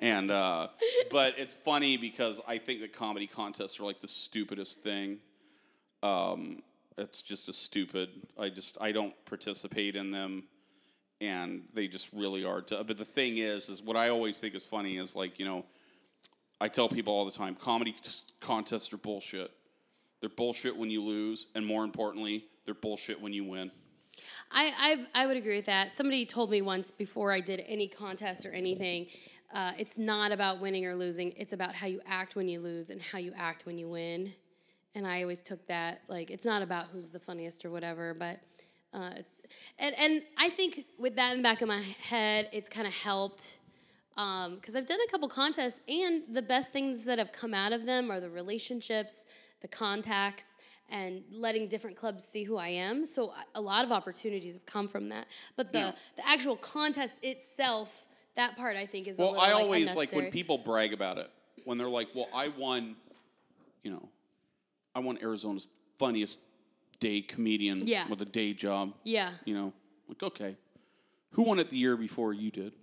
And 0.00 0.32
uh, 0.32 0.68
but 1.10 1.34
it's 1.36 1.52
funny 1.52 1.96
because 1.96 2.40
I 2.48 2.58
think 2.58 2.80
that 2.80 2.92
comedy 2.92 3.26
contests 3.26 3.78
are 3.78 3.84
like 3.84 4.00
the 4.00 4.08
stupidest 4.08 4.82
thing. 4.82 5.18
Um, 6.02 6.62
it's 6.98 7.22
just 7.22 7.48
a 7.48 7.52
stupid. 7.52 8.08
I 8.36 8.48
just 8.48 8.78
I 8.80 8.90
don't 8.90 9.14
participate 9.26 9.94
in 9.94 10.10
them 10.10 10.44
and 11.22 11.62
they 11.72 11.86
just 11.86 12.08
really 12.12 12.44
are. 12.44 12.60
To, 12.62 12.82
but 12.82 12.98
the 12.98 13.04
thing 13.04 13.38
is, 13.38 13.68
is 13.68 13.80
what 13.80 13.96
I 13.96 14.08
always 14.08 14.40
think 14.40 14.56
is 14.56 14.64
funny 14.64 14.98
is 14.98 15.14
like 15.14 15.38
you 15.38 15.44
know, 15.44 15.64
I 16.60 16.68
tell 16.68 16.88
people 16.88 17.14
all 17.14 17.24
the 17.24 17.30
time, 17.30 17.54
comedy 17.54 17.92
t- 17.92 18.10
contests 18.40 18.92
are 18.92 18.98
bullshit. 18.98 19.52
They're 20.20 20.28
bullshit 20.28 20.76
when 20.76 20.90
you 20.90 21.02
lose, 21.02 21.46
and 21.54 21.64
more 21.64 21.84
importantly, 21.84 22.44
they're 22.64 22.74
bullshit 22.74 23.20
when 23.20 23.32
you 23.32 23.44
win. 23.44 23.70
I, 24.52 25.06
I 25.14 25.22
I 25.22 25.26
would 25.26 25.36
agree 25.36 25.56
with 25.56 25.66
that. 25.66 25.92
Somebody 25.92 26.24
told 26.26 26.50
me 26.50 26.62
once 26.62 26.90
before 26.90 27.32
I 27.32 27.40
did 27.40 27.64
any 27.66 27.88
contest 27.88 28.44
or 28.44 28.50
anything, 28.50 29.06
uh, 29.52 29.72
it's 29.78 29.98
not 29.98 30.32
about 30.32 30.60
winning 30.60 30.86
or 30.86 30.94
losing. 30.94 31.32
It's 31.36 31.52
about 31.52 31.74
how 31.74 31.86
you 31.86 32.00
act 32.06 32.36
when 32.36 32.48
you 32.48 32.60
lose 32.60 32.90
and 32.90 33.00
how 33.00 33.18
you 33.18 33.32
act 33.36 33.66
when 33.66 33.78
you 33.78 33.88
win. 33.88 34.34
And 34.94 35.06
I 35.06 35.22
always 35.22 35.42
took 35.42 35.66
that 35.68 36.02
like 36.08 36.30
it's 36.30 36.44
not 36.44 36.62
about 36.62 36.86
who's 36.92 37.10
the 37.10 37.20
funniest 37.20 37.64
or 37.64 37.70
whatever, 37.70 38.14
but. 38.18 38.40
Uh, 38.94 39.22
and 39.78 39.94
and 39.98 40.22
I 40.38 40.48
think 40.48 40.84
with 40.98 41.16
that 41.16 41.32
in 41.32 41.38
the 41.38 41.42
back 41.42 41.62
of 41.62 41.68
my 41.68 41.82
head, 42.02 42.48
it's 42.52 42.68
kind 42.68 42.86
of 42.86 42.94
helped 42.94 43.58
because 44.14 44.76
I've 44.76 44.86
done 44.86 44.98
a 45.06 45.10
couple 45.10 45.28
contests, 45.28 45.80
and 45.88 46.22
the 46.30 46.42
best 46.42 46.72
things 46.72 47.04
that 47.06 47.18
have 47.18 47.32
come 47.32 47.54
out 47.54 47.72
of 47.72 47.86
them 47.86 48.10
are 48.10 48.20
the 48.20 48.28
relationships, 48.28 49.26
the 49.62 49.68
contacts, 49.68 50.56
and 50.90 51.22
letting 51.32 51.68
different 51.68 51.96
clubs 51.96 52.24
see 52.24 52.44
who 52.44 52.56
I 52.56 52.68
am. 52.68 53.06
So 53.06 53.32
a 53.54 53.60
lot 53.60 53.84
of 53.84 53.92
opportunities 53.92 54.54
have 54.54 54.66
come 54.66 54.88
from 54.88 55.08
that. 55.08 55.26
But 55.56 55.72
the 55.72 55.78
Yeah. 55.78 55.92
the 56.16 56.28
actual 56.28 56.56
contest 56.56 57.22
itself, 57.24 58.06
that 58.34 58.56
part 58.56 58.76
I 58.76 58.86
think 58.86 59.08
is 59.08 59.18
a 59.18 59.22
Well, 59.22 59.32
little 59.32 59.44
I 59.46 59.52
like, 59.54 59.62
always 59.64 59.94
like 59.94 60.12
when 60.12 60.30
people 60.30 60.58
brag 60.58 60.92
about 60.92 61.18
it 61.18 61.30
when 61.64 61.78
they're 61.78 61.88
like, 61.88 62.08
"Well, 62.14 62.28
I 62.34 62.48
won," 62.48 62.96
you 63.82 63.90
know, 63.90 64.08
I 64.94 65.00
won 65.00 65.18
Arizona's 65.22 65.68
funniest 65.98 66.38
day 67.00 67.20
comedian 67.22 67.86
Yeah. 67.86 68.08
with 68.08 68.20
a 68.22 68.26
day 68.26 68.52
job. 68.52 68.94
Yeah. 69.04 69.32
You 69.44 69.54
know, 69.54 69.72
like 70.08 70.22
okay, 70.22 70.56
who 71.30 71.42
won 71.42 71.58
it 71.58 71.70
the 71.70 71.78
year 71.78 71.96
before 71.96 72.32
you 72.32 72.50
did? 72.50 72.74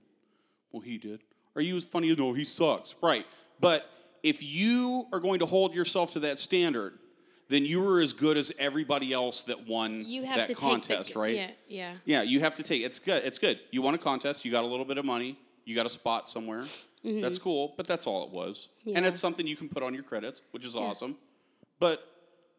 Well, 0.72 0.82
he 0.82 0.97
did. 0.97 1.22
Are 1.56 1.62
you 1.62 1.76
as 1.76 1.84
funny? 1.84 2.10
As 2.12 2.18
no, 2.18 2.34
he 2.34 2.45
sucks. 2.45 2.95
Right. 3.02 3.26
But 3.60 3.89
if 4.24 4.41
you 4.43 5.08
are 5.12 5.20
going 5.20 5.39
to 5.39 5.45
hold 5.45 5.74
yourself 5.74 6.12
to 6.12 6.20
that 6.22 6.39
standard, 6.39 6.97
then 7.50 7.66
you 7.66 7.82
were 7.82 8.00
as 8.00 8.14
good 8.14 8.38
as 8.38 8.52
everybody 8.58 9.12
else 9.12 9.43
that 9.43 9.68
won 9.68 10.04
You 10.06 10.24
have 10.24 10.38
that 10.38 10.47
to 10.47 10.54
contest, 10.56 11.06
take 11.08 11.14
the, 11.14 11.20
right? 11.20 11.36
Yeah, 11.36 11.52
yeah. 11.68 11.93
Yeah, 12.06 12.22
you 12.22 12.39
have 12.39 12.56
to 12.56 12.64
take 12.64 12.84
it's 12.84 13.00
good. 13.00 13.24
It's 13.26 13.38
good. 13.38 13.60
You 13.72 13.82
won 13.82 13.95
a 13.95 13.97
contest, 13.97 14.45
you 14.45 14.52
got 14.52 14.64
a 14.64 14.68
little 14.68 14.86
bit 14.86 14.97
of 14.97 15.06
money, 15.06 15.38
you 15.66 15.76
got 15.76 15.86
a 15.86 15.89
spot 15.89 16.28
somewhere. 16.28 16.64
That's 17.04 17.38
cool, 17.38 17.74
but 17.78 17.88
that's 17.88 18.06
all 18.06 18.26
it 18.26 18.32
was. 18.32 18.70
Yeah. 18.84 18.97
And 18.97 19.06
Mm-hmm. 19.06 19.14
It's 19.14 19.20
something 19.20 19.47
you 19.47 19.56
can 19.56 19.70
put 19.70 19.84
on 19.84 19.93
your 19.93 20.04
credits, 20.04 20.41
which 20.52 20.66
is 20.66 20.76
awesome. 20.76 21.16
But, 21.80 22.06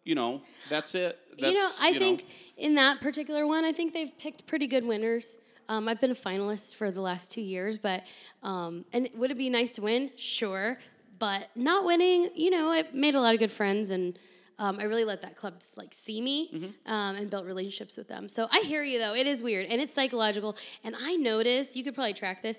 you 0.04 0.14
know, 0.14 0.40
that's 0.68 0.94
it. 0.94 1.18
That's, 1.38 1.52
you 1.52 1.58
know, 1.58 1.70
I 1.80 1.90
know, 1.90 1.98
think 1.98 2.24
in 2.56 2.74
that 2.76 3.00
particular 3.00 3.46
one, 3.46 3.64
I 3.64 3.72
think 3.72 3.92
they've 3.92 4.16
picked 4.18 4.46
pretty 4.46 4.66
good 4.66 4.86
winners. 4.86 5.36
Um, 5.68 5.88
I've 5.88 6.00
been 6.00 6.10
a 6.10 6.14
finalist 6.16 6.74
for 6.74 6.90
the 6.90 7.02
last 7.02 7.30
two 7.30 7.42
years, 7.42 7.78
but 7.78 8.04
um, 8.42 8.84
and 8.92 9.08
would 9.14 9.30
it 9.30 9.36
be 9.36 9.50
nice 9.50 9.72
to 9.74 9.82
win? 9.82 10.10
Sure, 10.16 10.78
but 11.18 11.48
not 11.54 11.84
winning, 11.84 12.30
you 12.34 12.50
know, 12.50 12.72
I 12.72 12.84
made 12.92 13.14
a 13.14 13.20
lot 13.20 13.34
of 13.34 13.40
good 13.40 13.52
friends, 13.52 13.90
and 13.90 14.18
um, 14.60 14.78
I 14.78 14.84
really 14.84 15.04
let 15.04 15.22
that 15.22 15.34
club 15.36 15.54
like 15.76 15.92
see 15.92 16.20
me 16.20 16.48
Mm-hmm. 16.54 16.92
um, 16.92 17.16
and 17.16 17.28
built 17.30 17.46
relationships 17.46 17.96
with 17.96 18.06
them. 18.08 18.28
So 18.28 18.46
I 18.52 18.60
hear 18.60 18.82
you 18.84 18.98
though; 19.00 19.14
it 19.14 19.26
is 19.26 19.42
weird 19.42 19.66
and 19.66 19.80
it's 19.80 19.92
psychological. 19.92 20.56
And 20.84 20.94
I 21.00 21.16
notice 21.16 21.74
you 21.74 21.82
could 21.82 21.94
probably 21.94 22.12
track 22.14 22.42
this. 22.42 22.58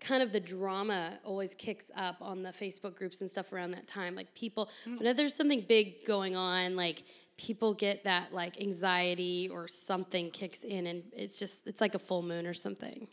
Kind 0.00 0.20
of 0.22 0.32
the 0.32 0.40
drama 0.40 1.18
always 1.24 1.54
kicks 1.54 1.88
up 1.96 2.16
on 2.20 2.42
the 2.42 2.50
Facebook 2.50 2.96
groups 2.96 3.20
and 3.20 3.30
stuff 3.30 3.52
around 3.52 3.70
that 3.70 3.86
time. 3.86 4.16
Like 4.16 4.34
people, 4.34 4.68
Mm. 4.84 4.98
whenever 4.98 5.16
there's 5.18 5.34
something 5.34 5.60
big 5.68 6.04
going 6.04 6.34
on, 6.34 6.74
like 6.74 7.04
people 7.36 7.72
get 7.74 8.02
that 8.04 8.32
like 8.32 8.60
anxiety 8.60 9.48
or 9.48 9.68
something 9.68 10.30
kicks 10.32 10.62
in 10.64 10.86
and 10.86 11.04
it's 11.12 11.38
just 11.38 11.66
it's 11.68 11.80
like 11.80 11.94
a 11.94 11.98
full 12.00 12.22
moon 12.22 12.46
or 12.48 12.54
something. 12.54 13.06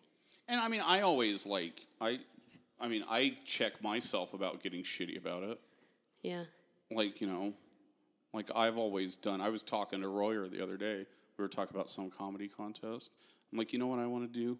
And 0.48 0.60
I 0.60 0.68
mean, 0.68 0.82
I 0.84 1.02
always 1.02 1.46
like 1.46 1.80
I 2.02 2.20
I 2.82 2.88
mean, 2.88 3.04
I 3.10 3.36
check 3.46 3.84
myself 3.84 4.34
about 4.34 4.64
getting 4.64 4.82
shitty 4.84 5.18
about 5.18 5.44
it. 5.44 5.60
Yeah. 6.24 6.46
Like, 6.90 7.22
you 7.22 7.28
know, 7.28 7.54
like 8.34 8.50
I've 8.56 8.78
always 8.78 9.16
done. 9.16 9.42
I 9.42 9.50
was 9.50 9.64
talking 9.64 10.02
to 10.02 10.08
Royer 10.08 10.48
the 10.48 10.62
other 10.62 10.78
day. 10.78 11.06
We 11.38 11.42
were 11.42 11.48
talking 11.48 11.76
about 11.76 11.90
some 11.90 12.10
comedy 12.10 12.48
contest. 12.48 13.12
I'm 13.52 13.58
like, 13.58 13.74
you 13.74 13.80
know 13.80 13.88
what 13.88 14.00
I 14.00 14.06
want 14.08 14.32
to 14.32 14.40
do? 14.40 14.58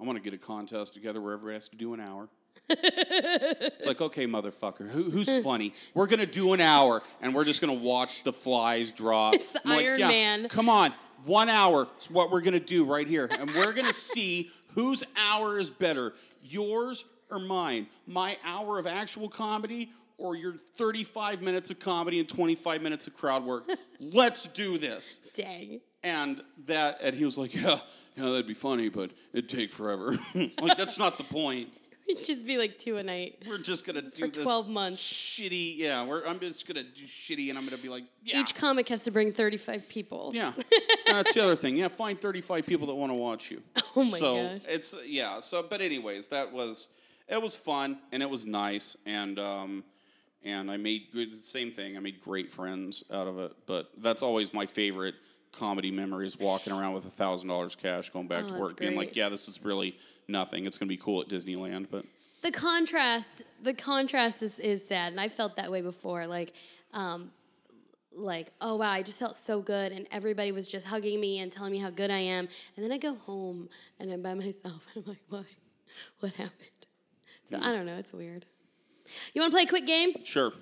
I 0.00 0.04
want 0.04 0.16
to 0.16 0.22
get 0.22 0.34
a 0.34 0.38
contest 0.38 0.94
together 0.94 1.20
where 1.20 1.34
everybody 1.34 1.54
has 1.54 1.68
to 1.68 1.76
do 1.76 1.94
an 1.94 2.00
hour. 2.00 2.28
it's 2.68 3.86
like, 3.86 4.00
okay, 4.00 4.26
motherfucker, 4.26 4.88
who, 4.88 5.04
who's 5.04 5.28
funny? 5.44 5.74
We're 5.92 6.06
gonna 6.06 6.24
do 6.26 6.52
an 6.54 6.60
hour, 6.60 7.02
and 7.20 7.34
we're 7.34 7.44
just 7.44 7.60
gonna 7.60 7.74
watch 7.74 8.22
the 8.24 8.32
flies 8.32 8.90
drop. 8.90 9.34
It's 9.34 9.50
the 9.50 9.60
I'm 9.64 9.76
like, 9.76 9.86
Iron 9.86 10.00
"Yeah, 10.00 10.08
Man." 10.08 10.48
Come 10.48 10.68
on, 10.68 10.94
one 11.24 11.48
hour 11.48 11.88
is 12.00 12.10
what 12.10 12.30
we're 12.30 12.40
gonna 12.40 12.60
do 12.60 12.84
right 12.84 13.06
here, 13.06 13.28
and 13.30 13.50
we're 13.50 13.72
gonna 13.72 13.92
see 13.92 14.50
whose 14.74 15.04
hour 15.16 15.58
is 15.58 15.68
better, 15.68 16.14
yours 16.42 17.04
or 17.30 17.38
mine. 17.38 17.86
My 18.06 18.38
hour 18.44 18.78
of 18.78 18.86
actual 18.86 19.28
comedy 19.28 19.90
or 20.18 20.36
your 20.36 20.52
35 20.52 21.42
minutes 21.42 21.70
of 21.70 21.78
comedy 21.80 22.18
and 22.20 22.28
25 22.28 22.82
minutes 22.82 23.06
of 23.06 23.14
crowd 23.14 23.44
work. 23.44 23.64
Let's 24.00 24.46
do 24.48 24.78
this. 24.78 25.18
Dang. 25.34 25.80
And 26.02 26.42
that, 26.66 26.98
and 27.02 27.14
he 27.14 27.24
was 27.24 27.36
like, 27.38 27.54
yeah, 27.54 27.76
yeah, 28.16 28.24
that'd 28.24 28.46
be 28.46 28.54
funny, 28.54 28.88
but 28.88 29.10
it'd 29.32 29.48
take 29.48 29.70
forever. 29.70 30.16
like 30.34 30.76
that's 30.76 30.98
not 30.98 31.18
the 31.18 31.24
point. 31.24 31.68
It'd 32.06 32.22
just 32.22 32.44
be 32.44 32.58
like 32.58 32.76
two 32.76 32.98
a 32.98 33.02
night. 33.02 33.42
We're 33.48 33.56
just 33.56 33.86
gonna 33.86 34.02
do 34.02 34.10
For 34.10 34.28
this 34.28 34.42
12 34.42 34.68
months. 34.68 35.02
shitty. 35.02 35.78
Yeah, 35.78 36.04
we're, 36.04 36.22
I'm 36.26 36.38
just 36.38 36.68
gonna 36.68 36.82
do 36.82 37.04
shitty, 37.04 37.48
and 37.48 37.56
I'm 37.56 37.64
gonna 37.64 37.78
be 37.80 37.88
like, 37.88 38.04
yeah, 38.22 38.40
Each 38.40 38.54
comic 38.54 38.90
has 38.90 39.04
to 39.04 39.10
bring 39.10 39.32
35 39.32 39.88
people. 39.88 40.30
yeah. 40.34 40.52
That's 41.06 41.32
the 41.32 41.42
other 41.42 41.56
thing. 41.56 41.78
Yeah, 41.78 41.88
find 41.88 42.20
35 42.20 42.66
people 42.66 42.88
that 42.88 42.94
want 42.94 43.10
to 43.10 43.14
watch 43.14 43.50
you. 43.50 43.62
Oh 43.96 44.04
my 44.04 44.18
so 44.18 44.34
gosh. 44.36 44.60
it's 44.68 44.94
yeah. 45.06 45.40
So, 45.40 45.62
but 45.62 45.80
anyways, 45.80 46.26
that 46.26 46.52
was 46.52 46.88
it 47.26 47.40
was 47.40 47.56
fun 47.56 47.98
and 48.12 48.22
it 48.22 48.28
was 48.28 48.44
nice 48.44 48.98
and 49.06 49.38
um 49.38 49.82
and 50.44 50.70
I 50.70 50.76
made 50.76 51.12
good 51.12 51.34
same 51.34 51.70
thing. 51.70 51.96
I 51.96 52.00
made 52.00 52.20
great 52.20 52.52
friends 52.52 53.02
out 53.12 53.26
of 53.26 53.38
it. 53.38 53.52
But 53.66 53.90
that's 53.98 54.22
always 54.22 54.52
my 54.52 54.66
favorite 54.66 55.14
comedy 55.52 55.90
memory 55.90 56.26
is 56.26 56.38
walking 56.38 56.72
around 56.72 56.94
with 56.94 57.06
a 57.06 57.10
thousand 57.10 57.48
dollars 57.48 57.74
cash, 57.74 58.10
going 58.10 58.26
back 58.26 58.44
Oh, 58.46 58.48
to 58.48 58.54
work, 58.60 58.78
being 58.78 58.96
like, 58.96 59.16
yeah, 59.16 59.28
this 59.28 59.48
is 59.48 59.62
really 59.62 59.96
nothing. 60.28 60.66
It's 60.66 60.78
gonna 60.78 60.88
be 60.88 60.96
cool 60.96 61.20
at 61.20 61.28
Disneyland, 61.28 61.86
but 61.90 62.04
the 62.42 62.50
contrast 62.50 63.42
the 63.62 63.72
contrast 63.72 64.42
is, 64.42 64.58
is 64.58 64.86
sad 64.86 65.10
and 65.12 65.18
i 65.18 65.28
felt 65.28 65.56
that 65.56 65.72
way 65.72 65.80
before 65.80 66.26
like 66.26 66.52
um 66.92 67.30
like 68.14 68.52
oh 68.60 68.76
wow 68.76 68.90
i 68.90 69.00
just 69.00 69.18
felt 69.18 69.34
so 69.34 69.62
good 69.62 69.92
and 69.92 70.06
everybody 70.12 70.52
was 70.52 70.68
just 70.68 70.86
hugging 70.86 71.18
me 71.18 71.38
and 71.40 71.50
telling 71.50 71.72
me 71.72 71.78
how 71.78 71.88
good 71.88 72.10
i 72.10 72.18
am 72.18 72.46
and 72.76 72.84
then 72.84 72.92
i 72.92 72.98
go 72.98 73.14
home 73.14 73.66
and 73.98 74.12
i'm 74.12 74.20
by 74.20 74.34
myself 74.34 74.86
and 74.94 75.04
i'm 75.06 75.10
like 75.10 75.22
why 75.30 75.42
what 76.20 76.32
happened 76.34 76.86
so 77.48 77.56
i 77.62 77.72
don't 77.72 77.86
know 77.86 77.96
it's 77.96 78.12
weird 78.12 78.44
you 79.34 79.40
want 79.40 79.50
to 79.50 79.56
play 79.56 79.64
a 79.64 79.68
quick 79.68 79.86
game 79.86 80.12
sure. 80.24 80.52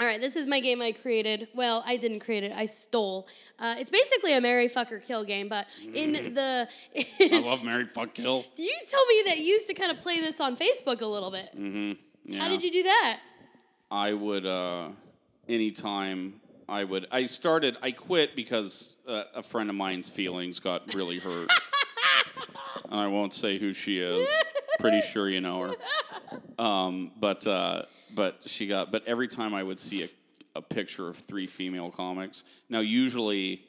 all 0.00 0.06
right 0.06 0.20
this 0.20 0.36
is 0.36 0.46
my 0.46 0.60
game 0.60 0.80
i 0.82 0.92
created 0.92 1.48
well 1.54 1.82
i 1.86 1.96
didn't 1.96 2.20
create 2.20 2.42
it 2.44 2.52
i 2.52 2.64
stole 2.66 3.26
uh, 3.58 3.74
it's 3.78 3.90
basically 3.90 4.34
a 4.34 4.40
Mary 4.40 4.68
fuck 4.68 4.92
or 4.92 4.98
kill 4.98 5.24
game 5.24 5.48
but 5.48 5.66
in 5.94 6.12
the 6.12 6.68
I 6.94 7.40
love 7.44 7.64
Mary 7.64 7.86
Fuck 7.86 8.14
Kill. 8.14 8.44
you 8.56 8.74
told 8.90 9.06
me 9.08 9.22
that 9.26 9.38
you 9.38 9.44
used 9.44 9.66
to 9.68 9.74
kind 9.74 9.90
of 9.90 9.98
play 9.98 10.20
this 10.20 10.40
on 10.40 10.56
facebook 10.56 11.00
a 11.00 11.06
little 11.06 11.30
bit 11.30 11.48
Mm-hmm. 11.56 11.92
Yeah. 12.32 12.40
how 12.40 12.48
did 12.48 12.62
you 12.62 12.70
do 12.70 12.82
that 12.82 13.20
I 13.90 14.12
would 14.14 14.44
uh, 14.46 14.88
anytime 15.48 16.40
I 16.68 16.82
would. 16.82 17.06
I 17.12 17.26
started. 17.26 17.76
I 17.80 17.92
quit 17.92 18.34
because 18.34 18.96
uh, 19.06 19.22
a 19.36 19.42
friend 19.44 19.70
of 19.70 19.76
mine's 19.76 20.10
feelings 20.10 20.58
got 20.58 20.92
really 20.92 21.20
hurt, 21.20 21.48
and 22.90 22.98
I 23.00 23.06
won't 23.06 23.32
say 23.32 23.58
who 23.58 23.72
she 23.72 24.00
is. 24.00 24.28
Pretty 24.80 25.00
sure 25.02 25.28
you 25.28 25.40
know 25.40 25.60
her. 25.60 25.74
Um, 26.58 27.12
but 27.18 27.46
uh, 27.46 27.82
but 28.14 28.40
she 28.46 28.66
got. 28.66 28.90
But 28.90 29.06
every 29.06 29.28
time 29.28 29.54
I 29.54 29.62
would 29.62 29.78
see 29.78 30.04
a, 30.04 30.08
a 30.54 30.62
picture 30.62 31.08
of 31.08 31.16
three 31.16 31.46
female 31.46 31.90
comics. 31.90 32.44
Now 32.68 32.80
usually, 32.80 33.62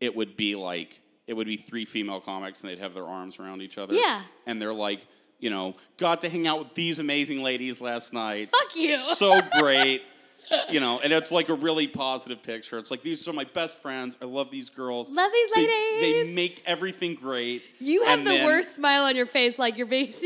it 0.00 0.14
would 0.16 0.36
be 0.36 0.54
like 0.56 1.00
it 1.26 1.34
would 1.34 1.46
be 1.46 1.56
three 1.56 1.84
female 1.84 2.20
comics, 2.20 2.62
and 2.62 2.70
they'd 2.70 2.78
have 2.78 2.94
their 2.94 3.06
arms 3.06 3.38
around 3.38 3.62
each 3.62 3.78
other. 3.78 3.94
Yeah. 3.94 4.22
and 4.46 4.60
they're 4.60 4.72
like. 4.72 5.06
You 5.38 5.50
know, 5.50 5.74
got 5.96 6.20
to 6.20 6.28
hang 6.28 6.46
out 6.46 6.60
with 6.60 6.74
these 6.74 7.00
amazing 7.00 7.42
ladies 7.42 7.80
last 7.80 8.12
night 8.12 8.48
Fuck 8.56 8.76
you. 8.76 8.96
so 8.96 9.36
great. 9.58 10.00
You 10.70 10.80
know, 10.80 11.00
and 11.02 11.12
it's 11.12 11.30
like 11.30 11.48
a 11.48 11.54
really 11.54 11.86
positive 11.86 12.42
picture. 12.42 12.78
It's 12.78 12.90
like 12.90 13.02
these 13.02 13.26
are 13.28 13.32
my 13.32 13.44
best 13.44 13.78
friends. 13.78 14.16
I 14.20 14.24
love 14.26 14.50
these 14.50 14.70
girls. 14.70 15.10
Love 15.10 15.30
these 15.32 15.50
They- 15.52 15.60
ladies. 15.66 16.26
They, 16.28 16.34
make 16.34 16.62
everything 16.66 17.14
great. 17.14 17.62
You 17.80 18.04
have 18.04 18.18
And 18.18 18.26
the 18.26 18.32
then- 18.32 18.46
worst 18.46 18.74
smile 18.76 19.04
on 19.04 19.16
your 19.16 19.26
face, 19.26 19.58
like 19.58 19.76
you're 19.78 19.86
being. 19.86 20.12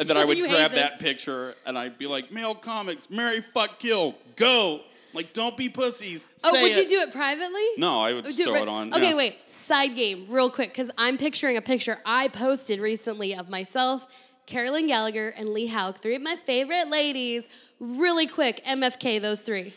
And 0.00 0.08
then 0.08 0.16
I 0.16 0.24
would 0.24 0.38
grab 0.38 0.72
that 0.72 0.98
picture 0.98 1.54
and 1.64 1.78
I'd 1.78 1.96
be 1.98 2.06
like, 2.06 2.30
"Male 2.30 2.54
comics, 2.54 3.08
marry, 3.08 3.40
fuck, 3.40 3.78
kill, 3.78 4.14
go!" 4.36 4.80
Like, 5.14 5.32
don't 5.32 5.56
be 5.56 5.70
pussies. 5.70 6.26
Oh, 6.44 6.52
Say 6.52 6.62
would 6.62 6.76
you 6.76 6.86
do 6.86 6.96
it 7.00 7.10
privately? 7.12 7.62
No, 7.78 8.00
I 8.00 8.12
would 8.12 8.26
Would 8.26 8.34
throw 8.34 8.52
re- 8.52 8.60
it 8.60 8.68
on. 8.68 8.92
Okay, 8.92 9.10
yeah. 9.10 9.16
wait. 9.16 9.38
Side 9.46 9.94
game, 9.94 10.26
real 10.28 10.50
quick, 10.50 10.68
because 10.74 10.90
I'm 10.98 11.16
picturing 11.16 11.56
a 11.56 11.62
picture 11.62 11.96
I 12.04 12.28
posted 12.28 12.80
recently 12.80 13.34
of 13.34 13.48
myself, 13.48 14.06
Carolyn 14.46 14.86
Gallagher, 14.86 15.28
and 15.36 15.50
Lee 15.50 15.66
Hauk, 15.66 15.98
three 15.98 16.14
of 16.16 16.22
my 16.22 16.36
favorite 16.36 16.88
ladies. 16.88 17.48
Really 17.80 18.26
quick, 18.26 18.64
MFK, 18.64 19.20
those 19.20 19.40
three. 19.40 19.74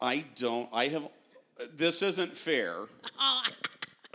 I 0.00 0.24
don't. 0.36 0.68
I 0.72 0.88
have. 0.88 1.08
This 1.74 2.02
isn't 2.02 2.36
fair. 2.36 2.76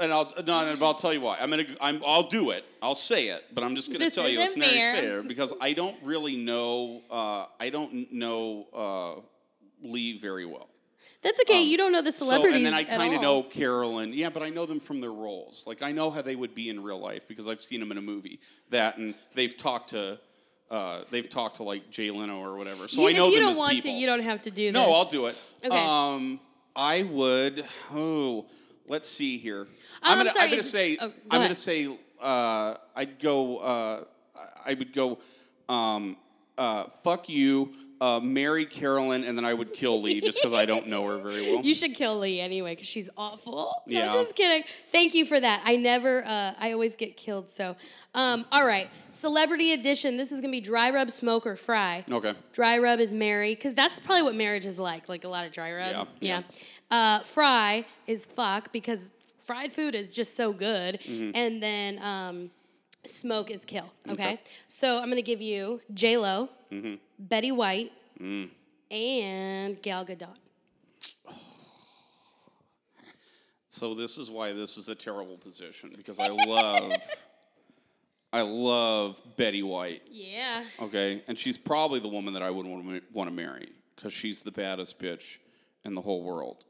And 0.01 0.13
I'll 0.13 0.23
no, 0.47 0.77
but 0.79 0.85
I'll 0.85 0.93
tell 0.93 1.11
you 1.13 1.19
why. 1.19 1.37
I'm 1.41 1.49
gonna. 1.49 1.65
I'm. 1.81 2.01
I'll 2.07 2.23
do 2.23 2.51
it. 2.51 2.63
I'll 2.81 2.95
say 2.95 3.27
it. 3.27 3.43
But 3.53 3.65
I'm 3.65 3.75
just 3.75 3.89
gonna 3.91 4.05
This 4.05 4.15
tell 4.15 4.29
you 4.29 4.39
it's 4.39 4.51
isn't 4.51 4.61
not 4.61 4.69
fair. 4.69 4.93
fair 4.95 5.23
because 5.23 5.51
I 5.59 5.73
don't 5.73 5.97
really 6.03 6.37
know. 6.37 7.01
Uh, 7.11 7.47
I 7.59 7.69
don't 7.69 8.09
know 8.13 8.67
uh, 8.73 9.21
Lee 9.85 10.17
very 10.17 10.45
well. 10.45 10.68
That's 11.21 11.39
okay. 11.41 11.63
you 11.63 11.75
don't 11.77 11.91
know 11.91 12.01
the 12.01 12.07
Um, 12.09 12.13
So, 12.13 12.25
celebrities. 12.25 12.57
and 12.57 12.65
then 12.67 12.73
I 12.73 12.83
kind 12.85 13.13
of 13.13 13.21
know 13.21 13.43
Carolyn. 13.43 14.13
Yeah, 14.13 14.29
but 14.29 14.41
I 14.41 14.49
know 14.49 14.65
them 14.65 14.79
from 14.79 15.01
their 15.01 15.11
roles. 15.11 15.63
Like 15.65 15.81
I 15.81 15.91
know 15.91 16.09
how 16.11 16.21
they 16.21 16.35
would 16.35 16.55
be 16.55 16.69
in 16.69 16.81
real 16.81 16.99
life 16.99 17.27
because 17.27 17.45
I've 17.47 17.61
seen 17.61 17.79
them 17.81 17.91
in 17.91 17.97
a 17.97 18.01
movie. 18.01 18.39
That 18.69 18.97
and 18.97 19.13
they've 19.35 19.55
talked 19.55 19.89
to. 19.89 20.19
Uh, 20.71 21.01
they've 21.09 21.27
talked 21.27 21.55
to 21.55 21.63
like 21.63 21.89
Jay 21.89 22.11
Leno 22.11 22.39
or 22.39 22.55
whatever. 22.55 22.87
So 22.87 23.01
You- 23.01 23.09
I 23.09 23.13
know 23.13 23.27
if 23.27 23.33
you 23.33 23.39
don't 23.41 23.57
want 23.57 23.71
people. 23.73 23.91
to, 23.91 23.97
you 23.97 24.05
don't 24.05 24.21
have 24.21 24.41
to 24.43 24.51
do 24.51 24.71
that. 24.71 24.79
No, 24.79 24.85
this. 24.85 24.95
I'll 24.95 25.05
do 25.05 25.25
it. 25.25 25.37
Okay. 25.65 25.75
Um, 25.75 26.39
I 26.75 27.03
would. 27.03 27.65
Oh, 27.93 28.45
let's 28.87 29.09
see 29.09 29.37
here. 29.39 29.67
Oh, 29.67 29.97
I'm 30.03 30.17
gonna. 30.19 30.29
sorry, 30.29 30.45
I'm 30.45 30.49
gonna 30.51 30.63
say. 30.63 30.97
oh, 31.01 31.07
go 31.09 31.13
I'm 31.31 31.41
gonna 31.41 31.55
say. 31.55 31.97
Uh, 32.21 32.75
I'd 32.95 33.19
go. 33.19 33.57
Uh, 33.57 34.03
I 34.65 34.73
would 34.75 34.93
go. 34.93 35.17
Um, 35.67 36.17
uh, 36.57 36.83
fuck 37.03 37.27
you. 37.29 37.73
Uh, 38.01 38.19
marry 38.21 38.65
Carolyn, 38.65 39.25
and 39.25 39.37
then 39.37 39.43
I 39.43 39.53
would 39.53 39.73
kill 39.73 40.01
Lee 40.01 40.21
just 40.21 40.37
because 40.41 40.53
I 40.53 40.65
don't 40.65 40.87
know 40.87 41.05
her 41.07 41.17
very 41.17 41.41
well. 41.53 41.61
You 41.65 41.73
should 41.73 41.93
kill 41.95 42.17
Lee 42.19 42.39
anyway 42.39 42.71
because 42.73 42.87
she's 42.87 43.09
awful. 43.17 43.83
No, 43.87 43.97
Yeah. 43.99 44.13
just 44.13 44.35
kidding. 44.35 44.63
Thank 44.91 45.13
you 45.13 45.25
for 45.25 45.37
that. 45.37 45.61
I 45.65 45.75
never, 45.75 46.23
uh, 46.25 46.53
I 46.59 46.71
always 46.71 46.95
get 46.95 47.17
killed. 47.17 47.49
So, 47.49 47.75
um, 48.15 48.45
all 48.53 48.65
right. 48.65 48.89
Celebrity 49.11 49.73
edition. 49.73 50.15
This 50.15 50.31
is 50.31 50.39
gonna 50.39 50.51
be 50.51 50.61
dry 50.61 50.91
rub, 50.91 51.09
smoke, 51.09 51.45
or 51.45 51.57
fry. 51.57 52.05
Okay. 52.09 52.33
Dry 52.53 52.77
rub 52.77 52.99
is 53.01 53.13
marry 53.13 53.53
because 53.53 53.73
that's 53.73 53.99
probably 53.99 54.23
what 54.23 54.35
marriage 54.35 54.65
is 54.65 54.79
like. 54.79 55.09
Like 55.09 55.25
a 55.25 55.27
lot 55.27 55.45
of 55.45 55.51
dry 55.51 55.73
rub. 55.73 55.91
Yeah, 55.91 56.05
Yeah. 56.21 56.41
yeah. 56.91 56.97
Uh, 56.97 57.19
fry 57.19 57.83
is 58.07 58.23
fuck 58.23 58.71
because 58.71 59.01
fried 59.43 59.73
food 59.73 59.93
is 59.93 60.13
just 60.13 60.35
so 60.37 60.53
good, 60.53 61.01
Mm-hmm. 61.01 61.31
and 61.35 61.61
then 61.61 61.99
um, 62.01 62.51
smoke 63.05 63.49
is 63.51 63.65
kill. 63.65 63.85
Okay, 64.09 64.39
so 64.67 65.01
I'm 65.01 65.09
gonna 65.09 65.21
give 65.21 65.41
you 65.41 65.81
J 65.93 66.17
Lo, 66.17 66.49
Mm-hmm. 66.71 66.95
Betty 67.17 67.51
White, 67.51 67.91
Mm. 68.19 68.49
and 68.91 69.81
Gal 69.81 70.05
Gadot. 70.05 70.35
So 73.71 73.93
this 73.93 74.17
is 74.17 74.29
why 74.31 74.51
this 74.53 74.77
is 74.77 74.89
a 74.89 74.95
terrible 74.95 75.37
position 75.37 75.91
because 75.95 76.19
I 76.19 76.27
love, 76.29 76.91
I 78.33 78.41
love 78.41 79.21
Betty 79.37 79.63
White. 79.63 80.01
Yeah. 80.09 80.65
Okay, 80.81 81.23
and 81.27 81.37
she's 81.37 81.57
probably 81.57 81.99
the 81.99 82.07
woman 82.07 82.33
that 82.33 82.43
I 82.43 82.49
would 82.49 82.65
want 82.65 82.83
to 82.87 83.01
want 83.13 83.29
to 83.29 83.35
marry 83.35 83.69
because 83.95 84.11
she's 84.11 84.41
the 84.41 84.51
baddest 84.51 84.99
bitch 84.99 85.37
in 85.85 85.93
the 85.93 86.01
whole 86.01 86.23
world. 86.23 86.65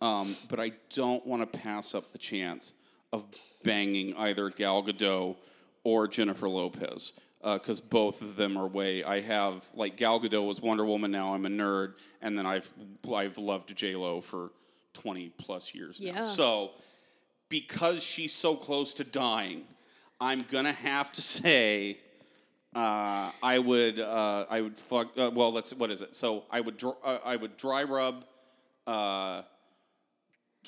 Um, 0.00 0.36
but 0.48 0.58
I 0.58 0.72
don't 0.94 1.24
want 1.26 1.52
to 1.52 1.58
pass 1.58 1.94
up 1.94 2.12
the 2.12 2.18
chance 2.18 2.72
of 3.12 3.26
banging 3.62 4.16
either 4.16 4.48
Gal 4.50 4.82
Gadot 4.82 5.36
or 5.84 6.08
Jennifer 6.08 6.48
Lopez 6.48 7.12
because 7.42 7.80
both 7.80 8.20
of 8.20 8.36
them 8.36 8.56
are 8.56 8.66
way. 8.66 9.04
I 9.04 9.20
have 9.20 9.64
like 9.74 9.96
Gal 9.96 10.20
Gadot 10.20 10.46
was 10.46 10.60
Wonder 10.60 10.84
Woman. 10.84 11.10
Now 11.10 11.34
I'm 11.34 11.46
a 11.46 11.48
nerd, 11.48 11.94
and 12.20 12.36
then 12.36 12.46
I've 12.46 12.70
I've 13.12 13.38
loved 13.38 13.74
J 13.76 13.94
Lo 13.94 14.20
for 14.20 14.50
twenty 14.92 15.30
plus 15.30 15.74
years 15.74 16.00
now. 16.00 16.12
Yeah. 16.12 16.26
So 16.26 16.72
because 17.48 18.02
she's 18.02 18.34
so 18.34 18.54
close 18.54 18.94
to 18.94 19.04
dying, 19.04 19.64
I'm 20.20 20.42
gonna 20.50 20.72
have 20.72 21.12
to 21.12 21.20
say. 21.20 21.98
Uh, 22.74 23.32
I 23.42 23.58
would 23.58 23.98
uh, 23.98 24.44
I 24.50 24.60
would 24.60 24.76
fuck. 24.76 25.16
Uh, 25.16 25.30
well, 25.34 25.50
let's. 25.52 25.72
What 25.72 25.90
is 25.90 26.02
it? 26.02 26.14
So 26.14 26.44
I 26.50 26.60
would 26.60 26.76
dr- 26.76 26.98
uh, 27.02 27.18
I 27.24 27.36
would 27.36 27.56
dry 27.56 27.84
rub. 27.84 28.24
Uh, 28.86 29.42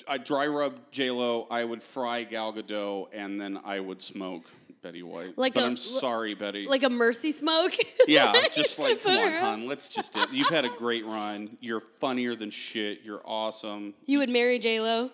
I 0.07 0.17
dry 0.17 0.47
rub 0.47 0.91
J 0.91 1.11
Lo. 1.11 1.47
I 1.51 1.63
would 1.63 1.83
fry 1.83 2.23
Gal 2.23 2.53
Gadot, 2.53 3.09
and 3.13 3.39
then 3.39 3.59
I 3.63 3.79
would 3.79 4.01
smoke 4.01 4.51
Betty 4.81 5.03
White. 5.03 5.37
Like 5.37 5.53
but 5.53 5.63
a- 5.63 5.67
I'm 5.67 5.75
sorry, 5.77 6.33
Betty. 6.33 6.67
Like 6.67 6.83
a 6.83 6.89
mercy 6.89 7.31
smoke. 7.31 7.73
yeah, 8.07 8.33
just 8.53 8.79
like 8.79 9.01
come 9.03 9.15
on, 9.17 9.31
hon. 9.33 9.67
Let's 9.67 9.89
just. 9.89 10.13
Do 10.13 10.21
it. 10.21 10.29
You've 10.31 10.49
had 10.49 10.65
a 10.65 10.69
great 10.69 11.05
run. 11.05 11.57
You're 11.61 11.79
funnier 11.99 12.35
than 12.35 12.49
shit. 12.49 13.01
You're 13.03 13.21
awesome. 13.25 13.93
You 14.05 14.19
would 14.19 14.29
marry 14.29 14.59
J 14.59 14.81
Lo. 14.81 15.11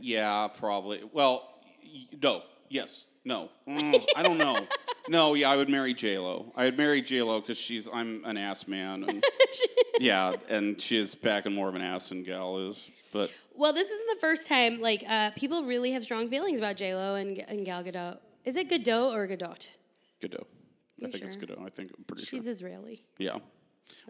Yeah, 0.00 0.48
probably. 0.58 1.00
Well, 1.12 1.48
y- 1.84 2.06
no. 2.22 2.42
Yes. 2.68 3.04
No. 3.24 3.50
Mm, 3.68 4.04
I 4.16 4.22
don't 4.22 4.38
know. 4.38 4.58
No. 5.10 5.32
Yeah, 5.32 5.48
I 5.48 5.56
would 5.56 5.70
marry 5.70 5.94
J 5.94 6.18
Lo. 6.18 6.52
I 6.54 6.64
would 6.66 6.76
marry 6.76 7.00
J 7.00 7.22
Lo 7.22 7.40
because 7.40 7.56
she's. 7.56 7.88
I'm 7.90 8.22
an 8.26 8.36
ass 8.36 8.68
man. 8.68 9.04
And, 9.04 9.24
yeah, 9.98 10.34
and 10.50 10.78
she 10.78 10.98
is 10.98 11.14
back 11.14 11.46
in 11.46 11.54
more 11.54 11.66
of 11.66 11.74
an 11.74 11.80
ass 11.80 12.10
than 12.10 12.24
Gal 12.24 12.58
is. 12.68 12.90
But 13.10 13.30
Well, 13.54 13.72
this 13.72 13.88
isn't 13.88 14.08
the 14.10 14.20
first 14.20 14.46
time. 14.46 14.82
Like, 14.82 15.04
uh, 15.08 15.30
people 15.34 15.64
really 15.64 15.92
have 15.92 16.02
strong 16.02 16.28
feelings 16.28 16.58
about 16.58 16.76
J 16.76 16.94
Lo 16.94 17.14
and, 17.14 17.38
and 17.48 17.64
Gal 17.64 17.82
Gadot. 17.82 18.18
Is 18.44 18.56
it 18.56 18.68
Gadot 18.70 19.14
or 19.14 19.26
Gadot? 19.28 19.66
Godot. 20.20 20.46
I 21.04 21.06
think 21.08 21.24
it's 21.24 21.36
sure? 21.36 21.46
Godot. 21.46 21.62
I 21.64 21.68
think 21.68 21.92
I'm 21.96 22.04
pretty 22.04 22.22
She's 22.22 22.28
sure. 22.28 22.38
She's 22.40 22.46
Israeli. 22.48 23.02
Yeah. 23.18 23.38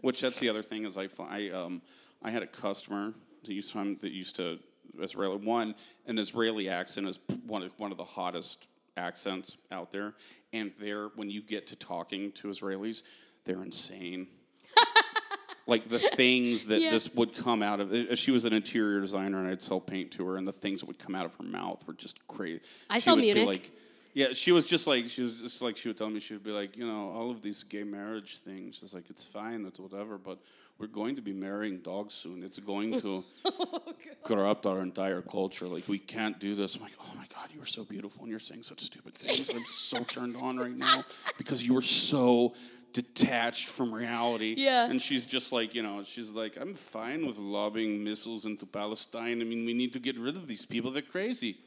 Which 0.01 0.21
that's 0.21 0.39
the 0.39 0.49
other 0.49 0.63
thing 0.63 0.85
is 0.85 0.97
I 0.97 1.07
I 1.29 1.49
um 1.49 1.81
I 2.21 2.31
had 2.31 2.43
a 2.43 2.47
customer 2.47 3.13
that 3.43 3.53
used 3.53 3.71
to 3.73 3.95
that 4.01 4.11
used 4.11 4.35
to 4.37 4.59
Israeli 4.99 5.37
one 5.37 5.75
an 6.07 6.17
Israeli 6.17 6.67
accent 6.69 7.07
is 7.07 7.19
one 7.45 7.63
of 7.63 7.73
one 7.77 7.91
of 7.91 7.97
the 7.97 8.03
hottest 8.03 8.67
accents 8.97 9.55
out 9.71 9.91
there, 9.91 10.13
and 10.51 10.73
they're 10.79 11.07
when 11.15 11.29
you 11.29 11.41
get 11.41 11.67
to 11.67 11.75
talking 11.75 12.31
to 12.33 12.47
Israelis, 12.49 13.03
they're 13.45 13.63
insane. 13.63 14.27
like 15.67 15.87
the 15.87 15.99
things 15.99 16.65
that 16.65 16.81
Yeah. 16.81 16.89
this 16.91 17.13
would 17.13 17.33
come 17.33 17.61
out 17.63 17.79
of. 17.79 17.93
uh, 17.93 18.15
She 18.15 18.31
was 18.31 18.43
an 18.45 18.53
interior 18.53 18.99
designer, 18.99 19.39
and 19.39 19.47
I'd 19.47 19.61
sell 19.61 19.79
paint 19.79 20.11
to 20.13 20.25
her, 20.27 20.35
and 20.37 20.45
the 20.47 20.51
things 20.51 20.81
that 20.81 20.87
would 20.87 20.99
come 20.99 21.15
out 21.15 21.25
of 21.25 21.35
her 21.35 21.43
mouth 21.43 21.85
were 21.87 21.93
just 21.93 22.25
crazy. 22.27 22.61
I 22.89 22.95
She 22.99 23.01
sell 23.05 23.15
Munich. 23.15 23.45
like, 23.47 23.71
yeah, 24.13 24.31
she 24.33 24.51
was 24.51 24.65
just 24.65 24.87
like 24.87 25.07
she 25.07 25.21
was 25.21 25.33
just 25.33 25.61
like 25.61 25.77
she 25.77 25.87
would 25.89 25.97
tell 25.97 26.09
me 26.09 26.19
she 26.19 26.33
would 26.33 26.43
be 26.43 26.51
like, 26.51 26.75
you 26.75 26.85
know, 26.85 27.09
all 27.09 27.29
of 27.31 27.41
these 27.41 27.63
gay 27.63 27.83
marriage 27.83 28.37
things. 28.37 28.77
She's 28.79 28.93
like, 28.93 29.09
it's 29.09 29.23
fine, 29.23 29.65
it's 29.65 29.79
whatever, 29.79 30.17
but 30.17 30.39
we're 30.79 30.87
going 30.87 31.15
to 31.17 31.21
be 31.21 31.33
marrying 31.33 31.79
dogs 31.79 32.13
soon. 32.13 32.41
It's 32.41 32.57
going 32.57 32.93
to 33.01 33.23
oh, 33.45 33.81
corrupt 34.23 34.65
our 34.65 34.81
entire 34.81 35.21
culture. 35.21 35.67
Like 35.67 35.87
we 35.87 35.99
can't 35.99 36.39
do 36.39 36.55
this. 36.55 36.75
I'm 36.75 36.81
like, 36.81 36.95
oh 37.01 37.13
my 37.15 37.25
god, 37.33 37.49
you 37.53 37.61
are 37.61 37.67
so 37.67 37.83
beautiful, 37.83 38.23
and 38.23 38.31
you're 38.31 38.39
saying 38.39 38.63
such 38.63 38.81
stupid 38.81 39.13
things. 39.13 39.49
I'm 39.49 39.65
so 39.65 40.03
turned 40.03 40.37
on 40.37 40.57
right 40.57 40.75
now 40.75 41.03
because 41.37 41.65
you 41.65 41.77
are 41.77 41.81
so 41.81 42.55
detached 42.93 43.69
from 43.69 43.93
reality. 43.93 44.55
Yeah. 44.57 44.89
And 44.89 45.01
she's 45.01 45.25
just 45.25 45.51
like, 45.51 45.75
you 45.75 45.83
know, 45.83 46.01
she's 46.03 46.31
like, 46.31 46.57
I'm 46.59 46.73
fine 46.73 47.27
with 47.27 47.37
lobbing 47.37 48.03
missiles 48.03 48.45
into 48.45 48.65
Palestine. 48.65 49.41
I 49.41 49.43
mean, 49.43 49.65
we 49.65 49.73
need 49.73 49.93
to 49.93 49.99
get 49.99 50.17
rid 50.17 50.35
of 50.35 50.47
these 50.47 50.65
people. 50.65 50.91
They're 50.91 51.01
crazy. 51.03 51.57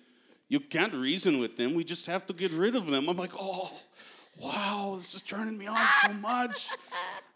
You 0.53 0.61
can't 0.61 0.93
reason 0.93 1.39
with 1.39 1.57
them. 1.57 1.73
We 1.73 1.83
just 1.83 2.05
have 2.05 2.27
to 2.27 2.35
get 2.35 2.53
rid 2.53 2.77
of 2.77 2.87
them. 2.87 3.09
I'm 3.09 3.17
like, 3.17 3.31
oh, 3.41 3.73
wow, 4.39 4.97
this 4.99 5.15
is 5.15 5.23
turning 5.23 5.57
me 5.57 5.67
on 5.67 5.79
so 6.05 6.13
much. 6.13 6.69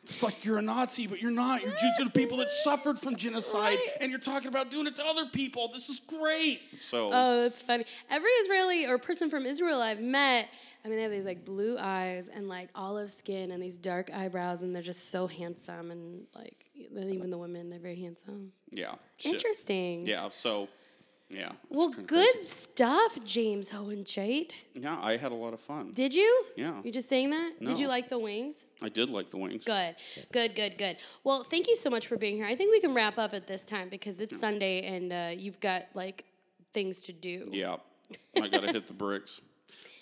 It's 0.03 0.23
like 0.23 0.45
you're 0.45 0.59
a 0.59 0.63
Nazi, 0.63 1.07
but 1.07 1.23
you're 1.23 1.31
not. 1.31 1.63
You're 1.63 1.73
just 1.73 2.05
the 2.05 2.11
people 2.11 2.37
that 2.37 2.51
suffered 2.51 2.99
from 2.99 3.17
genocide, 3.17 3.63
Right. 3.63 3.79
and 4.03 4.11
you're 4.11 4.21
talking 4.21 4.49
about 4.49 4.71
doing 4.71 4.87
it 4.87 4.97
to 4.97 5.03
other 5.07 5.25
people. 5.33 5.69
This 5.69 5.89
is 5.89 5.99
great. 5.99 6.61
So, 6.79 7.11
Oh, 7.11 7.43
that's 7.45 7.57
funny. 7.57 7.87
Every 8.11 8.31
Israeli 8.43 8.85
or 8.87 8.99
person 8.99 9.31
from 9.31 9.47
Israel 9.47 9.81
I've 9.81 9.99
met, 10.03 10.51
I 10.85 10.89
mean, 10.89 10.99
they 10.99 11.03
have 11.03 11.11
these 11.11 11.25
like 11.25 11.43
blue 11.47 11.79
eyes 11.81 12.29
and 12.29 12.51
like 12.51 12.69
olive 12.75 13.11
skin 13.11 13.51
and 13.51 13.63
these 13.63 13.79
dark 13.79 14.13
eyebrows, 14.15 14.61
and 14.61 14.75
they're 14.75 14.83
just 14.83 15.11
so 15.11 15.27
handsome. 15.27 15.91
And 15.91 16.27
like, 16.35 16.67
even 16.77 17.31
the 17.31 17.39
women, 17.39 17.71
they're 17.71 17.79
very 17.79 17.99
handsome. 17.99 18.53
yeah. 18.73 18.97
shit. 19.19 19.37
Interesting. 19.37 20.07
Yeah. 20.07 20.29
So, 20.29 20.69
yeah. 21.29 21.53
Well, 21.69 21.91
good 21.91 22.07
crazy. 22.07 22.47
stuff, 22.47 23.19
James 23.25 23.71
Hohenscheit. 23.71 24.53
Yeah, 24.75 24.99
I 25.03 25.17
had 25.17 25.33
a 25.33 25.35
lot 25.35 25.55
of 25.55 25.61
fun. 25.61 25.91
Did 25.93 26.15
you? 26.15 26.45
Yeah. 26.57 26.81
You 26.85 26.93
just 26.93 27.09
saying 27.09 27.31
that? 27.31 27.55
No. 27.61 27.71
Did 27.71 27.81
you 27.81 27.89
like 27.89 28.09
the 28.09 28.19
wings? 28.19 28.65
I 28.81 28.89
did 28.89 29.11
like 29.11 29.31
the 29.31 29.39
wings. 29.39 29.65
Good, 29.65 29.97
good, 30.33 30.55
good, 30.55 30.79
good. 30.79 30.97
Well, 31.25 31.43
thank 31.43 31.67
you 31.67 31.77
so 31.77 31.91
much 31.91 32.07
for 32.07 32.17
being 32.17 32.37
here. 32.37 32.47
I 32.47 32.55
think 32.55 32.71
we 32.71 32.81
can 32.81 32.95
wrap 32.95 33.19
up 33.19 33.35
at 33.35 33.47
this 33.47 33.65
time 33.65 33.89
because 33.89 34.21
it's 34.21 34.39
Sunday 34.39 34.83
and 34.83 35.13
uh, 35.13 35.31
you've 35.37 35.61
got 35.61 35.87
like 35.95 36.25
things 36.73 37.03
to 37.03 37.13
do. 37.13 37.49
Yeah, 37.53 37.77
I 38.41 38.49
gotta 38.49 38.73
hit 38.73 38.87
the 38.87 38.95
bricks. 38.95 39.41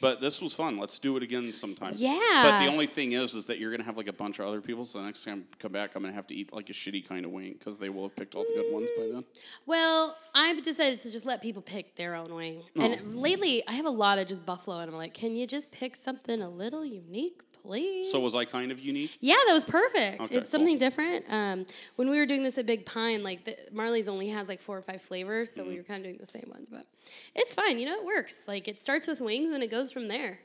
But 0.00 0.20
this 0.20 0.40
was 0.40 0.54
fun. 0.54 0.78
Let's 0.78 0.98
do 0.98 1.16
it 1.16 1.22
again 1.22 1.52
sometime. 1.52 1.94
Yeah. 1.96 2.40
But 2.42 2.58
the 2.58 2.70
only 2.70 2.86
thing 2.86 3.12
is, 3.12 3.34
is 3.34 3.46
that 3.46 3.58
you're 3.58 3.70
gonna 3.70 3.84
have 3.84 3.96
like 3.96 4.08
a 4.08 4.12
bunch 4.12 4.38
of 4.38 4.46
other 4.46 4.60
people. 4.60 4.84
So 4.84 4.98
the 4.98 5.04
next 5.04 5.24
time 5.24 5.44
I 5.52 5.56
come 5.58 5.72
back, 5.72 5.94
I'm 5.94 6.02
gonna 6.02 6.14
have 6.14 6.26
to 6.28 6.34
eat 6.34 6.52
like 6.52 6.70
a 6.70 6.72
shitty 6.72 7.08
kind 7.08 7.24
of 7.24 7.30
wing 7.30 7.54
because 7.58 7.78
they 7.78 7.88
will 7.88 8.02
have 8.02 8.16
picked 8.16 8.34
all 8.34 8.42
the 8.42 8.62
good 8.62 8.72
ones 8.72 8.90
by 8.96 9.04
then. 9.04 9.22
Mm. 9.22 9.40
Well, 9.66 10.16
I've 10.34 10.62
decided 10.62 11.00
to 11.00 11.12
just 11.12 11.24
let 11.24 11.42
people 11.42 11.62
pick 11.62 11.94
their 11.96 12.14
own 12.14 12.34
wing. 12.34 12.62
And 12.76 12.98
oh. 13.02 13.08
lately, 13.08 13.62
I 13.66 13.72
have 13.72 13.86
a 13.86 13.90
lot 13.90 14.18
of 14.18 14.26
just 14.26 14.44
buffalo, 14.44 14.80
and 14.80 14.90
I'm 14.90 14.96
like, 14.96 15.14
can 15.14 15.34
you 15.34 15.46
just 15.46 15.70
pick 15.70 15.96
something 15.96 16.42
a 16.42 16.48
little 16.48 16.84
unique, 16.84 17.42
please? 17.64 18.12
So 18.12 18.20
was 18.20 18.34
I 18.34 18.44
kind 18.44 18.70
of 18.70 18.78
unique? 18.80 19.16
Yeah, 19.20 19.34
that 19.46 19.52
was 19.52 19.64
perfect. 19.64 20.20
Okay, 20.20 20.36
it's 20.36 20.50
cool. 20.50 20.60
something 20.60 20.78
different. 20.78 21.24
Um, 21.28 21.64
when 21.96 22.10
we 22.10 22.18
were 22.18 22.26
doing 22.26 22.42
this 22.42 22.58
at 22.58 22.66
Big 22.66 22.84
Pine, 22.86 23.22
like 23.22 23.44
the, 23.44 23.56
Marley's 23.72 24.08
only 24.08 24.28
has 24.28 24.48
like 24.48 24.60
four 24.60 24.76
or 24.76 24.82
five 24.82 25.00
flavors, 25.02 25.52
so 25.52 25.62
Mm-hmm. 25.62 25.70
we 25.70 25.76
were 25.78 25.82
kind 25.82 25.98
of 25.98 26.04
doing 26.04 26.18
the 26.18 26.26
same 26.26 26.48
ones. 26.52 26.68
But 26.68 26.86
it's 27.34 27.54
fine, 27.54 27.78
you 27.78 27.86
know, 27.86 27.98
it 27.98 28.04
works. 28.04 28.42
Like 28.46 28.68
it 28.68 28.78
starts 28.78 29.06
with 29.06 29.20
wings 29.20 29.52
and 29.52 29.62
it 29.62 29.70
goes 29.70 29.90
from 29.90 30.08
there. 30.08 30.40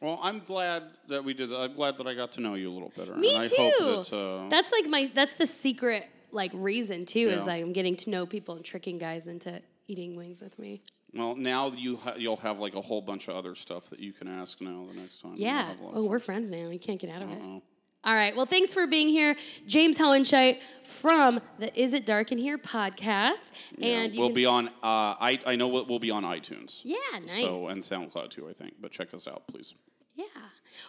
Well, 0.00 0.18
I'm 0.22 0.40
glad 0.40 0.82
that 1.08 1.24
we 1.24 1.32
did. 1.32 1.52
I'm 1.52 1.74
glad 1.74 1.96
that 1.98 2.06
I 2.06 2.14
got 2.14 2.32
to 2.32 2.40
know 2.42 2.54
you 2.54 2.70
a 2.70 2.74
little 2.74 2.92
better. 2.96 3.14
Me 3.16 3.34
and 3.34 3.44
I 3.44 3.48
too. 3.48 3.54
hope 3.56 4.06
that. 4.10 4.16
Uh, 4.16 4.48
that's 4.50 4.70
like 4.72 4.86
my 4.90 5.10
that's 5.14 5.34
the 5.34 5.46
secret 5.46 6.06
like 6.32 6.50
reason 6.54 7.06
too 7.06 7.28
is 7.30 7.46
like 7.46 7.62
I'm 7.62 7.72
getting 7.72 7.96
to 7.96 8.10
know 8.10 8.26
people 8.26 8.56
and 8.56 8.64
tricking 8.64 8.98
guys 8.98 9.26
into 9.26 9.62
eating 9.88 10.14
wings 10.16 10.42
with 10.42 10.58
me. 10.58 10.82
Well, 11.16 11.36
now 11.36 11.72
you 11.76 11.96
ha- 11.96 12.14
you'll 12.16 12.36
have 12.38 12.58
like 12.60 12.74
a 12.74 12.80
whole 12.80 13.00
bunch 13.00 13.28
of 13.28 13.36
other 13.36 13.54
stuff 13.54 13.90
that 13.90 14.00
you 14.00 14.12
can 14.12 14.28
ask 14.28 14.60
now 14.60 14.86
the 14.90 14.98
next 14.98 15.20
time. 15.20 15.34
Yeah. 15.36 15.72
Oh, 15.92 16.04
we're 16.04 16.18
friends 16.18 16.50
now. 16.50 16.68
You 16.68 16.78
can't 16.78 17.00
get 17.00 17.10
out 17.10 17.22
of 17.22 17.30
it. 17.30 17.38
Uh-oh. 17.38 17.62
All 18.04 18.14
right. 18.14 18.36
Well, 18.36 18.46
thanks 18.46 18.72
for 18.72 18.86
being 18.86 19.08
here, 19.08 19.34
James 19.66 19.98
Hohenscheit 19.98 20.60
from 20.84 21.40
the 21.58 21.76
Is 21.78 21.92
It 21.92 22.06
Dark 22.06 22.30
in 22.30 22.38
Here 22.38 22.56
podcast. 22.56 23.50
Yeah, 23.76 24.02
and 24.02 24.14
we'll 24.16 24.30
be 24.30 24.46
on. 24.46 24.68
Uh, 24.68 24.72
I 24.82 25.40
I 25.44 25.56
know 25.56 25.66
we'll, 25.66 25.86
we'll 25.86 25.98
be 25.98 26.12
on 26.12 26.22
iTunes. 26.22 26.82
Yeah, 26.84 26.96
nice. 27.12 27.42
So 27.42 27.66
and 27.66 27.82
SoundCloud 27.82 28.30
too, 28.30 28.48
I 28.48 28.52
think. 28.52 28.74
But 28.80 28.92
check 28.92 29.12
us 29.12 29.26
out, 29.26 29.48
please. 29.48 29.74
Yeah. 30.14 30.24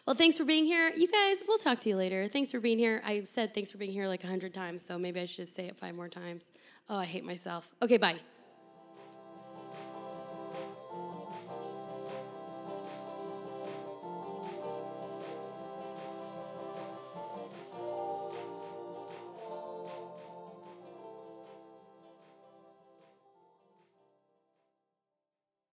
Well, 0.05 0.15
thanks 0.15 0.37
for 0.37 0.45
being 0.45 0.65
here. 0.65 0.91
You 0.95 1.07
guys, 1.07 1.41
we'll 1.47 1.57
talk 1.57 1.79
to 1.79 1.89
you 1.89 1.95
later. 1.95 2.27
Thanks 2.27 2.51
for 2.51 2.59
being 2.59 2.77
here. 2.77 3.01
I 3.03 3.23
said 3.23 3.53
thanks 3.53 3.71
for 3.71 3.77
being 3.77 3.91
here 3.91 4.07
like 4.07 4.23
a 4.23 4.27
hundred 4.27 4.53
times, 4.53 4.85
so 4.85 4.99
maybe 4.99 5.19
I 5.19 5.25
should 5.25 5.45
just 5.47 5.55
say 5.55 5.65
it 5.65 5.77
five 5.77 5.95
more 5.95 6.09
times. 6.09 6.51
Oh, 6.87 6.97
I 6.97 7.05
hate 7.05 7.25
myself. 7.25 7.67
Okay, 7.81 7.97
bye. 7.97 8.15